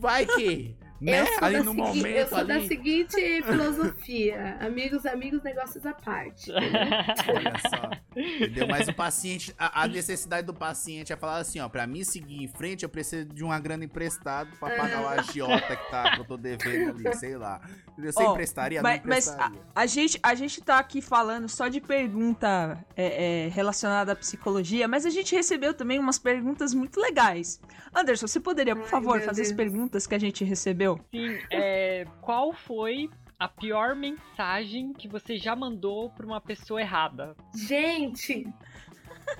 Vai 0.00 0.26
que, 0.26 0.76
né? 1.00 1.20
Eu 1.22 1.26
sou, 1.26 1.44
Ali 1.44 1.56
da, 1.58 1.62
no 1.64 1.70
segui- 1.72 1.80
eu 1.80 1.86
momento 1.94 2.28
sou 2.28 2.44
da 2.44 2.54
ali. 2.54 2.68
seguinte 2.68 3.42
filosofia: 3.42 4.56
amigos, 4.60 5.06
amigos, 5.06 5.42
negócios 5.42 5.84
à 5.86 5.92
parte. 5.94 6.50
Olha 6.52 7.58
só. 7.68 7.90
Entendeu? 8.16 8.66
Mas 8.68 8.88
o 8.88 8.94
paciente, 8.94 9.54
a, 9.58 9.82
a 9.82 9.86
necessidade 9.88 10.46
do 10.46 10.54
paciente 10.54 11.12
é 11.12 11.16
falar 11.16 11.38
assim, 11.38 11.60
ó, 11.60 11.68
pra 11.68 11.86
mim 11.86 12.04
seguir 12.04 12.42
em 12.42 12.48
frente, 12.48 12.82
eu 12.82 12.88
preciso 12.88 13.26
de 13.26 13.44
uma 13.44 13.58
grana 13.60 13.84
emprestada 13.84 14.50
pra 14.58 14.70
pagar 14.76 15.02
o 15.02 15.08
agiota 15.08 15.76
que, 15.76 15.90
tá, 15.90 16.14
que 16.14 16.20
eu 16.20 16.24
tô 16.24 16.36
devendo 16.36 16.90
ali, 16.90 17.14
sei 17.16 17.36
lá. 17.36 17.60
Entendeu? 17.92 18.12
Você 18.12 18.22
Ó, 18.22 18.32
emprestaria? 18.32 18.82
mas- 18.82 19.00
não 19.00 19.08
mas 19.08 19.26
emprestaria. 19.28 19.60
A 19.74 19.86
gente, 19.86 20.18
a 20.22 20.34
gente 20.34 20.60
tá 20.62 20.78
aqui 20.78 21.00
falando 21.00 21.48
só 21.48 21.68
de 21.68 21.80
pergunta 21.80 22.84
é, 22.96 23.46
é, 23.46 23.48
relacionada 23.48 24.12
à 24.12 24.16
psicologia, 24.16 24.88
mas 24.88 25.06
a 25.06 25.10
gente 25.10 25.34
recebeu 25.34 25.72
também 25.74 25.98
umas 25.98 26.18
perguntas 26.18 26.74
muito 26.74 27.00
legais. 27.00 27.60
Anderson, 27.94 28.26
você 28.26 28.40
poderia, 28.40 28.74
por 28.74 28.84
Ai, 28.84 28.88
favor, 28.88 29.20
fazer 29.20 29.42
as 29.42 29.48
Deus. 29.48 29.56
perguntas 29.56 30.06
que 30.06 30.14
a 30.14 30.18
gente 30.18 30.44
recebeu? 30.44 30.89
Sim, 31.10 31.38
é, 31.50 32.04
qual 32.20 32.52
foi 32.52 33.08
a 33.38 33.48
pior 33.48 33.94
mensagem 33.96 34.92
que 34.92 35.08
você 35.08 35.36
já 35.38 35.54
mandou 35.56 36.10
pra 36.10 36.26
uma 36.26 36.40
pessoa 36.40 36.80
errada? 36.80 37.34
Gente, 37.54 38.46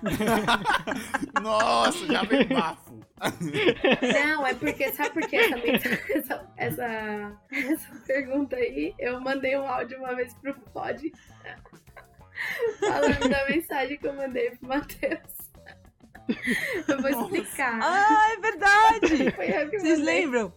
Nossa, 1.42 2.06
já 2.06 2.22
veio 2.22 2.48
bafo. 2.48 3.00
não, 4.24 4.46
é 4.46 4.54
porque, 4.54 4.92
sabe 4.92 5.10
por 5.10 5.26
que 5.28 5.36
essa, 5.36 5.58
essa, 6.12 6.52
essa, 6.56 7.38
essa 7.52 7.94
pergunta 8.06 8.56
aí? 8.56 8.94
Eu 8.98 9.20
mandei 9.20 9.56
um 9.58 9.66
áudio 9.66 9.98
uma 9.98 10.14
vez 10.14 10.32
pro 10.34 10.54
Pod 10.72 11.12
falando 12.78 13.28
da 13.28 13.48
mensagem 13.48 13.98
que 13.98 14.06
eu 14.06 14.14
mandei 14.14 14.50
pro 14.52 14.68
Matheus. 14.68 15.50
Eu 16.88 17.00
vou 17.02 17.10
explicar. 17.10 17.78
Ah, 17.82 18.32
é 18.32 18.40
verdade! 18.40 19.32
Foi 19.32 19.46
eu 19.50 19.68
que 19.70 19.80
Vocês 19.80 19.98
mandei. 19.98 20.14
lembram? 20.22 20.52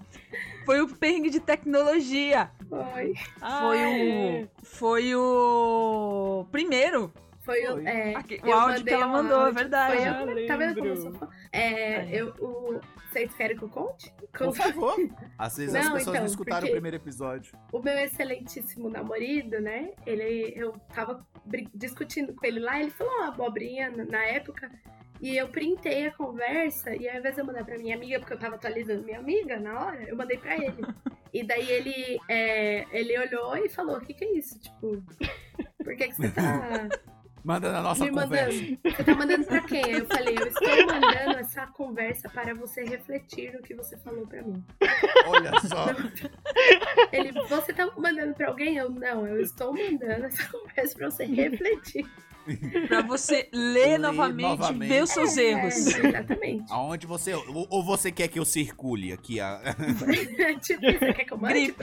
Foi 0.66 0.82
o 0.82 0.88
perrengue 0.96 1.30
de 1.30 1.40
tecnologia. 1.40 2.50
Foi. 2.70 3.14
Foi 3.40 3.86
o. 4.44 4.48
Foi 4.64 5.16
o. 5.16 6.46
Primeiro. 6.52 7.12
Foi, 7.42 7.62
o- 7.68 7.86
é, 7.86 8.16
Aqui, 8.16 8.40
o 8.42 8.48
eu 8.48 8.58
áudio 8.58 8.86
que 8.86 8.94
ela 8.94 9.06
mandou, 9.06 9.38
é 9.38 9.40
áudio. 9.42 9.54
verdade. 9.56 9.98
Foi 9.98 10.08
eu 10.08 10.12
Ah, 10.14 10.34
que- 10.34 10.46
tá 10.48 10.56
vendo 10.56 10.76
como 10.76 10.88
eu 10.88 10.96
sou 10.96 11.14
fã? 11.14 11.28
É, 11.52 12.08
eu, 12.10 12.30
o, 12.40 12.80
vocês 13.12 13.34
querem 13.36 13.58
que 13.58 13.64
eu 13.64 13.70
conte? 13.70 14.14
Por 14.32 14.56
favor. 14.56 14.96
Às 15.38 15.58
vezes 15.58 15.76
as 15.76 15.86
Não, 15.86 15.92
pessoas 15.92 16.06
não 16.06 16.14
então, 16.14 16.26
escutaram 16.26 16.60
porque- 16.62 16.72
o 16.72 16.76
primeiro 16.76 16.96
episódio. 16.96 17.54
O 17.74 17.80
meu 17.80 17.98
excelentíssimo 17.98 18.90
namorado, 18.90 19.60
né? 19.60 19.92
Ele, 20.06 20.54
eu 20.56 20.72
tava 20.96 21.28
discutindo 21.76 22.34
com 22.34 22.46
ele 22.46 22.62
lá, 22.62 22.80
ele 22.80 22.92
falou 22.92 23.12
uma 23.14 23.28
abobrinha 23.28 23.92
na 23.92 24.24
época. 24.24 24.72
E 25.24 25.38
eu 25.38 25.48
printei 25.48 26.06
a 26.06 26.12
conversa, 26.12 26.94
e 26.94 27.08
ao 27.08 27.18
invés 27.18 27.36
de 27.36 27.40
eu 27.40 27.46
mandar 27.46 27.64
pra 27.64 27.78
minha 27.78 27.96
amiga, 27.96 28.20
porque 28.20 28.34
eu 28.34 28.38
tava 28.38 28.56
atualizando 28.56 29.06
minha 29.06 29.20
amiga 29.20 29.58
na 29.58 29.86
hora, 29.86 30.04
eu 30.04 30.18
mandei 30.18 30.38
pra 30.38 30.54
ele. 30.58 30.86
E 31.34 31.42
daí 31.42 31.72
ele, 31.72 32.20
é, 32.28 32.86
ele 32.92 33.18
olhou 33.18 33.56
e 33.56 33.70
falou: 33.70 33.96
O 33.96 34.02
que, 34.02 34.14
que 34.14 34.26
é 34.26 34.38
isso? 34.38 34.60
Tipo, 34.60 35.02
por 35.82 35.96
que, 35.96 36.10
que 36.10 36.16
você 36.16 36.30
tá 36.30 36.90
nossa 37.82 38.04
me 38.04 38.12
conversa. 38.12 38.52
mandando? 38.52 38.80
Você 38.84 39.04
tá 39.06 39.16
mandando 39.16 39.46
pra 39.46 39.62
quem? 39.62 39.86
Aí 39.86 39.94
eu 39.94 40.08
falei: 40.08 40.36
Eu 40.38 40.48
estou 40.48 40.88
mandando 40.88 41.40
essa 41.40 41.68
conversa 41.68 42.30
para 42.30 42.54
você 42.54 42.84
refletir 42.84 43.54
no 43.54 43.62
que 43.62 43.74
você 43.74 43.98
falou 44.00 44.28
pra 44.28 44.42
mim. 44.42 44.62
Olha 45.26 45.58
só. 45.62 45.86
Ele, 47.14 47.32
você 47.48 47.72
tá 47.72 47.90
mandando 47.96 48.34
pra 48.34 48.50
alguém? 48.50 48.76
Eu, 48.76 48.90
não, 48.90 49.26
eu 49.26 49.42
estou 49.42 49.74
mandando 49.74 50.26
essa 50.26 50.50
conversa 50.52 50.98
pra 50.98 51.10
você 51.10 51.24
refletir. 51.24 52.06
Pra 52.88 53.02
você 53.02 53.50
ler 53.54 53.84
Ler 53.94 54.00
novamente, 54.00 54.60
novamente. 54.60 54.90
ver 54.90 55.04
os 55.04 55.10
seus 55.10 55.38
É, 55.38 55.52
erros. 55.52 55.88
exatamente. 55.88 56.66
Aonde 56.72 57.08
você. 57.08 57.34
Ou, 57.34 57.68
ou 57.70 57.84
você 57.84 58.12
quer 58.12 58.28
que 58.28 58.40
eu 58.40 58.46
circule 58.46 59.12
aqui? 59.14 59.40
A... 59.40 59.62
tipo, 60.62 60.82
você 60.82 61.14
quer 61.14 61.26
que 61.26 61.34
eu 61.34 61.38
mande 61.38 61.54
Gripe. 61.54 61.74
isso. 61.74 61.82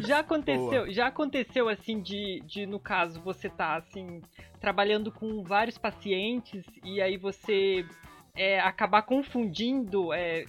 Já 0.00 0.18
aconteceu, 0.20 0.92
já 0.92 1.06
aconteceu 1.06 1.68
assim 1.68 2.00
de, 2.00 2.42
de, 2.46 2.66
no 2.66 2.78
caso, 2.78 3.20
você 3.20 3.48
tá 3.48 3.76
assim, 3.76 4.20
trabalhando 4.60 5.10
com 5.12 5.42
vários 5.42 5.78
pacientes 5.78 6.64
e 6.82 7.00
aí 7.00 7.16
você 7.16 7.84
é, 8.36 8.58
acabar 8.58 9.02
confundindo, 9.02 10.12
é, 10.12 10.44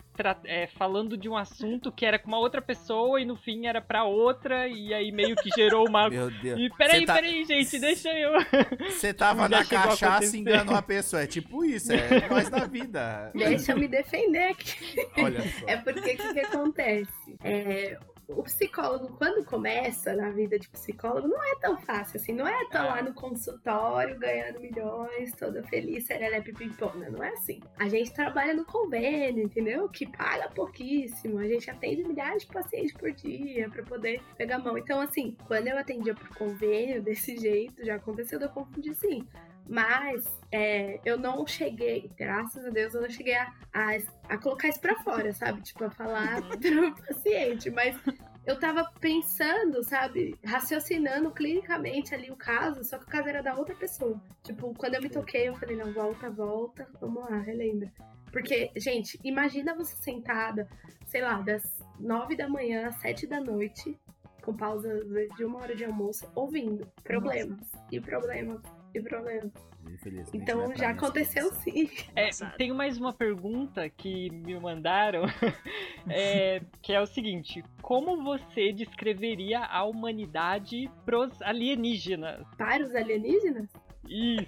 é, 0.45 0.67
falando 0.75 1.15
de 1.15 1.29
um 1.29 1.37
assunto 1.37 1.91
que 1.91 2.03
era 2.03 2.17
com 2.17 2.27
uma 2.27 2.39
outra 2.39 2.59
pessoa 2.59 3.21
e 3.21 3.25
no 3.25 3.35
fim 3.35 3.67
era 3.67 3.79
pra 3.79 4.03
outra, 4.03 4.67
e 4.67 4.91
aí 4.91 5.11
meio 5.11 5.35
que 5.35 5.49
gerou 5.55 5.87
uma. 5.87 6.09
Meu 6.09 6.31
Deus. 6.31 6.59
E 6.59 6.69
peraí, 6.75 7.05
tá- 7.05 7.13
peraí, 7.13 7.45
gente, 7.45 7.79
deixa 7.79 8.09
eu. 8.09 8.33
Você 8.89 9.13
tava 9.13 9.47
na 9.47 9.63
cachaça 9.63 10.07
acontecer. 10.07 10.37
enganou 10.37 10.75
a 10.75 10.81
pessoa. 10.81 11.21
É 11.21 11.27
tipo 11.27 11.63
isso, 11.63 11.93
é 11.93 12.27
nós 12.29 12.49
da 12.49 12.65
vida. 12.65 13.31
Deixa 13.35 13.73
eu 13.73 13.77
me 13.77 13.87
defender 13.87 14.49
aqui. 14.51 15.07
Olha 15.17 15.41
só. 15.41 15.67
É 15.67 15.77
porque 15.77 15.99
o 15.99 16.03
que, 16.03 16.33
que 16.33 16.39
acontece? 16.39 17.37
É, 17.43 17.99
o 18.27 18.43
psicólogo, 18.43 19.15
quando 19.17 19.45
começa 19.45 20.13
na 20.15 20.31
vida 20.31 20.57
de 20.57 20.67
psicólogo, 20.69 21.27
não 21.27 21.43
é 21.43 21.55
tão 21.59 21.77
fácil 21.77 22.19
assim. 22.19 22.33
Não 22.33 22.47
é 22.47 22.65
tão 22.69 22.85
lá 22.85 23.01
no 23.01 23.13
consultório 23.13 24.17
ganhando 24.17 24.59
milhões, 24.59 25.31
toda 25.33 25.63
feliz, 25.63 26.05
serelepe 26.05 26.53
pimpona. 26.53 27.09
Não 27.09 27.23
é 27.23 27.29
assim. 27.29 27.59
A 27.79 27.87
gente 27.87 28.13
trabalha 28.13 28.53
no 28.53 28.65
convênio, 28.65 29.43
entendeu? 29.43 29.87
Que 29.89 30.05
paga 30.05 30.49
pouquíssimo. 30.49 31.39
A 31.39 31.47
gente 31.47 31.69
atende 31.69 32.03
milhares 32.03 32.43
de 32.43 32.51
pacientes 32.51 32.93
por 32.93 33.11
dia 33.11 33.69
pra 33.69 33.83
poder 33.83 34.21
pegar 34.37 34.55
a 34.55 34.59
mão. 34.59 34.77
Então, 34.77 34.99
assim, 34.99 35.35
quando 35.47 35.67
eu 35.67 35.77
atendia 35.77 36.15
por 36.15 36.29
convênio 36.29 37.01
desse 37.01 37.37
jeito, 37.37 37.85
já 37.85 37.95
aconteceu 37.95 38.39
de 38.39 38.45
eu 38.45 38.49
confundir 38.49 38.95
sim. 38.95 39.27
Mas 39.67 40.25
é, 40.51 40.99
eu 41.03 41.17
não 41.17 41.45
cheguei, 41.45 42.09
graças 42.15 42.65
a 42.65 42.69
Deus, 42.69 42.93
eu 42.93 43.01
não 43.01 43.09
cheguei 43.09 43.35
a, 43.35 43.51
a, 43.73 43.97
a 44.29 44.37
colocar 44.37 44.67
isso 44.67 44.79
pra 44.79 44.95
fora, 44.95 45.33
sabe? 45.33 45.61
Tipo, 45.61 45.85
a 45.85 45.89
falar 45.89 46.41
pro 46.59 46.95
paciente. 47.07 47.69
Mas 47.69 47.97
eu 48.45 48.59
tava 48.59 48.91
pensando, 48.99 49.83
sabe? 49.83 50.37
Raciocinando 50.43 51.31
clinicamente 51.31 52.13
ali 52.13 52.29
o 52.29 52.35
caso, 52.35 52.83
só 52.83 52.97
que 52.97 53.05
o 53.05 53.09
caso 53.09 53.27
era 53.27 53.41
da 53.41 53.55
outra 53.55 53.75
pessoa. 53.75 54.21
Tipo, 54.43 54.73
quando 54.75 54.95
eu 54.95 55.01
me 55.01 55.09
toquei, 55.09 55.49
eu 55.49 55.55
falei, 55.55 55.75
não, 55.75 55.91
volta, 55.91 56.29
volta, 56.29 56.87
vamos 57.01 57.27
lá, 57.29 57.39
relembra. 57.39 57.91
Porque, 58.31 58.71
gente, 58.75 59.19
imagina 59.23 59.73
você 59.73 59.95
sentada, 59.95 60.67
sei 61.07 61.21
lá, 61.21 61.41
das 61.41 61.63
nove 61.99 62.35
da 62.35 62.47
manhã 62.47 62.87
às 62.87 62.97
sete 62.97 63.25
da 63.25 63.39
noite, 63.39 63.97
com 64.43 64.55
pausa 64.55 65.03
de 65.35 65.43
uma 65.43 65.59
hora 65.59 65.75
de 65.75 65.85
almoço, 65.85 66.29
ouvindo 66.35 66.85
problemas 67.03 67.55
problemas 67.55 67.71
e 67.91 67.99
problemas. 67.99 68.84
É 68.95 70.37
Então 70.37 70.65
pra 70.67 70.75
já 70.75 70.85
essa 70.85 70.91
aconteceu 70.91 71.51
sim. 71.53 71.89
É, 72.15 72.29
tenho 72.57 72.73
mais 72.73 72.97
uma 72.97 73.13
pergunta 73.13 73.89
que 73.89 74.29
me 74.29 74.59
mandaram, 74.59 75.23
é, 76.09 76.61
que 76.81 76.93
é 76.93 77.01
o 77.01 77.05
seguinte: 77.05 77.63
como 77.81 78.23
você 78.23 78.71
descreveria 78.71 79.59
a 79.59 79.83
humanidade 79.83 80.89
pros 81.05 81.41
alienígenas? 81.41 82.45
Para 82.57 82.83
os 82.83 82.95
alienígenas? 82.95 83.69
Isso! 84.07 84.45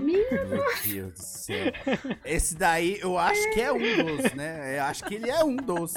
Meu 0.00 0.64
Deus 0.84 1.12
do 1.14 1.18
céu. 1.22 1.72
Esse 2.24 2.56
daí 2.56 2.98
eu 3.00 3.16
acho 3.18 3.52
que 3.52 3.60
é 3.60 3.72
um 3.72 3.78
dos, 3.78 4.32
né? 4.34 4.78
Eu 4.78 4.82
acho 4.84 5.04
que 5.04 5.14
ele 5.14 5.30
é 5.30 5.42
um 5.44 5.56
dos. 5.56 5.94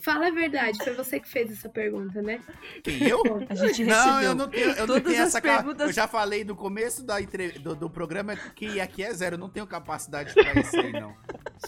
Fala 0.00 0.28
a 0.28 0.30
verdade, 0.30 0.78
foi 0.82 0.94
você 0.94 1.20
que 1.20 1.28
fez 1.28 1.50
essa 1.52 1.68
pergunta, 1.68 2.20
né? 2.22 2.40
Quem 2.82 3.06
eu? 3.06 3.22
A 3.48 3.54
gente 3.54 3.84
recebeu. 3.84 3.96
Não, 3.96 4.22
eu 4.22 4.34
não 4.34 4.48
tenho, 4.48 4.70
eu 4.70 4.86
não 4.86 5.00
tenho 5.00 5.22
essa 5.22 5.40
perguntas- 5.40 5.86
Eu 5.88 5.92
já 5.92 6.08
falei 6.08 6.44
no 6.44 6.56
começo 6.56 7.04
da 7.04 7.20
entre- 7.20 7.58
do, 7.58 7.74
do 7.76 7.88
programa 7.90 8.34
que 8.36 8.80
aqui 8.80 9.02
é 9.02 9.12
zero. 9.12 9.34
Eu 9.34 9.38
não 9.38 9.48
tenho 9.48 9.66
capacidade 9.66 10.34
pra 10.34 10.60
isso 10.60 10.78
aí, 10.78 10.92
não. 10.92 11.14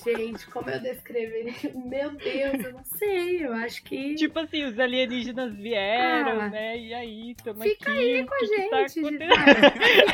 Gente, 0.05 0.47
como 0.49 0.69
eu 0.71 0.81
descreveria? 0.81 1.55
Meu 1.75 2.11
Deus, 2.13 2.65
eu 2.65 2.73
não 2.73 2.85
sei. 2.85 3.47
Eu 3.47 3.53
acho 3.55 3.83
que. 3.85 4.15
Tipo 4.17 4.41
assim, 4.41 4.65
os 4.65 4.79
alienígenas 4.79 5.55
vieram, 5.55 6.41
Ah. 6.41 6.49
né? 6.49 6.77
E 6.79 6.93
aí, 6.95 7.35
tamo 7.43 7.63
Fica 7.63 7.91
aqui. 7.91 8.01
aí 8.01 8.27
com 8.27 8.35
a 8.35 8.39
tá 8.39 8.47
gente, 8.47 8.99
acontecendo? 9.01 9.64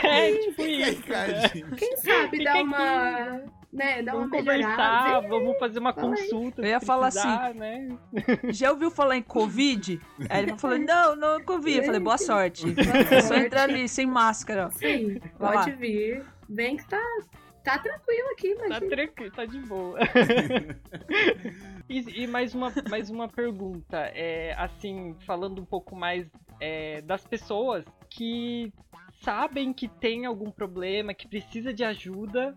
É, 0.05 0.33
tipo 0.33 0.63
isso. 0.63 1.03
cara, 1.05 1.33
né? 1.33 1.49
Quem 1.77 1.97
sabe 1.97 2.31
Fica 2.39 2.45
dar 2.45 2.53
aqui. 2.55 2.63
uma. 2.63 3.43
Né, 3.73 4.03
dar 4.03 4.17
uma 4.17 4.27
Vamos 4.27 4.45
melhorada. 4.45 4.67
conversar, 4.67 5.21
vamos 5.29 5.59
fazer 5.61 5.79
uma 5.79 5.93
consulta. 5.93 6.61
Eu 6.63 6.67
ia 6.67 6.81
falar 6.81 7.07
assim, 7.07 7.55
né? 7.57 7.97
Já 8.49 8.73
ouviu 8.73 8.91
falar 8.91 9.17
em 9.17 9.23
Covid? 9.23 10.01
Aí 10.29 10.43
ele 10.43 10.59
falou, 10.59 10.77
não, 10.77 11.15
não 11.15 11.37
é 11.37 11.43
Covid. 11.45 11.79
Eu 11.79 11.85
falei, 11.85 12.01
boa 12.01 12.19
sorte. 12.19 12.67
Boa 12.73 12.87
É 13.17 13.21
só 13.21 13.37
entrar 13.37 13.63
ali, 13.65 13.89
sem 13.89 14.07
máscara. 14.07 14.71
Sim, 14.73 15.21
Vai 15.39 15.53
pode 15.55 15.71
lá. 15.71 15.77
vir. 15.77 16.25
Vem 16.49 16.77
que 16.79 16.89
tá, 16.89 17.01
tá 17.63 17.79
tranquilo 17.79 18.29
aqui, 18.33 18.57
Tá 18.57 18.67
imagina. 18.67 18.91
tranquilo, 18.91 19.31
tá 19.31 19.45
de 19.45 19.59
boa. 19.61 19.99
e, 21.89 22.25
e 22.25 22.27
mais, 22.27 22.55
uma, 22.55 22.73
mais 22.89 23.09
uma 23.09 23.29
pergunta. 23.29 23.99
É, 24.15 24.53
assim, 24.59 25.15
falando 25.27 25.61
um 25.61 25.65
pouco 25.65 25.95
mais 25.95 26.27
é, 26.61 27.01
das 27.03 27.25
pessoas 27.25 27.85
que 28.09 28.73
sabem 29.23 29.73
que 29.73 29.89
tem 29.89 30.27
algum 30.27 30.51
problema, 30.51 31.15
que 31.15 31.29
precisa 31.29 31.73
de 31.73 31.85
ajuda, 31.85 32.57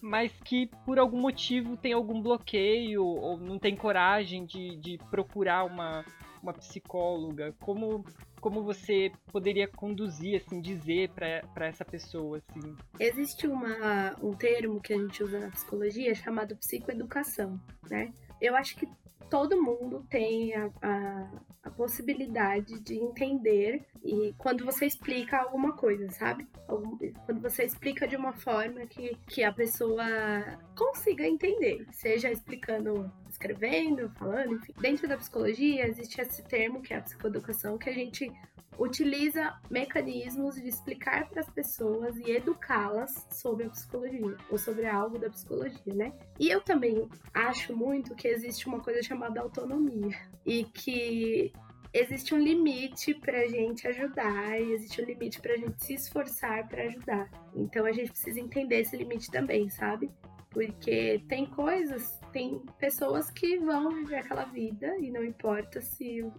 mas 0.00 0.32
que 0.44 0.68
por 0.84 0.98
algum 0.98 1.20
motivo 1.20 1.76
tem 1.76 1.92
algum 1.92 2.20
bloqueio 2.20 3.04
ou 3.04 3.38
não 3.38 3.58
tem 3.58 3.76
coragem 3.76 4.44
de, 4.44 4.76
de 4.76 4.98
procurar 5.10 5.64
uma, 5.64 6.04
uma 6.42 6.52
psicóloga? 6.52 7.54
Como, 7.60 8.04
como 8.40 8.62
você 8.62 9.12
poderia 9.30 9.68
conduzir, 9.68 10.36
assim, 10.36 10.60
dizer 10.60 11.10
para 11.10 11.66
essa 11.66 11.84
pessoa, 11.84 12.38
assim? 12.38 12.76
Existe 12.98 13.46
uma, 13.46 14.16
um 14.20 14.32
termo 14.32 14.80
que 14.80 14.92
a 14.92 14.98
gente 14.98 15.22
usa 15.22 15.38
na 15.38 15.50
psicologia 15.50 16.14
chamado 16.14 16.56
psicoeducação, 16.56 17.60
né? 17.88 18.12
Eu 18.40 18.56
acho 18.56 18.76
que 18.76 18.88
todo 19.30 19.62
mundo 19.62 20.04
tem 20.10 20.52
a, 20.54 20.68
a, 20.82 21.30
a, 21.62 21.70
possibilidade 21.70 22.80
de 22.80 22.96
entender 22.96 23.84
e 24.04 24.34
quando 24.38 24.64
você 24.64 24.86
explica 24.86 25.38
alguma 25.38 25.72
coisa, 25.72 26.08
sabe? 26.10 26.46
Quando 26.66 27.40
você 27.40 27.64
explica 27.64 28.06
de 28.06 28.16
uma 28.16 28.32
forma 28.32 28.86
que, 28.86 29.16
que 29.26 29.42
a 29.42 29.52
pessoa 29.52 30.04
consiga 30.76 31.26
entender, 31.26 31.86
seja 31.92 32.30
explicando 32.30 33.10
escrevendo, 33.28 34.10
falando, 34.10 34.54
enfim. 34.54 34.74
Dentro 34.80 35.08
da 35.08 35.16
psicologia 35.16 35.86
existe 35.86 36.20
esse 36.20 36.42
termo 36.44 36.82
que 36.82 36.92
é 36.92 36.98
a 36.98 37.02
psicoeducação, 37.02 37.78
que 37.78 37.88
a 37.88 37.94
gente 37.94 38.30
utiliza 38.78 39.54
mecanismos 39.70 40.54
de 40.54 40.66
explicar 40.66 41.28
para 41.28 41.40
as 41.40 41.50
pessoas 41.50 42.16
e 42.18 42.30
educá-las 42.30 43.26
sobre 43.30 43.66
a 43.66 43.70
psicologia 43.70 44.36
ou 44.50 44.58
sobre 44.58 44.86
algo 44.86 45.18
da 45.18 45.30
psicologia, 45.30 45.94
né? 45.94 46.12
E 46.38 46.48
eu 46.48 46.60
também 46.60 47.08
acho 47.34 47.76
muito 47.76 48.14
que 48.14 48.28
existe 48.28 48.66
uma 48.66 48.80
coisa 48.80 49.02
chamada 49.02 49.40
autonomia 49.40 50.31
e 50.44 50.64
que 50.64 51.52
existe 51.92 52.34
um 52.34 52.38
limite 52.38 53.14
para 53.14 53.40
a 53.40 53.48
gente 53.48 53.86
ajudar 53.86 54.58
e 54.58 54.72
existe 54.72 55.02
um 55.02 55.04
limite 55.04 55.40
para 55.40 55.52
a 55.52 55.56
gente 55.56 55.84
se 55.84 55.94
esforçar 55.94 56.66
para 56.68 56.84
ajudar. 56.84 57.30
Então 57.54 57.84
a 57.84 57.92
gente 57.92 58.10
precisa 58.10 58.40
entender 58.40 58.80
esse 58.80 58.96
limite 58.96 59.30
também, 59.30 59.68
sabe? 59.68 60.10
Porque 60.50 61.22
tem 61.28 61.46
coisas, 61.46 62.18
tem 62.32 62.60
pessoas 62.78 63.30
que 63.30 63.58
vão 63.58 63.90
viver 63.90 64.16
aquela 64.16 64.44
vida 64.44 64.96
e 64.98 65.10
não 65.10 65.24
importa 65.24 65.80
se 65.80 66.22
o 66.22 66.32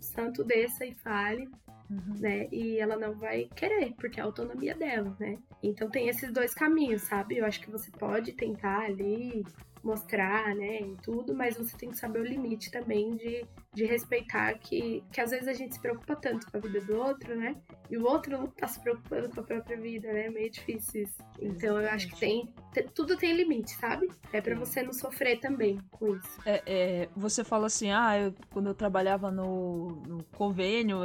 santo 0.00 0.44
desça 0.44 0.84
e 0.84 0.94
fale, 0.94 1.48
uhum. 1.90 2.14
né? 2.18 2.48
E 2.52 2.78
ela 2.78 2.96
não 2.96 3.14
vai 3.14 3.48
querer, 3.54 3.94
porque 3.94 4.20
é 4.20 4.22
a 4.22 4.26
autonomia 4.26 4.74
dela, 4.74 5.16
né? 5.18 5.38
Então 5.62 5.90
tem 5.90 6.08
esses 6.08 6.30
dois 6.32 6.52
caminhos, 6.52 7.02
sabe? 7.02 7.38
Eu 7.38 7.46
acho 7.46 7.60
que 7.60 7.70
você 7.70 7.90
pode 7.90 8.32
tentar 8.32 8.80
ali 8.80 9.42
mostrar, 9.86 10.54
né, 10.54 10.80
e 10.80 10.96
tudo, 11.02 11.34
mas 11.34 11.56
você 11.56 11.76
tem 11.76 11.90
que 11.90 11.96
saber 11.96 12.20
o 12.20 12.24
limite 12.24 12.70
também 12.70 13.16
de, 13.16 13.46
de 13.72 13.84
respeitar 13.84 14.52
que, 14.58 15.02
que 15.12 15.20
às 15.20 15.30
vezes 15.30 15.46
a 15.46 15.52
gente 15.52 15.74
se 15.74 15.80
preocupa 15.80 16.16
tanto 16.16 16.50
com 16.50 16.56
a 16.56 16.60
vida 16.60 16.80
do 16.80 16.96
outro, 16.96 17.36
né, 17.36 17.56
e 17.88 17.96
o 17.96 18.04
outro 18.04 18.32
não 18.32 18.46
tá 18.48 18.66
se 18.66 18.80
preocupando 18.80 19.30
com 19.30 19.40
a 19.40 19.44
própria 19.44 19.80
vida, 19.80 20.12
né, 20.12 20.26
é 20.26 20.30
meio 20.30 20.50
difícil 20.50 21.04
isso. 21.04 21.24
Então 21.40 21.80
eu 21.80 21.88
acho 21.90 22.08
que 22.08 22.18
tem, 22.18 22.52
tudo 22.94 23.16
tem 23.16 23.32
limite, 23.34 23.70
sabe? 23.76 24.10
É 24.32 24.40
para 24.40 24.56
você 24.56 24.82
não 24.82 24.92
sofrer 24.92 25.38
também 25.38 25.80
com 25.90 26.16
isso. 26.16 26.40
É, 26.44 26.62
é, 26.66 27.08
você 27.16 27.44
fala 27.44 27.66
assim, 27.66 27.90
ah, 27.92 28.18
eu, 28.18 28.34
quando 28.50 28.66
eu 28.66 28.74
trabalhava 28.74 29.30
no, 29.30 30.02
no 30.06 30.24
convênio, 30.36 31.00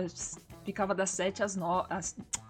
ficava 0.65 0.95
das 0.95 1.11
sete 1.11 1.43
às 1.43 1.55
nove, 1.55 1.88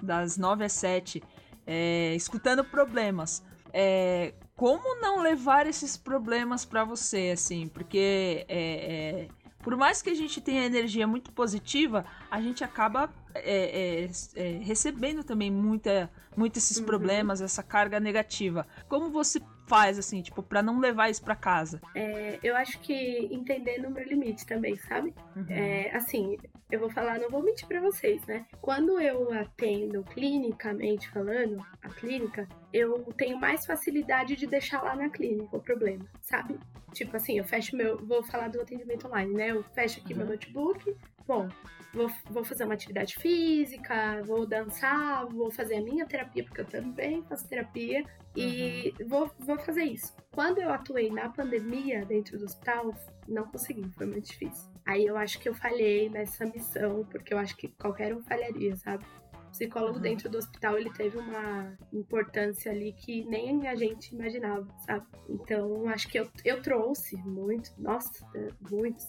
das 0.01 0.37
nove 0.37 0.63
às 0.63 0.73
sete, 0.73 1.21
é, 1.65 2.15
escutando 2.15 2.63
problemas. 2.63 3.43
É, 3.73 4.33
como 4.61 5.01
não 5.01 5.23
levar 5.23 5.65
esses 5.65 5.97
problemas 5.97 6.63
para 6.63 6.83
você, 6.83 7.31
assim? 7.33 7.67
Porque 7.67 8.45
é, 8.47 9.25
é, 9.27 9.27
por 9.63 9.75
mais 9.75 10.03
que 10.03 10.11
a 10.11 10.13
gente 10.13 10.39
tenha 10.39 10.63
energia 10.63 11.07
muito 11.07 11.31
positiva, 11.31 12.05
a 12.29 12.39
gente 12.39 12.63
acaba 12.63 13.11
é, 13.33 14.05
é, 14.05 14.11
é 14.35 14.59
recebendo 14.59 15.23
também 15.23 15.49
muita, 15.49 16.11
muito 16.37 16.57
esses 16.57 16.77
uhum. 16.77 16.85
problemas, 16.85 17.41
essa 17.41 17.63
carga 17.63 17.99
negativa. 17.99 18.67
Como 18.87 19.09
você 19.09 19.41
faz, 19.71 19.97
assim, 19.97 20.21
tipo, 20.21 20.43
para 20.43 20.61
não 20.61 20.81
levar 20.81 21.09
isso 21.09 21.23
para 21.23 21.33
casa? 21.33 21.79
É, 21.95 22.37
eu 22.43 22.57
acho 22.57 22.77
que 22.81 22.93
entender 23.31 23.77
número 23.77 24.09
limite 24.09 24.45
também, 24.45 24.75
sabe? 24.75 25.13
Uhum. 25.33 25.45
É, 25.49 25.95
assim, 25.95 26.37
eu 26.69 26.77
vou 26.77 26.89
falar, 26.89 27.17
não 27.17 27.29
vou 27.29 27.41
mentir 27.41 27.65
para 27.69 27.79
vocês, 27.79 28.21
né? 28.25 28.45
Quando 28.59 28.99
eu 28.99 29.31
atendo 29.31 30.03
clinicamente 30.03 31.09
falando, 31.09 31.65
a 31.81 31.87
clínica, 31.87 32.49
eu 32.73 33.01
tenho 33.15 33.39
mais 33.39 33.65
facilidade 33.65 34.35
de 34.35 34.45
deixar 34.45 34.81
lá 34.83 34.93
na 34.93 35.07
clínica 35.07 35.55
o 35.55 35.61
problema, 35.61 36.03
sabe? 36.21 36.59
Tipo 36.91 37.15
assim, 37.15 37.37
eu 37.37 37.45
fecho 37.45 37.73
meu. 37.73 37.97
Vou 38.05 38.21
falar 38.23 38.49
do 38.49 38.59
atendimento 38.59 39.07
online, 39.07 39.33
né? 39.33 39.51
Eu 39.51 39.63
fecho 39.73 40.01
aqui 40.01 40.11
uhum. 40.11 40.19
meu 40.19 40.27
notebook, 40.27 40.93
bom, 41.25 41.47
vou, 41.93 42.09
vou 42.29 42.43
fazer 42.43 42.63
uma 42.63 42.73
atividade 42.73 43.15
física, 43.15 44.21
vou 44.23 44.45
dançar, 44.45 45.25
vou 45.27 45.51
fazer 45.51 45.75
a 45.75 45.81
minha 45.81 46.05
terapia, 46.05 46.43
porque 46.43 46.61
eu 46.61 46.65
também 46.65 47.23
faço 47.23 47.47
terapia, 47.47 48.03
e 48.35 48.93
uhum. 48.99 49.07
vou, 49.07 49.31
vou 49.39 49.59
fazer 49.59 49.83
isso. 49.83 50.15
Quando 50.31 50.59
eu 50.59 50.71
atuei 50.71 51.09
na 51.09 51.29
pandemia 51.29 52.05
dentro 52.05 52.37
do 52.37 52.45
hospital, 52.45 52.93
não 53.27 53.43
consegui, 53.43 53.89
foi 53.91 54.05
muito 54.05 54.27
difícil. 54.27 54.69
Aí 54.85 55.05
eu 55.05 55.17
acho 55.17 55.39
que 55.39 55.49
eu 55.49 55.53
falhei 55.53 56.09
nessa 56.09 56.45
missão, 56.45 57.05
porque 57.11 57.33
eu 57.33 57.37
acho 57.37 57.55
que 57.55 57.67
qualquer 57.67 58.13
um 58.15 58.23
falharia, 58.23 58.75
sabe? 58.75 59.05
O 59.33 59.51
psicólogo 59.51 59.95
uhum. 59.95 60.01
dentro 60.01 60.29
do 60.29 60.37
hospital, 60.37 60.77
ele 60.77 60.91
teve 60.91 61.17
uma 61.17 61.77
importância 61.91 62.71
ali 62.71 62.93
que 62.93 63.25
nem 63.25 63.67
a 63.67 63.75
gente 63.75 64.15
imaginava, 64.15 64.65
sabe? 64.85 65.05
Então, 65.29 65.87
acho 65.89 66.07
que 66.07 66.17
eu, 66.17 66.29
eu 66.45 66.61
trouxe 66.61 67.17
muito, 67.17 67.69
nossa, 67.77 68.25
muitos. 68.69 69.07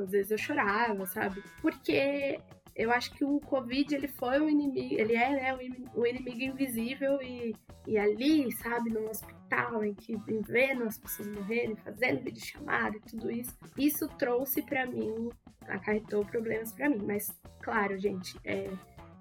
Às 0.00 0.10
vezes 0.10 0.30
eu 0.30 0.38
chorava, 0.38 1.06
sabe? 1.06 1.42
Porque 1.60 2.40
eu 2.76 2.92
acho 2.92 3.10
que 3.12 3.24
o 3.24 3.40
Covid, 3.40 3.94
ele 3.94 4.06
foi 4.06 4.38
um 4.38 4.50
inimigo, 4.50 4.94
ele 5.00 5.14
é, 5.14 5.30
né, 5.30 5.58
um 5.94 6.04
inimigo 6.04 6.42
invisível 6.42 7.20
e, 7.22 7.54
e 7.86 7.96
ali, 7.96 8.52
sabe, 8.52 8.90
no 8.90 9.08
hospital, 9.08 9.82
em 9.82 9.94
que 9.94 10.14
vendo 10.46 10.84
as 10.84 10.98
pessoas 10.98 11.28
morrerem, 11.28 11.74
fazendo 11.76 12.22
videochamada 12.22 12.96
e 12.98 13.00
tudo 13.00 13.30
isso, 13.30 13.56
isso 13.78 14.06
trouxe 14.18 14.62
para 14.62 14.84
mim, 14.86 15.30
acarretou 15.66 16.24
problemas 16.26 16.70
para 16.72 16.90
mim. 16.90 17.00
Mas, 17.02 17.34
claro, 17.62 17.98
gente, 17.98 18.38
é, 18.44 18.68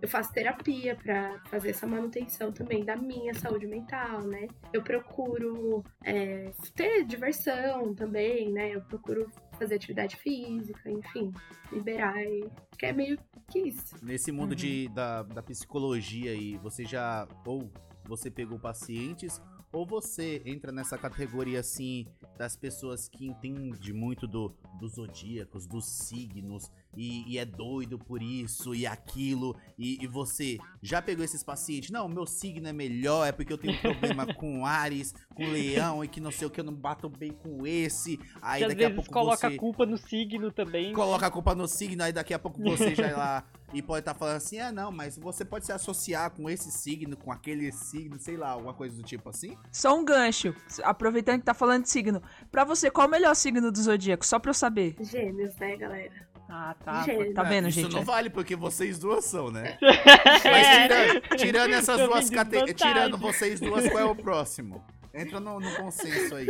eu 0.01 0.09
faço 0.09 0.33
terapia 0.33 0.95
para 0.95 1.39
fazer 1.45 1.69
essa 1.69 1.87
manutenção 1.87 2.51
também 2.51 2.83
da 2.83 2.95
minha 2.95 3.33
saúde 3.33 3.65
mental, 3.65 4.21
né? 4.23 4.47
Eu 4.73 4.83
procuro 4.83 5.83
é, 6.03 6.51
ter 6.75 7.05
diversão 7.05 7.95
também, 7.95 8.51
né? 8.51 8.75
Eu 8.75 8.81
procuro 8.81 9.31
fazer 9.55 9.75
atividade 9.75 10.15
física, 10.17 10.89
enfim, 10.89 11.33
liberar. 11.71 12.21
E, 12.23 12.49
que 12.77 12.85
é 12.85 12.93
meio 12.93 13.17
que 13.49 13.59
isso. 13.59 13.95
Nesse 14.03 14.31
mundo 14.31 14.51
uhum. 14.51 14.57
de, 14.57 14.89
da, 14.89 15.23
da 15.23 15.41
psicologia 15.41 16.31
aí, 16.31 16.57
você 16.57 16.85
já. 16.85 17.27
Ou 17.45 17.71
você 18.07 18.29
pegou 18.29 18.59
pacientes 18.59 19.41
ou 19.75 19.85
você 19.85 20.41
entra 20.45 20.71
nessa 20.71 20.97
categoria 20.97 21.59
assim 21.59 22.07
das 22.37 22.55
pessoas 22.55 23.09
que 23.09 23.27
entendem 23.27 23.93
muito 23.93 24.25
do, 24.25 24.55
dos 24.79 24.93
zodíacos, 24.93 25.67
dos 25.67 25.85
signos 25.85 26.71
e, 26.95 27.33
e, 27.33 27.37
é 27.37 27.45
doido 27.45 27.97
por 27.97 28.21
isso 28.21 28.73
e 28.73 28.85
aquilo 28.85 29.55
e, 29.77 30.03
e, 30.03 30.07
você 30.07 30.57
já 30.81 31.01
pegou 31.01 31.23
esses 31.23 31.43
pacientes? 31.43 31.89
Não, 31.89 32.07
meu 32.07 32.25
signo 32.25 32.67
é 32.67 32.73
melhor, 32.73 33.27
é 33.27 33.31
porque 33.31 33.51
eu 33.51 33.57
tenho 33.57 33.73
um 33.73 33.81
problema 33.81 34.25
com 34.35 34.65
Ares, 34.65 35.13
com 35.33 35.45
Leão 35.45 36.03
e 36.03 36.07
que 36.07 36.21
não 36.21 36.31
sei 36.31 36.47
o 36.47 36.49
que 36.49 36.59
eu 36.59 36.63
não 36.63 36.73
bato 36.73 37.09
bem 37.09 37.31
com 37.31 37.65
esse. 37.65 38.19
Aí 38.41 38.61
que 38.61 38.67
daqui 38.69 38.85
a 38.85 38.91
pouco 38.91 39.11
coloca 39.11 39.49
você 39.49 39.55
a 39.55 39.59
culpa 39.59 39.85
no 39.85 39.97
signo 39.97 40.51
também. 40.51 40.93
Coloca 40.93 41.27
a 41.27 41.31
culpa 41.31 41.53
no 41.53 41.67
signo, 41.67 42.03
aí 42.03 42.13
daqui 42.13 42.33
a 42.33 42.39
pouco 42.39 42.61
você 42.63 42.95
já 42.95 43.07
é 43.07 43.15
lá 43.15 43.45
e 43.73 43.81
pode 43.81 43.99
estar 43.99 44.13
tá 44.13 44.19
falando 44.19 44.37
assim: 44.37 44.59
ah, 44.59 44.71
não, 44.71 44.91
mas 44.91 45.17
você 45.17 45.43
pode 45.43 45.65
se 45.65 45.71
associar 45.71 46.31
com 46.31 46.49
esse 46.49 46.71
signo, 46.71 47.17
com 47.17 47.31
aquele 47.31 47.71
signo, 47.71 48.17
sei 48.19 48.37
lá, 48.37 48.49
alguma 48.49 48.73
coisa 48.73 48.95
do 48.95 49.03
tipo 49.03 49.29
assim? 49.29 49.57
Só 49.71 49.97
um 49.97 50.05
gancho, 50.05 50.55
aproveitando 50.83 51.39
que 51.39 51.45
tá 51.45 51.53
falando 51.53 51.83
de 51.83 51.89
signo. 51.89 52.21
Pra 52.51 52.63
você, 52.63 52.89
qual 52.89 53.07
o 53.07 53.11
melhor 53.11 53.35
signo 53.35 53.71
do 53.71 53.81
zodíaco? 53.81 54.25
Só 54.25 54.39
pra 54.39 54.51
eu 54.51 54.53
saber. 54.53 54.95
Gêmeos, 55.01 55.55
né, 55.57 55.75
galera? 55.75 56.34
Ah, 56.49 56.75
tá. 56.83 57.05
Tá 57.33 57.43
vendo, 57.43 57.67
Isso 57.67 57.79
gente? 57.79 57.89
Isso 57.89 57.97
não 57.97 58.05
vale, 58.05 58.29
porque 58.29 58.55
vocês 58.55 58.99
duas 58.99 59.25
são, 59.25 59.49
né? 59.51 59.77
Mas 59.81 60.67
tirando, 60.67 61.37
tirando 61.37 61.73
essas 61.73 62.01
duas 62.01 62.29
categorias, 62.29 62.79
tirando 62.79 63.17
vocês 63.17 63.59
duas, 63.59 63.89
qual 63.89 63.99
é 63.99 64.05
o 64.05 64.15
próximo? 64.15 64.83
Entra 65.15 65.39
no, 65.39 65.61
no 65.61 65.75
consenso 65.77 66.35
aí. 66.35 66.47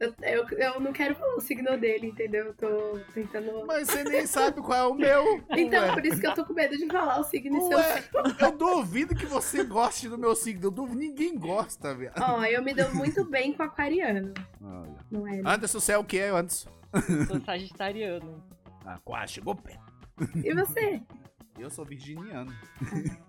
Eu, 0.00 0.14
eu, 0.22 0.48
eu, 0.58 0.80
não 0.80 0.90
quero 0.90 1.14
falar 1.14 1.34
o 1.34 1.40
signo 1.40 1.76
dele, 1.76 2.06
entendeu? 2.06 2.46
Eu 2.46 2.54
tô 2.54 2.98
tentando. 3.12 3.66
Mas 3.66 3.88
você 3.88 4.04
nem 4.04 4.26
sabe 4.26 4.62
qual 4.62 4.78
é 4.78 4.86
o 4.86 4.94
meu. 4.94 5.44
Então, 5.54 5.82
Ué. 5.82 5.92
por 5.92 6.06
isso 6.06 6.18
que 6.18 6.26
eu 6.26 6.34
tô 6.34 6.44
com 6.44 6.54
medo 6.54 6.78
de 6.78 6.86
falar 6.86 7.20
o 7.20 7.24
signo 7.24 7.60
seu. 7.68 7.78
Eu 8.40 8.52
duvido 8.52 9.14
que 9.14 9.26
você 9.26 9.62
goste 9.64 10.08
do 10.08 10.16
meu 10.16 10.34
signo. 10.34 10.64
Eu 10.64 10.70
duvido, 10.70 10.98
ninguém 10.98 11.38
gosta, 11.38 11.94
velho. 11.94 12.12
Ó, 12.18 12.42
eu 12.44 12.62
me 12.62 12.72
dou 12.72 12.94
muito 12.94 13.22
bem 13.24 13.52
com 13.52 13.62
aquariano. 13.62 14.32
Olha. 14.62 14.96
Não 15.10 15.28
é? 15.28 15.36
Né? 15.36 15.42
Anderson, 15.44 15.78
você 15.78 15.92
é 15.92 15.98
o 15.98 16.04
que, 16.04 16.20
Anderson? 16.20 16.70
Sou 17.26 17.40
sagitariano. 17.44 18.42
Ah, 18.86 18.98
quase 19.04 19.34
chegou 19.34 19.54
perto. 19.54 19.92
E 20.36 20.54
você? 20.54 21.02
Eu 21.58 21.70
sou 21.70 21.84
virginiano. 21.84 22.54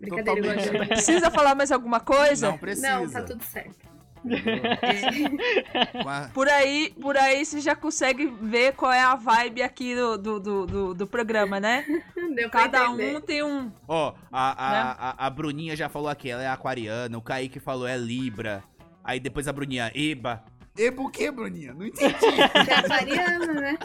Brincadeira, 0.00 0.56
Totalmente. 0.56 0.88
Precisa 0.88 1.30
falar 1.30 1.54
mais 1.54 1.70
alguma 1.70 2.00
coisa? 2.00 2.50
Não 2.50 2.58
precisa. 2.58 2.98
Não, 2.98 3.10
tá 3.10 3.22
tudo 3.22 3.44
certo. 3.44 3.86
por 6.34 6.48
aí, 6.48 6.92
por 7.00 7.16
aí 7.16 7.44
você 7.44 7.60
já 7.60 7.76
consegue 7.76 8.26
ver 8.26 8.72
qual 8.72 8.90
é 8.90 9.00
a 9.00 9.14
vibe 9.14 9.62
aqui 9.62 9.94
do, 9.94 10.18
do, 10.18 10.40
do, 10.40 10.66
do, 10.66 10.94
do 10.94 11.06
programa, 11.06 11.60
né? 11.60 11.86
Deu 12.34 12.50
Cada 12.50 12.90
um 12.90 13.20
tem 13.20 13.44
um. 13.44 13.70
Ó, 13.86 14.10
oh, 14.10 14.14
a, 14.32 14.50
a, 14.50 14.72
né? 14.72 14.96
a, 14.98 15.26
a, 15.26 15.30
Bruninha 15.30 15.76
já 15.76 15.88
falou 15.88 16.08
aqui, 16.08 16.28
ela 16.28 16.42
é 16.42 16.48
aquariana, 16.48 17.16
o 17.16 17.22
Kaique 17.22 17.60
falou 17.60 17.86
é 17.86 17.96
Libra. 17.96 18.64
Aí 19.04 19.20
depois 19.20 19.46
a 19.46 19.52
Bruninha, 19.52 19.92
Eba. 19.94 20.42
E 20.76 20.90
por 20.92 21.10
que, 21.10 21.30
Bruninha? 21.30 21.72
Não 21.72 21.86
entendi. 21.86 22.14
É 22.68 22.74
aquariano, 22.74 23.54
né? 23.54 23.78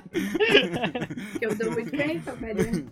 Que 1.39 1.45
eu 1.45 1.55
dou 1.55 1.71
muito 1.71 1.91
bem 1.91 2.19
pra 2.19 2.33
aquariano. 2.33 2.91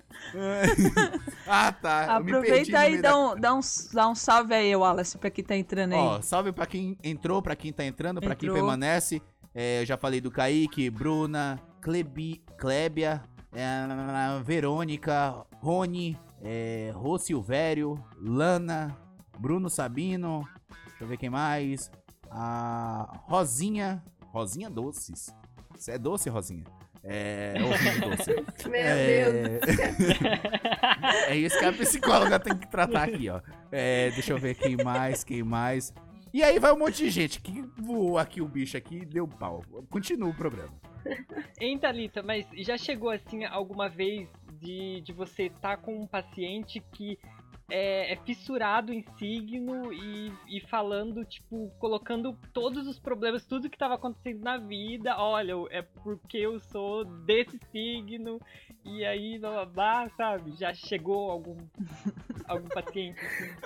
ah, 1.47 1.71
tá. 1.71 2.15
Aproveita 2.17 2.79
aí 2.79 2.95
e 2.95 3.01
dá 3.01 3.17
um, 3.17 3.39
dá, 3.39 3.53
um, 3.53 3.59
dá 3.93 4.07
um 4.07 4.15
salve 4.15 4.53
aí, 4.53 4.75
Wallace, 4.75 5.17
pra 5.17 5.29
quem 5.29 5.43
tá 5.43 5.55
entrando 5.55 5.93
aí. 5.93 5.99
Ó, 5.99 6.21
salve 6.21 6.51
pra 6.51 6.65
quem 6.65 6.97
entrou, 7.03 7.41
pra 7.41 7.55
quem 7.55 7.73
tá 7.73 7.83
entrando, 7.83 8.21
pra 8.21 8.35
quem 8.35 8.51
permanece. 8.51 9.21
É, 9.53 9.81
eu 9.81 9.85
já 9.85 9.97
falei 9.97 10.21
do 10.21 10.31
Kaique, 10.31 10.89
Bruna, 10.89 11.59
Klebi, 11.81 12.41
Klebia, 12.57 13.21
é, 13.51 14.41
Verônica, 14.43 15.43
Rony, 15.61 16.17
é, 16.41 16.91
Rô 16.93 17.17
Silvério, 17.17 18.01
Lana, 18.21 18.95
Bruno 19.39 19.69
Sabino, 19.69 20.47
deixa 20.87 21.03
eu 21.03 21.07
ver 21.07 21.17
quem 21.17 21.29
mais. 21.29 21.91
A 22.32 23.21
Rosinha, 23.27 24.03
Rosinha 24.32 24.69
Doces. 24.69 25.34
Você 25.75 25.91
é 25.93 25.97
doce, 25.97 26.30
Rosinha? 26.30 26.63
É, 27.03 27.53
ouvindo 27.63 28.09
doce. 28.09 28.36
Meu 28.69 28.82
É... 28.82 29.59
Deus 29.59 29.61
é 31.30 31.36
isso 31.38 31.57
que 31.57 31.65
a 31.65 31.71
psicóloga 31.71 32.39
tem 32.39 32.57
que 32.57 32.67
tratar 32.67 33.03
aqui, 33.03 33.30
ó. 33.30 33.41
É, 33.71 34.11
deixa 34.11 34.34
eu 34.34 34.38
ver 34.38 34.55
quem 34.55 34.75
mais, 34.77 35.23
quem 35.23 35.41
mais. 35.41 35.93
E 36.34 36.43
aí 36.43 36.59
vai 36.59 36.71
um 36.71 36.77
monte 36.77 36.97
de 36.97 37.09
gente 37.09 37.41
que 37.41 37.63
voou 37.77 38.17
aqui 38.17 38.41
o 38.41 38.47
bicho 38.47 38.77
aqui 38.77 38.97
e 38.97 39.05
deu 39.05 39.27
pau. 39.27 39.63
Continua 39.89 40.30
o 40.30 40.34
programa. 40.34 40.73
Hein, 41.61 41.77
Thalita, 41.77 42.21
mas 42.21 42.45
já 42.57 42.77
chegou 42.77 43.09
assim 43.09 43.43
alguma 43.45 43.89
vez 43.89 44.27
de, 44.61 45.01
de 45.01 45.11
você 45.11 45.43
estar 45.43 45.77
com 45.77 46.01
um 46.01 46.05
paciente 46.07 46.82
que 46.93 47.17
é, 47.70 48.13
é 48.13 48.15
fissurado 48.17 48.93
em 48.93 49.03
signo 49.17 49.93
e, 49.93 50.32
e 50.47 50.61
falando, 50.67 51.24
tipo, 51.26 51.72
colocando 51.80 52.38
todos 52.53 52.88
os 52.88 52.99
problemas, 52.99 53.45
tudo 53.45 53.70
que 53.70 53.76
estava 53.76 53.95
acontecendo 53.95 54.41
na 54.41 54.57
vida, 54.57 55.17
olha, 55.17 55.53
é 55.70 55.82
porque 55.82 56.38
eu 56.38 56.59
sou 56.59 57.05
desse 57.05 57.59
signo, 57.72 58.39
e 58.84 59.05
aí, 59.05 59.38
blá 59.39 59.51
blá 59.51 59.65
blá, 59.65 60.09
sabe? 60.17 60.55
Já 60.57 60.74
chegou 60.74 61.30
algum, 61.30 61.57
algum 62.47 62.67
paciente 62.70 63.20
assim? 63.26 63.59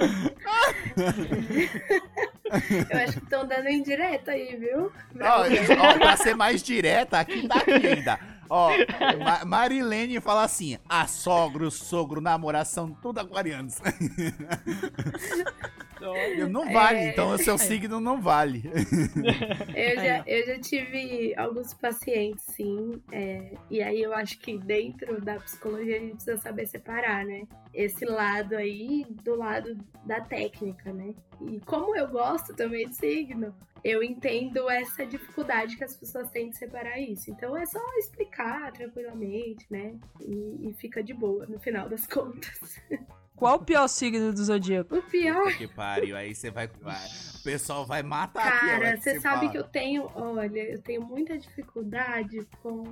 Eu 2.91 2.99
acho 2.99 3.20
que 3.20 3.24
estão 3.24 3.47
dando 3.47 3.70
indireta 3.70 4.32
aí, 4.32 4.56
viu? 4.56 4.91
Ó, 5.22 5.43
ó, 5.80 5.97
pra 5.97 6.18
ser 6.18 6.36
mais 6.36 6.62
direta, 6.62 7.20
aqui 7.20 7.47
tá 7.47 7.56
aqui 7.56 7.88
ainda. 7.88 8.32
Ó, 8.56 8.70
Ma 9.26 9.43
Marilene 9.45 10.22
fala 10.22 10.43
assim: 10.43 10.78
a 10.88 11.08
sogra, 11.08 11.66
o 11.66 11.72
sogro, 11.72 12.22
namoração, 12.22 12.95
tudo 13.01 13.18
aquarianos. 13.18 13.82
Olha, 16.12 16.47
Não 16.47 16.72
vale, 16.72 16.99
É. 16.99 17.10
então 17.10 17.30
o 17.32 17.38
seu 17.38 17.58
signo 17.58 17.99
não 17.99 18.22
vale. 18.22 18.64
Eu 19.76 19.95
já, 19.95 20.24
eu 20.26 20.45
já 20.45 20.60
tive 20.60 21.34
alguns 21.36 21.74
pacientes, 21.74 22.43
sim. 22.45 23.01
é, 23.12 23.54
e 23.70 23.82
aí 23.82 24.01
eu 24.01 24.14
acho 24.14 24.38
que 24.39 24.58
dentro 24.58 25.20
da 25.22 25.36
psicologia 25.36 25.97
a 25.97 25.99
gente 25.99 26.16
precisa 26.16 26.38
saber 26.38 26.68
separar, 26.68 27.26
né? 27.26 27.43
Esse 27.74 28.06
lado 28.06 28.56
aí 28.56 29.06
do 29.24 29.36
lado 29.36 29.76
da 30.06 30.22
técnica, 30.22 30.93
né? 30.93 31.14
E 31.41 31.60
como 31.62 31.95
eu 31.95 32.08
gosto 32.08 32.56
também 32.56 32.88
de 32.88 32.95
signo, 32.95 33.54
eu 33.84 34.01
entendo 34.04 34.70
essa 34.70 35.06
dificuldade 35.06 35.76
que 35.76 35.84
as 35.84 35.95
pessoas 35.97 36.30
têm 36.30 36.49
de 36.49 36.58
separar 36.58 36.99
isso. 36.99 37.30
Então 37.32 37.58
é 37.58 37.66
só 37.66 37.80
explicar 37.97 38.72
tranquilamente, 38.72 39.66
né? 39.70 39.95
E, 40.22 40.70
e 40.70 40.74
fica 40.74 41.04
de 41.04 41.14
boa 41.14 41.45
no 41.47 41.60
final 41.60 41.89
das 41.89 42.06
contas. 42.08 42.80
Qual 43.36 43.55
o 43.55 43.65
pior 43.65 43.88
signo 43.88 44.31
do 44.31 44.43
zodíaco? 44.43 44.95
O 44.95 45.01
pior 45.03 45.51
Que 45.57 45.67
pariu, 45.67 46.15
aí 46.15 46.34
você 46.36 46.49
vai, 46.51 46.67
O 46.67 47.43
pessoal 47.43 47.86
vai 47.86 48.01
matar 48.03 48.59
Cara, 48.59 48.95
você 48.95 49.19
sabe 49.19 49.39
fala. 49.39 49.51
que 49.51 49.57
eu 49.57 49.63
tenho, 49.63 50.09
olha, 50.15 50.61
eu 50.71 50.81
tenho 50.81 51.01
muita 51.01 51.38
dificuldade 51.38 52.47
com 52.61 52.84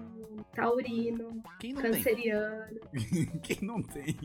taurino, 0.54 1.42
Quem 1.60 1.74
não 1.74 1.82
tem? 1.84 1.92
canceriano. 1.92 2.80
Quem 3.44 3.58
não 3.62 3.82
tem? 3.82 4.18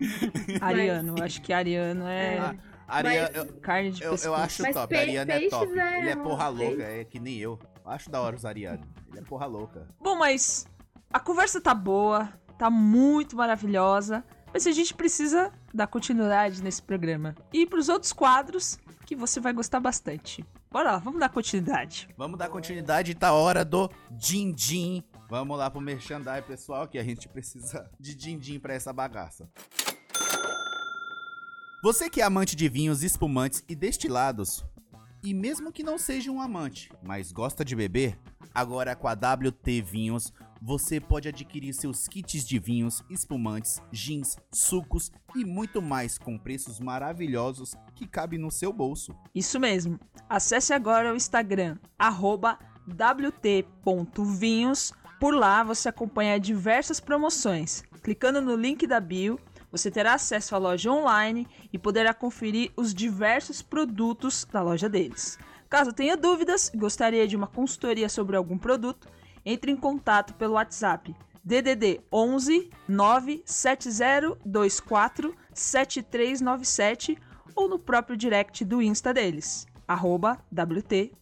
Ariano. 0.60 1.14
Acho 1.22 1.40
que 1.42 1.52
Ariano 1.52 2.06
é 2.06 2.38
Ah, 2.38 2.54
Ariana, 2.88 3.30
Mas- 3.34 3.36
eu, 3.46 3.52
carne 3.60 3.90
de 3.92 4.02
eu, 4.02 4.10
pescoço. 4.12 4.26
eu 4.28 4.34
acho 4.34 4.62
Mas 4.62 4.74
top. 4.74 4.88
pe- 4.88 4.96
Ariana 5.00 5.32
é 5.34 5.48
top. 5.48 5.78
é 5.78 5.98
Ele 6.00 6.10
é 6.10 6.16
um- 6.16 6.22
porra 6.22 6.48
louca, 6.48 6.76
peixe. 6.84 7.00
é 7.00 7.04
que 7.04 7.18
nem 7.20 7.38
eu. 7.38 7.58
Eu 7.84 7.90
Acho 7.90 8.10
da 8.10 8.20
hora 8.20 8.34
os 8.36 8.44
Ariano. 8.44 8.82
Ele 9.10 9.18
é 9.18 9.22
porra 9.22 9.46
louca. 9.46 9.86
Bom, 10.00 10.16
mas 10.16 10.66
a 11.12 11.20
conversa 11.20 11.60
tá 11.60 11.74
boa, 11.74 12.30
tá 12.58 12.68
muito 12.70 13.36
maravilhosa, 13.36 14.24
mas 14.54 14.68
a 14.68 14.70
gente 14.70 14.94
precisa 14.94 15.52
dar 15.74 15.88
continuidade 15.88 16.62
nesse 16.62 16.80
programa. 16.80 17.34
E 17.52 17.62
ir 17.62 17.66
pros 17.66 17.88
outros 17.88 18.12
quadros 18.12 18.78
que 19.04 19.16
você 19.16 19.40
vai 19.40 19.52
gostar 19.52 19.80
bastante. 19.80 20.44
Bora 20.70 20.92
lá, 20.92 20.98
vamos 20.98 21.18
dar 21.18 21.28
continuidade. 21.28 22.08
Vamos 22.16 22.38
dar 22.38 22.48
continuidade, 22.48 23.16
tá 23.16 23.32
hora 23.32 23.64
do 23.64 23.90
din-din. 24.12 25.02
Vamos 25.28 25.58
lá 25.58 25.68
pro 25.68 25.80
merchandise, 25.80 26.42
pessoal, 26.42 26.86
que 26.86 26.98
a 26.98 27.02
gente 27.02 27.28
precisa 27.28 27.90
de 27.98 28.14
din-din 28.14 28.60
pra 28.60 28.74
essa 28.74 28.92
bagaça. 28.92 29.50
Você 31.82 32.08
que 32.08 32.20
é 32.20 32.24
amante 32.24 32.54
de 32.54 32.68
vinhos, 32.68 33.02
espumantes 33.02 33.64
e 33.68 33.74
destilados, 33.74 34.64
e 35.20 35.34
mesmo 35.34 35.72
que 35.72 35.82
não 35.82 35.98
seja 35.98 36.30
um 36.30 36.40
amante, 36.40 36.92
mas 37.02 37.32
gosta 37.32 37.64
de 37.64 37.74
beber, 37.74 38.16
agora 38.54 38.94
com 38.94 39.08
a 39.08 39.12
WT 39.14 39.82
Vinhos 39.82 40.32
você 40.66 40.98
pode 40.98 41.28
adquirir 41.28 41.74
seus 41.74 42.08
kits 42.08 42.42
de 42.42 42.58
vinhos, 42.58 43.04
espumantes, 43.10 43.82
gins, 43.92 44.34
sucos 44.50 45.12
e 45.36 45.44
muito 45.44 45.82
mais 45.82 46.16
com 46.16 46.38
preços 46.38 46.80
maravilhosos 46.80 47.74
que 47.94 48.08
cabem 48.08 48.38
no 48.38 48.50
seu 48.50 48.72
bolso. 48.72 49.14
Isso 49.34 49.60
mesmo. 49.60 50.00
Acesse 50.26 50.72
agora 50.72 51.12
o 51.12 51.16
Instagram, 51.16 51.76
wt.vinhos. 52.86 54.94
Por 55.20 55.34
lá 55.34 55.62
você 55.62 55.90
acompanha 55.90 56.40
diversas 56.40 56.98
promoções. 56.98 57.82
Clicando 58.02 58.40
no 58.40 58.56
link 58.56 58.86
da 58.86 59.00
bio, 59.00 59.38
você 59.70 59.90
terá 59.90 60.14
acesso 60.14 60.54
à 60.54 60.58
loja 60.58 60.90
online 60.90 61.46
e 61.74 61.78
poderá 61.78 62.14
conferir 62.14 62.72
os 62.74 62.94
diversos 62.94 63.60
produtos 63.60 64.46
da 64.50 64.62
loja 64.62 64.88
deles. 64.88 65.38
Caso 65.68 65.92
tenha 65.92 66.16
dúvidas 66.16 66.70
e 66.72 66.78
gostaria 66.78 67.28
de 67.28 67.36
uma 67.36 67.48
consultoria 67.48 68.08
sobre 68.08 68.34
algum 68.34 68.56
produto, 68.56 69.08
entre 69.44 69.70
em 69.70 69.76
contato 69.76 70.32
pelo 70.34 70.54
WhatsApp 70.54 71.14
DDD 71.44 72.00
11 72.10 72.70
97024 72.88 75.36
7397 75.52 77.18
ou 77.54 77.68
no 77.68 77.78
próprio 77.78 78.16
direct 78.16 78.64
do 78.64 78.80
Insta 78.80 79.12
deles, 79.12 79.66
arroba 79.86 80.42
wt.vinhos. 80.50 81.12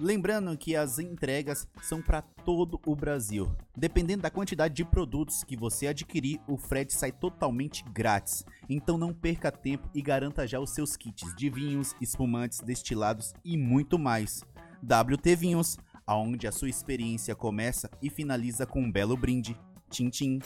Lembrando 0.00 0.56
que 0.56 0.74
as 0.74 0.98
entregas 0.98 1.68
são 1.82 2.00
para 2.00 2.22
todo 2.22 2.80
o 2.86 2.96
Brasil. 2.96 3.54
Dependendo 3.76 4.22
da 4.22 4.30
quantidade 4.30 4.72
de 4.74 4.82
produtos 4.84 5.44
que 5.44 5.56
você 5.56 5.88
adquirir, 5.88 6.40
o 6.48 6.56
frete 6.56 6.94
sai 6.94 7.12
totalmente 7.12 7.84
grátis. 7.92 8.42
Então 8.68 8.96
não 8.96 9.12
perca 9.12 9.52
tempo 9.52 9.90
e 9.94 10.00
garanta 10.00 10.46
já 10.46 10.58
os 10.58 10.70
seus 10.70 10.96
kits 10.96 11.36
de 11.36 11.50
vinhos, 11.50 11.94
espumantes, 12.00 12.60
destilados 12.60 13.34
e 13.44 13.58
muito 13.58 13.98
mais. 13.98 14.42
WT 14.82 15.36
Vinhos, 15.36 15.78
aonde 16.06 16.46
a 16.46 16.52
sua 16.52 16.68
experiência 16.68 17.34
começa 17.34 17.90
e 18.00 18.08
finaliza 18.08 18.66
com 18.66 18.80
um 18.80 18.92
belo 18.92 19.16
brinde. 19.16 19.56
Tchim 19.90 20.08
tchim. 20.10 20.38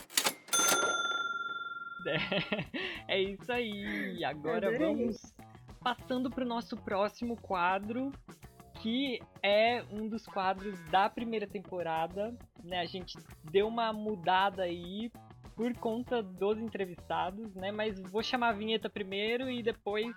É 3.07 3.21
isso 3.21 3.53
aí. 3.53 4.25
Agora 4.25 4.79
vamos 4.79 5.35
passando 5.81 6.31
pro 6.31 6.45
nosso 6.45 6.77
próximo 6.77 7.37
quadro, 7.37 8.13
que 8.81 9.21
é 9.43 9.83
um 9.91 10.09
dos 10.09 10.25
quadros 10.27 10.79
da 10.91 11.11
primeira 11.11 11.47
temporada. 11.47 12.33
Né? 12.63 12.79
A 12.79 12.87
gente 12.87 13.19
deu 13.51 13.67
uma 13.67 13.93
mudada 13.93 14.63
aí 14.63 15.11
por 15.57 15.75
conta 15.75 16.23
dos 16.23 16.59
entrevistados, 16.59 17.55
né? 17.55 17.71
Mas 17.71 18.01
vou 18.01 18.23
chamar 18.23 18.51
a 18.51 18.53
vinheta 18.53 18.89
primeiro 18.89 19.51
e 19.51 19.63
depois 19.63 20.15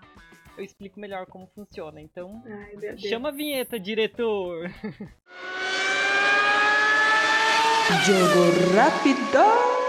eu 0.57 0.63
explico 0.63 0.99
melhor 0.99 1.25
como 1.25 1.47
funciona. 1.47 2.01
Então, 2.01 2.43
Ai, 2.45 2.97
chama 2.97 3.29
a 3.29 3.31
vinheta, 3.31 3.79
diretor. 3.79 4.69
Jogo 8.05 8.75
rápido! 8.75 9.83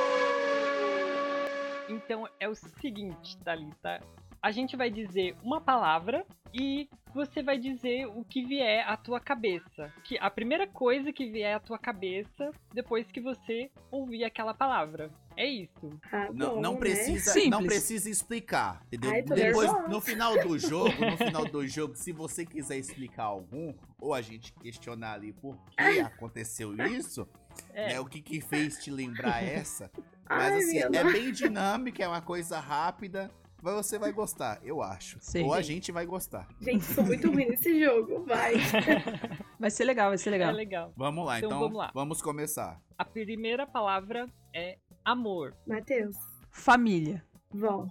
Então 1.88 2.28
é 2.40 2.48
o 2.48 2.54
seguinte, 2.54 3.36
Thalita. 3.38 4.00
A 4.44 4.50
gente 4.50 4.76
vai 4.76 4.90
dizer 4.90 5.34
uma 5.42 5.58
palavra 5.58 6.22
e 6.52 6.86
você 7.14 7.42
vai 7.42 7.56
dizer 7.56 8.04
o 8.08 8.22
que 8.22 8.44
vier 8.44 8.86
à 8.86 8.94
tua 8.94 9.18
cabeça. 9.18 9.90
Que 10.04 10.18
a 10.18 10.28
primeira 10.28 10.66
coisa 10.66 11.10
que 11.14 11.30
vier 11.30 11.56
à 11.56 11.60
tua 11.60 11.78
cabeça 11.78 12.50
depois 12.74 13.10
que 13.10 13.22
você 13.22 13.70
ouvir 13.90 14.22
aquela 14.22 14.52
palavra. 14.52 15.10
É 15.34 15.46
isso. 15.46 15.98
Ah, 16.12 16.28
Não, 16.30 16.56
bom, 16.56 16.60
não 16.60 16.72
né? 16.74 16.78
precisa, 16.78 17.30
Simples. 17.32 17.50
não 17.50 17.64
precisa 17.64 18.10
explicar, 18.10 18.82
entendeu? 18.88 19.12
Ai, 19.12 19.22
Depois, 19.22 19.66
nervosa. 19.66 19.88
no 19.88 20.00
final 20.02 20.38
do 20.46 20.58
jogo, 20.58 20.92
no 21.10 21.16
final 21.16 21.44
do 21.46 21.66
jogo, 21.66 21.96
se 21.96 22.12
você 22.12 22.44
quiser 22.44 22.76
explicar 22.76 23.24
algum, 23.24 23.72
ou 23.98 24.12
a 24.12 24.20
gente 24.20 24.52
questionar 24.52 25.14
ali 25.14 25.32
por 25.32 25.56
que 25.74 26.00
aconteceu 26.00 26.76
isso, 26.88 27.26
É. 27.72 27.94
né, 27.94 28.00
o 28.00 28.04
que 28.04 28.20
que 28.20 28.42
fez 28.42 28.76
te 28.84 28.90
lembrar 28.90 29.42
essa, 29.42 29.90
mas 30.28 30.52
Ai, 30.52 30.58
assim, 30.58 30.78
é 30.80 31.04
bem 31.12 31.32
dinâmica, 31.32 32.04
é 32.04 32.06
uma 32.08 32.20
coisa 32.22 32.60
rápida, 32.60 33.30
você 33.72 33.98
vai 33.98 34.12
gostar, 34.12 34.60
eu 34.62 34.82
acho. 34.82 35.18
Sei. 35.20 35.42
Ou 35.42 35.54
a 35.54 35.62
gente 35.62 35.90
vai 35.90 36.04
gostar. 36.04 36.46
Gente, 36.60 36.84
sou 36.84 37.02
muito 37.04 37.30
ruim 37.30 37.46
nesse 37.46 37.82
jogo, 37.82 38.24
vai. 38.24 38.54
Vai 39.58 39.70
ser 39.70 39.84
legal, 39.84 40.10
vai 40.10 40.18
ser 40.18 40.28
legal. 40.30 40.50
É 40.50 40.52
legal. 40.52 40.92
Vamos 40.94 41.24
lá, 41.24 41.38
Então, 41.38 41.48
então, 41.48 41.60
vamos 41.60 41.78
lá. 41.78 41.90
vamos 41.94 42.20
começar. 42.20 42.78
A 42.98 43.04
primeira 43.04 43.66
palavra 43.66 44.26
é 44.54 44.76
amor. 45.02 45.56
Matheus, 45.66 46.14
Família. 46.50 47.24
vó, 47.50 47.86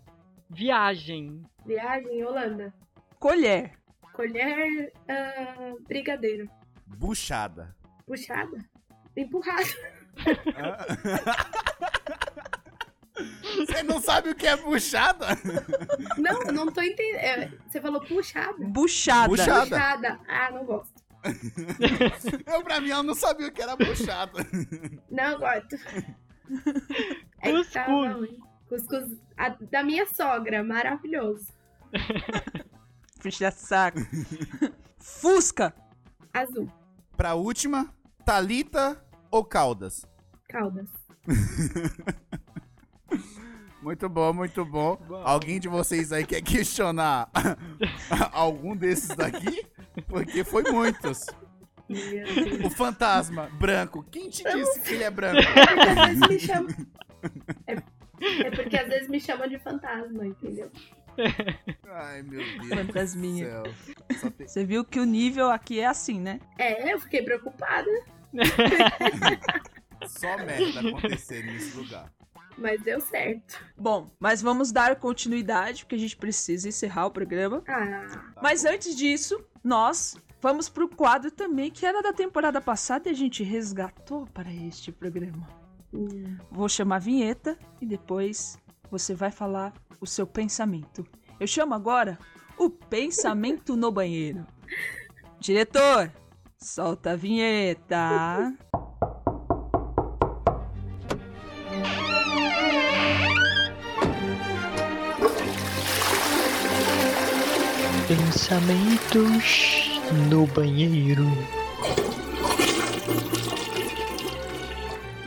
Viagem. 0.49 1.43
Viagem, 1.65 2.23
Holanda. 2.23 2.73
Colher. 3.19 3.77
Colher, 4.13 4.91
ah, 5.07 5.73
brigadeiro. 5.87 6.49
Buchada. 6.85 7.75
Puxada. 8.05 8.57
Empurrada. 9.15 9.63
Você 13.57 13.83
não 13.83 14.01
sabe 14.01 14.29
o 14.29 14.35
que 14.35 14.45
é 14.47 14.55
buchada? 14.55 15.27
Não, 16.17 16.39
não 16.53 16.71
tô 16.71 16.81
entendendo. 16.81 17.17
É, 17.17 17.51
você 17.67 17.81
falou 17.81 18.01
puxada? 18.01 18.55
Buchada. 18.59 19.27
Buchada. 19.27 19.61
Puxada. 19.61 20.19
Ah, 20.27 20.51
não 20.51 20.65
gosto. 20.65 20.96
Eu, 22.45 22.63
pra 22.63 22.79
mim, 22.81 22.89
eu 22.89 23.03
não 23.03 23.13
sabia 23.15 23.47
o 23.47 23.51
que 23.51 23.61
era 23.61 23.75
buchada. 23.75 24.45
Não 25.09 25.37
gosto. 25.39 25.75
É 27.41 27.51
que 27.51 27.65
tava 27.71 27.85
Cuscuz. 27.85 28.13
ruim. 28.15 28.39
Cuscuz 28.69 29.19
a- 29.37 29.49
da 29.69 29.83
minha 29.83 30.05
sogra, 30.07 30.63
maravilhoso. 30.63 31.47
Puxa 33.21 33.51
saco. 33.51 33.99
Fusca. 34.97 35.73
Azul. 36.33 36.71
Pra 37.17 37.33
última, 37.35 37.93
Talita 38.25 39.03
ou 39.29 39.43
Caldas? 39.43 40.05
Caldas. 40.47 40.87
Muito 43.81 44.09
bom, 44.09 44.33
muito 44.33 44.65
bom. 44.65 44.97
Alguém 45.23 45.59
de 45.59 45.67
vocês 45.67 46.11
aí 46.11 46.25
quer 46.25 46.41
questionar 46.41 47.29
algum 48.31 48.75
desses 48.75 49.09
daqui? 49.15 49.65
Porque 50.07 50.43
foi 50.43 50.63
muitos. 50.71 51.25
O 52.65 52.69
fantasma, 52.69 53.49
branco. 53.57 54.03
Quem 54.11 54.29
te 54.29 54.43
disse 54.43 54.81
que 54.81 54.95
ele 54.95 55.05
é 55.05 55.09
branco? 55.09 55.39
Porque 55.41 55.87
às 55.89 56.05
vezes 56.07 56.27
me 56.27 56.39
chamam. 56.41 56.67
É, 57.65 57.73
é 58.45 58.51
porque 58.51 58.75
às 58.77 58.87
vezes 58.89 59.07
me 59.07 59.21
chamam 59.21 59.47
de 59.47 59.57
fantasma, 59.57 60.25
entendeu? 60.25 60.69
Ai, 61.87 62.23
meu 62.23 62.41
Deus 62.41 62.67
Fantasminha. 62.87 63.45
do 63.45 63.49
céu. 63.71 63.73
Só 64.19 64.29
tem- 64.29 64.47
Você 64.49 64.65
viu 64.65 64.83
que 64.83 64.99
o 64.99 65.05
nível 65.05 65.49
aqui 65.49 65.79
é 65.79 65.85
assim, 65.85 66.19
né? 66.19 66.41
É, 66.59 66.91
eu 66.93 66.99
fiquei 66.99 67.23
preocupada, 67.23 67.89
Só 70.07 70.37
merda 70.37 70.89
acontecendo 70.89 71.45
nesse 71.45 71.77
lugar. 71.77 72.11
Mas 72.57 72.81
deu 72.81 72.99
certo. 73.01 73.59
Bom, 73.77 74.09
mas 74.19 74.41
vamos 74.41 74.71
dar 74.71 74.95
continuidade, 74.97 75.83
porque 75.83 75.95
a 75.95 75.99
gente 75.99 76.17
precisa 76.17 76.67
encerrar 76.67 77.05
o 77.07 77.11
programa. 77.11 77.63
Ah, 77.67 78.31
Mas 78.41 78.65
antes 78.65 78.95
disso, 78.95 79.39
nós 79.63 80.15
vamos 80.41 80.69
pro 80.69 80.87
quadro 80.89 81.31
também, 81.31 81.69
que 81.71 81.85
era 81.85 82.01
da 82.01 82.13
temporada 82.13 82.59
passada 82.61 83.09
e 83.09 83.11
a 83.11 83.15
gente 83.15 83.43
resgatou 83.43 84.25
para 84.27 84.51
este 84.53 84.91
programa. 84.91 85.47
hum, 85.93 86.37
Vou 86.51 86.67
chamar 86.69 86.97
a 86.97 86.99
vinheta 86.99 87.57
e 87.81 87.85
depois 87.85 88.57
você 88.89 89.13
vai 89.13 89.31
falar 89.31 89.73
o 89.99 90.05
seu 90.07 90.25
pensamento. 90.27 91.05
Eu 91.39 91.47
chamo 91.47 91.73
agora 91.73 92.17
o 92.57 92.69
pensamento 92.69 93.75
no 93.75 93.91
banheiro. 93.91 94.45
Diretor, 95.39 96.11
solta 96.57 97.11
a 97.11 97.15
vinheta. 97.15 98.53
Pensamentos 108.47 109.99
no 110.29 110.47
banheiro. 110.47 111.25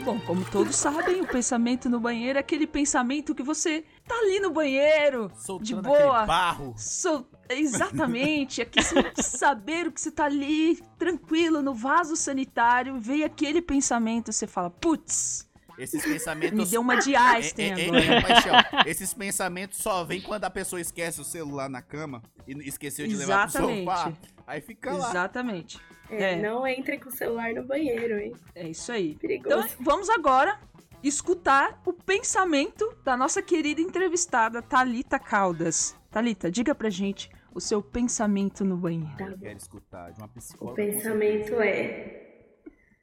Bom, 0.03 0.19
como 0.21 0.43
todos 0.45 0.75
sabem, 0.75 1.21
o 1.21 1.27
pensamento 1.27 1.87
no 1.87 1.99
banheiro 1.99 2.39
é 2.39 2.41
aquele 2.41 2.65
pensamento 2.65 3.35
que 3.35 3.43
você 3.43 3.85
tá 4.07 4.15
ali 4.17 4.39
no 4.39 4.49
banheiro, 4.49 5.31
Soltando 5.35 5.67
de 5.67 5.75
boa. 5.75 6.25
barro. 6.25 6.73
So- 6.75 7.27
Exatamente, 7.47 8.59
aqui 8.63 8.81
sem 8.81 9.03
saber 9.21 9.91
que 9.91 10.01
você 10.01 10.09
tá 10.09 10.25
ali, 10.25 10.81
tranquilo, 10.97 11.61
no 11.61 11.75
vaso 11.75 12.15
sanitário, 12.15 12.99
veio 12.99 13.25
aquele 13.25 13.61
pensamento, 13.61 14.31
você 14.31 14.47
fala, 14.47 14.71
putz, 14.71 15.47
Esses 15.77 16.03
pensamentos. 16.05 16.57
me 16.57 16.65
deu 16.65 16.81
uma 16.81 16.95
de 16.97 17.13
É, 17.15 17.17
Einstein 17.17 17.71
é, 17.73 17.81
é, 17.81 17.85
agora. 17.87 18.03
é, 18.03 18.21
paixão. 18.21 18.53
Esses 18.85 19.13
pensamentos 19.13 19.77
só 19.79 20.03
vêm 20.03 20.21
quando 20.21 20.43
a 20.45 20.49
pessoa 20.49 20.79
esquece 20.81 21.19
o 21.21 21.23
celular 21.23 21.69
na 21.69 21.81
cama 21.81 22.21
e 22.47 22.53
esqueceu 22.67 23.07
de 23.07 23.15
levar 23.15 23.49
pro 23.51 23.59
Exatamente. 23.71 23.85
sofá. 23.85 24.13
Aí 24.47 24.61
fica 24.61 24.91
lá. 24.93 25.09
Exatamente. 25.09 25.79
é, 26.09 26.33
É. 26.33 26.35
não 26.41 26.65
entre 26.67 26.97
com 26.97 27.09
o 27.09 27.11
celular 27.11 27.53
no 27.53 27.63
banheiro, 27.63 28.19
hein? 28.19 28.33
É 28.55 28.67
isso 28.67 28.91
aí. 28.91 29.15
Perigoso. 29.15 29.55
Então, 29.65 29.69
vamos 29.79 30.09
agora 30.09 30.59
escutar 31.03 31.81
o 31.85 31.93
pensamento 31.93 32.95
da 33.03 33.17
nossa 33.17 33.41
querida 33.41 33.81
entrevistada, 33.81 34.61
Talita 34.61 35.17
Caldas. 35.17 35.95
Talita, 36.11 36.51
diga 36.51 36.75
pra 36.75 36.89
gente 36.89 37.29
o 37.53 37.59
seu 37.61 37.81
pensamento 37.81 38.63
no 38.63 38.77
banheiro. 38.77 39.15
Tá 39.17 39.25
Eu 39.25 39.37
quero 39.37 39.57
escutar 39.57 40.11
de 40.11 40.19
uma 40.19 40.27
O 40.27 40.29
psicóloga. 40.29 40.75
pensamento 40.75 41.53
é: 41.61 42.30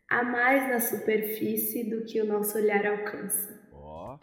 há 0.09 0.23
mais 0.23 0.69
na 0.69 0.79
superfície 0.81 1.85
do 1.85 2.05
que 2.05 2.21
o 2.21 2.27
nosso 2.27 2.57
olhar 2.59 2.85
alcança. 2.87 3.59
Ó. 3.73 4.19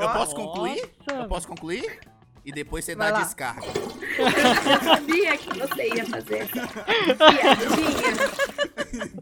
Eu 0.00 0.12
posso 0.12 0.34
concluir? 0.34 0.90
Eu 1.08 1.14
Nossa. 1.16 1.28
posso 1.28 1.48
concluir? 1.48 2.00
E 2.44 2.52
depois 2.52 2.84
você 2.84 2.94
Vai 2.94 3.08
dá 3.10 3.16
a 3.16 3.18
lá. 3.20 3.24
descarga. 3.24 3.62
Eu 3.66 4.80
sabia 4.84 5.38
que 5.38 5.58
você 5.58 5.94
ia 5.94 6.04
fazer 6.04 6.46
piadinha. 6.50 8.04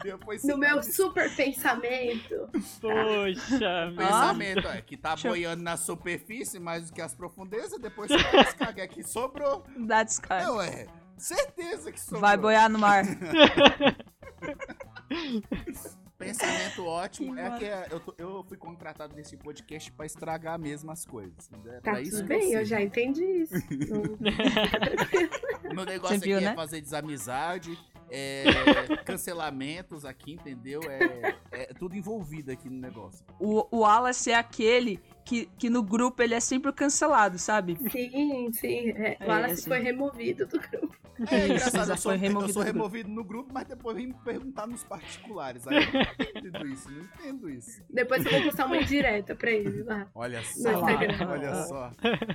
Depois 0.03 0.43
No 0.43 0.57
meu 0.57 0.83
super 0.83 1.33
pensamento. 1.33 2.49
Poxa, 2.81 3.85
meu. 3.87 3.95
pensamento 3.95 4.67
é 4.67 4.81
que 4.81 4.97
tá 4.97 5.09
Deixa 5.13 5.29
eu- 5.29 5.31
boiando 5.31 5.63
na 5.63 5.77
superfície 5.77 6.59
mais 6.59 6.89
do 6.89 6.93
que 6.93 7.01
as 7.01 7.15
profundezas, 7.15 7.79
depois 7.79 8.11
você 8.11 8.21
vai 8.23 8.43
descarga 8.43 8.83
é 8.83 8.87
que 8.87 9.01
sobrou. 9.03 9.63
Dá 9.77 10.03
descarga. 10.03 10.45
Não 10.47 10.61
é? 10.61 10.87
Certeza 11.17 11.93
que 11.93 12.01
sobrou. 12.01 12.19
Vai 12.21 12.35
boiar 12.35 12.69
no 12.69 12.77
mar. 12.77 13.05
Pensamento 16.17 16.85
ótimo. 16.85 17.33
Que 17.35 17.39
É 17.41 17.49
que 17.87 17.93
eu, 17.93 17.99
tô- 17.99 18.15
eu 18.17 18.43
fui 18.47 18.55
contratado 18.57 19.15
nesse 19.15 19.35
podcast 19.35 19.91
pra 19.91 20.05
estragar 20.05 20.57
mesmo 20.59 20.89
as 20.91 21.05
coisas. 21.05 21.49
É 21.67 21.79
Tá 21.81 21.95
tudo 22.01 22.17
eu 22.19 22.25
bem, 22.25 22.41
eu 22.43 22.49
sirvo. 22.49 22.65
já 22.65 22.81
entendi 22.81 23.23
isso. 23.23 23.53
Não- 25.63 25.73
Meu 25.75 25.85
negócio 25.85 26.19
Você 26.19 26.25
viu, 26.25 26.37
aqui 26.37 26.45
é 26.45 26.49
né? 26.49 26.55
fazer 26.55 26.81
desamizade, 26.81 27.77
é, 28.09 28.43
cancelamentos 29.05 30.05
aqui, 30.05 30.33
entendeu? 30.33 30.81
É, 30.89 31.35
é 31.51 31.65
tudo 31.73 31.95
envolvido 31.95 32.51
aqui 32.51 32.69
no 32.69 32.79
negócio. 32.79 33.25
O, 33.39 33.67
o 33.75 33.79
Wallace 33.79 34.31
é 34.31 34.35
aquele 34.35 34.99
que, 35.25 35.49
que 35.57 35.69
no 35.69 35.81
grupo 35.83 36.21
ele 36.21 36.33
é 36.35 36.39
sempre 36.39 36.71
cancelado, 36.73 37.37
sabe? 37.39 37.77
Sim, 37.91 38.51
sim. 38.51 38.89
É, 38.91 39.17
É, 39.19 39.25
o 39.25 39.27
Wallace 39.29 39.53
assim. 39.53 39.67
foi 39.69 39.79
removido 39.79 40.45
do 40.45 40.59
grupo. 40.59 40.95
É 41.29 41.37
Isso, 41.37 41.45
engraçado, 41.53 41.91
eu 41.91 41.97
sou, 41.97 42.11
foi 42.11 42.17
removido 42.17 42.49
eu 42.49 42.53
sou 42.53 42.63
removido 42.63 43.07
no 43.09 43.23
grupo, 43.23 43.51
mas 43.53 43.67
depois 43.67 43.95
vem 43.95 44.07
me 44.07 44.13
perguntar 44.25 44.65
nos 44.65 44.83
particulares. 44.83 45.65
Aí 45.67 45.77
eu 45.77 45.91
não 45.93 46.49
entendo 46.51 46.67
isso, 46.67 46.91
não 46.91 47.01
entendo 47.03 47.49
isso. 47.51 47.83
Depois 47.89 48.25
eu 48.25 48.31
vou 48.31 48.41
postar 48.43 48.65
uma 48.65 48.77
indireta 48.77 49.35
pra 49.35 49.51
ele 49.51 49.83
lá. 49.83 50.07
Olha 50.15 50.41
só, 50.43 50.81
olha 50.83 51.55
só. 51.65 51.91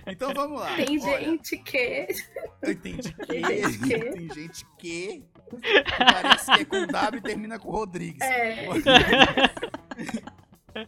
Então 0.07 0.33
vamos 0.33 0.61
lá. 0.61 0.77
Tem 0.77 0.99
Olha, 1.03 1.19
gente 1.25 1.57
que. 1.59 2.07
Eu 2.63 2.71
entendi 2.73 3.13
que. 3.13 3.27
Tem 3.27 3.45
gente 3.45 3.79
que- 3.81 3.99
Tem 4.13 4.33
gente 4.35 4.67
que. 4.79 5.25
Parece 5.99 6.53
que 6.53 6.61
é 6.61 6.65
com 6.65 6.87
W 6.87 7.19
e 7.19 7.23
termina 7.23 7.59
com 7.59 7.71
Rodrigues. 7.71 8.21
É. 8.21 8.65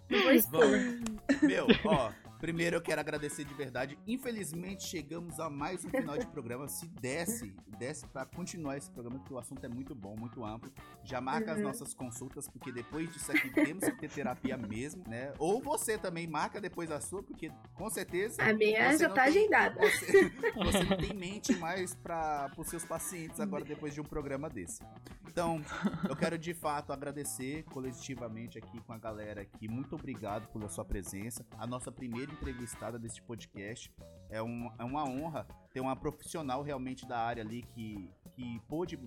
Não 0.09 0.23
vou 0.23 0.33
expor. 0.33 0.61
Vamos. 0.61 1.43
Meu, 1.43 1.67
ó. 1.85 2.11
Primeiro 2.41 2.77
eu 2.77 2.81
quero 2.81 2.99
agradecer 3.01 3.45
de 3.45 3.53
verdade. 3.53 3.99
Infelizmente 4.07 4.85
chegamos 4.85 5.39
a 5.39 5.51
mais 5.51 5.85
um 5.85 5.91
final 5.91 6.17
de 6.17 6.27
programa. 6.27 6.67
Se 6.69 6.87
desse, 6.89 7.55
desse 7.79 8.07
pra 8.07 8.25
continuar 8.25 8.79
esse 8.79 8.91
programa, 8.91 9.19
porque 9.19 9.35
o 9.35 9.39
assunto 9.39 9.63
é 9.65 9.69
muito 9.69 9.95
bom, 9.95 10.17
muito 10.17 10.43
amplo. 10.45 10.73
Já 11.05 11.21
marca 11.21 11.53
as 11.53 11.59
Uhum. 11.59 11.65
nossas 11.65 11.93
consultas, 11.93 12.49
porque 12.49 12.73
depois 12.73 13.13
disso 13.13 13.31
aqui 13.31 13.51
temos 13.51 13.85
que 13.85 13.93
ter 13.99 14.09
terapia 14.11 14.57
mesmo, 14.57 15.05
né? 15.07 15.35
Ou 15.39 15.61
você 15.61 15.99
também 15.99 16.27
marca 16.27 16.61
depois 16.61 16.91
a 16.91 16.99
sua, 17.01 17.23
porque 17.23 17.53
com 17.75 17.91
certeza 17.91 18.43
A 18.43 18.55
minha 18.55 18.97
já 18.97 19.09
tá 19.11 19.25
tem- 19.25 19.33
agendada. 19.47 19.79
você, 19.79 20.31
você 20.65 20.83
não 20.85 20.97
tem 20.97 21.13
mente 21.15 21.55
mais 21.57 21.95
para 21.95 22.51
os 22.57 22.69
seus 22.69 22.85
pacientes 22.87 23.39
agora 23.39 23.65
depois 23.65 23.93
de 23.93 24.01
um 24.01 24.05
programa 24.05 24.49
desse. 24.49 24.83
Então, 25.29 25.63
eu 26.09 26.17
quero 26.17 26.37
de 26.39 26.55
fato 26.55 26.93
agradecer 26.93 27.63
coletivamente 27.65 28.59
aqui 28.59 28.81
com 28.81 28.93
a 28.93 28.99
galera 28.99 29.43
aqui. 29.43 29.69
Muito 29.69 29.95
obrigado 29.95 30.49
pela 30.49 30.69
sua 30.69 30.85
presença. 30.85 31.47
A 31.59 31.67
nossa 31.67 31.93
primeira 31.93 32.30
entrevistada 32.33 32.99
desse 32.99 33.21
podcast. 33.23 33.93
É, 34.29 34.43
um, 34.43 34.71
é 34.79 34.85
uma 34.85 35.05
honra 35.05 35.47
ter 35.73 35.81
uma 35.81 35.97
profissional 35.97 36.63
realmente 36.63 37.07
da 37.07 37.19
área 37.19 37.43
ali 37.43 37.63
que, 37.63 38.11
que 38.33 38.61
pôde 38.69 38.99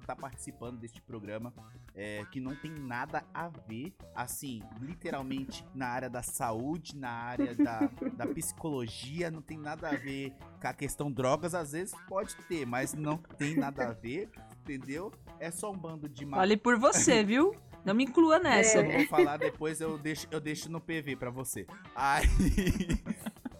estar 0.00 0.16
participando 0.16 0.78
deste 0.78 1.00
programa. 1.02 1.52
é, 1.96 2.24
que 2.30 2.38
não 2.38 2.54
tem 2.54 2.70
nada 2.70 3.24
a 3.32 3.48
ver, 3.48 3.94
assim, 4.14 4.62
literalmente 4.80 5.64
na 5.74 5.88
área 5.88 6.10
da 6.10 6.22
saúde, 6.22 6.94
na 6.94 7.10
área 7.10 7.54
da, 7.54 7.90
da 8.14 8.26
psicologia, 8.26 9.30
não 9.30 9.40
tem 9.40 9.56
nada 9.58 9.88
a 9.88 9.96
ver 9.96 10.34
com 10.60 10.68
a 10.68 10.74
questão 10.74 11.10
drogas, 11.10 11.54
às 11.54 11.72
vezes 11.72 11.94
pode 12.06 12.36
ter, 12.48 12.66
mas 12.66 12.92
não 12.92 13.16
tem 13.16 13.56
nada 13.56 13.88
a 13.88 13.92
ver, 13.92 14.28
entendeu? 14.60 15.10
É 15.40 15.50
só 15.50 15.72
um 15.72 15.78
bando 15.78 16.06
de 16.06 16.26
Fale 16.26 16.56
por 16.56 16.78
você, 16.78 17.24
viu? 17.24 17.54
Não 17.86 17.94
me 17.94 18.02
inclua 18.02 18.40
nessa. 18.40 18.78
eu 18.78 18.90
vou 18.90 19.06
falar 19.06 19.36
depois, 19.36 19.80
eu 19.80 19.96
deixo, 19.96 20.26
eu 20.28 20.40
deixo 20.40 20.68
no 20.68 20.80
PV 20.80 21.14
pra 21.14 21.30
você. 21.30 21.64
Aí. 21.94 22.26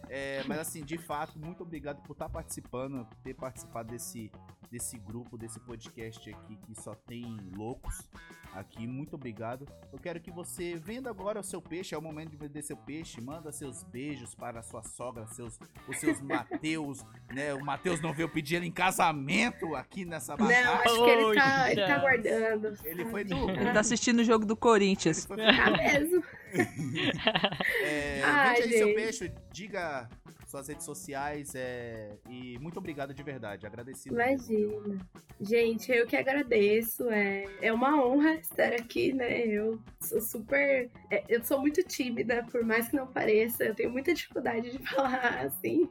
É, 0.09 0.43
mas 0.47 0.59
assim, 0.59 0.85
de 0.85 0.99
fato, 0.99 1.39
muito 1.39 1.63
obrigado 1.63 2.03
por 2.03 2.13
estar 2.13 2.29
participando, 2.29 3.05
por 3.07 3.17
ter 3.19 3.35
participado 3.35 3.91
desse, 3.91 4.31
desse 4.71 4.99
grupo, 4.99 5.37
desse 5.37 5.59
podcast 5.61 6.31
aqui 6.31 6.57
que 6.57 6.75
só 6.75 6.95
tem 6.95 7.37
loucos 7.57 8.09
aqui. 8.55 8.87
Muito 8.87 9.15
obrigado. 9.15 9.67
Eu 9.93 9.99
quero 9.99 10.21
que 10.21 10.31
você 10.31 10.77
venda 10.77 11.11
agora 11.11 11.41
o 11.41 11.43
seu 11.43 11.61
peixe, 11.61 11.95
é 11.95 11.99
o 11.99 12.03
momento 12.03 12.31
de 12.31 12.37
vender 12.37 12.63
seu 12.63 12.77
peixe. 12.77 13.21
Manda 13.21 13.53
seus 13.53 13.83
beijos 13.85 14.35
para 14.35 14.61
a 14.61 14.63
sua 14.63 14.83
sogra, 14.83 15.27
seus, 15.27 15.59
os 15.89 15.99
seus 15.99 16.21
Mateus, 16.21 17.05
né? 17.33 17.53
O 17.55 17.65
Mateus 17.65 18.01
não 18.01 18.13
veio 18.15 18.29
pedir 18.29 18.57
ele 18.57 18.67
em 18.67 18.73
casamento 18.73 19.75
aqui 19.75 20.05
nessa 20.05 20.37
Não, 20.37 20.47
bagagem. 20.47 20.73
acho 20.73 21.05
que 21.05 21.11
ele 21.11 21.35
tá, 21.35 21.71
ele 21.73 21.81
tá 21.81 21.87
Poxa. 21.87 21.97
aguardando. 21.97 22.75
Ele 22.85 23.05
foi 23.07 23.25
do. 23.25 23.51
Ele 23.51 23.73
tá 23.73 23.81
assistindo 23.81 24.21
o 24.21 24.25
jogo 24.25 24.45
do 24.47 24.57
Corinthians. 24.57 25.25
Tá 25.27 25.37
mesmo. 25.37 26.23
É, 27.83 28.23
Ai, 28.23 28.61
vende 28.61 28.75
aí 28.75 28.79
seu 28.79 28.89
gente. 28.89 28.97
peixe, 28.97 29.33
diga 29.53 30.09
suas 30.47 30.69
redes 30.69 30.85
sociais 30.85 31.55
é, 31.55 32.17
e 32.29 32.59
muito 32.59 32.79
obrigado 32.79 33.13
de 33.13 33.23
verdade, 33.23 33.67
agradecido. 33.67 34.15
mesmo. 34.15 34.53
Imagina. 34.53 35.07
Gente, 35.41 35.93
eu 35.93 36.07
que 36.07 36.17
agradeço. 36.17 37.11
É, 37.11 37.45
é 37.61 37.73
uma 37.73 38.03
honra 38.05 38.35
estar 38.35 38.73
aqui, 38.73 39.13
né? 39.13 39.47
Eu 39.47 39.81
sou 40.01 40.21
super. 40.21 40.91
é, 41.11 41.25
eu 41.29 41.43
sou 41.45 41.61
muito 41.61 41.83
tímida, 41.83 42.45
por 42.51 42.65
mais 42.65 42.89
que 42.89 42.97
não 42.97 43.07
pareça. 43.07 43.65
Eu 43.65 43.75
tenho 43.75 43.91
muita 43.91 44.15
dificuldade 44.15 44.71
de 44.71 44.79
falar 44.89 45.41
assim 45.45 45.89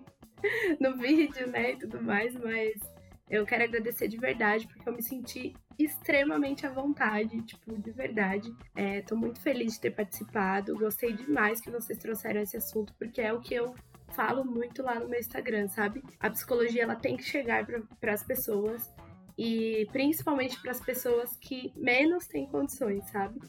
no 0.80 0.98
vídeo, 0.98 1.48
né? 1.48 1.72
E 1.72 1.78
tudo 1.78 2.02
mais, 2.02 2.34
mas 2.36 2.80
eu 3.30 3.46
quero 3.46 3.64
agradecer 3.64 4.08
de 4.08 4.18
verdade, 4.18 4.68
porque 4.68 4.88
eu 4.88 4.94
me 4.94 5.02
senti 5.02 5.54
extremamente 5.78 6.66
à 6.66 6.70
vontade, 6.72 7.42
tipo, 7.42 7.76
de 7.78 7.92
verdade. 7.92 8.54
É, 8.76 9.02
tô 9.02 9.16
muito 9.16 9.42
feliz 9.42 9.74
de 9.74 9.82
ter 9.82 9.92
participado. 9.92 10.78
Gostei 10.78 11.14
demais 11.14 11.60
que 11.60 11.72
vocês 11.72 11.98
trouxeram 11.98 12.42
esse 12.42 12.58
assunto, 12.58 12.94
porque 12.98 13.22
é 13.22 13.34
o 13.34 13.42
que 13.42 13.56
eu 13.56 13.74
falo 14.10 14.46
muito 14.46 14.84
lá 14.84 15.00
no 15.00 15.10
meu 15.10 15.20
Instagram, 15.20 15.68
sabe? 15.68 16.04
A 16.20 16.30
psicologia 16.30 16.84
ela 16.84 16.96
tem 16.96 17.18
que 17.18 17.24
chegar 17.24 17.66
para 18.00 18.14
as 18.14 18.24
pessoas 18.24 18.90
e 19.38 19.88
principalmente 19.92 20.62
para 20.62 20.72
as 20.72 20.80
pessoas 20.80 21.36
que 21.38 21.74
menos 21.76 22.26
têm 22.28 22.48
condições, 22.48 23.10
sabe? 23.10 23.40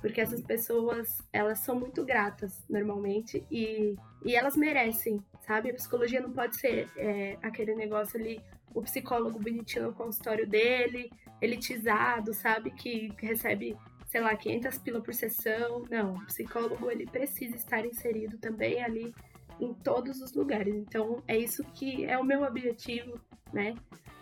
Porque 0.00 0.20
essas 0.20 0.42
pessoas, 0.42 1.18
elas 1.32 1.60
são 1.60 1.78
muito 1.78 2.04
gratas 2.04 2.64
normalmente 2.68 3.44
e, 3.50 3.96
e 4.24 4.34
elas 4.34 4.56
merecem, 4.56 5.22
sabe? 5.46 5.70
A 5.70 5.74
psicologia 5.74 6.20
não 6.20 6.32
pode 6.32 6.56
ser 6.56 6.88
é, 6.96 7.38
aquele 7.42 7.74
negócio 7.74 8.18
ali, 8.18 8.40
o 8.74 8.82
psicólogo 8.82 9.38
bonitinho 9.38 9.86
no 9.86 9.94
consultório 9.94 10.46
dele, 10.46 11.10
elitizado, 11.40 12.34
sabe? 12.34 12.70
Que 12.70 13.12
recebe, 13.18 13.76
sei 14.06 14.20
lá, 14.20 14.36
500 14.36 14.78
pila 14.78 15.00
por 15.00 15.14
sessão. 15.14 15.84
Não, 15.90 16.14
o 16.14 16.26
psicólogo 16.26 16.90
ele 16.90 17.06
precisa 17.06 17.56
estar 17.56 17.84
inserido 17.84 18.38
também 18.38 18.82
ali 18.82 19.14
em 19.60 19.72
todos 19.72 20.20
os 20.20 20.32
lugares. 20.34 20.74
Então 20.74 21.22
é 21.26 21.36
isso 21.36 21.64
que 21.74 22.04
é 22.04 22.18
o 22.18 22.24
meu 22.24 22.42
objetivo, 22.42 23.20
né? 23.52 23.74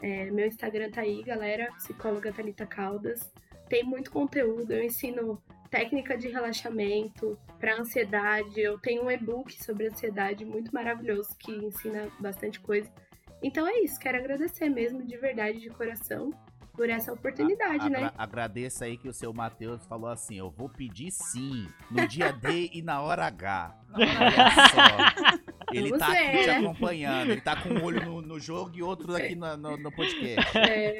É, 0.03 0.31
meu 0.31 0.47
Instagram 0.47 0.91
tá 0.91 1.01
aí, 1.01 1.23
galera, 1.23 1.73
psicóloga 1.77 2.33
Thalita 2.33 2.67
Caldas. 2.67 3.33
Tem 3.69 3.83
muito 3.83 4.11
conteúdo, 4.11 4.73
eu 4.73 4.85
ensino 4.85 5.43
técnica 5.75 6.17
de 6.17 6.29
relaxamento 6.29 7.37
para 7.59 7.81
ansiedade. 7.81 8.61
Eu 8.61 8.79
tenho 8.79 9.05
um 9.05 9.11
e-book 9.11 9.53
sobre 9.61 9.89
ansiedade 9.89 10.45
muito 10.45 10.73
maravilhoso 10.73 11.31
que 11.37 11.51
ensina 11.51 12.07
bastante 12.21 12.61
coisa. 12.61 12.89
Então 13.43 13.67
é 13.67 13.81
isso, 13.81 13.99
quero 13.99 14.17
agradecer 14.19 14.69
mesmo 14.69 15.03
de 15.05 15.17
verdade, 15.17 15.59
de 15.59 15.69
coração, 15.71 16.31
por 16.75 16.89
essa 16.89 17.13
oportunidade, 17.13 17.91
né? 17.91 17.99
Agra- 17.99 18.15
Agradeça 18.17 18.85
aí 18.85 18.97
que 18.97 19.09
o 19.09 19.13
seu 19.13 19.33
Matheus 19.33 19.85
falou 19.87 20.09
assim: 20.11 20.37
eu 20.39 20.49
vou 20.51 20.69
pedir 20.69 21.11
sim, 21.11 21.69
no 21.91 22.07
dia 22.07 22.33
D 22.33 22.71
e 22.73 22.81
na 22.81 23.01
hora 23.01 23.27
H. 23.27 23.77
Olha 23.95 24.07
só. 24.71 25.35
Ele 25.77 25.91
Vamos 25.91 25.99
tá 25.99 26.13
aqui 26.13 26.31
ver, 26.33 26.41
te 26.43 26.47
né? 26.47 26.57
acompanhando, 26.59 27.31
ele 27.33 27.41
tá 27.41 27.57
com 27.63 27.69
um 27.71 27.83
olho 27.85 28.05
no, 28.05 28.23
no 28.23 28.39
jogo 28.41 28.71
e 28.75 28.83
outro 28.83 29.15
aqui 29.15 29.35
no, 29.35 29.57
no- 29.57 29.77
no 29.77 29.93
podcast. 29.93 30.59
É, 30.59 30.99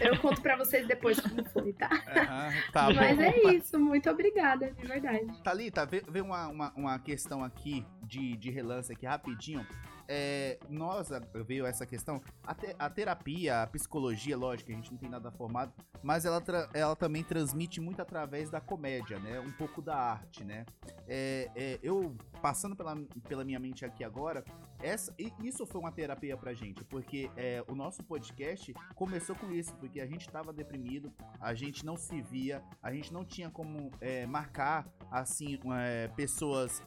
eu 0.00 0.18
conto 0.18 0.40
pra 0.40 0.56
vocês 0.56 0.86
depois 0.86 1.18
como 1.20 1.44
foi, 1.50 1.72
tá? 1.72 1.90
Aham, 2.16 2.52
tá 2.72 2.86
bom. 2.88 2.94
Mas 2.96 3.18
é 3.18 3.52
isso, 3.54 3.78
muito 3.78 4.08
obrigada, 4.10 4.70
de 4.72 4.86
verdade. 4.86 5.26
Thalita, 5.42 5.84
vê, 5.86 6.02
vê 6.08 6.20
uma, 6.20 6.48
uma, 6.48 6.72
uma 6.76 6.98
questão 6.98 7.44
aqui 7.44 7.84
de, 8.02 8.36
de 8.36 8.50
relance 8.50 8.92
aqui 8.92 9.06
rapidinho. 9.06 9.66
É, 10.08 10.58
nós, 10.68 11.08
veio 11.46 11.66
essa 11.66 11.86
questão, 11.86 12.20
a, 12.42 12.54
te- 12.54 12.74
a 12.78 12.90
terapia, 12.90 13.62
a 13.62 13.66
psicologia, 13.66 14.36
lógico, 14.36 14.70
a 14.70 14.74
gente 14.74 14.90
não 14.90 14.98
tem 14.98 15.08
nada 15.08 15.30
formado, 15.30 15.72
mas 16.02 16.24
ela, 16.24 16.40
tra- 16.40 16.68
ela 16.74 16.94
também 16.94 17.22
transmite 17.22 17.80
muito 17.80 18.00
através 18.02 18.50
da 18.50 18.60
comédia, 18.60 19.18
né? 19.18 19.40
Um 19.40 19.52
pouco 19.52 19.80
da 19.80 19.96
arte, 19.96 20.44
né? 20.44 20.66
É, 21.08 21.50
é, 21.56 21.78
eu, 21.82 22.16
passando 22.42 22.76
pela, 22.76 22.96
pela 23.28 23.44
minha 23.44 23.58
mente 23.58 23.84
aqui 23.84 24.04
agora, 24.04 24.44
essa, 24.80 25.14
isso 25.42 25.64
foi 25.66 25.80
uma 25.80 25.92
terapia 25.92 26.36
pra 26.36 26.52
gente, 26.52 26.84
porque 26.84 27.30
é, 27.36 27.64
o 27.68 27.74
nosso 27.74 28.02
podcast 28.02 28.74
começou 28.94 29.34
com 29.36 29.50
isso, 29.52 29.74
porque 29.76 30.00
a 30.00 30.06
gente 30.06 30.28
tava 30.28 30.52
deprimido, 30.52 31.12
a 31.40 31.54
gente 31.54 31.84
não 31.84 31.96
se 31.96 32.20
via, 32.20 32.62
a 32.82 32.92
gente 32.92 33.12
não 33.12 33.24
tinha 33.24 33.48
como 33.50 33.90
é, 34.00 34.26
marcar, 34.26 34.86
assim, 35.10 35.58
é, 35.78 36.08
pessoas 36.08 36.82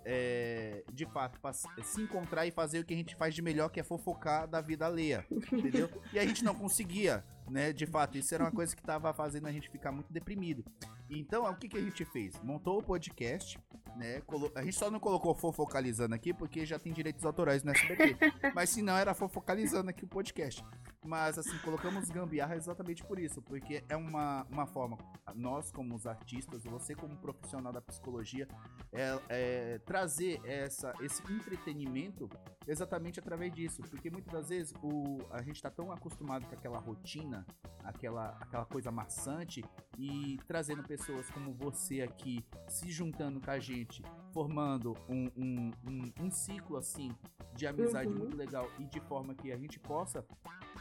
de 0.94 1.06
fato 1.06 1.40
pra 1.40 1.54
se 1.54 2.02
encontrar 2.02 2.46
e 2.46 2.52
fazer 2.52 2.80
o 2.80 2.86
que 2.86 2.94
a 2.94 2.98
gente 2.98 3.07
faz 3.16 3.34
de 3.36 3.42
melhor, 3.42 3.70
que 3.70 3.80
é 3.80 3.84
fofocar 3.84 4.48
da 4.48 4.62
vida 4.62 4.86
alheia, 4.86 5.26
entendeu? 5.32 5.90
E 6.14 6.20
a 6.20 6.26
gente 6.26 6.44
não 6.44 6.56
conseguia. 6.56 7.24
né? 7.50 7.72
De 7.72 7.86
fato, 7.86 8.18
isso 8.18 8.34
era 8.34 8.44
uma 8.44 8.52
coisa 8.52 8.76
que 8.76 8.82
tava 8.82 9.14
fazendo 9.14 9.48
a 9.48 9.52
gente 9.52 9.70
ficar 9.70 9.92
muito 9.92 10.12
deprimido. 10.12 10.64
Então, 11.10 11.50
o 11.50 11.56
que, 11.56 11.70
que 11.70 11.78
a 11.78 11.82
gente 11.82 12.04
fez? 12.06 12.40
Montou 12.42 12.80
o 12.80 12.84
podcast, 12.84 13.58
né? 13.96 14.22
A 14.56 14.64
gente 14.64 14.76
só 14.76 14.92
não 14.92 15.00
colocou 15.00 15.34
fofocalizando 15.34 16.14
aqui 16.14 16.34
porque 16.34 16.66
já 16.66 16.78
tem 16.78 16.92
direitos 16.92 17.26
autorais 17.26 17.64
no 17.64 17.72
SBT. 17.72 18.18
Mas 18.54 18.70
se 18.70 18.82
não, 18.82 18.98
era 18.98 19.14
fofocalizando 19.14 19.90
aqui 19.90 20.04
o 20.04 20.08
podcast. 20.08 20.64
Mas 21.06 21.38
assim, 21.38 21.58
colocamos 21.60 22.10
gambiarra 22.10 22.56
exatamente 22.58 23.04
por 23.04 23.18
isso, 23.18 23.42
porque 23.42 23.84
é 23.88 23.96
uma, 23.96 24.46
uma 24.52 24.66
forma, 24.66 24.98
nós 25.34 25.72
como 25.72 25.96
os 25.96 26.06
artistas, 26.06 26.66
você 26.66 26.94
como 26.94 27.16
profissional 27.16 27.72
da 27.72 27.82
psicologia, 27.82 28.46
é, 28.92 29.20
é 29.30 29.80
trazer 29.80 30.42
essa, 30.44 30.94
esse 31.00 31.24
entretenimento 31.32 32.30
exatamente 32.68 33.20
através 33.20 33.54
disso. 33.54 33.82
Porque 33.84 34.10
muitas 34.10 34.34
das 34.34 34.50
vezes 34.50 34.74
o, 34.84 35.20
a 35.32 35.42
gente 35.42 35.62
tá 35.62 35.70
tão 35.70 35.92
acostumado 35.92 36.46
com 36.46 36.54
aquela 36.54 36.78
rotina, 36.78 37.46
aquela, 37.84 38.38
aquela 38.42 38.66
coisa 38.66 38.92
maçante, 38.92 39.64
e 39.98 40.38
trazendo 40.46 40.84
pessoas 40.84 40.97
como 41.34 41.54
você 41.54 42.02
aqui, 42.02 42.44
se 42.68 42.90
juntando 42.92 43.40
com 43.40 43.52
a 43.52 43.60
gente, 43.60 44.02
formando 44.32 44.96
um, 45.08 45.30
um, 45.36 45.72
um, 45.88 46.14
um 46.26 46.32
ciclo 46.32 46.78
assim 46.78 47.12
de 47.56 47.66
amizade 47.66 48.10
Uhum. 48.10 48.20
muito 48.20 48.38
legal 48.38 48.70
e 48.80 48.86
de 48.86 49.00
forma 49.02 49.34
que 49.34 49.52
a 49.52 49.58
gente 49.58 49.80
possa 49.80 50.26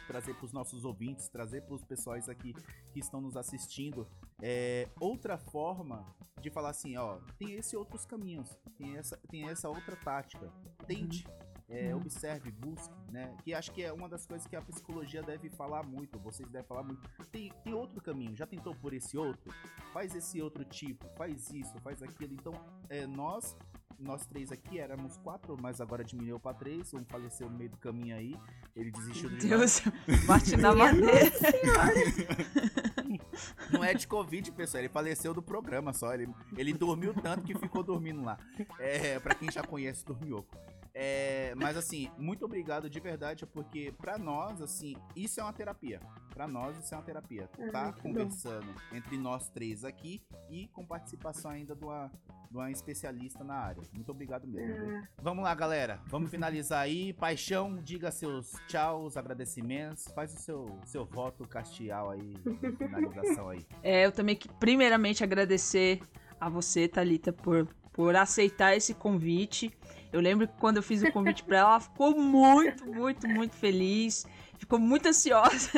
trazer 0.07 0.35
para 0.35 0.45
os 0.45 0.53
nossos 0.53 0.85
ouvintes, 0.85 1.29
trazer 1.29 1.63
para 1.63 1.75
os 1.75 1.83
pessoais 1.83 2.29
aqui 2.29 2.55
que 2.93 3.01
estão 3.01 3.21
nos 3.21 3.37
assistindo, 3.37 4.07
é, 4.41 4.89
outra 5.01 5.37
forma 5.39 6.05
de 6.41 6.51
falar 6.51 6.71
assim, 6.71 6.97
ó, 6.97 7.19
tem 7.39 7.55
esses 7.55 7.75
outros 7.75 8.05
caminhos, 8.05 8.57
tem 8.77 8.97
essa, 8.97 9.17
tem 9.29 9.49
essa 9.49 9.69
outra 9.69 9.97
tática, 9.97 10.53
tente, 10.87 11.27
é, 11.69 11.93
Uhum. 11.95 12.01
observe, 12.01 12.51
busque, 12.53 12.95
né? 13.11 13.35
Que 13.43 13.53
acho 13.55 13.73
que 13.73 13.83
é 13.83 13.93
uma 13.93 14.09
das 14.09 14.27
coisas 14.27 14.47
que 14.47 14.57
a 14.57 14.63
psicologia 14.63 15.23
deve 15.23 15.49
falar 15.51 15.83
muito, 15.85 16.19
vocês 16.19 16.49
devem 16.49 16.67
falar 16.67 16.83
muito. 16.83 17.03
Tem, 17.31 17.53
tem 17.65 17.75
outro 17.75 18.01
caminho, 18.01 18.35
já 18.37 18.47
tentou 18.47 18.75
por 18.75 18.93
esse 18.95 19.17
outro? 19.19 19.53
Faz 19.93 20.15
esse 20.15 20.41
outro 20.41 20.65
tipo, 20.65 21.07
faz 21.17 21.51
isso, 21.51 21.79
faz 21.81 22.03
aquilo. 22.03 22.33
Então, 22.35 22.53
é, 22.89 23.07
nós 23.07 23.57
nós 23.99 24.27
três 24.27 24.53
aqui 24.53 24.79
éramos 24.79 25.17
quatro, 25.17 25.57
mas 25.59 25.81
agora 25.81 26.05
diminuiu 26.05 26.39
pra 26.39 26.53
três. 26.53 26.93
Um 26.93 27.03
faleceu 27.07 27.49
no 27.49 27.57
meio 27.57 27.71
do 27.71 27.79
caminho 27.79 28.15
aí. 28.15 28.37
Ele 28.75 28.91
desistiu 28.91 29.31
de 29.31 29.49
nós. 29.49 29.81
Deus, 29.81 29.83
bate 30.29 30.55
na 30.55 30.75
madeira. 30.75 31.33
Não 33.73 33.83
é 33.83 33.95
de 33.95 34.07
Covid, 34.07 34.53
pessoal. 34.53 34.83
Ele 34.83 34.91
faleceu 34.91 35.33
do 35.33 35.43
programa 35.43 35.93
só. 35.95 36.13
Ele, 36.15 36.29
ele 36.57 36.73
dormiu 36.75 37.15
tanto 37.15 37.43
que 37.45 37.55
ficou 37.59 37.83
dormindo 37.83 38.23
lá. 38.23 38.37
É, 38.79 39.19
pra 39.19 39.35
quem 39.35 39.51
já 39.51 39.63
conhece 39.63 40.03
o 40.03 40.07
Dormioco. 40.09 40.55
É, 40.99 41.53
mas 41.57 41.77
assim, 41.77 42.11
muito 42.17 42.43
obrigado 42.47 42.89
de 42.89 42.99
verdade, 43.01 43.45
porque 43.45 43.93
pra 43.99 44.17
nós, 44.17 44.63
assim, 44.63 44.97
isso 45.15 45.39
é 45.39 45.43
uma 45.43 45.53
terapia. 45.53 46.01
Pra 46.33 46.49
nós, 46.49 46.75
isso 46.79 46.95
é 46.95 46.97
uma 46.97 47.05
terapia. 47.05 47.51
Ah, 47.59 47.71
Tá 47.71 47.93
bom. 47.93 48.01
conversando 48.01 48.67
entre 48.93 49.19
nós 49.19 49.51
três 49.51 49.85
aqui 49.85 50.23
e 50.49 50.69
com 50.69 50.87
participação 50.87 51.51
ainda 51.51 51.75
de 51.77 51.85
uma, 51.85 52.11
de 52.51 52.57
uma 52.57 52.71
especialista 52.71 53.45
na 53.45 53.55
área. 53.57 53.83
Muito 53.93 54.11
obrigado 54.11 54.47
mesmo. 54.47 54.97
Ah, 54.97 55.07
Vamos 55.23 55.45
lá, 55.45 55.55
galera. 55.55 56.01
Vamos 56.07 56.31
finalizar 56.31 56.81
aí. 56.81 57.13
Paixão, 57.13 57.77
diga 57.83 58.11
seus 58.11 58.53
tchauz, 58.67 59.19
agradecimentos. 59.19 60.07
Faz 60.15 60.33
o 60.35 60.39
seu, 60.41 60.81
seu 60.87 61.05
voto 61.05 61.47
castial 61.47 62.09
aí, 62.11 62.35
finalização 62.79 63.51
aí. 63.51 63.67
É, 63.83 64.07
eu 64.07 64.13
também 64.13 64.35
que 64.35 64.49
primeiramente 64.49 65.23
agradecer 65.23 66.01
a 66.41 66.49
você, 66.49 66.89
Thalita, 66.89 67.33
por, 67.35 67.67
por 67.93 68.17
aceitar 68.17 68.75
esse 68.77 68.95
convite. 68.95 69.71
Eu 70.13 70.21
lembro 70.21 70.47
que 70.49 70.55
quando 70.59 70.77
eu 70.79 70.83
fiz 70.83 71.03
o 71.03 71.11
convite 71.13 71.43
pra 71.45 71.59
ela, 71.59 71.71
ela 71.71 71.81
ficou 71.81 72.17
muito, 72.19 72.87
muito, 72.87 73.29
muito 73.29 73.55
feliz. 73.57 74.25
Ficou 74.59 74.79
muito 74.79 75.07
ansiosa. 75.09 75.71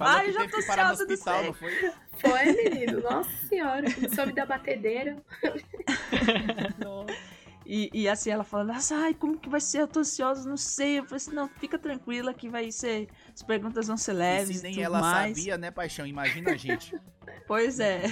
Ai, 0.00 0.26
que 0.26 0.32
já 0.32 0.48
tô 0.48 0.56
ansiosa 0.56 1.06
do 1.06 1.12
hospital, 1.12 1.44
não 1.44 1.52
foi? 1.54 1.92
foi, 2.14 2.44
menino. 2.70 3.00
Nossa 3.00 3.30
senhora. 3.48 3.92
Começou 3.94 4.24
a 4.24 4.26
me 4.26 4.32
dar 4.32 4.46
batedeira. 4.46 5.22
E, 7.64 7.88
e 7.94 8.08
assim, 8.08 8.30
ela 8.30 8.42
falando, 8.42 8.72
"Nossa, 8.72 8.96
ai, 8.96 9.14
como 9.14 9.38
que 9.38 9.48
vai 9.48 9.60
ser? 9.60 9.82
Eu 9.82 9.88
tô 9.88 10.00
ansiosa, 10.00 10.48
não 10.48 10.56
sei. 10.56 10.98
Eu 10.98 11.04
falei 11.04 11.16
assim, 11.18 11.32
não, 11.32 11.48
fica 11.48 11.78
tranquila 11.78 12.34
que 12.34 12.48
vai 12.48 12.72
ser. 12.72 13.08
As 13.32 13.42
perguntas 13.42 13.86
vão 13.86 13.96
ser 13.96 14.12
E 14.12 14.14
leves. 14.14 14.56
se 14.56 14.62
nem 14.64 14.72
e 14.72 14.74
tudo 14.76 14.84
ela 14.84 15.00
mais. 15.00 15.36
sabia, 15.36 15.56
né, 15.56 15.70
Paixão? 15.70 16.04
Imagina 16.06 16.50
a 16.50 16.56
gente. 16.56 16.98
Pois 17.46 17.78
é. 17.78 18.02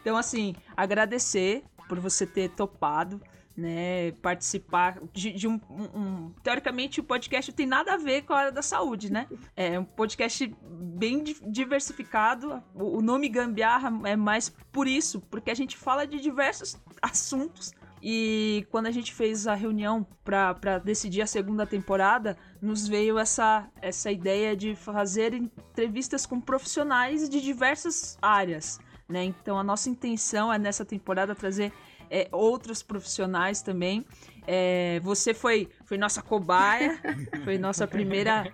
Então, 0.00 0.16
assim, 0.16 0.54
agradecer 0.76 1.64
por 1.88 1.98
você 1.98 2.26
ter 2.26 2.50
topado, 2.50 3.20
né, 3.58 4.12
participar 4.22 5.00
de, 5.12 5.32
de 5.32 5.48
um, 5.48 5.60
um- 5.68 6.32
Teoricamente, 6.44 7.00
o 7.00 7.02
podcast 7.04 7.52
tem 7.52 7.66
nada 7.66 7.94
a 7.94 7.96
ver 7.96 8.22
com 8.22 8.32
a 8.32 8.38
área 8.38 8.52
da 8.52 8.62
saúde, 8.62 9.12
né? 9.12 9.26
É 9.56 9.76
um 9.80 9.84
podcast 9.84 10.54
bem 10.70 11.24
di- 11.24 11.36
diversificado. 11.44 12.62
O, 12.72 12.98
o 12.98 13.02
nome 13.02 13.28
Gambiarra 13.28 13.90
é 14.04 14.14
mais 14.14 14.48
por 14.70 14.86
isso, 14.86 15.20
porque 15.22 15.50
a 15.50 15.54
gente 15.54 15.76
fala 15.76 16.06
de 16.06 16.20
diversos 16.20 16.78
assuntos. 17.02 17.72
E 18.00 18.64
quando 18.70 18.86
a 18.86 18.92
gente 18.92 19.12
fez 19.12 19.48
a 19.48 19.54
reunião 19.56 20.06
para 20.22 20.78
decidir 20.78 21.20
a 21.22 21.26
segunda 21.26 21.66
temporada, 21.66 22.38
nos 22.62 22.86
veio 22.86 23.18
essa, 23.18 23.68
essa 23.82 24.12
ideia 24.12 24.56
de 24.56 24.76
fazer 24.76 25.34
entrevistas 25.34 26.24
com 26.24 26.40
profissionais 26.40 27.28
de 27.28 27.40
diversas 27.40 28.16
áreas. 28.22 28.78
Né? 29.08 29.24
Então 29.24 29.58
a 29.58 29.64
nossa 29.64 29.90
intenção 29.90 30.52
é 30.52 30.58
nessa 30.58 30.84
temporada 30.84 31.34
trazer 31.34 31.72
é, 32.10 32.28
outros 32.32 32.82
profissionais 32.82 33.62
também. 33.62 34.04
É, 34.46 34.98
você 35.00 35.34
foi, 35.34 35.68
foi 35.84 35.98
nossa 35.98 36.22
cobaia, 36.22 36.98
foi 37.44 37.58
nossa 37.58 37.86
primeira 37.86 38.50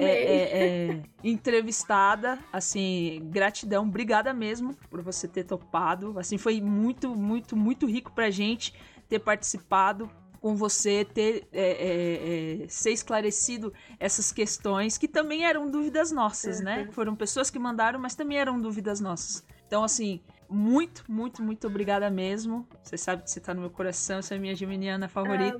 é, 0.00 0.04
é, 0.04 0.90
é, 0.90 1.02
entrevistada, 1.22 2.38
assim, 2.50 3.20
gratidão, 3.24 3.84
obrigada 3.84 4.32
mesmo 4.32 4.74
por 4.88 5.02
você 5.02 5.28
ter 5.28 5.44
topado, 5.44 6.18
assim, 6.18 6.38
foi 6.38 6.62
muito, 6.62 7.14
muito, 7.14 7.54
muito 7.54 7.86
rico 7.86 8.10
pra 8.12 8.30
gente 8.30 8.72
ter 9.06 9.18
participado 9.18 10.10
com 10.44 10.54
você, 10.54 11.06
ter 11.06 11.48
é, 11.52 11.62
é, 11.62 12.64
é, 12.64 12.68
ser 12.68 12.90
esclarecido 12.92 13.72
essas 13.98 14.30
questões 14.30 14.98
que 14.98 15.08
também 15.08 15.46
eram 15.46 15.70
dúvidas 15.70 16.12
nossas, 16.12 16.60
né? 16.60 16.86
Foram 16.92 17.16
pessoas 17.16 17.50
que 17.50 17.58
mandaram, 17.58 17.98
mas 17.98 18.14
também 18.14 18.36
eram 18.36 18.60
dúvidas 18.60 19.00
nossas. 19.00 19.42
Então, 19.66 19.82
assim, 19.82 20.20
muito, 20.48 21.04
muito, 21.08 21.42
muito 21.42 21.66
obrigada 21.66 22.08
mesmo. 22.10 22.66
Você 22.82 22.96
sabe 22.96 23.22
que 23.22 23.30
você 23.30 23.40
tá 23.40 23.54
no 23.54 23.60
meu 23.60 23.70
coração, 23.70 24.20
você 24.22 24.34
é 24.34 24.38
minha 24.38 24.54
geminiana 24.54 25.08
favorita. 25.08 25.58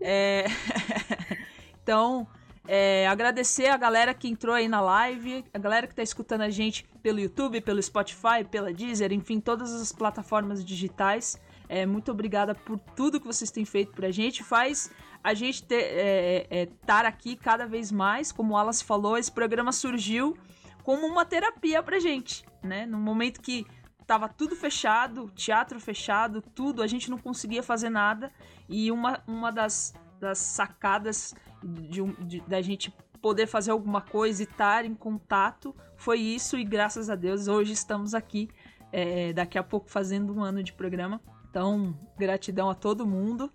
É, 0.00 0.44
então, 1.82 2.26
é, 2.66 3.08
agradecer 3.08 3.68
a 3.68 3.76
galera 3.76 4.12
que 4.12 4.28
entrou 4.28 4.54
aí 4.54 4.68
na 4.68 4.80
live, 4.80 5.44
a 5.54 5.58
galera 5.58 5.86
que 5.86 5.94
tá 5.94 6.02
escutando 6.02 6.42
a 6.42 6.50
gente 6.50 6.84
pelo 7.02 7.18
YouTube, 7.18 7.60
pelo 7.60 7.82
Spotify, 7.82 8.44
pela 8.50 8.72
Deezer, 8.72 9.12
enfim, 9.12 9.40
todas 9.40 9.72
as 9.72 9.90
plataformas 9.90 10.64
digitais. 10.64 11.40
É, 11.68 11.86
muito 11.86 12.10
obrigada 12.10 12.54
por 12.54 12.78
tudo 12.94 13.20
que 13.20 13.26
vocês 13.26 13.50
têm 13.50 13.64
feito 13.64 13.92
pra 13.92 14.10
gente. 14.10 14.42
Faz 14.42 14.90
a 15.24 15.34
gente 15.34 15.62
ter, 15.62 15.82
é, 15.82 16.46
é, 16.50 16.62
estar 16.64 17.04
aqui 17.04 17.36
cada 17.36 17.66
vez 17.66 17.90
mais. 17.90 18.32
Como 18.32 18.52
o 18.52 18.56
Wallace 18.56 18.84
falou, 18.84 19.16
esse 19.16 19.32
programa 19.32 19.72
surgiu 19.72 20.36
como 20.82 21.06
uma 21.06 21.24
terapia 21.24 21.82
pra 21.82 21.98
gente, 21.98 22.44
né? 22.62 22.86
No 22.86 22.98
momento 22.98 23.40
que 23.40 23.66
tava 24.08 24.26
tudo 24.26 24.56
fechado, 24.56 25.30
teatro 25.34 25.78
fechado, 25.78 26.40
tudo, 26.40 26.82
a 26.82 26.86
gente 26.86 27.10
não 27.10 27.18
conseguia 27.18 27.62
fazer 27.62 27.90
nada. 27.90 28.32
E 28.66 28.90
uma, 28.90 29.22
uma 29.26 29.52
das, 29.52 29.94
das 30.18 30.38
sacadas 30.38 31.34
de, 31.62 32.02
de- 32.24 32.40
da 32.40 32.62
gente 32.62 32.90
poder 33.20 33.46
fazer 33.46 33.70
alguma 33.70 34.00
coisa 34.00 34.42
e 34.42 34.46
estar 34.46 34.86
em 34.86 34.94
contato 34.94 35.76
foi 35.94 36.20
isso. 36.20 36.56
E 36.56 36.64
graças 36.64 37.10
a 37.10 37.14
Deus, 37.14 37.48
hoje 37.48 37.72
estamos 37.72 38.14
aqui, 38.14 38.48
é, 38.90 39.34
daqui 39.34 39.58
a 39.58 39.62
pouco 39.62 39.90
fazendo 39.90 40.34
um 40.34 40.42
ano 40.42 40.62
de 40.62 40.72
programa. 40.72 41.20
Então, 41.50 41.94
gratidão 42.16 42.70
a 42.70 42.74
todo 42.74 43.06
mundo. 43.06 43.52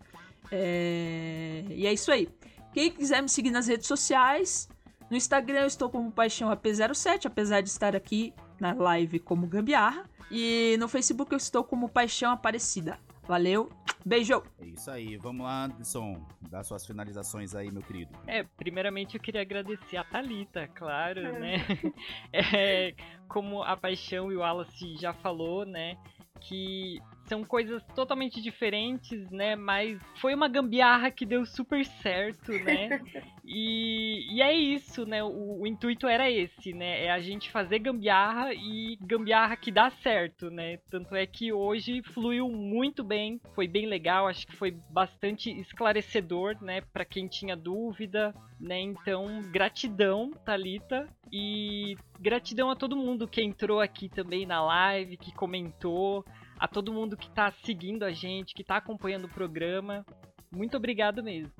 É, 0.51 1.65
e 1.67 1.87
é 1.87 1.91
isso 1.93 2.11
aí. 2.11 2.29
Quem 2.71 2.91
quiser 2.91 3.23
me 3.23 3.29
seguir 3.29 3.49
nas 3.49 3.67
redes 3.67 3.87
sociais, 3.87 4.69
no 5.09 5.17
Instagram 5.17 5.61
eu 5.61 5.67
estou 5.67 5.89
como 5.89 6.11
Paixão 6.11 6.49
AP07, 6.51 7.25
apesar 7.25 7.61
de 7.61 7.69
estar 7.69 7.95
aqui 7.95 8.33
na 8.63 8.73
live 8.73 9.19
como 9.19 9.45
Gambiarra. 9.45 10.05
E 10.31 10.77
no 10.79 10.87
Facebook 10.87 11.31
eu 11.33 11.37
estou 11.37 11.63
como 11.65 11.89
Paixão 11.89 12.31
Aparecida. 12.31 12.97
Valeu, 13.27 13.69
beijo! 14.05 14.41
É 14.59 14.65
isso 14.65 14.89
aí. 14.89 15.15
Vamos 15.17 15.45
lá, 15.45 15.65
Anderson. 15.65 16.25
Dá 16.49 16.63
suas 16.63 16.85
finalizações 16.85 17.53
aí, 17.55 17.71
meu 17.71 17.81
querido. 17.81 18.11
É, 18.25 18.43
primeiramente 18.43 19.15
eu 19.15 19.21
queria 19.21 19.41
agradecer 19.41 19.97
a 19.97 20.03
Thalita, 20.03 20.67
claro, 20.69 21.19
É. 21.19 21.39
né? 21.39 21.55
É, 22.33 22.95
como 23.27 23.61
a 23.63 23.75
Paixão 23.77 24.31
e 24.31 24.35
o 24.35 24.39
Wallace 24.39 24.95
já 24.97 25.13
falou, 25.13 25.65
né? 25.65 25.97
Que 26.41 26.99
são 27.25 27.43
coisas 27.43 27.83
totalmente 27.95 28.41
diferentes, 28.41 29.29
né? 29.31 29.55
Mas 29.55 29.99
foi 30.19 30.33
uma 30.33 30.47
gambiarra 30.47 31.09
que 31.11 31.25
deu 31.25 31.45
super 31.45 31.85
certo, 31.85 32.51
né? 32.51 32.99
e, 33.45 34.35
e 34.35 34.41
é 34.41 34.53
isso, 34.53 35.05
né? 35.05 35.23
O, 35.23 35.61
o, 35.61 35.67
intuito 35.67 36.07
era 36.07 36.29
esse, 36.29 36.73
né? 36.73 37.05
É 37.05 37.11
a 37.11 37.19
gente 37.19 37.51
fazer 37.51 37.79
gambiarra 37.79 38.53
e 38.53 38.97
gambiarra 39.01 39.55
que 39.55 39.71
dá 39.71 39.89
certo, 39.89 40.49
né? 40.49 40.77
Tanto 40.89 41.15
é 41.15 41.25
que 41.25 41.53
hoje 41.53 42.01
fluiu 42.13 42.49
muito 42.49 43.03
bem, 43.03 43.39
foi 43.55 43.67
bem 43.67 43.85
legal, 43.85 44.27
acho 44.27 44.45
que 44.45 44.55
foi 44.55 44.71
bastante 44.89 45.49
esclarecedor, 45.61 46.61
né? 46.61 46.81
Para 46.81 47.05
quem 47.05 47.27
tinha 47.27 47.55
dúvida, 47.55 48.33
né? 48.59 48.79
Então, 48.79 49.41
gratidão, 49.51 50.31
Talita, 50.45 51.07
e 51.31 51.95
gratidão 52.19 52.69
a 52.69 52.75
todo 52.75 52.95
mundo 52.95 53.27
que 53.27 53.41
entrou 53.41 53.79
aqui 53.79 54.09
também 54.09 54.45
na 54.45 54.63
live, 54.63 55.17
que 55.17 55.33
comentou, 55.33 56.25
a 56.63 56.67
todo 56.67 56.93
mundo 56.93 57.17
que 57.17 57.29
tá 57.29 57.51
seguindo 57.65 58.03
a 58.03 58.11
gente, 58.11 58.53
que 58.53 58.63
tá 58.63 58.77
acompanhando 58.77 59.25
o 59.25 59.29
programa. 59.29 60.05
Muito 60.49 60.77
obrigado 60.77 61.21
mesmo. 61.21 61.51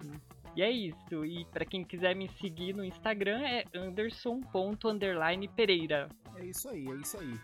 E 0.56 0.62
é 0.62 0.72
isso. 0.72 1.26
E 1.26 1.44
para 1.52 1.66
quem 1.66 1.84
quiser 1.84 2.16
me 2.16 2.30
seguir 2.40 2.74
no 2.74 2.86
Instagram 2.86 3.42
é 3.42 3.66
anderson.pereira. 3.76 6.08
É 6.38 6.46
isso 6.46 6.70
aí, 6.70 6.88
é 6.88 6.96
isso 6.96 7.20
aí. 7.20 7.38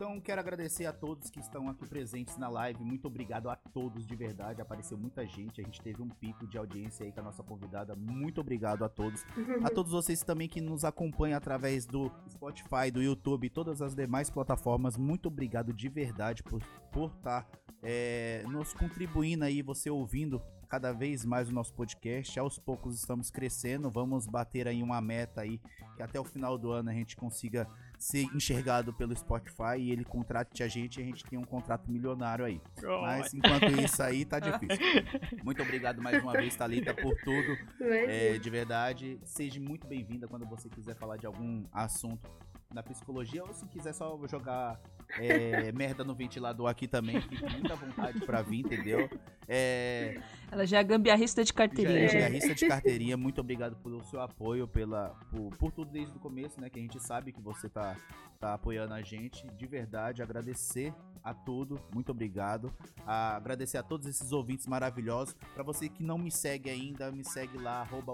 Então, 0.00 0.18
quero 0.18 0.40
agradecer 0.40 0.86
a 0.86 0.94
todos 0.94 1.28
que 1.28 1.40
estão 1.40 1.68
aqui 1.68 1.86
presentes 1.86 2.38
na 2.38 2.48
live. 2.48 2.82
Muito 2.82 3.06
obrigado 3.06 3.50
a 3.50 3.56
todos 3.56 4.06
de 4.06 4.16
verdade. 4.16 4.62
Apareceu 4.62 4.96
muita 4.96 5.26
gente. 5.26 5.60
A 5.60 5.64
gente 5.64 5.78
teve 5.82 6.00
um 6.00 6.08
pico 6.08 6.46
de 6.46 6.56
audiência 6.56 7.04
aí 7.04 7.12
com 7.12 7.20
a 7.20 7.24
nossa 7.24 7.42
convidada. 7.42 7.94
Muito 7.94 8.40
obrigado 8.40 8.82
a 8.82 8.88
todos. 8.88 9.22
A 9.62 9.68
todos 9.68 9.92
vocês 9.92 10.22
também 10.22 10.48
que 10.48 10.58
nos 10.58 10.86
acompanham 10.86 11.36
através 11.36 11.84
do 11.84 12.10
Spotify, 12.30 12.90
do 12.90 13.02
YouTube 13.02 13.46
e 13.46 13.50
todas 13.50 13.82
as 13.82 13.94
demais 13.94 14.30
plataformas. 14.30 14.96
Muito 14.96 15.26
obrigado 15.26 15.70
de 15.70 15.90
verdade 15.90 16.42
por 16.42 16.62
por 16.90 17.12
estar 17.18 17.42
tá, 17.42 17.58
é, 17.82 18.42
nos 18.48 18.72
contribuindo 18.72 19.44
aí, 19.44 19.60
você 19.60 19.90
ouvindo 19.90 20.42
cada 20.70 20.92
vez 20.92 21.24
mais 21.24 21.48
o 21.48 21.52
nosso 21.52 21.74
podcast. 21.74 22.38
Aos 22.38 22.56
poucos 22.56 22.94
estamos 22.94 23.28
crescendo. 23.28 23.90
Vamos 23.90 24.24
bater 24.24 24.68
aí 24.68 24.84
uma 24.84 25.00
meta 25.00 25.40
aí 25.40 25.60
que 25.96 26.02
até 26.02 26.18
o 26.18 26.24
final 26.24 26.56
do 26.56 26.70
ano 26.70 26.88
a 26.88 26.92
gente 26.92 27.16
consiga 27.16 27.68
ser 27.98 28.22
enxergado 28.34 28.94
pelo 28.94 29.14
Spotify 29.14 29.78
e 29.78 29.90
ele 29.90 30.04
contrate 30.04 30.62
a 30.62 30.68
gente 30.68 31.00
e 31.00 31.02
a 31.02 31.04
gente 31.04 31.24
tem 31.24 31.36
um 31.36 31.44
contrato 31.44 31.90
milionário 31.90 32.44
aí. 32.44 32.62
Oh. 32.84 33.02
Mas 33.02 33.34
enquanto 33.34 33.66
isso 33.84 34.00
aí 34.00 34.24
tá 34.24 34.38
difícil. 34.38 34.78
Muito 35.42 35.60
obrigado 35.60 36.00
mais 36.00 36.22
uma 36.22 36.32
vez, 36.32 36.54
Thalita, 36.54 36.94
por 36.94 37.16
tudo. 37.16 37.58
É, 37.80 38.38
de 38.38 38.48
verdade. 38.48 39.18
Seja 39.24 39.58
muito 39.58 39.88
bem-vinda 39.88 40.28
quando 40.28 40.46
você 40.46 40.68
quiser 40.68 40.94
falar 40.94 41.16
de 41.16 41.26
algum 41.26 41.64
assunto 41.72 42.30
da 42.72 42.82
psicologia 42.82 43.42
ou 43.42 43.52
se 43.52 43.66
quiser 43.66 43.92
só 43.92 44.16
jogar 44.28 44.80
é, 45.18 45.72
merda 45.72 46.04
no 46.04 46.14
ventilador 46.14 46.68
aqui 46.68 46.86
também, 46.86 47.20
fique 47.20 47.42
muita 47.42 47.74
vontade 47.74 48.20
pra 48.20 48.42
vir, 48.42 48.60
entendeu? 48.60 49.10
É, 49.48 50.20
Ela 50.50 50.66
já 50.66 50.78
é 50.78 50.84
gambiarrista 50.84 51.44
de 51.44 51.52
carteirinha. 51.52 52.08
Já 52.08 52.18
é 52.18 52.22
gambiarrista 52.22 52.54
de 52.54 52.68
carteirinha, 52.68 53.16
muito 53.16 53.40
obrigado 53.40 53.76
pelo 53.76 54.02
seu 54.04 54.20
apoio, 54.20 54.66
pela, 54.66 55.10
por, 55.30 55.56
por 55.56 55.72
tudo 55.72 55.90
desde 55.90 56.16
o 56.16 56.20
começo, 56.20 56.60
né? 56.60 56.68
Que 56.68 56.78
a 56.78 56.82
gente 56.82 57.00
sabe 57.00 57.32
que 57.32 57.40
você 57.40 57.68
tá, 57.68 57.96
tá 58.38 58.54
apoiando 58.54 58.94
a 58.94 59.02
gente, 59.02 59.46
de 59.56 59.66
verdade, 59.66 60.22
agradecer 60.22 60.92
a 61.22 61.34
tudo, 61.34 61.80
muito 61.94 62.10
obrigado. 62.10 62.72
A 63.06 63.36
agradecer 63.36 63.78
a 63.78 63.82
todos 63.82 64.06
esses 64.06 64.32
ouvintes 64.32 64.66
maravilhosos. 64.66 65.34
Para 65.54 65.62
você 65.62 65.88
que 65.88 66.02
não 66.02 66.18
me 66.18 66.30
segue 66.30 66.70
ainda, 66.70 67.12
me 67.12 67.24
segue 67.24 67.58
lá, 67.58 67.82
arroba 67.82 68.12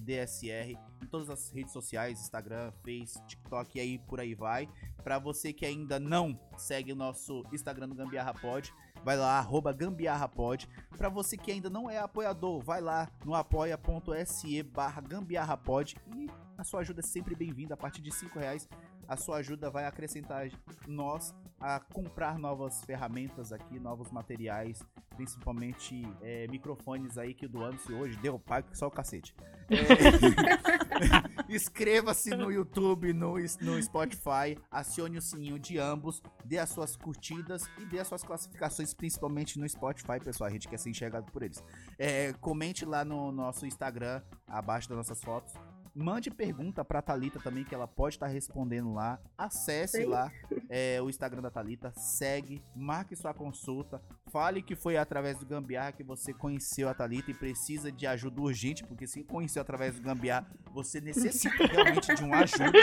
DSR, 0.00 0.78
em 1.02 1.06
todas 1.06 1.30
as 1.30 1.50
redes 1.50 1.72
sociais, 1.72 2.20
Instagram, 2.20 2.72
Face, 2.84 3.20
TikTok 3.26 3.78
e 3.78 3.80
aí 3.80 3.98
por 3.98 4.20
aí 4.20 4.34
vai. 4.34 4.68
Para 5.02 5.18
você 5.18 5.52
que 5.52 5.64
ainda 5.64 5.98
não 5.98 6.38
segue 6.56 6.92
o 6.92 6.96
nosso 6.96 7.44
Instagram 7.52 7.88
do 7.88 7.94
Gambiarra 7.94 8.34
Pod, 8.34 8.72
vai 9.04 9.16
lá, 9.16 9.38
arroba 9.38 9.72
gambiarrapod. 9.72 10.68
Para 10.96 11.08
você 11.08 11.36
que 11.36 11.50
ainda 11.50 11.70
não 11.70 11.88
é 11.88 11.98
apoiador, 11.98 12.60
vai 12.60 12.80
lá 12.80 13.08
no 13.24 13.34
apoia.se 13.34 14.62
barra 14.62 15.00
gambiarrapod 15.00 15.96
e 16.14 16.30
a 16.56 16.64
sua 16.64 16.80
ajuda 16.80 17.00
é 17.00 17.02
sempre 17.02 17.34
bem-vinda. 17.34 17.74
A 17.74 17.76
partir 17.76 18.02
de 18.02 18.12
5 18.12 18.38
reais, 18.38 18.68
a 19.10 19.16
sua 19.16 19.38
ajuda 19.38 19.68
vai 19.68 19.86
acrescentar 19.86 20.48
nós 20.86 21.34
a 21.58 21.80
comprar 21.80 22.38
novas 22.38 22.84
ferramentas 22.84 23.52
aqui, 23.52 23.80
novos 23.80 24.08
materiais, 24.12 24.80
principalmente 25.16 26.06
é, 26.22 26.46
microfones 26.46 27.18
aí 27.18 27.34
que 27.34 27.44
o 27.44 27.48
do 27.48 27.60
se 27.78 27.92
hoje 27.92 28.16
deu 28.18 28.38
pago 28.38 28.68
só 28.72 28.86
o 28.86 28.90
cacete. 28.90 29.34
É... 29.68 31.50
Inscreva-se 31.52 32.30
no 32.36 32.52
YouTube, 32.52 33.12
no, 33.12 33.34
no 33.60 33.82
Spotify, 33.82 34.56
acione 34.70 35.18
o 35.18 35.22
sininho 35.22 35.58
de 35.58 35.76
ambos, 35.76 36.22
dê 36.44 36.58
as 36.58 36.68
suas 36.70 36.94
curtidas 36.94 37.68
e 37.78 37.84
dê 37.86 37.98
as 37.98 38.06
suas 38.06 38.22
classificações, 38.22 38.94
principalmente 38.94 39.58
no 39.58 39.68
Spotify, 39.68 40.20
pessoal. 40.22 40.48
A 40.48 40.52
gente 40.52 40.68
quer 40.68 40.78
ser 40.78 40.90
enxergado 40.90 41.30
por 41.32 41.42
eles. 41.42 41.60
É, 41.98 42.32
comente 42.34 42.84
lá 42.84 43.04
no 43.04 43.32
nosso 43.32 43.66
Instagram, 43.66 44.22
abaixo 44.46 44.88
das 44.88 44.98
nossas 44.98 45.20
fotos 45.20 45.52
Mande 45.94 46.30
pergunta 46.30 46.84
pra 46.84 47.02
Talita 47.02 47.40
também, 47.40 47.64
que 47.64 47.74
ela 47.74 47.88
pode 47.88 48.16
estar 48.16 48.26
tá 48.26 48.32
respondendo 48.32 48.92
lá. 48.92 49.18
Acesse 49.36 50.02
Sim. 50.02 50.06
lá 50.06 50.30
é, 50.68 51.02
o 51.02 51.10
Instagram 51.10 51.42
da 51.42 51.50
Talita, 51.50 51.92
segue, 51.96 52.62
marque 52.76 53.16
sua 53.16 53.34
consulta, 53.34 54.00
fale 54.30 54.62
que 54.62 54.76
foi 54.76 54.96
através 54.96 55.36
do 55.36 55.44
Gambiarra 55.44 55.90
que 55.90 56.04
você 56.04 56.32
conheceu 56.32 56.88
a 56.88 56.94
Talita 56.94 57.30
e 57.30 57.34
precisa 57.34 57.90
de 57.90 58.06
ajuda 58.06 58.40
urgente, 58.40 58.84
porque 58.84 59.06
se 59.06 59.24
conheceu 59.24 59.60
através 59.60 59.96
do 59.96 60.02
Gambiarra, 60.02 60.46
você 60.72 61.00
necessita 61.00 61.66
realmente 61.66 62.14
de 62.14 62.22
uma 62.22 62.38
ajuda, 62.38 62.78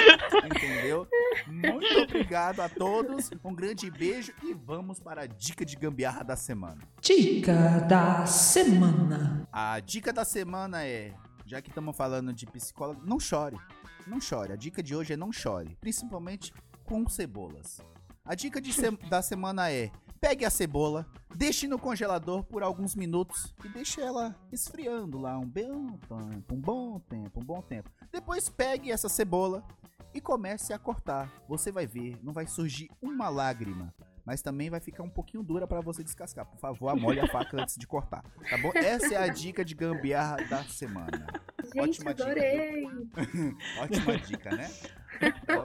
entendeu? 0.45 1.07
Muito 1.47 1.99
obrigado 1.99 2.59
a 2.59 2.67
todos, 2.67 3.29
um 3.43 3.55
grande 3.55 3.89
beijo 3.89 4.33
e 4.43 4.53
vamos 4.53 4.99
para 4.99 5.21
a 5.21 5.27
dica 5.27 5.65
de 5.65 5.77
Gambiarra 5.77 6.23
da 6.23 6.35
semana. 6.35 6.81
Dica 7.01 7.79
da 7.87 8.25
semana. 8.25 9.47
A 9.51 9.79
dica 9.79 10.11
da 10.11 10.25
semana 10.25 10.83
é 10.83 11.13
já 11.47 11.61
que 11.61 11.69
estamos 11.69 11.95
falando 11.95 12.33
de 12.33 12.45
psicólogo, 12.45 13.01
não 13.05 13.19
chore. 13.19 13.57
Não 14.05 14.19
chore. 14.19 14.51
A 14.51 14.55
dica 14.55 14.83
de 14.83 14.93
hoje 14.93 15.13
é 15.13 15.17
não 15.17 15.31
chore, 15.31 15.77
principalmente 15.79 16.53
com 16.83 17.07
cebolas. 17.07 17.79
A 18.23 18.35
dica 18.35 18.61
se 18.63 18.91
da 19.09 19.21
semana 19.21 19.71
é: 19.71 19.89
pegue 20.19 20.43
a 20.43 20.49
cebola, 20.49 21.09
deixe 21.33 21.67
no 21.67 21.79
congelador 21.79 22.43
por 22.43 22.61
alguns 22.61 22.95
minutos 22.95 23.55
e 23.63 23.69
deixe 23.69 24.01
ela 24.01 24.35
esfriando 24.51 25.17
lá 25.17 25.39
um 25.39 25.47
bom 25.47 25.97
tempo, 25.97 26.53
um 26.53 26.59
bom 26.59 26.99
tempo, 26.99 27.39
um 27.39 27.45
bom 27.45 27.61
tempo. 27.61 27.89
Depois 28.11 28.49
pegue 28.49 28.91
essa 28.91 29.07
cebola 29.07 29.65
e 30.13 30.19
comece 30.19 30.73
a 30.73 30.79
cortar. 30.79 31.31
Você 31.47 31.71
vai 31.71 31.87
ver, 31.87 32.19
não 32.21 32.33
vai 32.33 32.45
surgir 32.45 32.89
uma 33.01 33.29
lágrima 33.29 33.93
mas 34.27 34.41
também 34.41 34.69
vai 34.69 34.81
ficar 34.81 35.03
um 35.03 35.09
pouquinho 35.09 35.41
dura 35.41 35.65
para 35.65 35.79
você 35.79 36.03
descascar. 36.03 36.45
Por 36.45 36.59
favor, 36.59 36.89
amole 36.89 37.21
a 37.21 37.27
faca 37.27 37.61
antes 37.61 37.77
de 37.77 37.87
cortar, 37.87 38.21
tá 38.49 38.57
bom? 38.57 38.73
Essa 38.75 39.13
é 39.13 39.17
a 39.17 39.29
dica 39.29 39.63
de 39.63 39.73
gambiarra 39.73 40.43
da 40.49 40.65
semana. 40.65 41.25
Gente, 41.63 41.79
Ótima 41.79 42.11
adorei! 42.11 42.85
Dica, 42.87 43.21
Ótima 43.81 44.17
dica, 44.17 44.49
né? 44.53 44.69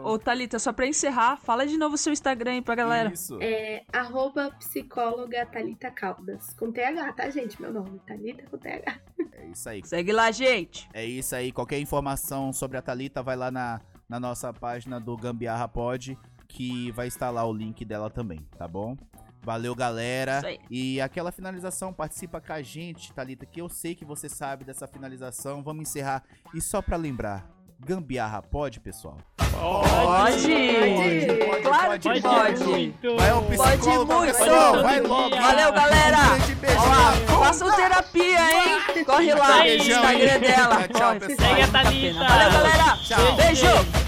Ô, 0.04 0.16
Thalita, 0.16 0.60
só 0.60 0.72
pra 0.72 0.86
encerrar, 0.86 1.38
fala 1.38 1.66
de 1.66 1.76
novo 1.76 1.96
o 1.96 1.98
seu 1.98 2.12
Instagram 2.12 2.52
aí 2.52 2.62
pra 2.62 2.76
galera. 2.76 3.12
Isso. 3.12 3.36
É 3.42 3.84
arroba 3.92 4.52
psicóloga 4.52 5.44
Thalita 5.44 5.90
Caldas. 5.90 6.54
Com 6.54 6.70
TH, 6.70 7.14
tá, 7.14 7.28
gente? 7.30 7.60
Meu 7.60 7.72
nome, 7.72 7.98
Thalita 8.06 8.44
com 8.48 8.58
TH. 8.58 9.00
É 9.32 9.46
isso 9.48 9.68
aí. 9.68 9.82
Segue 9.84 10.12
lá, 10.12 10.30
gente. 10.30 10.88
É 10.94 11.04
isso 11.04 11.34
aí. 11.34 11.50
Qualquer 11.50 11.80
informação 11.80 12.52
sobre 12.52 12.78
a 12.78 12.82
Thalita, 12.82 13.24
vai 13.24 13.34
lá 13.34 13.50
na, 13.50 13.80
na 14.08 14.20
nossa 14.20 14.52
página 14.52 15.00
do 15.00 15.16
Gambiarra 15.16 15.66
Pod 15.66 16.16
que 16.52 16.90
vai 16.92 17.06
estar 17.06 17.30
lá 17.30 17.44
o 17.44 17.52
link 17.52 17.84
dela 17.84 18.10
também, 18.10 18.46
tá 18.58 18.68
bom? 18.68 18.96
Valeu, 19.42 19.74
galera. 19.74 20.40
E 20.70 21.00
aquela 21.00 21.32
finalização, 21.32 21.92
participa 21.92 22.40
com 22.40 22.52
a 22.52 22.62
gente, 22.62 23.12
Thalita, 23.12 23.44
que 23.44 23.60
eu 23.60 23.68
sei 23.68 23.94
que 23.94 24.04
você 24.04 24.28
sabe 24.28 24.64
dessa 24.64 24.86
finalização. 24.86 25.62
Vamos 25.62 25.88
encerrar. 25.88 26.22
E 26.54 26.60
só 26.60 26.80
para 26.80 26.96
lembrar, 26.96 27.50
gambiarra 27.80 28.40
pode, 28.40 28.78
pessoal? 28.78 29.18
Pode! 29.36 30.46
Pode! 30.46 31.62
Claro 31.62 31.98
que 31.98 32.20
pode! 32.20 32.94
Vai 33.16 33.30
ao 33.30 33.42
psicólogo, 33.42 34.06
pode 34.06 34.32
pessoal! 34.32 34.82
Vai 34.82 35.00
logo! 35.00 35.36
Valeu, 35.36 35.72
galera! 35.72 36.18
Um 37.30 37.44
façam 37.44 37.74
terapia, 37.74 38.52
hein? 38.52 39.04
Corre 39.04 39.34
lá 39.34 39.58
no 39.58 39.66
Instagram 39.66 40.40
dela! 40.40 40.88
Tchau, 40.88 41.16
pessoal! 41.18 41.50
Valeu, 41.72 42.52
galera! 42.52 42.98
Beijo! 43.36 44.01